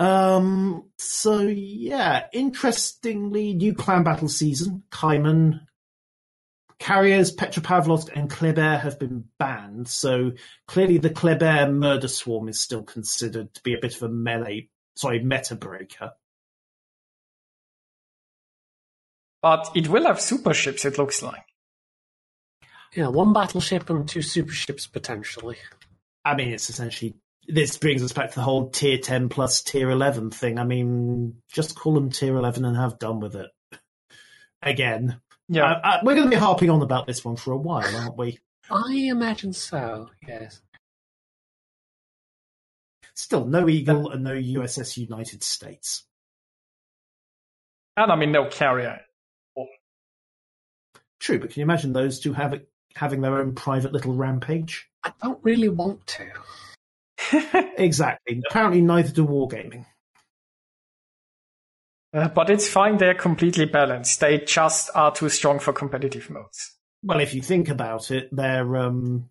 Um, 0.00 0.88
so 0.96 1.40
yeah, 1.42 2.24
interestingly, 2.32 3.52
new 3.52 3.74
clan 3.74 4.02
battle 4.02 4.30
season, 4.30 4.82
Kaiman, 4.90 5.60
carriers, 6.78 7.36
Petropavlovsk 7.36 8.08
and 8.16 8.30
Kleber 8.30 8.78
have 8.78 8.98
been 8.98 9.24
banned. 9.38 9.88
So 9.88 10.32
clearly 10.66 10.96
the 10.96 11.10
Kleber 11.10 11.70
murder 11.70 12.08
swarm 12.08 12.48
is 12.48 12.58
still 12.58 12.82
considered 12.82 13.52
to 13.52 13.62
be 13.62 13.74
a 13.74 13.78
bit 13.80 13.94
of 13.94 14.02
a 14.02 14.08
melee, 14.08 14.70
sorry, 14.96 15.22
meta 15.22 15.54
breaker. 15.54 16.12
But 19.42 19.70
it 19.74 19.88
will 19.88 20.06
have 20.06 20.20
super 20.20 20.54
ships. 20.54 20.84
It 20.84 20.98
looks 20.98 21.22
like. 21.22 21.44
Yeah, 22.94 23.08
one 23.08 23.32
battleship 23.32 23.88
and 23.88 24.08
two 24.08 24.22
super 24.22 24.52
ships 24.52 24.86
potentially. 24.86 25.56
I 26.24 26.34
mean, 26.34 26.48
it's 26.48 26.68
essentially, 26.68 27.14
this 27.46 27.78
brings 27.78 28.02
us 28.02 28.12
back 28.12 28.30
to 28.30 28.34
the 28.36 28.42
whole 28.42 28.68
tier 28.70 28.98
10 28.98 29.28
plus 29.28 29.62
tier 29.62 29.90
11 29.90 30.30
thing. 30.32 30.58
I 30.58 30.64
mean, 30.64 31.36
just 31.52 31.76
call 31.76 31.94
them 31.94 32.10
tier 32.10 32.36
11 32.36 32.64
and 32.64 32.76
have 32.76 32.98
done 32.98 33.20
with 33.20 33.36
it. 33.36 33.50
Again. 34.62 35.20
Yeah. 35.48 35.64
Uh, 35.64 35.80
uh, 35.84 35.98
we're 36.02 36.14
going 36.14 36.26
to 36.28 36.36
be 36.36 36.40
harping 36.40 36.68
on 36.70 36.82
about 36.82 37.06
this 37.06 37.24
one 37.24 37.36
for 37.36 37.52
a 37.52 37.56
while, 37.56 37.96
aren't 37.96 38.18
we? 38.18 38.38
I 38.70 38.92
imagine 39.08 39.52
so. 39.52 40.10
Yes. 40.26 40.60
Still, 43.14 43.44
no 43.46 43.68
Eagle 43.68 44.10
and 44.10 44.24
no 44.24 44.32
USS 44.34 44.96
United 44.96 45.42
States. 45.42 46.04
and 47.96 48.10
I 48.10 48.16
mean 48.16 48.32
no 48.32 48.46
carrier. 48.48 49.00
True, 51.20 51.38
but 51.38 51.50
can 51.50 51.60
you 51.60 51.64
imagine 51.64 51.92
those 51.92 52.18
two 52.18 52.32
have 52.32 52.60
having 52.96 53.20
their 53.20 53.38
own 53.38 53.54
private 53.54 53.92
little 53.92 54.14
rampage? 54.14 54.88
I 55.04 55.12
don't 55.22 55.38
really 55.42 55.68
want 55.68 56.06
to. 56.08 56.26
Exactly. 57.76 58.42
Apparently, 58.50 58.80
neither 58.82 59.10
do 59.10 59.26
Wargaming. 59.26 59.86
Uh, 62.12 62.28
but 62.28 62.50
it's 62.50 62.68
fine. 62.68 62.98
They're 62.98 63.14
completely 63.14 63.66
balanced. 63.66 64.20
They 64.20 64.38
just 64.38 64.90
are 64.94 65.12
too 65.12 65.28
strong 65.28 65.60
for 65.60 65.72
competitive 65.72 66.28
modes. 66.28 66.76
Well, 67.02 67.20
if 67.20 67.34
you 67.34 67.40
think 67.40 67.68
about 67.68 68.10
it, 68.10 68.28
they're 68.32 68.76
um, 68.76 69.30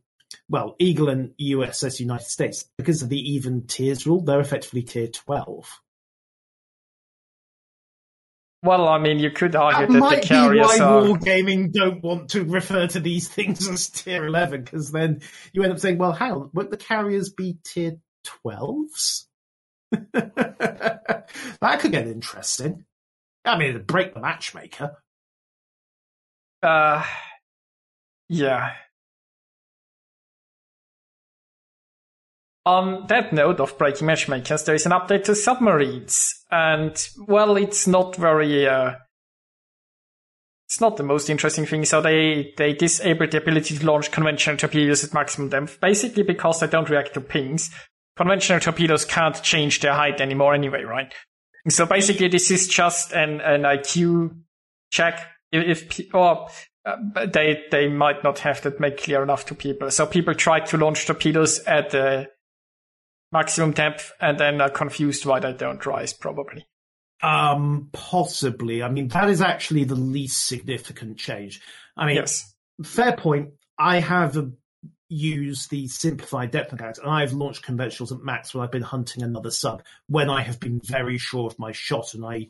well, 0.50 0.76
Eagle 0.80 1.10
and 1.10 1.34
USS 1.40 2.00
United 2.00 2.28
States 2.28 2.66
because 2.78 3.02
of 3.02 3.10
the 3.10 3.20
even 3.34 3.68
tiers 3.68 4.08
rule. 4.08 4.22
They're 4.22 4.40
effectively 4.40 4.84
tier 4.84 5.08
twelve. 5.08 5.68
Well, 8.62 8.90
I 8.90 8.98
mean, 8.98 9.20
you 9.20 9.32
could 9.32 9.56
argue 9.56 9.88
That 9.88 9.94
that, 9.94 10.00
might 10.00 10.22
the 10.22 10.28
be 10.28 10.36
why 10.36 10.68
carriers 10.68 10.80
are. 10.82 11.02
Wargaming 11.04 11.72
don't 11.72 12.04
want 12.04 12.32
to 12.32 12.44
refer 12.44 12.88
to 12.88 13.00
these 13.00 13.28
things 13.34 13.68
as 13.68 13.90
tier 13.90 14.26
eleven 14.26 14.64
because 14.64 14.92
then 14.92 15.22
you 15.54 15.64
end 15.64 15.72
up 15.72 15.80
saying, 15.80 15.98
"Well, 15.98 16.12
how 16.12 16.42
on, 16.42 16.50
won't 16.54 16.72
the 16.72 16.78
carriers 16.78 17.30
be 17.30 17.58
tier 17.64 17.98
12s? 18.46 19.26
that 19.92 21.80
could 21.80 21.92
get 21.92 22.08
interesting. 22.08 22.86
I 23.46 23.58
mean, 23.58 23.70
it'd 23.70 23.88
break 23.88 24.14
the 24.14 24.20
matchmaker. 24.20 24.98
Uh, 26.62 27.04
yeah. 28.28 28.74
On 32.70 33.08
that 33.08 33.34
note 33.34 33.60
of 33.60 33.80
breaking 33.80 34.06
matchmakers, 34.06 34.64
there 34.64 34.76
is 34.76 34.86
an 34.86 34.92
update 34.92 35.24
to 35.24 35.34
submarines, 35.34 36.36
and 36.52 36.96
well, 37.26 37.58
it's 37.58 37.88
not 37.88 38.16
very. 38.16 38.68
Uh, 38.68 38.92
it's 40.68 40.80
not 40.80 40.96
the 40.98 41.04
most 41.04 41.32
interesting 41.32 41.66
thing. 41.66 41.84
So 41.84 42.00
they 42.00 42.54
they 42.58 42.74
disabled 42.74 43.32
the 43.32 43.42
ability 43.42 43.76
to 43.76 43.86
launch 43.88 44.12
conventional 44.12 44.56
torpedoes 44.56 45.04
at 45.04 45.16
maximum 45.16 45.50
depth, 45.50 45.82
basically 45.82 46.22
because 46.22 46.60
they 46.60 46.68
don't 46.68 46.88
react 46.92 47.16
to 47.16 47.22
pings. 47.22 47.72
Conventional 48.16 48.60
torpedoes 48.60 49.04
can't 49.04 49.42
change 49.42 49.80
their 49.80 49.94
height 49.94 50.22
anymore 50.22 50.54
anyway, 50.54 50.84
right? 50.84 51.12
So 51.70 51.88
basically, 51.88 52.28
this 52.28 52.52
is 52.52 52.68
just 52.68 53.14
an 53.14 53.42
an 53.42 53.64
IQ 53.64 54.44
check 54.92 55.26
if, 55.52 56.00
if 56.00 56.14
or 56.14 56.50
uh, 56.86 56.98
they 57.34 57.64
they 57.72 57.88
might 57.88 58.24
not 58.24 58.38
have 58.40 58.62
that 58.62 58.80
made 58.80 58.98
clear 58.98 59.24
enough 59.24 59.48
to 59.48 59.56
people. 59.56 59.90
So 59.90 60.06
people 60.06 60.36
try 60.36 60.60
to 60.60 60.78
launch 60.78 61.08
torpedoes 61.08 61.62
at 61.62 61.90
the 61.90 62.28
maximum 63.32 63.72
depth 63.72 64.12
and 64.20 64.40
then 64.40 64.62
are 64.62 64.70
confused 64.70 65.26
why 65.26 65.40
they 65.40 65.54
don't 65.54 65.86
rise, 65.86 66.14
probably. 66.14 66.66
Um, 67.22 67.90
possibly. 67.92 68.82
I 68.82 68.90
mean, 68.90 69.10
that 69.10 69.30
is 69.30 69.42
actually 69.42 69.84
the 69.84 69.96
least 69.96 70.48
significant 70.48 71.18
change. 71.18 71.62
I 71.98 72.06
mean, 72.06 72.16
Yes. 72.16 72.54
fair 72.84 73.16
point. 73.16 73.52
I 73.78 74.00
have 74.00 74.38
uh, 74.38 74.46
used 75.10 75.70
the 75.70 75.88
simplified 75.88 76.52
depth 76.52 76.72
mechanics, 76.72 77.00
and 77.00 77.10
I've 77.10 77.34
launched 77.34 77.66
conventionals 77.66 78.12
at 78.12 78.24
max 78.24 78.54
when 78.54 78.64
I've 78.64 78.72
been 78.72 78.82
hunting 78.82 79.24
another 79.24 79.52
sub, 79.52 79.84
when 80.08 80.30
I 80.30 80.42
have 80.42 80.60
been 80.60 80.80
very 80.84 81.18
sure 81.18 81.48
of 81.48 81.60
my 81.60 81.72
shot 81.72 82.14
and 82.14 82.26
I 82.26 82.48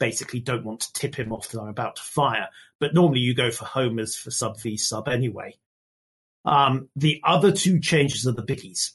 basically 0.00 0.40
don't 0.40 0.64
want 0.64 0.80
to 0.80 0.92
tip 0.92 1.16
him 1.16 1.32
off 1.32 1.48
that 1.48 1.60
I'm 1.60 1.68
about 1.68 1.96
to 1.96 2.02
fire. 2.02 2.48
But 2.80 2.94
normally 2.94 3.20
you 3.20 3.34
go 3.34 3.50
for 3.50 3.64
homers 3.64 4.16
for 4.16 4.30
sub 4.30 4.60
v 4.60 4.76
sub 4.76 5.08
anyway. 5.08 5.56
Um, 6.44 6.88
the 6.96 7.20
other 7.24 7.52
two 7.52 7.80
changes 7.80 8.26
are 8.26 8.32
the 8.32 8.42
biggies. 8.44 8.92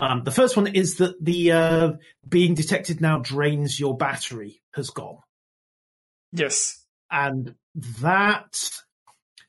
Um, 0.00 0.24
the 0.24 0.30
first 0.30 0.56
one 0.56 0.66
is 0.66 0.96
that 0.96 1.22
the 1.22 1.52
uh, 1.52 1.92
being 2.26 2.54
detected 2.54 3.00
now 3.00 3.18
drains 3.18 3.78
your 3.78 3.96
battery 3.96 4.62
has 4.72 4.90
gone 4.90 5.18
Yes. 6.32 6.84
and 7.10 7.54
that 8.00 8.70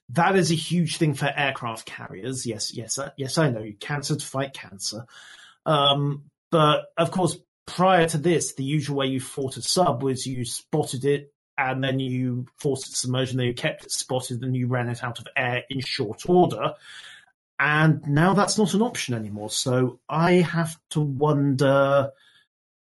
that 0.10 0.36
is 0.36 0.52
a 0.52 0.56
huge 0.56 0.98
thing 0.98 1.14
for 1.14 1.32
aircraft 1.34 1.86
carriers. 1.86 2.46
Yes, 2.46 2.74
yes, 2.76 2.98
uh, 2.98 3.12
yes. 3.16 3.38
I 3.38 3.50
know 3.50 3.62
You 3.62 3.76
cancer 3.76 4.16
to 4.18 4.26
fight 4.26 4.54
cancer, 4.54 5.06
um, 5.66 6.26
but 6.52 6.88
of 6.98 7.12
course, 7.12 7.38
prior 7.66 8.10
to 8.10 8.18
this, 8.18 8.56
the 8.56 8.64
usual 8.66 8.98
way 8.98 9.06
you 9.08 9.22
fought 9.22 9.56
a 9.56 9.62
sub 9.62 10.04
was 10.04 10.28
you 10.28 10.44
spotted 10.44 11.06
it 11.06 11.34
and 11.58 11.82
then 11.82 12.00
you 12.00 12.46
forced 12.58 12.88
it 12.88 12.96
submerged, 12.96 13.32
and 13.32 13.40
then 13.40 13.48
you 13.48 13.54
kept 13.54 13.86
it 13.86 13.92
spotted, 13.92 14.44
and 14.44 14.56
you 14.56 14.68
ran 14.68 14.90
it 14.90 15.04
out 15.04 15.20
of 15.20 15.28
air 15.38 15.64
in 15.70 15.80
short 15.80 16.28
order. 16.28 16.74
And 17.64 18.02
now 18.08 18.34
that's 18.34 18.58
not 18.58 18.74
an 18.74 18.82
option 18.82 19.14
anymore. 19.14 19.52
So 19.52 20.00
I 20.10 20.34
have 20.34 20.76
to 20.92 21.00
wonder 21.00 22.10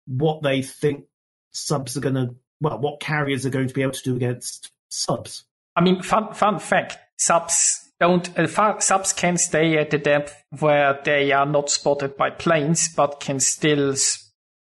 what 0.06 0.42
they 0.42 0.62
think 0.62 1.06
subs 1.50 1.96
are 1.96 2.00
going 2.00 2.14
to, 2.14 2.36
well, 2.60 2.78
what 2.78 3.00
carriers 3.00 3.44
are 3.44 3.50
going 3.50 3.66
to 3.66 3.74
be 3.74 3.82
able 3.82 3.92
to 3.92 4.02
do 4.04 4.14
against 4.14 4.70
subs. 4.88 5.44
I 5.74 5.80
mean, 5.80 6.00
fun 6.00 6.32
fun 6.32 6.60
fact: 6.60 6.96
subs 7.18 7.90
don't 7.98 8.38
uh, 8.38 8.78
subs 8.78 9.12
can 9.12 9.36
stay 9.36 9.78
at 9.78 9.90
the 9.90 9.98
depth 9.98 10.44
where 10.60 11.00
they 11.04 11.32
are 11.32 11.46
not 11.46 11.68
spotted 11.68 12.16
by 12.16 12.30
planes, 12.30 12.88
but 12.94 13.18
can 13.18 13.40
still 13.40 13.96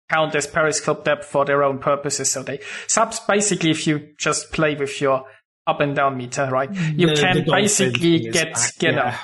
count 0.10 0.34
as 0.34 0.48
periscope 0.48 1.04
depth 1.04 1.26
for 1.26 1.44
their 1.44 1.62
own 1.62 1.80
purposes. 1.80 2.32
So 2.32 2.42
they 2.42 2.62
subs 2.88 3.20
basically, 3.20 3.72
if 3.72 3.86
you 3.86 4.14
just 4.18 4.54
play 4.54 4.76
with 4.76 5.02
your 5.02 5.26
up 5.68 5.82
and 5.82 5.94
down 5.94 6.16
meter, 6.16 6.48
right, 6.50 6.72
you 6.72 7.08
The- 7.08 7.16
can 7.16 7.46
basically 7.46 8.30
get 8.30 8.54
back, 8.54 8.82
you 8.82 8.92
yeah. 8.92 9.18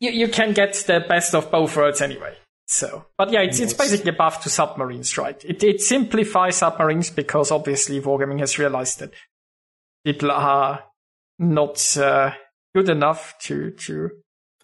You, 0.00 0.10
you 0.10 0.28
can 0.28 0.52
get 0.52 0.74
the 0.86 1.04
best 1.08 1.34
of 1.34 1.50
both 1.50 1.76
worlds 1.76 2.00
anyway. 2.00 2.34
So, 2.66 3.06
but 3.18 3.32
yeah, 3.32 3.40
it's, 3.40 3.58
it's 3.58 3.72
basically 3.74 4.10
a 4.10 4.14
buff 4.14 4.44
to 4.44 4.48
submarines, 4.50 5.18
right? 5.18 5.44
It, 5.44 5.62
it 5.64 5.80
simplifies 5.80 6.56
submarines 6.56 7.10
because 7.10 7.50
obviously 7.50 8.00
Wargaming 8.00 8.38
has 8.38 8.58
realized 8.60 9.00
that 9.00 9.12
people 10.04 10.30
are 10.30 10.84
not 11.38 11.96
uh, 11.96 12.32
good 12.74 12.88
enough 12.88 13.34
to 13.40 13.72
to. 13.72 14.10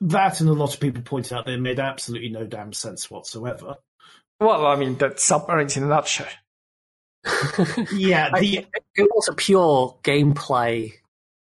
That 0.03 0.41
and 0.41 0.49
a 0.49 0.53
lot 0.53 0.75
of 0.75 0.81
people 0.81 1.03
pointed 1.03 1.33
out 1.33 1.47
they 1.47 1.57
made 1.57 1.81
absolutely 1.81 2.29
no 2.29 2.45
damn 2.47 2.73
sense 2.73 3.11
whatsoever. 3.11 3.77
Well, 4.39 4.67
I 4.67 4.77
mean 4.77 4.97
that's 4.97 5.25
submarines 5.25 5.77
in 5.77 5.83
a 5.85 5.87
nutshell. 5.89 6.29
Yeah, 7.93 8.31
the, 8.39 8.59
it, 8.59 8.69
it 8.95 9.09
was 9.13 9.29
a 9.29 9.35
pure 9.35 9.97
gameplay 10.05 10.93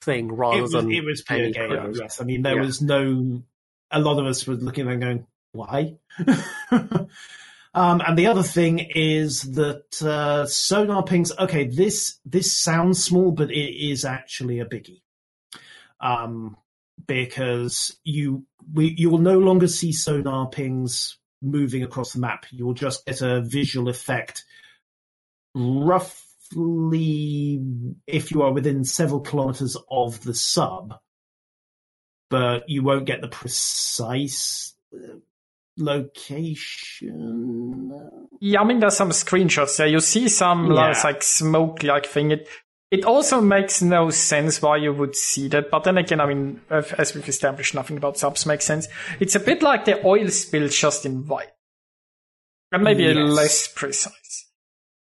thing 0.02 0.31
rather 0.31 0.59
it 0.59 0.62
was, 0.62 0.73
than 0.73 0.93
it 0.93 1.05
was 1.05 1.23
pure 1.23 1.39
any 1.40 1.52
game. 1.52 1.93
Yes, 1.94 2.20
I 2.20 2.24
mean 2.24 2.43
there 2.43 2.56
Yeah. 2.56 2.62
was 2.62 2.81
no. 2.81 3.43
A 3.93 4.01
lot 4.01 4.19
of 4.19 4.27
us 4.27 4.47
were 4.47 4.55
looking 4.55 4.89
and 4.89 5.01
going, 5.01 5.27
"Why?" 5.52 5.97
um, 6.70 7.09
and 7.74 8.19
the 8.19 8.27
other 8.27 8.43
thing 8.43 8.90
is 8.94 9.43
that 9.52 10.02
uh, 10.02 10.47
sonar 10.47 11.02
pings. 11.02 11.32
Okay, 11.39 11.66
this 11.66 12.19
this 12.24 12.56
sounds 12.56 13.02
small, 13.02 13.32
but 13.32 13.51
it 13.51 13.90
is 13.90 14.05
actually 14.05 14.60
a 14.60 14.66
biggie. 14.66 15.02
Um, 16.01 16.56
because 17.06 17.98
you 18.05 18.44
we 18.73 18.94
you 18.97 19.10
will 19.10 19.19
no 19.19 19.39
longer 19.39 19.69
see 19.69 19.93
sonar 19.93 20.48
pings 20.48 21.19
moving 21.40 21.82
across 21.82 22.12
the 22.12 22.20
map. 22.20 22.47
You 22.51 22.66
will 22.66 22.74
just 22.74 23.05
get 23.06 23.20
a 23.20 23.43
visual 23.43 23.89
effect, 23.89 24.44
roughly 25.55 27.60
if 28.06 28.31
you 28.31 28.43
are 28.43 28.52
within 28.52 28.85
several 28.85 29.20
kilometers 29.20 29.77
of 29.90 30.23
the 30.23 30.35
sub, 30.35 30.94
but 32.32 32.68
you 32.68 32.82
won't 32.82 33.04
get 33.06 33.20
the 33.20 33.28
precise 33.28 34.74
uh, 34.92 35.18
location. 36.72 37.92
Yeah, 38.40 38.60
I 38.60 38.64
mean 38.64 38.80
there's 38.80 38.96
some 38.96 39.10
screenshots 39.10 39.76
there. 39.76 39.86
You 39.86 40.00
see 40.00 40.28
some 40.28 40.68
like, 40.68 40.96
Yeah. 40.96 41.02
like 41.04 41.22
smoke 41.22 41.82
like 41.82 42.06
thing. 42.06 42.30
It 42.32 42.48
it 42.90 43.04
also 43.04 43.40
makes 43.40 43.80
no 43.80 44.10
sense 44.10 44.60
why 44.60 44.76
you 44.76 44.92
would 44.92 45.16
see 45.16 45.48
that. 45.48 45.70
But 45.70 45.84
then 45.84 45.96
again, 45.96 46.20
I 46.20 46.26
mean, 46.26 46.60
as 46.70 47.14
we've 47.14 47.26
established, 47.28 47.74
nothing 47.74 47.96
about 47.96 48.18
subs 48.18 48.44
makes 48.44 48.66
sense. 48.66 48.86
It's 49.18 49.34
a 49.34 49.40
bit 49.40 49.62
like 49.62 49.86
the 49.86 50.04
oil 50.06 50.28
spill 50.28 50.68
just 50.68 51.06
in 51.06 51.26
white, 51.26 51.52
and 52.70 52.82
maybe 52.84 53.04
Yes. 53.04 53.16
less 53.16 53.68
precise. 53.68 54.46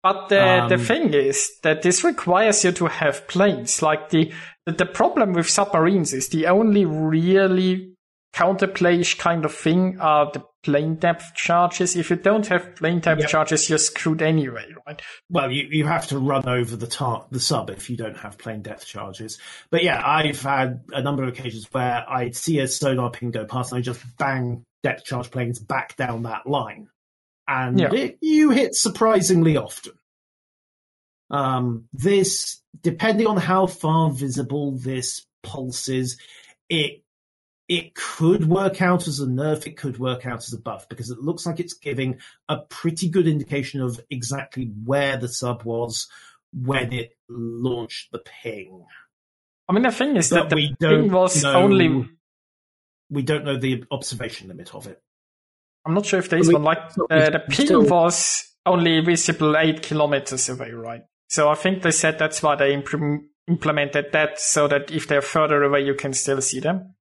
But 0.03 0.29
the 0.29 0.67
the 0.69 0.75
Um, 0.77 0.81
thing 0.81 1.15
is 1.15 1.59
that 1.63 1.83
this 1.83 2.05
requires 2.05 2.65
you 2.65 2.73
to 2.73 2.87
have 2.87 3.27
planes. 3.27 3.83
Like 3.83 4.09
the 4.11 4.33
the, 4.67 4.87
problem 4.87 5.33
with 5.33 5.49
submarines 5.49 6.13
is 6.13 6.29
the 6.29 6.47
only 6.47 6.85
really 6.85 7.93
counterplayish 8.35 9.17
kind 9.19 9.45
of 9.45 9.55
thing 9.55 9.99
are 10.01 10.31
the 10.33 10.43
plane 10.65 10.97
depth 10.97 11.35
charges. 11.35 11.95
If 11.95 12.11
you 12.11 12.17
don't 12.17 12.47
have 12.49 12.75
plane 12.75 12.99
depth 13.01 13.21
Yep. 13.21 13.31
charges, 13.31 13.69
you're 13.69 13.79
screwed 13.79 14.23
anyway, 14.23 14.67
right? 14.87 15.01
Well, 15.31 15.51
you, 15.53 15.69
you 15.71 15.87
have 15.87 16.07
to 16.09 16.19
run 16.19 16.49
over 16.49 16.75
the 16.75 16.87
tar- 16.89 17.27
the 17.31 17.39
sub 17.39 17.71
if 17.71 17.89
you 17.89 17.97
don't 17.97 18.17
have 18.17 18.39
plane 18.39 18.63
depth 18.63 18.87
charges. 18.87 19.39
But 19.71 19.85
yeah, 19.85 20.03
I've 20.05 20.41
had 20.43 20.81
a 20.93 21.01
number 21.03 21.23
of 21.23 21.29
occasions 21.29 21.69
where 21.71 22.05
I'd 22.09 22.35
see 22.35 22.59
a 22.59 22.67
sonar 22.67 23.11
ping 23.11 23.31
go 23.31 23.45
past 23.45 23.71
and 23.73 23.79
I 23.79 23.83
just 23.83 24.03
bang 24.19 24.65
depth 24.83 25.05
charge 25.05 25.31
planes 25.31 25.61
back 25.61 25.97
down 25.97 26.25
that 26.25 26.47
line. 26.47 26.89
And 27.47 27.79
Yeah. 27.79 27.93
it, 27.95 28.19
you 28.21 28.51
hit 28.51 28.75
surprisingly 28.75 29.57
often. 29.57 29.93
Um, 31.35 31.89
this, 31.93 32.61
depending 32.83 33.27
on 33.27 33.37
how 33.37 33.67
far 33.67 34.11
visible 34.11 34.73
this 34.73 35.27
pulse 35.43 35.89
is, 35.89 36.19
it 36.69 37.03
it 37.67 37.95
could 37.95 38.47
work 38.47 38.83
out 38.83 39.09
as 39.09 39.21
a 39.21 39.27
nerf, 39.27 39.67
it 39.67 39.77
could 39.79 39.99
work 39.99 40.27
out 40.27 40.39
as 40.39 40.53
a 40.53 40.61
buff, 40.61 40.87
because 40.89 41.09
it 41.11 41.19
looks 41.19 41.47
like 41.47 41.59
it's 41.61 41.73
giving 41.73 42.19
a 42.49 42.59
pretty 42.59 43.09
good 43.09 43.27
indication 43.27 43.81
of 43.81 43.99
exactly 44.11 44.71
where 44.85 45.17
the 45.17 45.29
sub 45.29 45.63
was 45.65 46.07
when 46.53 46.93
it 46.93 47.17
launched 47.29 48.13
the 48.13 48.19
ping. 48.19 48.85
I 49.67 49.73
mean, 49.73 49.83
the 49.83 49.91
thing 49.93 50.15
is 50.17 50.29
But 50.29 50.51
that 50.51 50.57
the 50.57 50.75
don't 50.79 51.11
was 51.11 51.43
know, 51.43 51.55
only. 51.55 52.07
we 53.11 53.23
don't 53.23 53.45
know 53.47 53.57
the 53.59 53.85
observation 53.91 54.49
limit 54.49 54.75
of 54.75 54.87
it. 54.87 55.03
I'm 55.87 55.95
not 55.95 56.05
sure 56.07 56.19
if 56.21 56.29
there 56.29 56.39
is 56.39 56.49
We- 56.49 56.55
one. 56.55 56.65
Like 56.65 56.83
uh, 57.11 57.31
the 57.31 57.43
ping 57.49 57.67
still- 57.67 57.87
was 57.87 58.45
only 58.67 59.01
visible 59.01 59.57
eight 59.57 59.81
kilometers 59.83 60.49
away, 60.51 60.71
right? 60.73 61.05
So 61.29 61.49
I 61.49 61.55
think 61.55 61.83
they 61.83 61.91
said 61.91 62.19
that's 62.19 62.43
why 62.43 62.55
they 62.57 62.77
impl- 62.77 63.25
implemented 63.49 64.13
that, 64.13 64.39
so 64.41 64.69
that 64.69 64.91
if 64.91 65.09
they're 65.09 65.23
further 65.23 65.63
away, 65.63 65.83
you 65.85 65.95
can 65.95 66.13
still 66.13 66.41
see 66.41 66.61
them. 66.61 66.95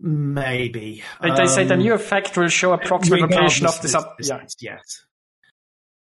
Maybe. 0.00 1.02
They, 1.22 1.30
they 1.30 1.46
say 1.46 1.64
the 1.64 1.74
Um, 1.74 1.80
new 1.80 1.94
effect 1.94 2.36
will 2.36 2.48
show 2.48 2.72
approximate 2.72 3.20
location 3.20 3.66
of 3.66 3.80
the 3.80 3.88
sub. 3.88 4.14
Yeah, 4.20 4.44
Yes. 4.60 5.04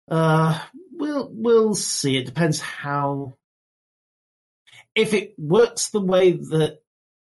Uh, 0.09 0.59
we'll 0.93 1.29
we'll 1.33 1.75
see. 1.75 2.17
It 2.17 2.27
depends 2.27 2.61
how. 2.61 3.37
If 4.95 5.15
it 5.15 5.35
works 5.39 5.89
the 5.91 6.01
way 6.01 6.33
that 6.33 6.79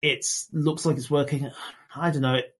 it 0.01 0.25
looks 0.53 0.85
like 0.85 0.97
it's 0.97 1.11
working, 1.11 1.49
I 1.95 2.11
don't 2.11 2.21
know. 2.21 2.35
It 2.35 2.55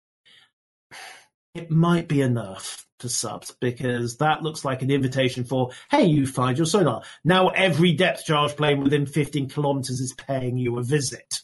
it 1.54 1.72
might 1.72 2.08
be 2.08 2.18
nerf 2.18 2.86
to 3.02 3.10
subs 3.10 3.56
because 3.60 4.18
that 4.18 4.42
looks 4.42 4.66
like 4.66 4.82
an 4.82 4.92
invitation 4.92 5.44
for, 5.44 5.72
hey, 5.90 6.06
you 6.06 6.26
find 6.26 6.58
your 6.58 6.66
sonar. 6.66 7.04
Now 7.24 7.50
every 7.50 7.94
depth 7.94 8.26
charge 8.26 8.56
plane 8.56 8.82
within 8.82 9.06
15 9.06 9.50
kilometers 9.50 10.00
is 10.00 10.14
paying 10.14 10.58
you 10.58 10.80
a 10.80 10.84
visit. 10.84 11.42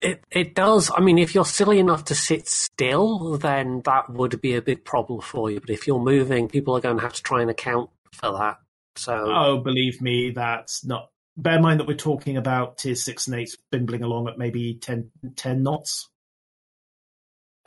It 0.00 0.24
it 0.30 0.54
does. 0.54 0.90
I 0.94 1.00
mean, 1.00 1.18
if 1.18 1.34
you're 1.34 1.44
silly 1.44 1.78
enough 1.78 2.06
to 2.06 2.14
sit 2.14 2.48
still, 2.48 3.36
then 3.36 3.82
that 3.84 4.08
would 4.08 4.40
be 4.40 4.54
a 4.54 4.62
big 4.62 4.82
problem 4.84 5.20
for 5.20 5.50
you. 5.50 5.60
But 5.60 5.68
if 5.68 5.86
you're 5.86 6.00
moving, 6.00 6.48
people 6.48 6.74
are 6.74 6.80
going 6.80 6.96
to 6.96 7.02
have 7.02 7.12
to 7.12 7.22
try 7.22 7.42
and 7.42 7.50
account 7.50 7.90
for 8.12 8.32
that. 8.32 8.60
So 8.96 9.14
Oh, 9.14 9.58
believe 9.58 10.00
me, 10.00 10.30
that's 10.30 10.84
not. 10.84 11.10
Bear 11.36 11.56
in 11.56 11.62
mind 11.62 11.80
that 11.80 11.86
we're 11.86 11.96
talking 11.96 12.36
about 12.36 12.78
tier 12.78 12.94
six 12.94 13.26
and 13.26 13.36
eight 13.36 13.54
bimbling 13.70 14.02
along 14.02 14.28
at 14.28 14.38
maybe 14.38 14.74
10, 14.74 15.10
10 15.36 15.62
knots. 15.62 16.08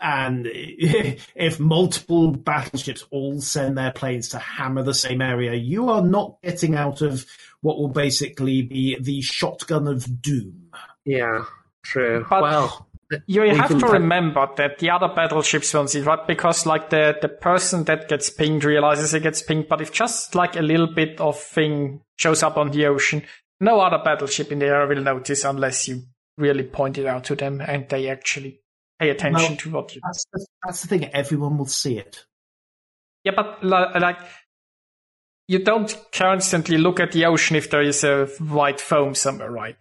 And 0.04 0.46
if 0.52 1.60
multiple 1.60 2.32
battleships 2.32 3.06
all 3.10 3.40
send 3.40 3.78
their 3.78 3.94
planes 3.94 4.30
to 4.30 4.38
hammer 4.38 4.84
the 4.84 4.94
same 4.94 5.22
area, 5.22 5.54
you 5.54 5.90
are 5.90 6.04
not 6.04 6.36
getting 6.44 6.76
out 6.76 7.02
of 7.02 7.26
what 7.62 7.78
will 7.78 7.88
basically 7.88 8.62
be 8.62 8.98
the 9.00 9.22
shotgun 9.22 9.88
of 9.88 10.22
doom. 10.22 10.70
yeah, 11.06 11.46
true. 11.82 12.26
But- 12.30 12.42
well, 12.42 12.88
you 13.28 13.42
have 13.56 13.70
to 13.70 13.80
ta- 13.80 13.92
remember 13.92 14.48
that 14.58 14.80
the 14.80 14.90
other 14.90 15.08
battleships 15.08 15.74
won't 15.74 15.92
see 15.92 16.00
it, 16.00 16.06
right? 16.06 16.26
Because 16.26 16.66
like 16.66 16.90
the 16.90 17.16
the 17.22 17.30
person 17.30 17.84
that 17.84 18.10
gets 18.10 18.30
pinged 18.30 18.64
realizes 18.64 19.14
it 19.14 19.22
gets 19.22 19.42
pinged, 19.42 19.68
but 19.68 19.82
if 19.82 19.92
just 19.92 20.34
like 20.34 20.56
a 20.56 20.62
little 20.62 20.88
bit 20.92 21.22
of 21.22 21.40
thing 21.40 22.02
shows 22.18 22.42
up 22.42 22.58
on 22.58 22.72
the 22.72 22.88
ocean, 22.88 23.22
no 23.60 23.80
other 23.82 24.00
battleship 24.04 24.52
in 24.52 24.60
the 24.60 24.66
area 24.66 24.88
will 24.88 25.04
notice 25.04 25.44
unless 25.44 25.88
you 25.88 26.02
really 26.38 26.64
point 26.64 26.98
it 26.98 27.06
out 27.06 27.26
to 27.26 27.36
them 27.36 27.62
and 27.62 27.88
they 27.90 28.10
actually 28.10 28.63
pay 29.04 29.10
attention 29.10 29.52
No. 29.54 29.58
to 29.58 29.70
what 29.72 29.96
you. 29.96 30.02
That's 30.04 30.26
the, 30.32 30.46
that's 30.64 30.82
the 30.82 30.88
thing. 30.88 31.06
Everyone 31.06 31.58
will 31.58 31.66
see 31.66 31.98
it. 31.98 32.26
Yeah, 33.24 33.34
but 33.36 33.64
li- 33.64 34.00
like 34.00 34.20
you 35.48 35.60
don't 35.60 35.96
constantly 36.12 36.78
look 36.78 37.00
at 37.00 37.12
the 37.12 37.26
ocean 37.26 37.56
if 37.56 37.70
there 37.70 37.82
is 37.82 38.04
a 38.04 38.26
white 38.40 38.80
foam 38.82 39.16
somewhere, 39.16 39.52
right? 39.52 39.76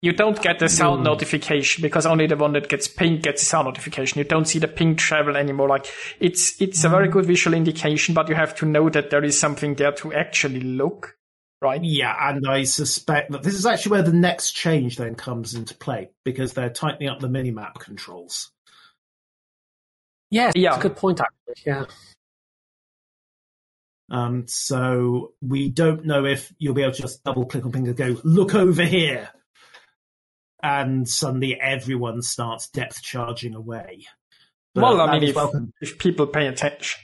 You 0.00 0.12
don't 0.12 0.40
get 0.40 0.60
the 0.60 0.68
sound 0.68 1.02
No. 1.02 1.10
notification 1.10 1.82
because 1.82 2.06
only 2.06 2.28
the 2.28 2.36
one 2.36 2.52
that 2.52 2.68
gets 2.68 2.86
pinged 2.86 3.22
gets 3.24 3.42
a 3.42 3.44
sound 3.44 3.66
notification. 3.66 4.18
You 4.18 4.24
don't 4.24 4.46
see 4.46 4.60
the 4.60 4.68
ping 4.68 4.94
travel 4.94 5.36
anymore. 5.36 5.68
Like 5.68 5.86
it's 6.20 6.60
it's 6.60 6.84
a 6.84 6.88
very 6.88 7.08
mm. 7.08 7.12
good 7.12 7.26
visual 7.26 7.56
indication, 7.56 8.14
but 8.14 8.28
you 8.28 8.36
have 8.36 8.54
to 8.56 8.66
know 8.66 8.88
that 8.90 9.10
there 9.10 9.24
is 9.24 9.38
something 9.38 9.74
there 9.74 9.92
to 9.92 10.12
actually 10.12 10.60
look, 10.60 11.16
right? 11.60 11.82
Yeah, 11.82 12.14
and 12.30 12.46
I 12.48 12.64
suspect 12.64 13.32
that 13.32 13.42
this 13.42 13.54
is 13.54 13.66
actually 13.66 13.92
where 13.92 14.02
the 14.02 14.12
next 14.12 14.52
change 14.52 14.96
then 14.96 15.14
comes 15.14 15.54
into 15.54 15.74
play 15.74 16.10
because 16.24 16.52
they're 16.52 16.70
tightening 16.70 17.08
up 17.08 17.20
the 17.20 17.28
minimap 17.28 17.74
controls. 17.74 18.50
yeah, 20.30 20.52
Yeah. 20.54 20.80
good 20.80 20.96
point. 20.96 21.20
Actually, 21.20 21.62
yeah. 21.66 21.84
Um, 24.10 24.46
so 24.46 25.32
we 25.42 25.68
don't 25.68 26.04
know 26.06 26.24
if 26.24 26.52
you'll 26.58 26.74
be 26.74 26.82
able 26.82 26.94
to 26.94 27.02
just 27.02 27.22
double 27.24 27.44
click 27.44 27.64
on 27.64 27.72
ping 27.72 27.88
and 27.88 27.96
go, 27.96 28.16
look 28.24 28.54
over 28.54 28.84
here. 28.84 29.28
And 30.62 31.08
suddenly 31.08 31.60
everyone 31.60 32.22
starts 32.22 32.68
depth 32.68 33.02
charging 33.02 33.54
away. 33.54 34.06
But 34.74 34.82
well, 34.82 35.00
I 35.00 35.18
mean, 35.18 35.28
if, 35.28 35.36
if 35.80 35.98
people 35.98 36.26
pay 36.26 36.46
attention. 36.46 37.00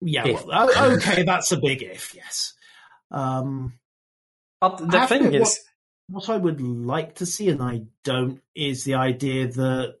Yeah, 0.00 0.24
well, 0.46 0.94
okay, 0.94 1.24
that's 1.24 1.50
a 1.52 1.56
big 1.56 1.82
if, 1.82 2.14
yes. 2.14 2.54
Um, 3.10 3.74
But 4.60 4.78
the 4.78 5.06
thing 5.06 5.34
is, 5.34 5.60
what 6.08 6.28
I 6.28 6.36
would 6.36 6.60
like 6.60 7.16
to 7.16 7.26
see, 7.26 7.48
and 7.48 7.62
I 7.62 7.82
don't, 8.04 8.40
is 8.54 8.84
the 8.84 8.94
idea 8.94 9.48
that 9.48 9.96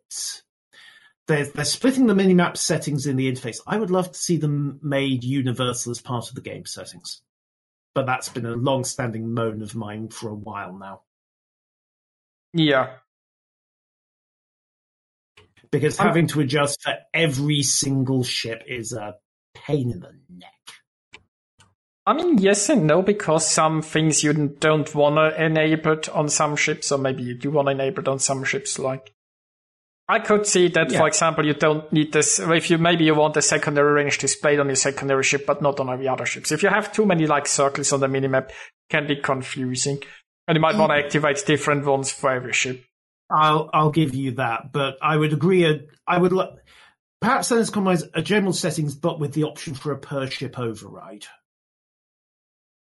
they're, 1.26 1.44
they're 1.46 1.64
splitting 1.64 2.06
the 2.06 2.14
minimap 2.14 2.56
settings 2.56 3.06
in 3.06 3.16
the 3.16 3.30
interface. 3.30 3.58
I 3.66 3.76
would 3.76 3.90
love 3.90 4.12
to 4.12 4.18
see 4.18 4.36
them 4.38 4.80
made 4.82 5.24
universal 5.24 5.90
as 5.90 6.00
part 6.00 6.28
of 6.28 6.34
the 6.34 6.40
game 6.40 6.64
settings. 6.66 7.20
But 7.94 8.06
that's 8.06 8.28
been 8.28 8.46
a 8.46 8.52
long 8.52 8.84
standing 8.84 9.32
moan 9.34 9.62
of 9.62 9.74
mine 9.74 10.08
for 10.08 10.28
a 10.30 10.34
while 10.34 10.72
now. 10.72 11.02
yeah, 12.52 12.90
Because 15.70 15.98
having 15.98 16.28
to 16.28 16.40
adjust 16.40 16.82
for 16.82 16.94
every 17.12 17.62
single 17.62 18.24
ship 18.24 18.62
is 18.66 18.92
a 18.92 19.16
pain 19.54 19.90
in 19.90 20.00
the 20.00 20.12
neck. 20.30 20.52
I 22.08 22.14
mean, 22.14 22.38
yes 22.38 22.70
and 22.70 22.86
no, 22.86 23.02
because 23.02 23.46
some 23.46 23.82
things 23.82 24.24
you 24.24 24.32
don't 24.32 24.94
want 24.94 25.16
to 25.16 25.44
enable 25.44 25.92
it 25.92 26.08
on 26.08 26.30
some 26.30 26.56
ships, 26.56 26.90
or 26.90 26.96
maybe 26.96 27.22
you 27.22 27.34
do 27.34 27.50
want 27.50 27.66
to 27.68 27.72
enable 27.72 28.00
it 28.00 28.08
on 28.08 28.18
some 28.18 28.44
ships. 28.44 28.78
Like, 28.78 29.12
I 30.08 30.20
could 30.20 30.46
see 30.46 30.68
that, 30.68 30.90
Yeah. 30.90 31.00
for 31.00 31.06
example, 31.08 31.44
you 31.44 31.52
don't 31.52 31.92
need 31.92 32.14
this. 32.14 32.38
If 32.38 32.70
you 32.70 32.78
maybe 32.78 33.04
you 33.04 33.14
want 33.14 33.36
a 33.36 33.42
secondary 33.42 33.92
range 33.92 34.16
displayed 34.16 34.58
on 34.58 34.68
your 34.68 34.76
secondary 34.76 35.22
ship, 35.22 35.44
but 35.44 35.60
not 35.60 35.80
on 35.80 35.90
every 35.90 36.08
other 36.08 36.24
ships. 36.24 36.50
If 36.50 36.62
you 36.62 36.70
have 36.70 36.90
too 36.94 37.04
many 37.04 37.26
like 37.26 37.46
circles 37.46 37.92
on 37.92 38.00
the 38.00 38.06
minimap, 38.06 38.48
it 38.48 38.54
can 38.88 39.06
be 39.06 39.16
confusing, 39.16 39.98
and 40.46 40.56
you 40.56 40.62
might 40.62 40.76
want 40.76 40.92
to 40.92 40.96
activate 41.04 41.44
different 41.44 41.84
ones 41.84 42.10
for 42.10 42.30
every 42.30 42.54
ship. 42.54 42.82
I'll 43.30 43.68
I'll 43.74 43.90
give 43.90 44.14
you 44.14 44.30
that, 44.36 44.72
but 44.72 44.96
I 45.02 45.14
would 45.18 45.34
agree. 45.34 45.66
uh, 45.66 45.80
I 46.06 46.16
would 46.16 46.32
perhaps 47.20 47.50
then 47.50 47.58
it's 47.58 47.68
compromise 47.68 48.04
a 48.14 48.22
general 48.22 48.54
settings, 48.54 48.94
but 48.94 49.20
with 49.20 49.34
the 49.34 49.44
option 49.44 49.74
for 49.74 49.92
a 49.92 49.98
per 49.98 50.26
ship 50.30 50.58
override. 50.58 51.26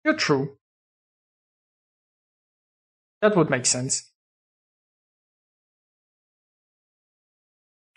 You're 0.06 0.14
true. 0.14 0.58
That 3.22 3.36
would 3.36 3.50
make 3.50 3.66
sense. 3.66 4.12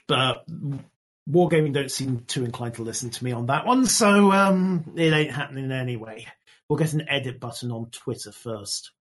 But 0.09 0.47
Wargaming 1.31 1.75
don't 1.75 1.91
seem 1.91 2.25
too 2.27 2.45
inclined 2.47 2.75
to 2.75 2.83
listen 2.83 3.11
to 3.11 3.25
me 3.25 3.33
on 3.33 3.47
that 3.47 3.67
one, 3.67 3.85
so 3.85 4.33
um, 4.33 4.91
it 4.97 5.13
ain't 5.13 5.33
happening 5.33 5.71
anyway. 5.71 6.27
We'll 6.69 6.79
get 6.79 6.95
an 6.95 7.07
edit 7.09 7.41
button 7.41 7.71
on 7.71 7.91
Twitter 7.91 8.33
first. 8.33 8.93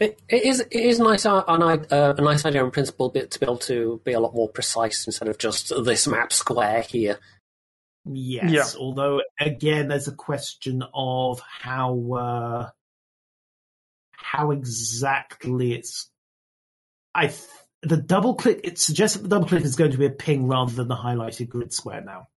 It, 0.00 0.20
it 0.28 0.44
is 0.44 0.60
it 0.60 0.72
is 0.72 0.98
nice 0.98 1.24
uh, 1.24 1.42
an 1.46 1.62
uh, 1.62 2.14
a 2.18 2.20
nice 2.20 2.44
idea 2.44 2.64
in 2.64 2.70
principle 2.70 3.08
bit 3.08 3.30
to 3.30 3.40
be 3.40 3.46
able 3.46 3.58
to 3.58 4.00
be 4.04 4.12
a 4.12 4.20
lot 4.20 4.34
more 4.34 4.48
precise 4.48 5.06
instead 5.06 5.28
of 5.28 5.38
just 5.38 5.72
this 5.84 6.06
map 6.06 6.32
square 6.32 6.82
here. 6.82 7.18
Yes, 8.08 8.50
Yeah. 8.52 8.80
although 8.80 9.20
again, 9.40 9.88
there's 9.88 10.06
a 10.08 10.12
question 10.14 10.84
of 10.94 11.40
how 11.40 12.12
uh, 12.12 12.70
how 14.12 14.50
exactly 14.52 15.72
it's. 15.74 16.10
I 17.14 17.28
th- 17.28 17.40
the 17.82 17.96
double 17.96 18.34
click. 18.34 18.60
It 18.64 18.78
suggests 18.78 19.16
that 19.16 19.22
the 19.24 19.28
double 19.28 19.48
click 19.48 19.64
is 19.64 19.76
going 19.76 19.92
to 19.92 19.98
be 19.98 20.06
a 20.06 20.10
ping 20.10 20.46
rather 20.48 20.72
than 20.72 20.88
the 20.88 20.96
highlighted 20.96 21.48
grid 21.48 21.72
square 21.72 22.00
now. 22.00 22.28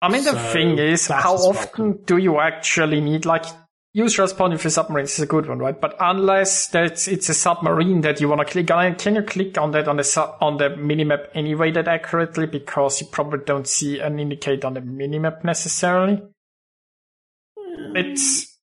I 0.00 0.08
mean, 0.10 0.24
the 0.24 0.38
thing 0.38 0.78
is, 0.78 1.06
how 1.08 1.34
often 1.34 1.86
welcome. 1.90 2.04
do 2.04 2.18
you 2.18 2.38
actually 2.38 3.00
need, 3.00 3.24
like, 3.26 3.44
user 3.94 4.22
responding 4.22 4.58
for 4.58 4.70
submarines 4.70 5.12
is 5.14 5.20
a 5.20 5.26
good 5.26 5.46
one, 5.48 5.58
right? 5.58 5.80
But 5.80 5.96
unless 5.98 6.68
that's, 6.68 7.08
it's 7.08 7.28
a 7.28 7.34
submarine 7.34 8.02
that 8.02 8.20
you 8.20 8.28
want 8.28 8.40
to 8.40 8.44
click 8.44 8.70
on, 8.70 8.94
can 8.96 9.14
you 9.16 9.22
click 9.22 9.56
on 9.58 9.70
that 9.72 9.88
on 9.88 9.96
the 9.96 10.04
sub, 10.04 10.36
on 10.40 10.58
the 10.58 10.68
minimap 10.70 11.28
anyway 11.34 11.70
that 11.72 11.88
accurately? 11.88 12.46
Because 12.46 13.00
you 13.00 13.06
probably 13.08 13.40
don't 13.44 13.66
see 13.66 13.98
an 14.00 14.18
indicator 14.20 14.66
on 14.66 14.74
the 14.74 14.80
minimap 14.80 15.42
necessarily. 15.44 16.22
It's, 17.94 18.56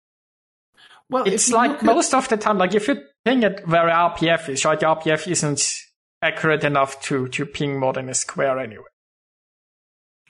Well, 1.09 1.27
it's 1.27 1.51
like 1.51 1.71
look 1.71 1.79
at- 1.83 1.85
most 1.95 2.13
of 2.13 2.27
the 2.29 2.37
time, 2.37 2.57
like 2.57 2.73
if 2.75 2.87
you 2.87 3.01
ping 3.23 3.43
it 3.43 3.67
where 3.67 3.87
RPF 3.89 4.49
is, 4.49 4.63
right? 4.65 4.79
The 4.79 4.85
RPF 4.87 5.27
isn't 5.29 5.79
accurate 6.21 6.63
enough 6.63 7.01
to, 7.03 7.27
to 7.29 7.45
ping 7.45 7.79
more 7.79 7.93
than 7.93 8.09
a 8.09 8.13
square 8.13 8.59
anyway. 8.59 8.83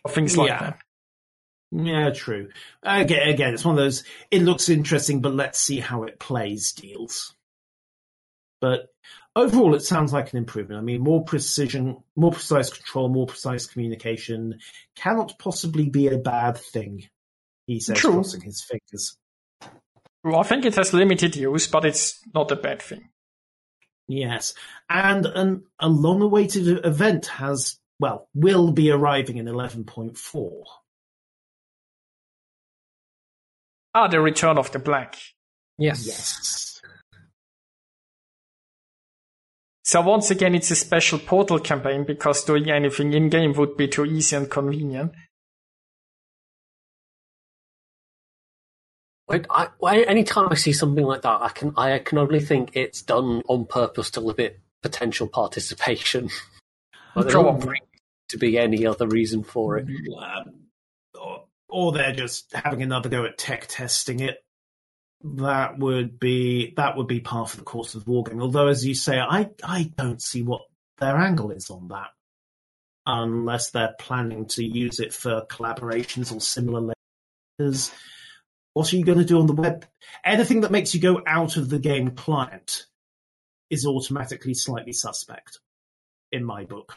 Or 0.03 0.11
things 0.11 0.37
like 0.37 0.49
Yeah. 0.49 0.59
that. 0.59 0.79
Yeah, 1.77 2.11
true. 2.11 2.49
Again, 2.83 3.27
again, 3.27 3.53
it's 3.53 3.65
one 3.65 3.75
of 3.75 3.83
those. 3.83 4.05
It 4.31 4.43
looks 4.43 4.69
interesting, 4.69 5.19
but 5.19 5.33
let's 5.33 5.59
see 5.59 5.79
how 5.79 6.03
it 6.03 6.19
plays. 6.19 6.71
Deals. 6.71 7.33
But 8.61 8.93
overall, 9.35 9.75
it 9.75 9.81
sounds 9.81 10.13
like 10.13 10.31
an 10.31 10.37
improvement. 10.37 10.79
I 10.79 10.83
mean, 10.83 11.01
more 11.01 11.25
precision, 11.25 11.97
more 12.15 12.31
precise 12.31 12.69
control, 12.69 13.09
more 13.09 13.27
precise 13.27 13.65
communication 13.65 14.59
cannot 14.95 15.37
possibly 15.37 15.89
be 15.89 16.07
a 16.07 16.17
bad 16.17 16.57
thing. 16.57 17.09
He 17.67 17.81
says, 17.81 17.97
True. 17.97 18.13
crossing 18.13 18.41
his 18.41 18.63
fingers. 18.63 19.17
Well, 20.23 20.39
I 20.39 20.43
think 20.43 20.63
it 20.63 20.75
has 20.75 20.93
limited 20.93 21.35
use, 21.35 21.67
but 21.67 21.83
it's 21.83 22.21
not 22.33 22.51
a 22.51 22.55
bad 22.55 22.81
thing. 22.81 23.09
Yes, 24.07 24.53
and 24.89 25.25
an, 25.25 25.63
a 25.79 25.89
long-awaited 25.89 26.85
event 26.85 27.25
has, 27.25 27.79
well, 27.99 28.29
will 28.33 28.71
be 28.71 28.91
arriving 28.91 29.37
in 29.37 29.47
eleven 29.47 29.83
point 29.83 30.17
four. 30.17 30.63
Ah, 33.95 34.09
the 34.09 34.19
return 34.19 34.57
of 34.57 34.71
the 34.73 34.79
black. 34.79 35.15
Yes. 35.77 36.05
Yes. 36.05 36.81
So 39.85 40.01
once 40.01 40.29
again, 40.31 40.53
it's 40.53 40.69
a 40.69 40.75
special 40.75 41.17
portal 41.17 41.59
campaign 41.59 42.03
because 42.03 42.43
doing 42.43 42.69
anything 42.69 43.13
in-game 43.13 43.53
would 43.53 43.77
be 43.77 43.87
too 43.87 44.03
easy 44.03 44.35
and 44.35 44.51
convenient. 44.51 45.13
When 49.27 49.45
I, 49.49 49.69
when, 49.79 50.03
anytime 50.03 50.49
I 50.51 50.55
see 50.55 50.73
something 50.73 51.05
like 51.05 51.21
that, 51.21 51.41
I 51.41 51.49
can 51.49 51.73
I 51.77 51.97
can 51.99 52.17
only 52.17 52.41
think 52.41 52.75
it's 52.75 53.01
done 53.01 53.43
on 53.47 53.65
purpose 53.65 54.11
to 54.11 54.19
limit 54.19 54.59
potential 54.83 55.27
participation. 55.27 56.29
But 57.15 57.27
there 57.27 57.35
doesn't 57.35 57.59
Probably. 57.61 57.81
to 58.27 58.37
be 58.37 58.57
any 58.57 58.85
other 58.85 59.07
reason 59.07 59.43
for 59.45 59.77
it. 59.77 59.87
Um, 60.19 60.64
or, 61.75 61.91
they're 61.91 62.13
just 62.13 62.53
having 62.53 62.81
another 62.81 63.09
go 63.09 63.25
at 63.25 63.37
tech 63.37 63.67
testing 63.67 64.21
it. 64.21 64.37
That 65.23 65.79
would 65.79 66.19
be 66.19 66.73
that 66.77 66.97
would 66.97 67.07
be 67.07 67.19
part 67.19 67.51
of 67.51 67.59
the 67.59 67.65
course 67.65 67.95
of 67.95 68.05
wargaming. 68.05 68.41
Although, 68.41 68.67
as 68.67 68.85
you 68.85 68.95
say, 68.95 69.19
I 69.19 69.49
I 69.63 69.91
don't 69.97 70.21
see 70.21 70.43
what 70.43 70.61
their 70.99 71.17
angle 71.17 71.51
is 71.51 71.69
on 71.69 71.87
that, 71.89 72.09
unless 73.05 73.71
they're 73.71 73.95
planning 73.99 74.45
to 74.49 74.63
use 74.63 74.99
it 74.99 75.13
for 75.13 75.45
collaborations 75.49 76.35
or 76.35 76.39
similar. 76.39 76.93
Because 77.57 77.91
what 78.73 78.91
are 78.91 78.97
you 78.97 79.05
going 79.05 79.17
to 79.17 79.25
do 79.25 79.39
on 79.39 79.47
the 79.47 79.53
web? 79.53 79.85
Anything 80.23 80.61
that 80.61 80.71
makes 80.71 80.93
you 80.93 81.01
go 81.01 81.21
out 81.25 81.57
of 81.57 81.69
the 81.69 81.79
game 81.79 82.11
client 82.11 82.85
is 83.69 83.85
automatically 83.85 84.53
slightly 84.53 84.93
suspect, 84.93 85.59
in 86.31 86.43
my 86.43 86.65
book. 86.65 86.95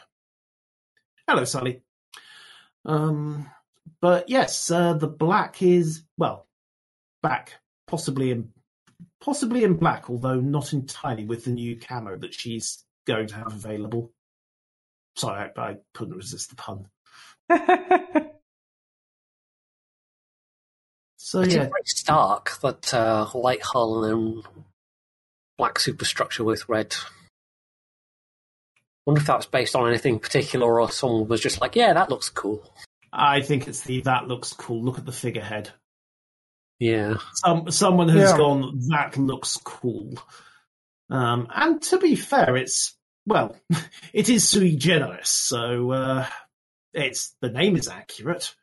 Hello, 1.27 1.45
Sally. 1.45 1.81
Um, 2.85 3.49
but 4.01 4.29
yes, 4.29 4.71
uh, 4.71 4.93
the 4.93 5.07
black 5.07 5.61
is 5.61 6.03
well 6.17 6.47
back, 7.21 7.53
possibly 7.87 8.31
in 8.31 8.51
possibly 9.21 9.63
in 9.63 9.75
black, 9.75 10.09
although 10.09 10.39
not 10.39 10.73
entirely 10.73 11.25
with 11.25 11.45
the 11.45 11.51
new 11.51 11.77
camo 11.77 12.17
that 12.17 12.33
she's 12.33 12.83
going 13.05 13.27
to 13.27 13.35
have 13.35 13.53
available. 13.53 14.11
Sorry, 15.15 15.51
I, 15.55 15.61
I 15.61 15.77
couldn't 15.93 16.15
resist 16.15 16.49
the 16.49 16.55
pun. 16.55 16.87
So 21.29 21.41
It 21.41 21.49
is 21.49 21.55
yeah, 21.55 21.61
very 21.63 21.85
stark 21.85 22.59
that 22.61 22.91
uh, 22.91 23.27
light 23.35 23.61
hull 23.61 24.03
and 24.03 24.43
black 25.59 25.77
superstructure 25.77 26.43
with 26.43 26.67
red. 26.67 26.95
Wonder 29.05 29.21
if 29.21 29.27
that 29.27 29.37
was 29.37 29.45
based 29.45 29.75
on 29.75 29.87
anything 29.87 30.17
particular, 30.17 30.81
or 30.81 30.89
someone 30.89 31.27
was 31.27 31.39
just 31.39 31.61
like, 31.61 31.75
"Yeah, 31.75 31.93
that 31.93 32.09
looks 32.09 32.29
cool." 32.29 32.73
I 33.11 33.41
think 33.41 33.67
it's 33.67 33.81
the 33.81 34.01
that 34.01 34.27
looks 34.27 34.53
cool. 34.53 34.83
Look 34.83 34.97
at 34.97 35.05
the 35.05 35.11
figurehead. 35.11 35.71
Yeah, 36.79 37.15
Some 37.33 37.69
someone 37.71 38.07
has 38.09 38.31
Yeah. 38.31 38.37
gone. 38.37 38.79
That 38.89 39.17
looks 39.17 39.57
cool. 39.63 40.13
Um, 41.09 41.47
and 41.53 41.81
to 41.83 41.97
be 41.97 42.15
fair, 42.15 42.55
it's 42.55 42.95
well, 43.25 43.55
it 44.13 44.29
is 44.29 44.47
sui 44.47 44.75
generis, 44.77 45.29
so 45.29 45.91
uh, 45.91 46.27
it's 46.93 47.35
the 47.41 47.49
name 47.49 47.75
is 47.75 47.87
accurate. 47.89 48.53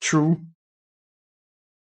True. 0.00 0.40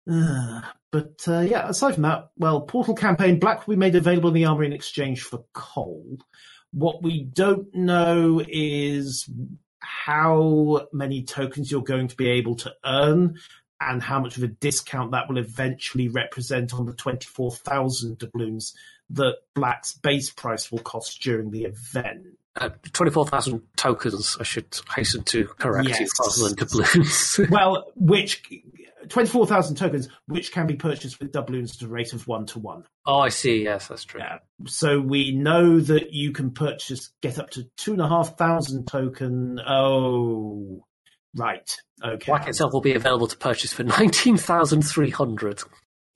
Uh, 0.10 0.62
but 0.91 1.22
uh, 1.28 1.40
yeah, 1.41 1.68
aside 1.70 1.95
from 1.95 2.04
that, 2.04 2.30
well, 2.38 2.62
Portal 2.62 2.95
campaign 2.95 3.40
Black 3.40 3.68
will 3.68 3.76
be 3.76 3.80
made 3.80 3.95
available 3.95 4.30
in 4.30 4.36
the 4.36 4.45
armory 4.45 4.68
in 4.68 4.74
exchange 4.74 5.22
for 5.24 5.44
coal. 5.54 6.18
What 6.72 7.02
we 7.04 7.24
don't 7.24 7.74
know 7.74 8.41
is 8.48 9.30
how 10.08 10.88
many 10.94 11.22
tokens 11.22 11.70
you're 11.70 11.84
going 11.84 12.08
to 12.08 12.16
be 12.16 12.30
able 12.30 12.56
to 12.56 12.74
earn 12.86 13.38
and 13.82 14.02
how 14.02 14.22
much 14.22 14.38
of 14.38 14.44
a 14.44 14.48
discount 14.48 15.12
that 15.12 15.28
will 15.28 15.38
eventually 15.38 16.08
represent 16.08 16.74
on 16.74 16.86
the 16.86 16.94
24,000 16.94 18.18
doubloons 18.18 18.74
that 19.10 19.36
Black's 19.54 19.92
base 19.92 20.30
price 20.30 20.72
will 20.72 20.80
cost 20.80 21.22
during 21.22 21.52
the 21.52 21.66
event. 21.66 22.37
Uh, 22.60 22.70
twenty-four 22.94 23.28
thousand 23.28 23.62
tokens. 23.76 24.38
I 24.40 24.44
should 24.44 24.78
hasten 24.96 25.24
to 25.26 25.46
correct 25.46 25.88
Yes. 25.90 26.00
you, 26.00 26.08
rather 26.20 26.50
than 26.50 26.56
doubloons. 26.58 27.40
Well, 27.50 27.92
which 27.96 28.44
24,000 29.10 29.76
tokens, 29.78 30.10
which 30.28 30.52
can 30.52 30.68
be 30.68 30.76
purchased 30.76 31.20
with 31.20 31.32
doubloons 31.32 31.76
at 31.78 31.82
a 31.84 31.88
rate 31.88 32.12
of 32.12 32.28
one 32.28 32.46
to 32.48 32.60
one. 32.60 32.84
oh, 33.06 33.20
I 33.20 33.30
see. 33.30 33.64
Yes, 33.64 33.88
that's 33.88 34.04
true. 34.04 34.20
Yeah. 34.20 34.40
So 34.66 35.00
we 35.00 35.32
know 35.32 35.80
that 35.80 36.12
you 36.12 36.32
can 36.34 36.52
purchase, 36.52 37.12
get 37.22 37.40
up 37.40 37.50
to 37.52 37.64
two 37.78 37.94
and 37.94 38.02
a 38.02 38.10
half 38.10 38.38
thousand 38.38 38.86
token. 38.88 39.60
Oh, 39.66 40.84
right. 41.36 41.74
Okay. 42.04 42.26
Black 42.32 42.48
itself 42.50 42.74
will 42.74 42.82
be 42.82 42.96
available 42.96 43.28
to 43.28 43.38
purchase 43.38 43.72
for 43.72 43.84
nineteen 43.84 44.36
thousand 44.36 44.82
three 44.82 45.10
hundred. 45.12 45.62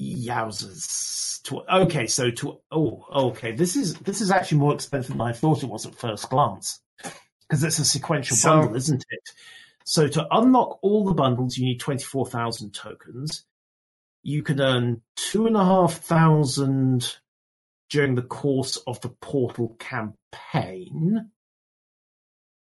Yowzers. 0.02 1.42
To, 1.44 1.62
okay, 1.84 2.08
so 2.08 2.32
to 2.32 2.60
oh, 2.72 3.06
okay. 3.14 3.52
This 3.52 3.76
is 3.76 3.96
this 3.96 4.22
is 4.22 4.32
actually 4.32 4.60
more 4.60 4.74
expensive 4.74 5.12
than 5.12 5.22
I 5.22 5.34
thought 5.34 5.64
it 5.64 5.70
was 5.70 5.86
at 5.86 5.96
first 5.96 6.30
glance 6.30 6.80
because 7.48 7.64
it's 7.64 7.80
a 7.80 7.86
sequential 7.86 8.36
So- 8.36 8.62
bundle, 8.62 8.76
isn't 8.76 9.06
it? 9.10 9.30
So 9.84 10.08
to 10.08 10.28
unlock 10.32 10.80
all 10.84 11.06
the 11.06 11.14
bundles, 11.14 11.58
you 11.58 11.66
need 11.66 11.80
24,000 11.80 12.72
tokens. 12.72 13.46
You 14.24 14.44
can 14.44 14.62
earn 14.62 15.02
two 15.16 15.48
and 15.48 15.58
a 15.58 15.66
half 15.66 15.96
thousand 15.96 17.18
during 17.90 18.16
the 18.16 18.22
course 18.22 18.78
of 18.88 19.02
the 19.02 19.10
portal 19.10 19.76
campaign. 19.80 21.32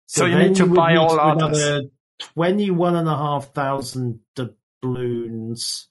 So 0.06 0.24
you 0.24 0.39
need 0.39 0.55
to 0.56 0.65
would 0.65 0.77
buy 0.77 0.97
all 0.97 1.16
to 1.16 1.20
others. 1.20 1.90
21,500 2.20 4.20
doubloons 4.35 5.89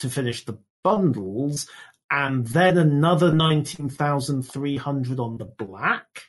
to 0.00 0.10
finish 0.10 0.44
the 0.44 0.58
bundles, 0.86 1.68
and 2.12 2.46
then 2.46 2.78
another 2.78 3.32
19,300 3.32 5.18
on 5.18 5.36
the 5.36 5.44
black. 5.44 6.22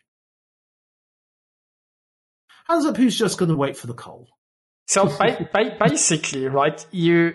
Hands 2.68 2.84
up 2.88 2.98
who's 2.98 3.16
just 3.16 3.38
going 3.38 3.50
to 3.50 3.56
wait 3.56 3.78
for 3.78 3.86
the 3.86 3.94
coal. 3.94 4.28
So 4.88 5.06
ba- 5.06 5.48
ba- 5.54 5.78
basically, 5.80 6.48
right, 6.48 6.84
you 6.90 7.34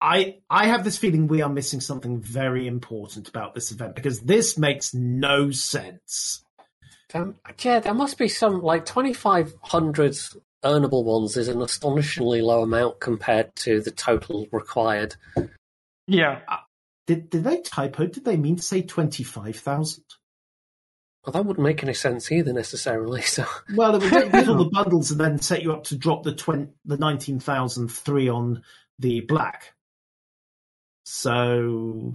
I- 0.00 0.40
I 0.48 0.66
have 0.66 0.84
this 0.84 0.96
feeling 0.96 1.26
we 1.26 1.42
are 1.42 1.48
missing 1.50 1.80
something 1.80 2.20
very 2.20 2.66
important 2.66 3.28
about 3.28 3.54
this 3.54 3.70
event 3.72 3.94
because 3.96 4.20
this 4.20 4.56
makes 4.56 4.94
no 4.94 5.50
sense. 5.50 6.44
Um, 7.12 7.36
yeah, 7.62 7.80
there 7.80 7.92
must 7.92 8.16
be 8.16 8.28
some 8.28 8.62
like 8.62 8.86
twenty 8.86 9.12
five 9.12 9.52
hundred 9.62 10.16
earnable 10.64 11.04
ones 11.04 11.36
is 11.36 11.48
an 11.48 11.62
astonishingly 11.62 12.42
low 12.42 12.62
amount 12.62 13.00
compared 13.00 13.54
to 13.56 13.80
the 13.80 13.90
total 13.90 14.46
required. 14.52 15.16
Yeah. 16.06 16.40
Uh, 16.48 16.56
did 17.06 17.30
did 17.30 17.44
they 17.44 17.60
typo? 17.60 18.06
Did 18.06 18.24
they 18.24 18.36
mean 18.36 18.56
to 18.56 18.62
say 18.62 18.82
twenty 18.82 19.22
five 19.22 19.56
thousand? 19.56 20.04
Well, 21.24 21.32
that 21.32 21.44
wouldn't 21.44 21.66
make 21.66 21.82
any 21.82 21.94
sense 21.94 22.32
either 22.32 22.52
necessarily. 22.52 23.22
So 23.26 23.44
Well, 23.74 23.96
it 23.96 24.02
would 24.02 24.32
get 24.32 24.48
all 24.48 24.56
the 24.56 24.70
bundles 24.70 25.10
and 25.10 25.20
then 25.20 25.38
set 25.40 25.62
you 25.62 25.72
up 25.72 25.84
to 25.84 25.96
drop 25.96 26.22
the 26.22 26.34
twen- 26.34 26.74
the 26.84 26.96
nineteen 26.96 27.40
thousand 27.40 27.88
three 27.88 28.28
on 28.28 28.62
the 28.98 29.20
black. 29.20 29.74
So 31.04 32.14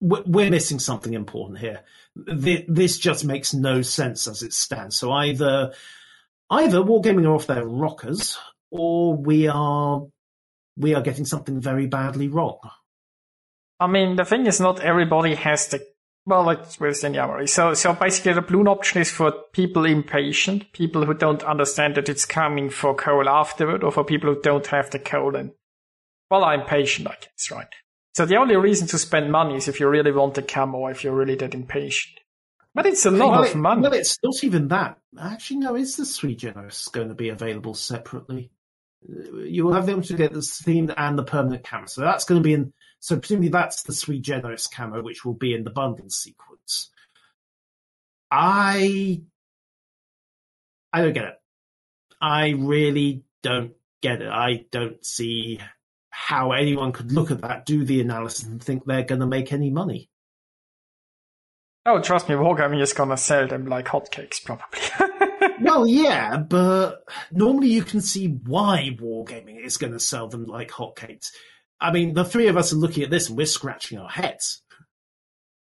we're 0.00 0.50
missing 0.50 0.78
something 0.78 1.14
important 1.14 1.58
here. 1.58 1.80
Th- 2.26 2.64
This 2.68 2.98
just 2.98 3.24
makes 3.24 3.52
no 3.54 3.82
sense 3.82 4.26
as 4.26 4.42
it 4.42 4.52
stands. 4.52 4.96
So 4.96 5.12
either 5.12 5.72
either 6.50 6.78
Wargaming 6.78 7.26
are 7.26 7.34
off 7.34 7.46
their 7.46 7.66
rockers, 7.66 8.38
or 8.70 9.14
we 9.14 9.48
are 9.48 10.06
we 10.76 10.94
are 10.94 11.02
getting 11.02 11.24
something 11.24 11.60
very 11.60 11.86
badly 11.86 12.28
wrong. 12.28 12.58
I 13.78 13.86
mean, 13.86 14.16
the 14.16 14.24
thing 14.24 14.46
is, 14.46 14.60
not 14.60 14.80
everybody 14.80 15.34
has 15.34 15.68
the 15.68 15.86
well, 16.24 16.44
like 16.44 16.80
with 16.80 17.00
the 17.00 17.08
Yammary. 17.08 17.48
So, 17.48 17.74
so 17.74 17.92
basically, 17.94 18.32
the 18.32 18.42
balloon 18.42 18.66
option 18.66 19.00
is 19.00 19.10
for 19.10 19.32
people 19.52 19.84
impatient, 19.84 20.72
people 20.72 21.04
who 21.06 21.14
don't 21.14 21.44
understand 21.44 21.94
that 21.94 22.08
it's 22.08 22.24
coming 22.24 22.68
for 22.68 22.94
coal 22.96 23.28
afterward, 23.28 23.84
or 23.84 23.92
for 23.92 24.02
people 24.02 24.34
who 24.34 24.40
don't 24.40 24.66
have 24.68 24.90
the 24.90 24.98
coal 24.98 25.36
and 25.36 25.52
well, 26.30 26.42
I'm 26.42 26.62
patient, 26.62 27.06
I 27.06 27.14
guess, 27.20 27.50
right? 27.52 27.68
So 28.16 28.24
the 28.24 28.36
only 28.36 28.56
reason 28.56 28.88
to 28.88 28.98
spend 28.98 29.30
money 29.30 29.56
is 29.56 29.68
if 29.68 29.78
you 29.78 29.86
really 29.90 30.10
want 30.10 30.32
the 30.32 30.42
camo, 30.42 30.78
or 30.78 30.90
if 30.90 31.04
you're 31.04 31.14
really 31.14 31.34
that 31.34 31.52
impatient. 31.52 32.18
But 32.74 32.86
it's 32.86 33.04
a 33.04 33.10
lot 33.10 33.32
well, 33.32 33.44
of 33.44 33.50
it- 33.50 33.56
money. 33.56 33.82
Well, 33.82 33.92
it's 33.92 34.16
not 34.22 34.42
even 34.42 34.68
that. 34.68 34.96
Actually, 35.20 35.58
no, 35.58 35.76
is 35.76 35.96
the 35.96 36.06
Sui 36.06 36.34
Generis 36.34 36.88
going 36.88 37.08
to 37.08 37.14
be 37.14 37.28
available 37.28 37.74
separately? 37.74 38.50
You 39.06 39.66
will 39.66 39.74
have 39.74 39.84
them 39.84 40.00
to 40.00 40.14
get 40.14 40.32
the 40.32 40.38
themed 40.38 40.94
and 40.96 41.18
the 41.18 41.24
permanent 41.24 41.62
camo. 41.62 41.84
So 41.88 42.00
that's 42.00 42.24
going 42.24 42.42
to 42.42 42.42
be 42.42 42.54
in. 42.54 42.72
So 43.00 43.18
presumably 43.18 43.50
that's 43.50 43.82
the 43.82 43.92
Sui 43.92 44.18
Generis 44.18 44.66
camo, 44.66 45.02
which 45.02 45.26
will 45.26 45.34
be 45.34 45.52
in 45.52 45.64
the 45.64 45.70
bundle 45.70 46.08
sequence. 46.08 46.88
I, 48.30 49.20
I 50.90 51.02
don't 51.02 51.12
get 51.12 51.24
it. 51.24 51.40
I 52.18 52.54
really 52.56 53.24
don't 53.42 53.72
get 54.00 54.22
it. 54.22 54.30
I 54.30 54.64
don't 54.72 55.04
see 55.04 55.60
how 56.18 56.52
anyone 56.52 56.92
could 56.92 57.12
look 57.12 57.30
at 57.30 57.42
that, 57.42 57.66
do 57.66 57.84
the 57.84 58.00
analysis, 58.00 58.44
and 58.44 58.62
think 58.62 58.86
they're 58.86 59.04
going 59.04 59.20
to 59.20 59.26
make 59.26 59.52
any 59.52 59.68
money. 59.68 60.08
oh, 61.84 62.00
trust 62.00 62.26
me, 62.28 62.34
Wargaming 62.34 62.80
is 62.80 62.94
gonna 62.94 63.18
sell 63.18 63.46
them 63.46 63.66
like 63.66 63.84
hotcakes, 63.84 64.42
probably. 64.42 64.80
well, 65.60 65.86
yeah, 65.86 66.38
but 66.38 67.04
normally 67.30 67.68
you 67.68 67.82
can 67.82 68.00
see 68.00 68.28
why 68.28 68.96
Wargaming 68.98 69.62
is 69.62 69.76
going 69.76 69.92
to 69.92 70.00
sell 70.00 70.26
them 70.26 70.46
like 70.46 70.70
hotcakes. 70.70 71.28
I 71.80 71.92
mean, 71.92 72.14
the 72.14 72.24
three 72.24 72.48
of 72.48 72.56
us 72.56 72.72
are 72.72 72.76
looking 72.76 73.04
at 73.04 73.10
this 73.10 73.28
and 73.28 73.36
we're 73.36 73.46
scratching 73.46 73.98
our 73.98 74.08
heads. 74.08 74.62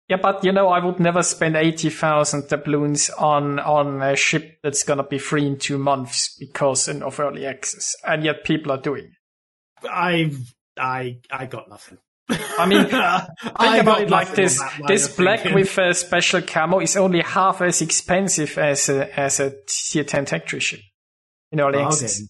Yeah, 0.08 0.16
but 0.16 0.42
you 0.44 0.52
know, 0.52 0.68
I 0.68 0.82
would 0.84 0.98
never 0.98 1.22
spend 1.22 1.56
80,000 1.56 2.48
doubloons 2.48 3.10
on, 3.10 3.58
on 3.58 4.00
a 4.00 4.16
ship 4.16 4.58
that's 4.62 4.82
gonna 4.82 5.06
be 5.06 5.18
free 5.18 5.46
in 5.46 5.58
two 5.58 5.76
months 5.78 6.34
because 6.40 6.88
of 6.88 7.20
early 7.20 7.44
access. 7.44 7.94
And 8.02 8.24
yet 8.24 8.44
people 8.44 8.72
are 8.72 8.80
doing 8.80 9.04
it. 9.04 9.17
I've, 9.84 10.54
I, 10.78 11.18
I 11.30 11.46
got 11.46 11.68
nothing. 11.68 11.98
I 12.30 12.66
mean, 12.66 12.84
Think 13.60 13.82
about 13.82 14.02
it 14.02 14.10
like 14.10 14.34
this. 14.34 14.62
This 14.86 15.16
black 15.16 15.44
with 15.44 15.54
with 15.54 15.78
a 15.78 15.94
special 15.94 16.42
camo 16.42 16.80
is 16.80 16.96
only 16.96 17.22
half 17.22 17.62
as 17.62 17.80
expensive 17.80 18.58
as 18.58 18.88
a, 18.88 19.18
as 19.18 19.40
a 19.40 19.54
tier 19.66 20.04
10 20.04 20.26
factory 20.26 20.60
ship 20.60 20.80
in 21.52 21.60
early 21.60 21.78
access. 21.78 22.22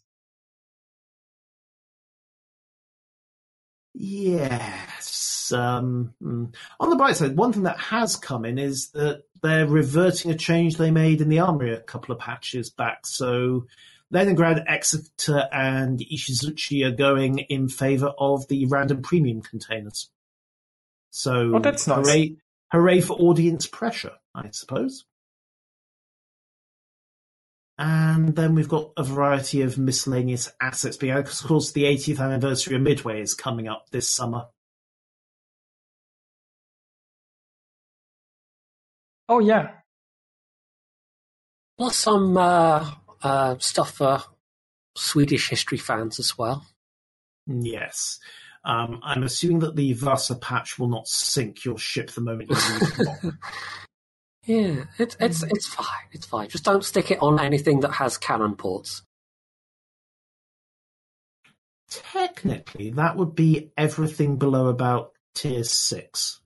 Yes. 3.95 5.51
Um, 5.51 6.15
mm. 6.23 6.55
on 6.79 6.91
the 6.91 6.97
bright 6.97 7.17
side, 7.17 7.37
one 7.37 7.53
thing 7.53 7.65
that 7.65 7.79
has 7.79 8.17
come 8.17 8.45
in 8.45 8.59
is 8.59 8.91
that 8.91 9.23
they're 9.43 9.67
reverting 9.67 10.31
a 10.31 10.37
change 10.37 10.77
they 10.77 10.91
made 10.91 11.21
in 11.21 11.29
the 11.29 11.41
armory 11.41 11.73
a 11.73 11.81
couple 11.81 12.15
of 12.15 12.21
patches 12.21 12.71
back. 12.71 13.07
So 13.07 13.67
Leningrad, 14.11 14.65
Exeter, 14.67 15.49
and 15.53 15.99
Ishizuchi 16.01 16.85
are 16.87 16.91
going 16.97 17.41
in 17.41 17.69
favor 17.69 18.13
of 18.19 18.49
the 18.49 18.65
random 18.67 19.03
premium 19.03 19.43
containers. 19.43 20.11
So 21.11 21.57
Oh, 21.57 21.59
that's 21.59 21.87
nice. 21.87 22.07
hooray, 22.07 22.37
hooray 22.73 23.01
for 23.03 23.19
audience 23.19 23.67
pressure, 23.67 24.13
I 24.35 24.51
suppose. 24.51 25.05
And 27.79 28.35
then 28.35 28.55
we've 28.55 28.69
got 28.69 28.93
a 28.97 29.05
variety 29.05 29.63
of 29.63 29.79
miscellaneous 29.79 30.51
assets 30.61 30.97
being 30.97 31.13
added. 31.13 31.27
'cause 31.27 31.43
Of 31.43 31.47
course, 31.49 31.73
the 31.73 31.85
80th 31.85 32.19
anniversary 32.19 32.75
of 32.77 32.83
Midway 32.83 33.21
is 33.21 33.35
coming 33.35 33.69
up 33.69 33.91
this 33.91 34.11
summer. 34.11 34.49
Oh 39.29 39.39
yeah. 39.41 39.81
plus 41.77 42.07
I'm 42.07 42.37
uh, 42.37 42.91
uh, 43.23 43.57
stuff 43.59 43.93
for 43.93 44.23
Swedish 44.97 45.49
history 45.49 45.79
fans 45.79 46.19
as 46.19 46.37
well. 46.37 46.67
Yes. 47.47 48.19
Um, 48.65 49.01
I'm 49.03 49.23
assuming 49.23 49.61
that 49.61 49.77
the 49.77 49.93
Vasa 49.95 50.35
patch 50.35 50.79
will 50.79 50.89
not 50.89 51.09
sink 51.09 51.65
your 51.65 51.79
ship 51.79 52.11
the 52.11 52.21
moment 52.21 52.51
you 52.51 52.57
leave 52.57 53.01
it. 53.25 53.35
Yeah, 54.49 54.85
it's 54.99 55.15
it's 55.21 55.43
it's 55.43 55.67
fine. 55.67 56.09
It's 56.13 56.25
fine. 56.25 56.49
Just 56.49 56.65
don't 56.65 56.83
stick 56.83 57.11
it 57.11 57.21
on 57.21 57.39
anything 57.39 57.81
that 57.81 57.93
has 57.93 58.17
cannon 58.17 58.57
ports. 58.57 59.03
Technically, 61.91 62.89
that 62.93 63.17
would 63.17 63.35
be 63.35 63.73
everything 63.77 64.37
below 64.37 64.69
about 64.69 65.13
tier 65.35 65.65
six. 65.65 66.41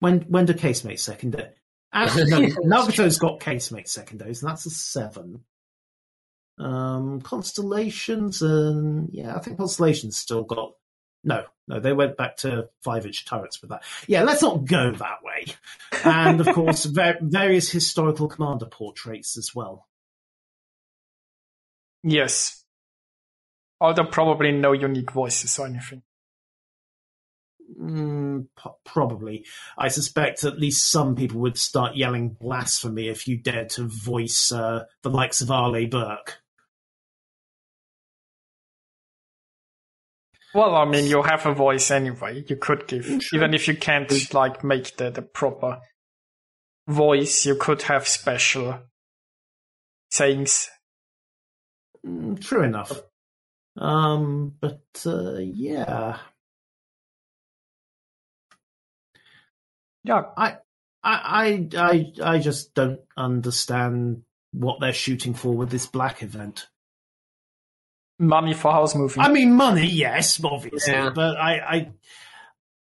When 0.00 0.20
when 0.28 0.44
do 0.44 0.52
second 0.58 0.98
secondary? 1.00 1.57
Actually, 1.92 2.30
no, 2.30 2.38
Nagato's 2.64 3.18
got 3.18 3.40
casemate 3.40 3.88
secondaries, 3.88 4.42
and 4.42 4.50
that's 4.50 4.66
a 4.66 4.70
seven. 4.70 5.44
Um, 6.58 7.20
constellations 7.20 8.42
and 8.42 9.10
yeah, 9.12 9.36
I 9.36 9.38
think 9.38 9.58
constellations 9.58 10.16
still 10.16 10.42
got 10.42 10.72
no, 11.24 11.44
no, 11.66 11.80
they 11.80 11.92
went 11.92 12.16
back 12.16 12.36
to 12.38 12.68
five 12.82 13.04
inch 13.06 13.26
turrets 13.26 13.60
with 13.60 13.70
that. 13.70 13.82
Yeah, 14.06 14.22
let's 14.22 14.42
not 14.42 14.64
go 14.64 14.92
that 14.92 15.18
way. 15.22 15.46
And 16.04 16.40
of 16.40 16.54
course, 16.54 16.84
ver- 16.86 17.18
various 17.20 17.70
historical 17.70 18.28
commander 18.28 18.66
portraits 18.66 19.36
as 19.36 19.54
well. 19.54 19.86
Yes. 22.02 22.64
Although 23.80 24.06
probably 24.06 24.52
no 24.52 24.72
unique 24.72 25.10
voices 25.10 25.58
or 25.58 25.66
anything. 25.66 26.02
Mm, 27.68 28.46
probably. 28.84 29.44
I 29.76 29.88
suspect 29.88 30.44
at 30.44 30.58
least 30.58 30.90
some 30.90 31.14
people 31.14 31.40
would 31.40 31.58
start 31.58 31.96
yelling 31.96 32.30
blasphemy 32.30 33.08
if 33.08 33.28
you 33.28 33.36
dared 33.36 33.70
to 33.70 33.84
voice 33.88 34.50
uh, 34.52 34.84
the 35.02 35.10
likes 35.10 35.40
of 35.40 35.50
Arleigh 35.50 35.86
Burke. 35.86 36.38
Well, 40.54 40.74
I 40.74 40.86
mean, 40.86 41.06
you 41.06 41.22
have 41.22 41.44
a 41.44 41.52
voice 41.54 41.90
anyway. 41.90 42.42
You 42.48 42.56
could 42.56 42.86
give, 42.88 43.04
Sure. 43.04 43.38
even 43.38 43.52
if 43.54 43.68
you 43.68 43.76
can't 43.76 44.32
like 44.32 44.64
make 44.64 44.96
the, 44.96 45.10
the 45.10 45.22
proper 45.22 45.80
voice, 46.88 47.44
you 47.44 47.54
could 47.56 47.82
have 47.82 48.08
special 48.08 48.80
sayings. 50.10 50.70
Mm, 52.04 52.40
true 52.40 52.62
enough. 52.62 52.92
Um, 53.76 54.54
but 54.58 54.80
uh, 55.04 55.36
yeah, 55.38 56.18
Yeah, 60.08 60.22
I, 60.36 60.56
I, 61.04 61.68
I, 61.76 62.12
I 62.22 62.38
just 62.38 62.72
don't 62.74 63.00
understand 63.16 64.22
what 64.52 64.80
they're 64.80 64.92
shooting 64.94 65.34
for 65.34 65.52
with 65.54 65.70
this 65.70 65.84
black 65.86 66.22
event. 66.22 66.66
money 68.18 68.54
for 68.54 68.72
house 68.72 68.94
moving. 68.94 69.22
I 69.22 69.28
mean, 69.28 69.52
money, 69.52 69.86
yes, 69.86 70.42
obviously, 70.42 70.92
Yeah. 70.94 71.10
but 71.10 71.36
I, 71.36 71.58
I, 71.58 71.92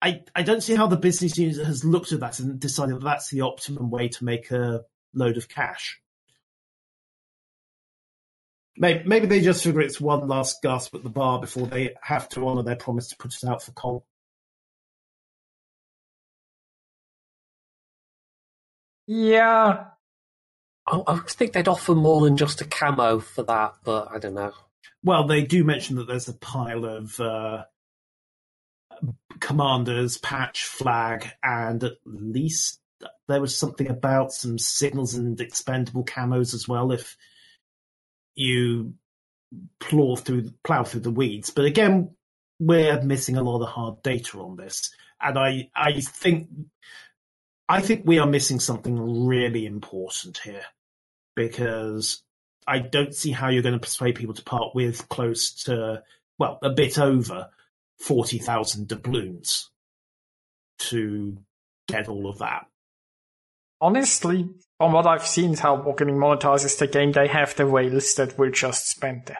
I, 0.01 0.21
I 0.35 0.43
don't 0.43 0.61
see 0.61 0.75
how 0.75 0.85
the 0.87 0.97
business 0.97 1.37
unit 1.37 1.57
has 1.65 1.83
looked 1.83 2.11
at 2.11 2.19
that 2.21 2.39
and 2.39 2.59
decided 2.59 2.95
that 2.97 3.03
that's 3.03 3.29
the 3.31 3.41
optimum 3.41 3.89
way 3.89 4.07
to 4.09 4.23
make 4.23 4.51
a 4.51 4.83
load 5.13 5.37
of 5.37 5.49
cash. 5.49 5.99
Maybe, 8.77 9.03
maybe 9.05 9.25
they 9.25 9.41
just 9.41 9.63
figure 9.63 9.81
it's 9.81 9.99
one 9.99 10.27
last 10.27 10.61
gasp 10.61 10.95
at 10.95 11.03
the 11.03 11.09
bar 11.09 11.41
before 11.41 11.67
they 11.67 11.95
have 12.01 12.29
to 12.29 12.47
honour 12.47 12.63
their 12.63 12.77
promise 12.77 13.09
to 13.09 13.17
put 13.17 13.33
it 13.33 13.43
out 13.43 13.61
for 13.61 13.71
coal. 13.71 14.05
Yeah, 19.11 19.85
I, 20.85 21.01
I 21.07 21.17
think 21.27 21.53
they'd 21.53 21.67
offer 21.67 21.95
more 21.95 22.21
than 22.21 22.37
just 22.37 22.61
a 22.61 22.65
camo 22.65 23.19
for 23.19 23.41
that, 23.41 23.73
but 23.83 24.07
I 24.11 24.19
don't 24.19 24.35
know. 24.35 24.51
Well, 25.03 25.25
they 25.25 25.41
do 25.41 25.63
mention 25.63 25.95
that 25.95 26.05
there's 26.05 26.27
a 26.27 26.33
pile 26.35 26.85
of 26.85 27.19
uh, 27.19 27.63
commanders, 29.39 30.19
patch, 30.19 30.63
flag, 30.63 31.27
and 31.41 31.83
at 31.83 31.93
least 32.05 32.81
there 33.27 33.41
was 33.41 33.57
something 33.57 33.87
about 33.87 34.31
some 34.31 34.59
signals 34.59 35.15
and 35.15 35.41
expendable 35.41 36.05
camos 36.05 36.53
as 36.53 36.67
well. 36.67 36.91
If 36.91 37.17
you 38.35 38.93
plow 39.79 40.17
through 40.17 40.51
plow 40.63 40.83
through 40.83 41.01
the 41.01 41.09
weeds, 41.09 41.49
but 41.49 41.65
again, 41.65 42.11
we're 42.59 43.01
missing 43.01 43.37
a 43.37 43.43
lot 43.43 43.63
of 43.63 43.69
hard 43.69 44.03
data 44.03 44.37
on 44.37 44.55
this, 44.55 44.91
and 45.19 45.35
I 45.39 45.71
I 45.75 45.99
think 45.99 46.49
I 47.69 47.81
think 47.81 48.01
we 48.05 48.17
are 48.19 48.25
missing 48.27 48.59
something 48.59 49.25
really 49.27 49.65
important 49.67 50.39
here 50.39 50.63
because 51.35 52.23
I 52.67 52.79
don't 52.79 53.13
see 53.13 53.31
how 53.31 53.49
you're 53.49 53.61
going 53.61 53.73
to 53.73 53.79
persuade 53.79 54.15
people 54.15 54.33
to 54.33 54.43
part 54.43 54.73
with 54.73 55.07
close 55.07 55.51
to, 55.65 56.03
well, 56.39 56.57
a 56.63 56.71
bit 56.71 56.97
over 56.97 57.49
40,000 57.99 58.87
doubloons 58.87 59.69
to 60.79 61.37
get 61.87 62.07
all 62.07 62.27
of 62.27 62.39
that. 62.39 62.65
honestly, 63.81 64.49
from 64.77 64.91
what 64.91 65.07
I've 65.07 65.25
seen, 65.25 65.55
how 65.55 65.77
Wargaming 65.77 66.17
monetizes 66.17 66.77
the 66.77 66.87
game, 66.87 67.11
they 67.13 67.27
have 67.27 67.55
the 67.55 67.65
whales 67.67 68.13
that 68.15 68.37
will 68.37 68.51
just 68.51 68.89
spend 68.89 69.29
it. 69.29 69.37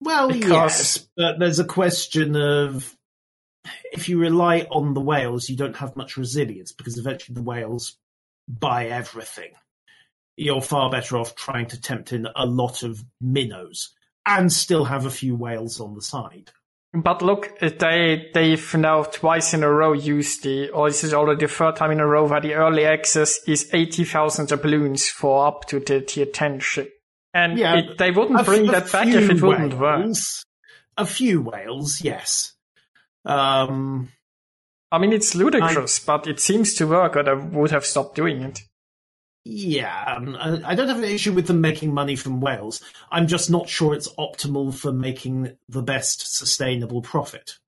Well, 0.00 0.28
Because- 0.28 0.50
yes, 0.50 1.08
but 1.16 1.38
there's 1.38 1.58
a 1.58 1.64
question 1.64 2.36
of 2.36 2.95
if 3.92 4.08
you 4.08 4.18
rely 4.18 4.66
on 4.70 4.94
the 4.94 5.00
whales, 5.00 5.48
you 5.48 5.56
don't 5.56 5.76
have 5.76 5.96
much 5.96 6.16
resilience 6.16 6.72
because 6.72 6.98
eventually 6.98 7.34
the 7.34 7.42
whales 7.42 7.96
buy 8.48 8.86
everything. 8.86 9.52
You're 10.36 10.60
far 10.60 10.90
better 10.90 11.16
off 11.16 11.34
trying 11.34 11.66
to 11.68 11.80
tempt 11.80 12.12
in 12.12 12.26
a 12.36 12.46
lot 12.46 12.82
of 12.82 13.04
minnows 13.20 13.94
and 14.26 14.52
still 14.52 14.84
have 14.84 15.06
a 15.06 15.10
few 15.10 15.34
whales 15.34 15.80
on 15.80 15.94
the 15.94 16.02
side. 16.02 16.50
But 16.92 17.20
look, 17.20 17.52
uh, 17.60 17.70
they 17.78 18.30
they've 18.32 18.74
now 18.74 19.02
twice 19.02 19.52
in 19.52 19.62
a 19.62 19.70
row 19.70 19.92
used 19.92 20.44
the, 20.44 20.70
or 20.70 20.88
this 20.88 21.04
is 21.04 21.12
already 21.12 21.44
the 21.44 21.52
third 21.52 21.76
time 21.76 21.90
in 21.90 22.00
a 22.00 22.06
row 22.06 22.26
where 22.26 22.40
the 22.40 22.54
early 22.54 22.86
access 22.86 23.38
is 23.46 23.68
eighty 23.74 24.04
thousand 24.04 24.48
doubloons 24.48 25.06
for 25.08 25.46
up 25.46 25.66
to 25.66 25.80
the 25.80 26.00
tier 26.00 26.26
ten 26.26 26.58
ship, 26.58 26.94
and 27.34 27.58
Yeah, 27.58 27.76
it, 27.76 27.98
they 27.98 28.10
wouldn't 28.12 28.44
bring 28.46 28.66
f- 28.66 28.72
that 28.72 28.92
back 28.92 29.08
if 29.08 29.28
it 29.28 29.38
few 29.38 29.46
wouldn't 29.46 29.78
work. 29.78 30.06
A 30.96 31.04
few 31.04 31.42
whales, 31.42 32.00
yes. 32.00 32.54
Um, 33.26 34.12
I 34.92 34.98
mean, 34.98 35.12
it's 35.12 35.34
ludicrous, 35.34 35.98
but 35.98 36.26
it 36.26 36.40
seems 36.40 36.74
to 36.74 36.86
work, 36.86 37.16
or 37.16 37.28
I 37.28 37.34
would 37.34 37.72
have 37.72 37.84
stopped 37.84 38.14
doing 38.14 38.40
it. 38.42 38.62
yeah, 39.44 40.14
um, 40.16 40.36
I 40.36 40.72
I 40.72 40.74
don't 40.74 40.88
have 40.88 40.98
an 40.98 41.04
issue 41.04 41.32
with 41.32 41.48
them 41.48 41.60
making 41.60 41.92
money 41.92 42.16
from 42.16 42.40
whales. 42.40 42.82
I'm 43.10 43.26
just 43.26 43.50
not 43.50 43.68
sure 43.68 43.94
it's 43.94 44.12
optimal 44.14 44.74
for 44.74 44.92
making 44.92 45.56
the 45.68 45.82
best 45.82 46.36
sustainable 46.36 47.02
profit. 47.02 47.58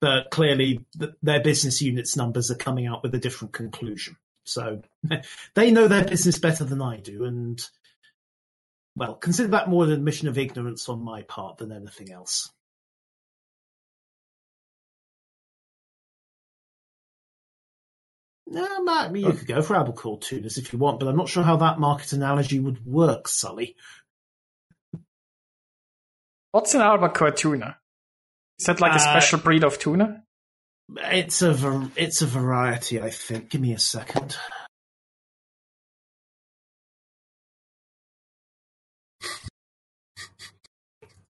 But 0.00 0.30
clearly, 0.30 0.84
th- 0.98 1.12
their 1.22 1.40
business 1.40 1.82
units 1.82 2.16
numbers 2.16 2.50
are 2.50 2.56
coming 2.56 2.86
out 2.86 3.02
with 3.02 3.14
a 3.14 3.18
different 3.18 3.52
conclusion. 3.52 4.16
So 4.44 4.82
they 5.54 5.70
know 5.70 5.88
their 5.88 6.04
business 6.04 6.38
better 6.38 6.64
than 6.64 6.80
I 6.82 6.98
do, 6.98 7.24
and 7.24 7.60
well, 8.94 9.14
consider 9.14 9.48
that 9.48 9.68
more 9.68 9.84
an 9.84 9.92
admission 9.92 10.28
of 10.28 10.38
ignorance 10.38 10.88
on 10.88 11.02
my 11.02 11.22
part 11.22 11.58
than 11.58 11.72
anything 11.72 12.12
else. 12.12 12.50
No, 18.48 18.82
Matt, 18.84 19.14
you 19.16 19.32
could 19.32 19.48
go 19.48 19.60
for 19.60 19.74
albacore 19.74 20.18
tuners 20.20 20.56
if 20.56 20.72
you 20.72 20.78
want, 20.78 21.00
but 21.00 21.08
I'm 21.08 21.16
not 21.16 21.28
sure 21.28 21.42
how 21.42 21.56
that 21.56 21.80
market 21.80 22.12
analogy 22.12 22.60
would 22.60 22.84
work, 22.86 23.26
Sully. 23.26 23.74
What's 26.52 26.74
an 26.74 26.80
albacore 26.80 27.32
tuna? 27.32 27.78
Is 28.58 28.66
that 28.66 28.80
like 28.80 28.92
a 28.92 28.96
Uh, 28.96 28.98
special 28.98 29.40
breed 29.40 29.64
of 29.64 29.78
tuna? 29.78 30.22
It's 30.96 31.42
a 31.42 31.90
it's 31.96 32.22
a 32.22 32.26
variety, 32.26 33.00
I 33.00 33.10
think. 33.10 33.50
Give 33.50 33.60
me 33.60 33.72
a 33.72 33.78
second. 33.78 34.36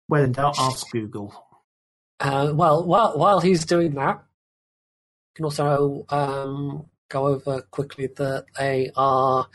Well, 0.08 0.24
in 0.24 0.32
doubt, 0.32 0.56
ask 0.58 0.90
Google. 0.90 1.46
Uh, 2.20 2.52
well, 2.54 2.84
while 2.84 3.16
while 3.18 3.40
he's 3.40 3.64
doing 3.64 3.94
that, 3.94 4.16
you 4.16 5.34
can 5.36 5.44
also 5.46 6.04
um, 6.08 6.86
go 7.10 7.26
over 7.26 7.60
quickly 7.70 8.06
that 8.16 8.46
they 8.58 8.90
are 8.96 9.46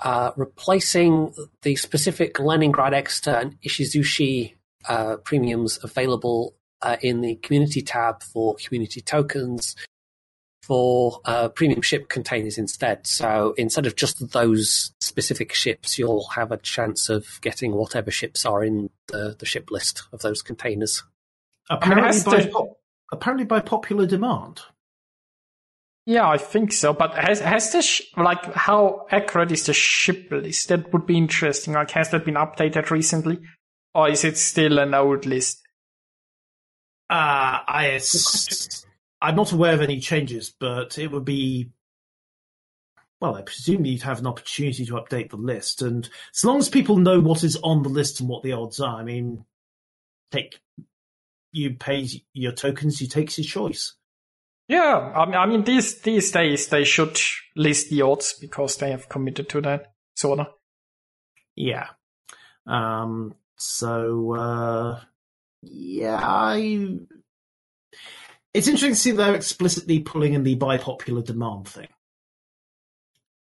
uh, 0.00 0.32
replacing 0.36 1.32
the 1.62 1.76
specific 1.76 2.40
Leningrad 2.40 2.92
Exeter 2.92 3.30
and 3.30 3.60
Ishizuchi 3.62 4.54
uh, 4.88 5.18
premiums 5.18 5.78
available 5.84 6.56
uh, 6.80 6.96
in 7.00 7.20
the 7.20 7.36
community 7.36 7.82
tab 7.82 8.22
for 8.22 8.56
community 8.56 9.00
tokens 9.00 9.76
for 10.62 11.20
uh, 11.24 11.48
premium 11.48 11.82
ship 11.82 12.08
containers 12.08 12.58
instead. 12.58 13.06
So 13.06 13.54
instead 13.56 13.86
of 13.86 13.96
just 13.96 14.32
those 14.32 14.92
specific 15.00 15.52
ships, 15.52 15.98
you'll 15.98 16.26
have 16.34 16.52
a 16.52 16.56
chance 16.56 17.08
of 17.08 17.40
getting 17.40 17.72
whatever 17.72 18.10
ships 18.10 18.44
are 18.44 18.64
in 18.64 18.90
the, 19.08 19.36
the 19.38 19.46
ship 19.46 19.70
list 19.70 20.04
of 20.12 20.20
those 20.22 20.42
containers. 20.42 21.02
Apparently, 21.68 22.22
by 22.24 22.42
to- 22.42 22.76
apparently 23.12 23.44
by 23.44 23.60
popular 23.60 24.06
demand. 24.06 24.62
Yeah, 26.04 26.28
I 26.28 26.36
think 26.36 26.72
so. 26.72 26.92
But 26.92 27.14
has 27.14 27.40
has 27.40 27.70
the 27.70 27.82
sh- 27.82 28.02
like 28.16 28.44
how 28.54 29.06
accurate 29.10 29.52
is 29.52 29.66
the 29.66 29.72
ship 29.72 30.28
list? 30.32 30.68
That 30.68 30.92
would 30.92 31.06
be 31.06 31.16
interesting. 31.16 31.74
Like, 31.74 31.92
has 31.92 32.10
that 32.10 32.24
been 32.24 32.34
updated 32.34 32.90
recently, 32.90 33.38
or 33.94 34.08
is 34.08 34.24
it 34.24 34.36
still 34.36 34.78
an 34.78 34.94
old 34.94 35.26
list? 35.26 35.62
Uh, 37.08 37.62
I 37.68 38.00
I'm 39.20 39.36
not 39.36 39.52
aware 39.52 39.74
of 39.74 39.80
any 39.80 40.00
changes, 40.00 40.52
but 40.58 40.98
it 40.98 41.12
would 41.12 41.24
be. 41.24 41.70
Well, 43.20 43.36
I 43.36 43.42
presume 43.42 43.84
you'd 43.84 44.02
have 44.02 44.18
an 44.18 44.26
opportunity 44.26 44.84
to 44.86 44.94
update 44.94 45.30
the 45.30 45.36
list, 45.36 45.82
and 45.82 46.08
as 46.34 46.44
long 46.44 46.58
as 46.58 46.68
people 46.68 46.96
know 46.96 47.20
what 47.20 47.44
is 47.44 47.56
on 47.62 47.84
the 47.84 47.88
list 47.88 48.18
and 48.18 48.28
what 48.28 48.42
the 48.42 48.52
odds 48.52 48.80
are, 48.80 48.96
I 48.96 49.04
mean, 49.04 49.44
take 50.32 50.58
you 51.52 51.74
pay 51.74 52.08
your 52.32 52.52
tokens, 52.52 53.00
you 53.00 53.06
take 53.06 53.36
your 53.38 53.44
choice. 53.44 53.94
Yeah, 54.72 55.12
I 55.14 55.24
mean, 55.26 55.34
I 55.34 55.46
mean 55.46 55.64
these 55.64 56.00
these 56.00 56.30
days 56.30 56.68
they 56.68 56.84
should 56.84 57.18
list 57.56 57.90
the 57.90 58.02
odds 58.02 58.34
because 58.40 58.76
they 58.76 58.90
have 58.90 59.08
committed 59.08 59.48
to 59.50 59.60
that 59.62 59.92
sorta. 60.14 60.48
Yeah. 61.54 61.88
Um. 62.66 63.34
So, 63.56 64.34
uh, 64.34 65.00
yeah, 65.62 66.18
I. 66.22 66.98
It's 68.54 68.66
interesting 68.68 68.90
to 68.92 68.96
see 68.96 69.10
they're 69.12 69.34
explicitly 69.34 70.00
pulling 70.00 70.34
in 70.34 70.42
the 70.42 70.54
by 70.54 70.78
popular 70.78 71.22
demand 71.22 71.68
thing. 71.68 71.88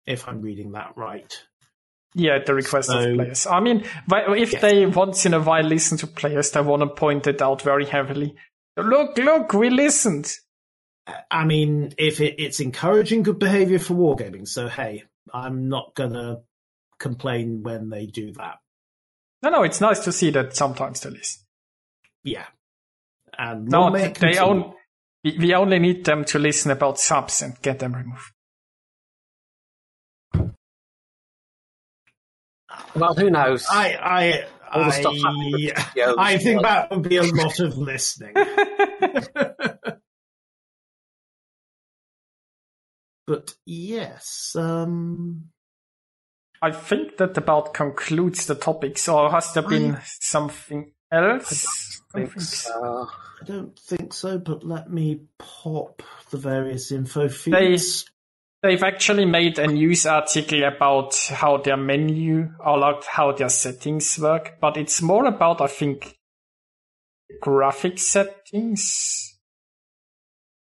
If 0.07 0.29
I'm 0.29 0.41
reading 0.41 0.73
that 0.73 0.93
right. 0.97 1.33
Yeah, 2.15 2.39
the 2.45 2.55
request 2.55 2.89
So- 2.89 2.99
of 3.11 3.15
players. 3.17 3.47
I 3.47 3.61
mean, 3.61 3.85
if 4.11 4.53
Yes. 4.53 4.63
they 4.63 4.87
once 4.87 5.27
in 5.27 5.35
a 5.35 5.41
while 5.41 5.65
listen 5.65 5.99
to 5.99 6.07
players, 6.07 6.51
they 6.53 6.61
want 6.61 6.83
to 6.83 6.89
point 6.89 7.27
it 7.27 7.43
out 7.43 7.63
very 7.63 7.87
heavily. 7.87 8.35
Look, 8.77 9.17
look, 9.19 9.53
we 9.53 9.71
listened. 9.71 10.33
I 11.31 11.45
mean, 11.45 11.93
if 11.99 12.21
it, 12.21 12.37
it's 12.43 12.61
encouraging 12.61 13.23
good 13.23 13.39
behavior 13.39 13.79
for 13.79 13.95
wargaming, 13.95 14.49
so 14.49 14.69
hey, 14.69 15.05
I'm 15.33 15.69
not 15.69 15.95
gonna 15.95 16.41
complain 16.99 17.63
when 17.63 17.91
they 17.91 18.07
do 18.07 18.33
that. 18.33 18.59
No, 19.43 19.51
no, 19.51 19.63
it's 19.63 19.81
nice 19.81 20.01
to 20.05 20.13
see 20.13 20.31
that 20.31 20.57
sometimes 20.57 21.01
they 21.01 21.11
listen. 21.11 21.43
Yeah. 22.23 22.47
And 23.37 23.69
No, 23.69 23.91
they, 23.91 24.11
continue. 24.11 24.39
own, 24.39 24.73
we, 25.23 25.37
we 25.39 25.55
only 25.55 25.79
need 25.79 26.05
them 26.05 26.25
to 26.27 26.39
listen 26.39 26.71
about 26.71 26.99
subs 26.99 27.43
and 27.43 27.61
get 27.61 27.79
them 27.79 27.95
removed. 27.95 28.33
Well, 32.97 33.15
who 33.15 33.29
knows? 33.29 33.67
I, 33.71 33.95
I, 33.95 34.45
All 34.73 34.85
the 34.85 34.91
stuff 34.93 35.15
I, 35.25 36.15
I 36.19 36.39
think 36.39 36.63
that 36.63 36.91
would 36.91 37.03
be 37.03 37.17
a 37.19 37.23
lot 37.23 37.61
of 37.61 37.77
listening. 37.77 38.35
but 43.27 43.55
yes, 43.65 44.55
um, 44.57 45.51
I 46.61 46.71
think 46.73 47.19
that 47.19 47.37
about 47.37 47.75
concludes 47.75 48.47
the 48.47 48.55
topics, 48.55 49.09
or 49.09 49.31
has 49.31 49.53
there 49.53 49.63
been 49.63 49.99
something 50.05 50.93
else? 51.13 52.01
I 52.15 52.25
think 52.27 52.41
so. 52.41 53.09
I 53.41 53.45
don't 53.45 53.79
think 53.79 54.13
so. 54.13 54.39
But 54.39 54.65
let 54.65 54.91
me 54.91 55.23
pop 55.39 56.03
the 56.31 56.39
various 56.39 56.91
info 56.93 57.29
feeds. 57.29 58.07
They've 58.63 58.83
actually 58.83 59.27
made 59.27 59.59
a 59.59 59.67
news 59.67 60.07
article 60.07 60.65
about 60.65 61.15
how 61.29 61.59
their 61.59 61.77
menu 61.77 62.51
or 62.65 62.79
like 62.79 63.05
how 63.05 63.33
their 63.33 63.51
settings 63.51 64.19
work, 64.19 64.59
but 64.59 64.79
it's 64.79 65.03
more 65.03 65.27
about, 65.27 65.61
I 65.61 65.67
think, 65.67 66.17
graphic 67.43 67.99
settings. 67.99 69.34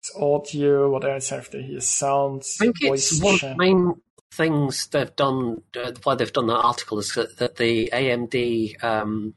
It's 0.04 0.14
audio, 0.16 0.90
what 0.90 1.08
else 1.08 1.30
have 1.30 1.50
they 1.50 1.62
here? 1.62 1.80
Sounds, 1.80 2.58
I 2.60 2.66
think 2.66 2.82
voice 2.82 3.10
it's 3.10 3.22
one 3.22 3.34
of 3.36 3.40
the 3.40 3.54
main 3.56 3.94
things 4.32 4.86
they've 4.88 5.16
done, 5.16 5.62
uh, 5.74 5.92
why 6.02 6.14
they've 6.14 6.30
done 6.30 6.48
that 6.48 6.58
article 6.58 6.98
is 6.98 7.14
that, 7.14 7.38
that 7.38 7.56
the 7.56 7.88
AMD 7.90 8.84
um, 8.84 9.32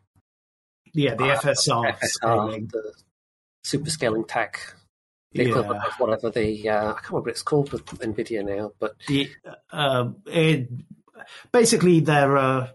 yeah, 0.93 1.15
the 1.15 1.23
FSR, 1.23 1.97
FSR, 1.97 2.69
the 2.69 2.93
super 3.63 3.89
scaling 3.89 4.25
tech, 4.25 4.59
the 5.31 5.43
equivalent 5.43 5.85
of 5.85 5.93
whatever 5.99 6.31
the, 6.31 6.69
uh, 6.69 6.89
I 6.89 6.93
can't 6.95 7.11
remember 7.11 7.21
what 7.21 7.29
it's 7.29 7.43
called 7.43 7.71
with 7.71 7.85
NVIDIA 7.85 8.43
now, 8.43 8.73
but 8.77 8.95
The, 9.07 9.29
uh, 9.71 10.09
it, 10.25 10.67
basically, 11.53 12.01
they're 12.01 12.37
uh, 12.37 12.67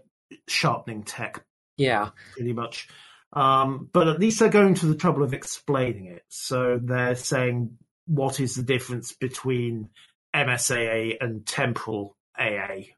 sharpening 0.47 1.03
tech 1.03 1.45
yeah, 1.77 2.09
pretty 2.33 2.53
much. 2.53 2.87
Um, 3.33 3.89
but 3.91 4.07
at 4.07 4.19
least 4.19 4.39
they're 4.39 4.49
going 4.49 4.75
to 4.75 4.85
the 4.85 4.95
trouble 4.95 5.23
of 5.23 5.33
explaining 5.33 6.05
it. 6.05 6.23
So 6.29 6.79
they're 6.81 7.15
saying 7.15 7.77
what 8.05 8.39
is 8.39 8.55
the 8.55 8.63
difference 8.63 9.13
between 9.13 9.89
MSAA 10.35 11.17
and 11.21 11.45
temporal 11.45 12.17
AA. 12.37 12.93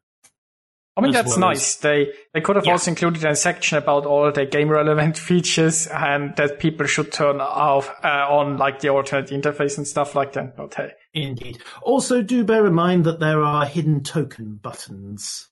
I 0.98 1.02
mean, 1.02 1.12
that's 1.12 1.36
well 1.38 1.52
as- 1.52 1.58
nice. 1.60 1.76
They 1.76 2.14
they 2.34 2.40
could 2.40 2.56
have 2.56 2.66
Yeah. 2.66 2.72
also 2.72 2.90
included 2.92 3.26
a 3.26 3.36
section 3.36 3.78
about 3.78 4.06
all 4.06 4.32
the 4.32 4.46
game 4.46 4.70
relevant 4.70 5.18
features 5.30 5.88
and 5.88 6.34
that 6.38 6.58
people 6.60 6.86
should 6.88 7.12
turn 7.12 7.42
off 7.42 7.90
uh, 8.02 8.08
on, 8.30 8.58
like 8.58 8.80
the 8.80 8.88
alternate 8.90 9.30
interface 9.30 9.78
and 9.78 9.86
stuff 9.86 10.16
like 10.16 10.32
that. 10.34 10.56
But 10.56 10.74
hey, 10.76 10.92
Indeed. 11.14 11.58
Also, 11.82 12.22
do 12.22 12.46
bear 12.46 12.66
in 12.66 12.74
mind 12.74 13.04
that 13.04 13.20
there 13.20 13.42
are 13.44 13.66
hidden 13.66 14.04
token 14.04 14.56
buttons 14.56 15.50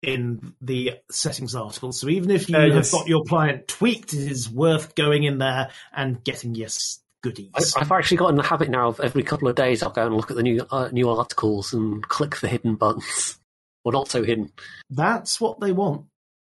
in 0.00 0.54
the 0.62 0.92
settings 1.10 1.54
article. 1.54 1.92
So 1.92 2.08
even 2.08 2.30
if 2.30 2.48
you 2.48 2.56
Uh, 2.56 2.60
have 2.60 2.74
yes. 2.74 2.92
got 2.92 3.06
your 3.08 3.24
client 3.24 3.68
tweaked, 3.68 4.14
it 4.14 4.30
is 4.30 4.48
worth 4.48 4.94
going 4.94 5.24
in 5.24 5.36
there 5.38 5.70
and 5.92 6.22
getting 6.24 6.54
your 6.54 6.68
goodies. 7.22 7.50
I, 7.76 7.80
I've 7.80 7.92
actually 7.92 8.16
got 8.18 8.30
in 8.30 8.36
the 8.36 8.42
habit 8.42 8.68
now 8.68 8.88
of 8.88 9.00
every 9.00 9.22
couple 9.22 9.48
of 9.48 9.56
days 9.56 9.82
I'll 9.82 9.90
go 9.90 10.06
and 10.06 10.16
look 10.16 10.30
at 10.30 10.36
the 10.36 10.42
new 10.42 10.66
uh, 10.70 10.88
new 10.92 11.08
articles 11.10 11.72
and 11.72 12.06
click 12.06 12.36
the 12.36 12.48
hidden 12.48 12.76
buttons. 12.76 13.38
Well, 13.84 13.92
not 13.92 14.08
so 14.08 14.22
hidden. 14.24 14.52
That's 14.90 15.40
what 15.40 15.60
they 15.60 15.72
want. 15.72 16.06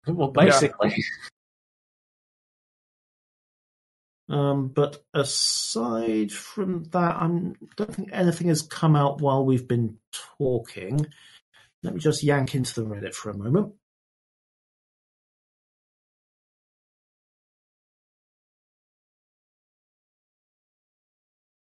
Well, 0.07 0.29
basically. 0.29 0.95
Um, 4.27 4.69
but 4.69 5.03
aside 5.13 6.31
from 6.31 6.85
that, 6.85 7.15
I 7.15 7.27
don't 7.75 7.93
think 7.93 8.09
anything 8.11 8.47
has 8.47 8.63
come 8.63 8.95
out 8.95 9.21
while 9.21 9.45
we've 9.45 9.67
been 9.67 9.97
talking. 10.37 11.05
Let 11.83 11.93
me 11.93 11.99
just 11.99 12.23
yank 12.23 12.55
into 12.55 12.81
the 12.81 12.87
Reddit 12.87 13.13
for 13.13 13.29
a 13.29 13.37
moment. 13.37 13.73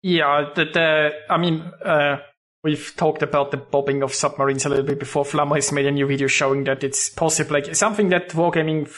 Yeah, 0.03 0.51
the, 0.55 0.65
the 0.65 1.11
I 1.29 1.37
mean, 1.37 1.61
uh, 1.85 2.19
we've 2.65 2.95
talked 2.97 3.23
about 3.23 3.51
the 3.51 3.57
bobbing 3.59 4.03
of 4.03 4.15
submarines 4.15 4.65
a 4.65 4.69
little 4.69 4.85
bit 4.85 4.99
before. 4.99 5.25
Flamu 5.25 5.57
has 5.57 5.73
made 5.73 5.87
a 5.87 5.91
new 5.91 6.07
video 6.07 6.27
showing 6.27 6.65
that 6.65 6.83
it's 6.85 7.09
possible, 7.11 7.53
like 7.55 7.75
something 7.75 8.09
that 8.11 8.31
Wargaming, 8.31 8.91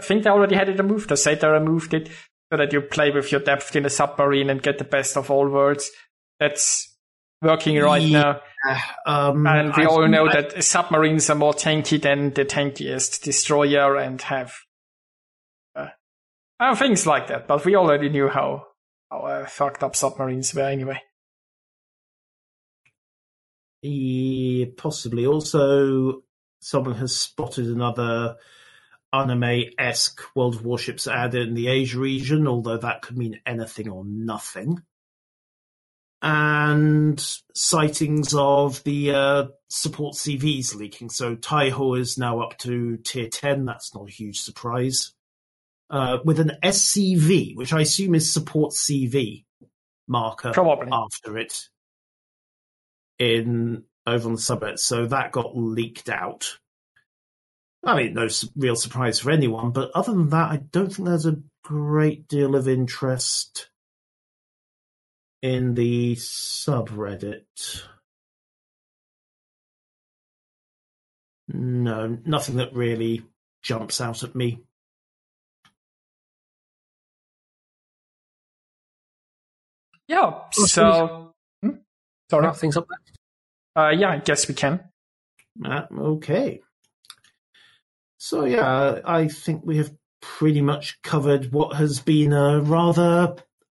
I 0.00 0.04
think 0.04 0.22
they 0.24 0.30
already 0.30 0.54
had 0.54 0.68
it 0.68 0.78
removed, 0.78 1.10
or 1.10 1.16
said 1.16 1.40
they 1.40 1.48
removed 1.48 1.94
it, 1.94 2.08
so 2.52 2.56
that 2.58 2.72
you 2.72 2.80
play 2.80 3.10
with 3.10 3.32
your 3.32 3.40
depth 3.40 3.74
in 3.74 3.86
a 3.86 3.90
submarine 3.90 4.50
and 4.50 4.62
get 4.62 4.78
the 4.78 4.84
best 4.84 5.16
of 5.16 5.30
all 5.30 5.48
worlds. 5.48 5.90
That's 6.38 6.96
working 7.42 7.76
right 7.78 8.02
Yeah. 8.02 8.38
now. 8.64 8.80
Um, 9.06 9.46
And 9.46 9.74
we 9.76 9.82
I 9.82 9.86
all 9.86 10.06
know 10.08 10.26
I- 10.28 10.40
that 10.42 10.64
submarines 10.64 11.28
are 11.30 11.34
more 11.36 11.52
tanky 11.54 12.00
than 12.00 12.30
the 12.30 12.44
tankiest 12.44 13.22
destroyer 13.22 13.96
and 13.96 14.20
have 14.22 14.54
uh, 15.76 15.88
uh, 16.60 16.74
things 16.76 17.04
like 17.06 17.26
that. 17.28 17.46
But 17.46 17.64
we 17.64 17.74
already 17.76 18.08
knew 18.08 18.28
how, 18.28 18.64
how 18.64 18.73
uh, 19.22 19.46
fucked 19.46 19.82
up 19.82 19.96
submarines 19.96 20.54
were 20.54 20.62
anyway. 20.62 21.00
Yeah, 23.82 24.66
possibly. 24.76 25.26
Also, 25.26 26.22
someone 26.60 26.94
has 26.94 27.14
spotted 27.14 27.66
another 27.66 28.36
anime-esque 29.12 30.20
World 30.34 30.56
of 30.56 30.64
Warships 30.64 31.06
ad 31.06 31.34
in 31.34 31.54
the 31.54 31.68
Asia 31.68 31.98
region, 31.98 32.48
although 32.48 32.78
that 32.78 33.02
could 33.02 33.18
mean 33.18 33.40
anything 33.46 33.88
or 33.88 34.04
nothing. 34.04 34.82
And 36.22 37.20
sightings 37.54 38.34
of 38.34 38.82
the 38.84 39.12
uh, 39.12 39.44
support 39.68 40.14
CVs 40.14 40.74
leaking. 40.74 41.10
So 41.10 41.36
Taiho 41.36 41.98
is 42.00 42.16
now 42.16 42.40
up 42.40 42.56
to 42.58 42.96
tier 42.96 43.28
10. 43.28 43.66
That's 43.66 43.94
not 43.94 44.08
a 44.08 44.12
huge 44.12 44.38
surprise. 44.38 45.12
Uh, 45.90 46.18
with 46.24 46.40
an 46.40 46.52
SCV, 46.62 47.54
which 47.56 47.72
I 47.72 47.82
assume 47.82 48.14
is 48.14 48.32
support 48.32 48.72
CV 48.72 49.44
marker 50.08 50.52
Probably. 50.52 50.88
after 50.90 51.38
it 51.38 51.68
in 53.18 53.84
over 54.06 54.28
on 54.28 54.34
the 54.34 54.40
subreddit, 54.40 54.78
so 54.78 55.06
that 55.06 55.32
got 55.32 55.56
leaked 55.56 56.08
out. 56.08 56.58
I 57.84 57.96
mean, 57.96 58.14
no 58.14 58.28
real 58.56 58.76
surprise 58.76 59.20
for 59.20 59.30
anyone, 59.30 59.70
but 59.72 59.90
other 59.94 60.12
than 60.12 60.30
that, 60.30 60.50
I 60.50 60.56
don't 60.56 60.92
think 60.92 61.06
there's 61.06 61.26
a 61.26 61.42
great 61.62 62.28
deal 62.28 62.56
of 62.56 62.66
interest 62.66 63.68
in 65.42 65.74
the 65.74 66.14
subreddit. 66.16 67.82
No, 71.48 72.18
nothing 72.24 72.56
that 72.56 72.72
really 72.74 73.22
jumps 73.62 74.00
out 74.00 74.22
at 74.22 74.34
me. 74.34 74.62
Yeah. 80.08 80.40
So 80.52 81.32
Sorry. 82.30 82.44
wrap 82.44 82.56
things 82.56 82.76
up. 82.76 82.86
Uh, 83.76 83.90
yeah, 83.90 84.10
I 84.10 84.18
guess 84.18 84.48
we 84.48 84.54
can. 84.54 84.80
Uh, 85.64 85.82
okay. 85.98 86.60
So 88.18 88.44
yeah, 88.44 89.00
I 89.04 89.28
think 89.28 89.64
we 89.64 89.78
have 89.78 89.92
pretty 90.20 90.62
much 90.62 91.02
covered 91.02 91.52
what 91.52 91.76
has 91.76 92.00
been 92.00 92.32
a 92.32 92.60
rather 92.60 93.36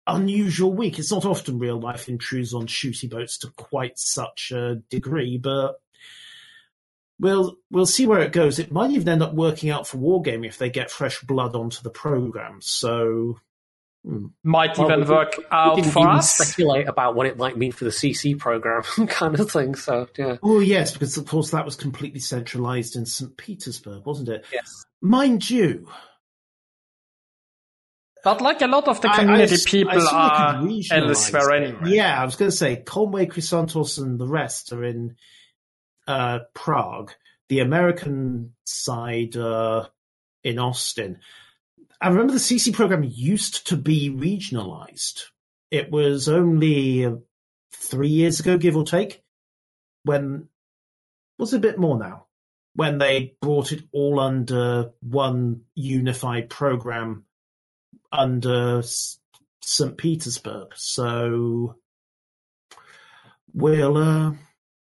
unusual 0.06 0.72
week. 0.72 0.98
It's 0.98 1.10
not 1.10 1.24
often 1.24 1.58
real 1.58 1.80
life 1.80 2.08
intrudes 2.08 2.52
on 2.52 2.66
shooty 2.66 3.08
boats 3.08 3.38
to 3.38 3.50
quite 3.56 3.98
such 3.98 4.52
a 4.52 4.76
degree, 4.90 5.38
but 5.38 5.76
we'll 7.18 7.56
we'll 7.70 7.86
see 7.86 8.06
where 8.06 8.20
it 8.20 8.32
goes. 8.32 8.58
It 8.58 8.72
might 8.72 8.90
even 8.90 9.08
end 9.08 9.22
up 9.22 9.34
working 9.34 9.70
out 9.70 9.86
for 9.86 9.98
Wargaming 9.98 10.46
if 10.46 10.58
they 10.58 10.70
get 10.70 10.90
fresh 10.90 11.20
blood 11.22 11.54
onto 11.54 11.82
the 11.82 11.90
program. 11.90 12.58
So 12.60 13.06
hmm. 13.06 13.53
Might 14.42 14.76
Well, 14.76 14.92
even 14.92 15.08
we- 15.08 15.14
work 15.14 15.34
We 15.38 15.44
out 15.50 15.76
didn't 15.76 15.92
for 15.92 16.00
even 16.00 16.16
us. 16.16 16.32
speculate 16.36 16.88
about 16.88 17.14
what 17.14 17.26
it 17.26 17.38
might 17.38 17.56
mean 17.56 17.72
for 17.72 17.84
the 17.84 17.90
CC 17.90 18.38
program, 18.38 18.82
kind 19.08 19.38
of 19.40 19.50
thing. 19.50 19.74
So 19.74 20.06
yeah, 20.18 20.36
Oh 20.42 20.60
yes, 20.60 20.92
because 20.92 21.16
of 21.16 21.26
course 21.26 21.50
that 21.52 21.64
was 21.64 21.74
completely 21.74 22.20
centralized 22.20 22.96
in 22.96 23.06
St. 23.06 23.34
Petersburg, 23.36 24.04
wasn't 24.04 24.28
it? 24.28 24.44
yes. 24.52 24.84
Mind 25.00 25.48
you, 25.48 25.88
But 28.22 28.40
like 28.40 28.62
a 28.62 28.66
lot 28.66 28.88
of 28.88 29.00
the 29.00 29.08
I- 29.08 29.12
I 29.12 29.16
community 29.20 29.56
people 29.66 29.96
assume 29.98 30.68
they 30.68 30.96
are 30.96 31.08
elsewhere 31.08 31.50
anyway. 31.52 31.78
Yeah, 31.90 32.20
I 32.20 32.24
was 32.24 32.36
going 32.36 32.50
to 32.50 32.56
say 32.56 32.76
Conway, 32.76 33.26
Crysantos, 33.26 33.98
and 33.98 34.18
the 34.18 34.26
rest 34.28 34.72
are 34.72 34.82
in 34.84 35.16
uh, 36.06 36.40
Prague. 36.54 37.12
The 37.50 37.60
American 37.60 38.54
side 38.64 39.36
uh, 39.36 39.86
in 40.42 40.58
Austin. 40.58 41.20
I 42.04 42.08
remember 42.08 42.34
the 42.34 42.38
CC 42.38 42.70
program 42.70 43.02
used 43.02 43.68
to 43.68 43.78
be 43.78 44.10
regionalized. 44.10 45.22
It 45.70 45.90
was 45.90 46.28
only 46.28 47.06
uh, 47.06 47.14
three 47.72 48.10
years 48.10 48.40
ago, 48.40 48.58
give 48.58 48.76
or 48.76 48.84
take, 48.84 49.22
when 50.02 50.50
was 51.38 51.54
a 51.54 51.58
bit 51.58 51.78
more 51.78 51.98
now 51.98 52.26
when 52.74 52.98
they 52.98 53.36
brought 53.40 53.72
it 53.72 53.84
all 53.90 54.20
under 54.20 54.90
one 55.00 55.62
unified 55.74 56.50
program 56.50 57.24
under 58.12 58.82
St. 59.62 59.96
Petersburg. 59.96 60.72
So 60.74 61.76
we'll 63.54 63.96
uh, 63.96 64.32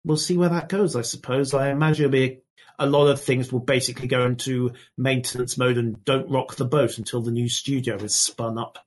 we'll 0.07 0.17
see 0.17 0.39
where 0.39 0.49
that 0.49 0.71
goes. 0.71 0.97
I 0.97 1.03
suppose. 1.03 1.53
I 1.53 1.69
imagine 1.69 2.07
it'll 2.07 2.13
be 2.13 2.44
a 2.79 2.87
lot 2.87 3.09
of 3.09 3.21
things 3.21 3.53
will 3.53 3.61
basically 3.61 4.09
go 4.09 4.25
into 4.27 4.73
maintenance 4.99 5.57
mode 5.57 5.79
and 5.79 6.05
don't 6.05 6.31
rock 6.31 6.57
the 6.57 6.65
boat 6.65 6.99
until 6.99 7.23
the 7.23 7.31
new 7.31 7.49
studio 7.49 7.97
is 7.97 8.15
spun 8.15 8.59
up. 8.59 8.79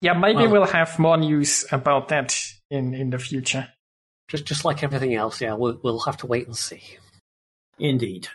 Yeah, 0.00 0.12
maybe 0.14 0.42
Well- 0.42 0.50
we'll 0.52 0.66
have 0.66 0.98
more 0.98 1.16
news 1.16 1.64
about 1.72 2.08
that 2.08 2.36
in, 2.70 2.94
in 2.94 3.10
the 3.10 3.18
future. 3.18 3.72
Just 4.28 4.44
just 4.44 4.64
like 4.64 4.82
everything 4.82 5.14
else, 5.14 5.40
yeah, 5.40 5.54
we'll 5.54 5.78
we'll 5.84 6.00
have 6.00 6.16
to 6.18 6.26
wait 6.26 6.46
and 6.46 6.56
see. 6.56 6.82
Indeed. 7.78 8.28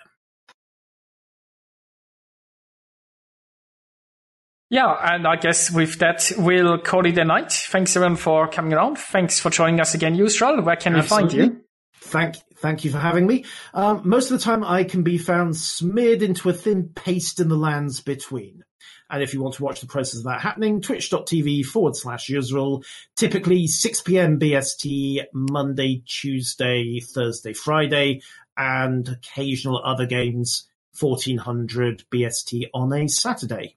Yeah, 4.71 4.95
and 5.03 5.27
I 5.27 5.35
guess 5.35 5.69
with 5.69 5.99
that, 5.99 6.31
we'll 6.37 6.77
call 6.77 7.05
it 7.05 7.17
a 7.17 7.25
night. 7.25 7.51
Thanks 7.51 7.93
everyone 7.97 8.15
for 8.15 8.47
coming 8.47 8.71
around. 8.71 8.97
Thanks 8.97 9.37
for 9.37 9.49
joining 9.49 9.81
us 9.81 9.95
again, 9.95 10.15
Yusral. 10.15 10.63
Where 10.63 10.77
can 10.77 10.93
we 10.93 11.01
find 11.01 11.33
you? 11.33 11.65
Thank, 11.95 12.37
thank 12.55 12.85
you 12.85 12.91
for 12.91 12.97
having 12.97 13.27
me. 13.27 13.43
Um, 13.73 14.03
most 14.05 14.31
of 14.31 14.39
the 14.39 14.43
time, 14.45 14.63
I 14.63 14.85
can 14.85 15.03
be 15.03 15.17
found 15.17 15.57
smeared 15.57 16.21
into 16.21 16.49
a 16.49 16.53
thin 16.53 16.87
paste 16.95 17.41
in 17.41 17.49
the 17.49 17.57
lands 17.57 17.99
between. 17.99 18.63
And 19.09 19.21
if 19.21 19.33
you 19.33 19.41
want 19.41 19.55
to 19.55 19.63
watch 19.63 19.81
the 19.81 19.87
process 19.87 20.19
of 20.19 20.23
that 20.23 20.39
happening, 20.39 20.79
twitch.tv 20.79 21.65
forward 21.65 21.97
slash 21.97 22.29
Yusral, 22.29 22.85
typically 23.17 23.67
6 23.67 24.01
p.m. 24.03 24.39
BST, 24.39 25.25
Monday, 25.33 26.01
Tuesday, 26.07 27.01
Thursday, 27.01 27.51
Friday, 27.51 28.21
and 28.55 29.09
occasional 29.09 29.81
other 29.83 30.05
games, 30.05 30.69
1400 30.97 32.05
BST 32.09 32.69
on 32.73 32.93
a 32.93 33.09
Saturday. 33.09 33.75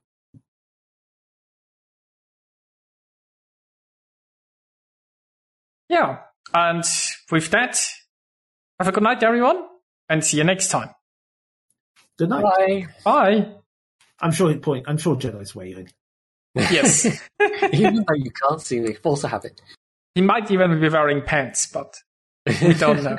Yeah, 5.89 6.19
and 6.53 6.83
with 7.31 7.49
that, 7.51 7.79
have 8.79 8.87
a 8.87 8.91
good 8.91 9.03
night, 9.03 9.21
everyone, 9.23 9.65
and 10.09 10.23
see 10.23 10.37
you 10.37 10.43
next 10.43 10.69
time. 10.69 10.89
Good 12.17 12.29
night. 12.29 12.43
Bye. 12.43 12.87
Bye. 13.03 13.51
I'm 14.21 14.31
sure 14.31 14.49
he'd 14.49 14.61
point, 14.61 14.85
I'm 14.87 14.97
sure 14.97 15.15
Jedi's 15.15 15.55
waving. 15.55 15.89
Yes, 16.55 17.05
Even 17.73 17.95
though 18.07 18.13
you 18.15 18.31
can't 18.31 18.61
see 18.61 18.79
me, 18.79 18.93
force 18.93 19.25
a 19.25 19.27
habit. 19.27 19.59
he 20.15 20.21
might 20.21 20.49
even 20.51 20.79
be 20.79 20.87
wearing 20.87 21.21
pants, 21.21 21.67
but 21.67 21.97
we 22.61 22.73
don't 22.75 23.03
know. 23.03 23.17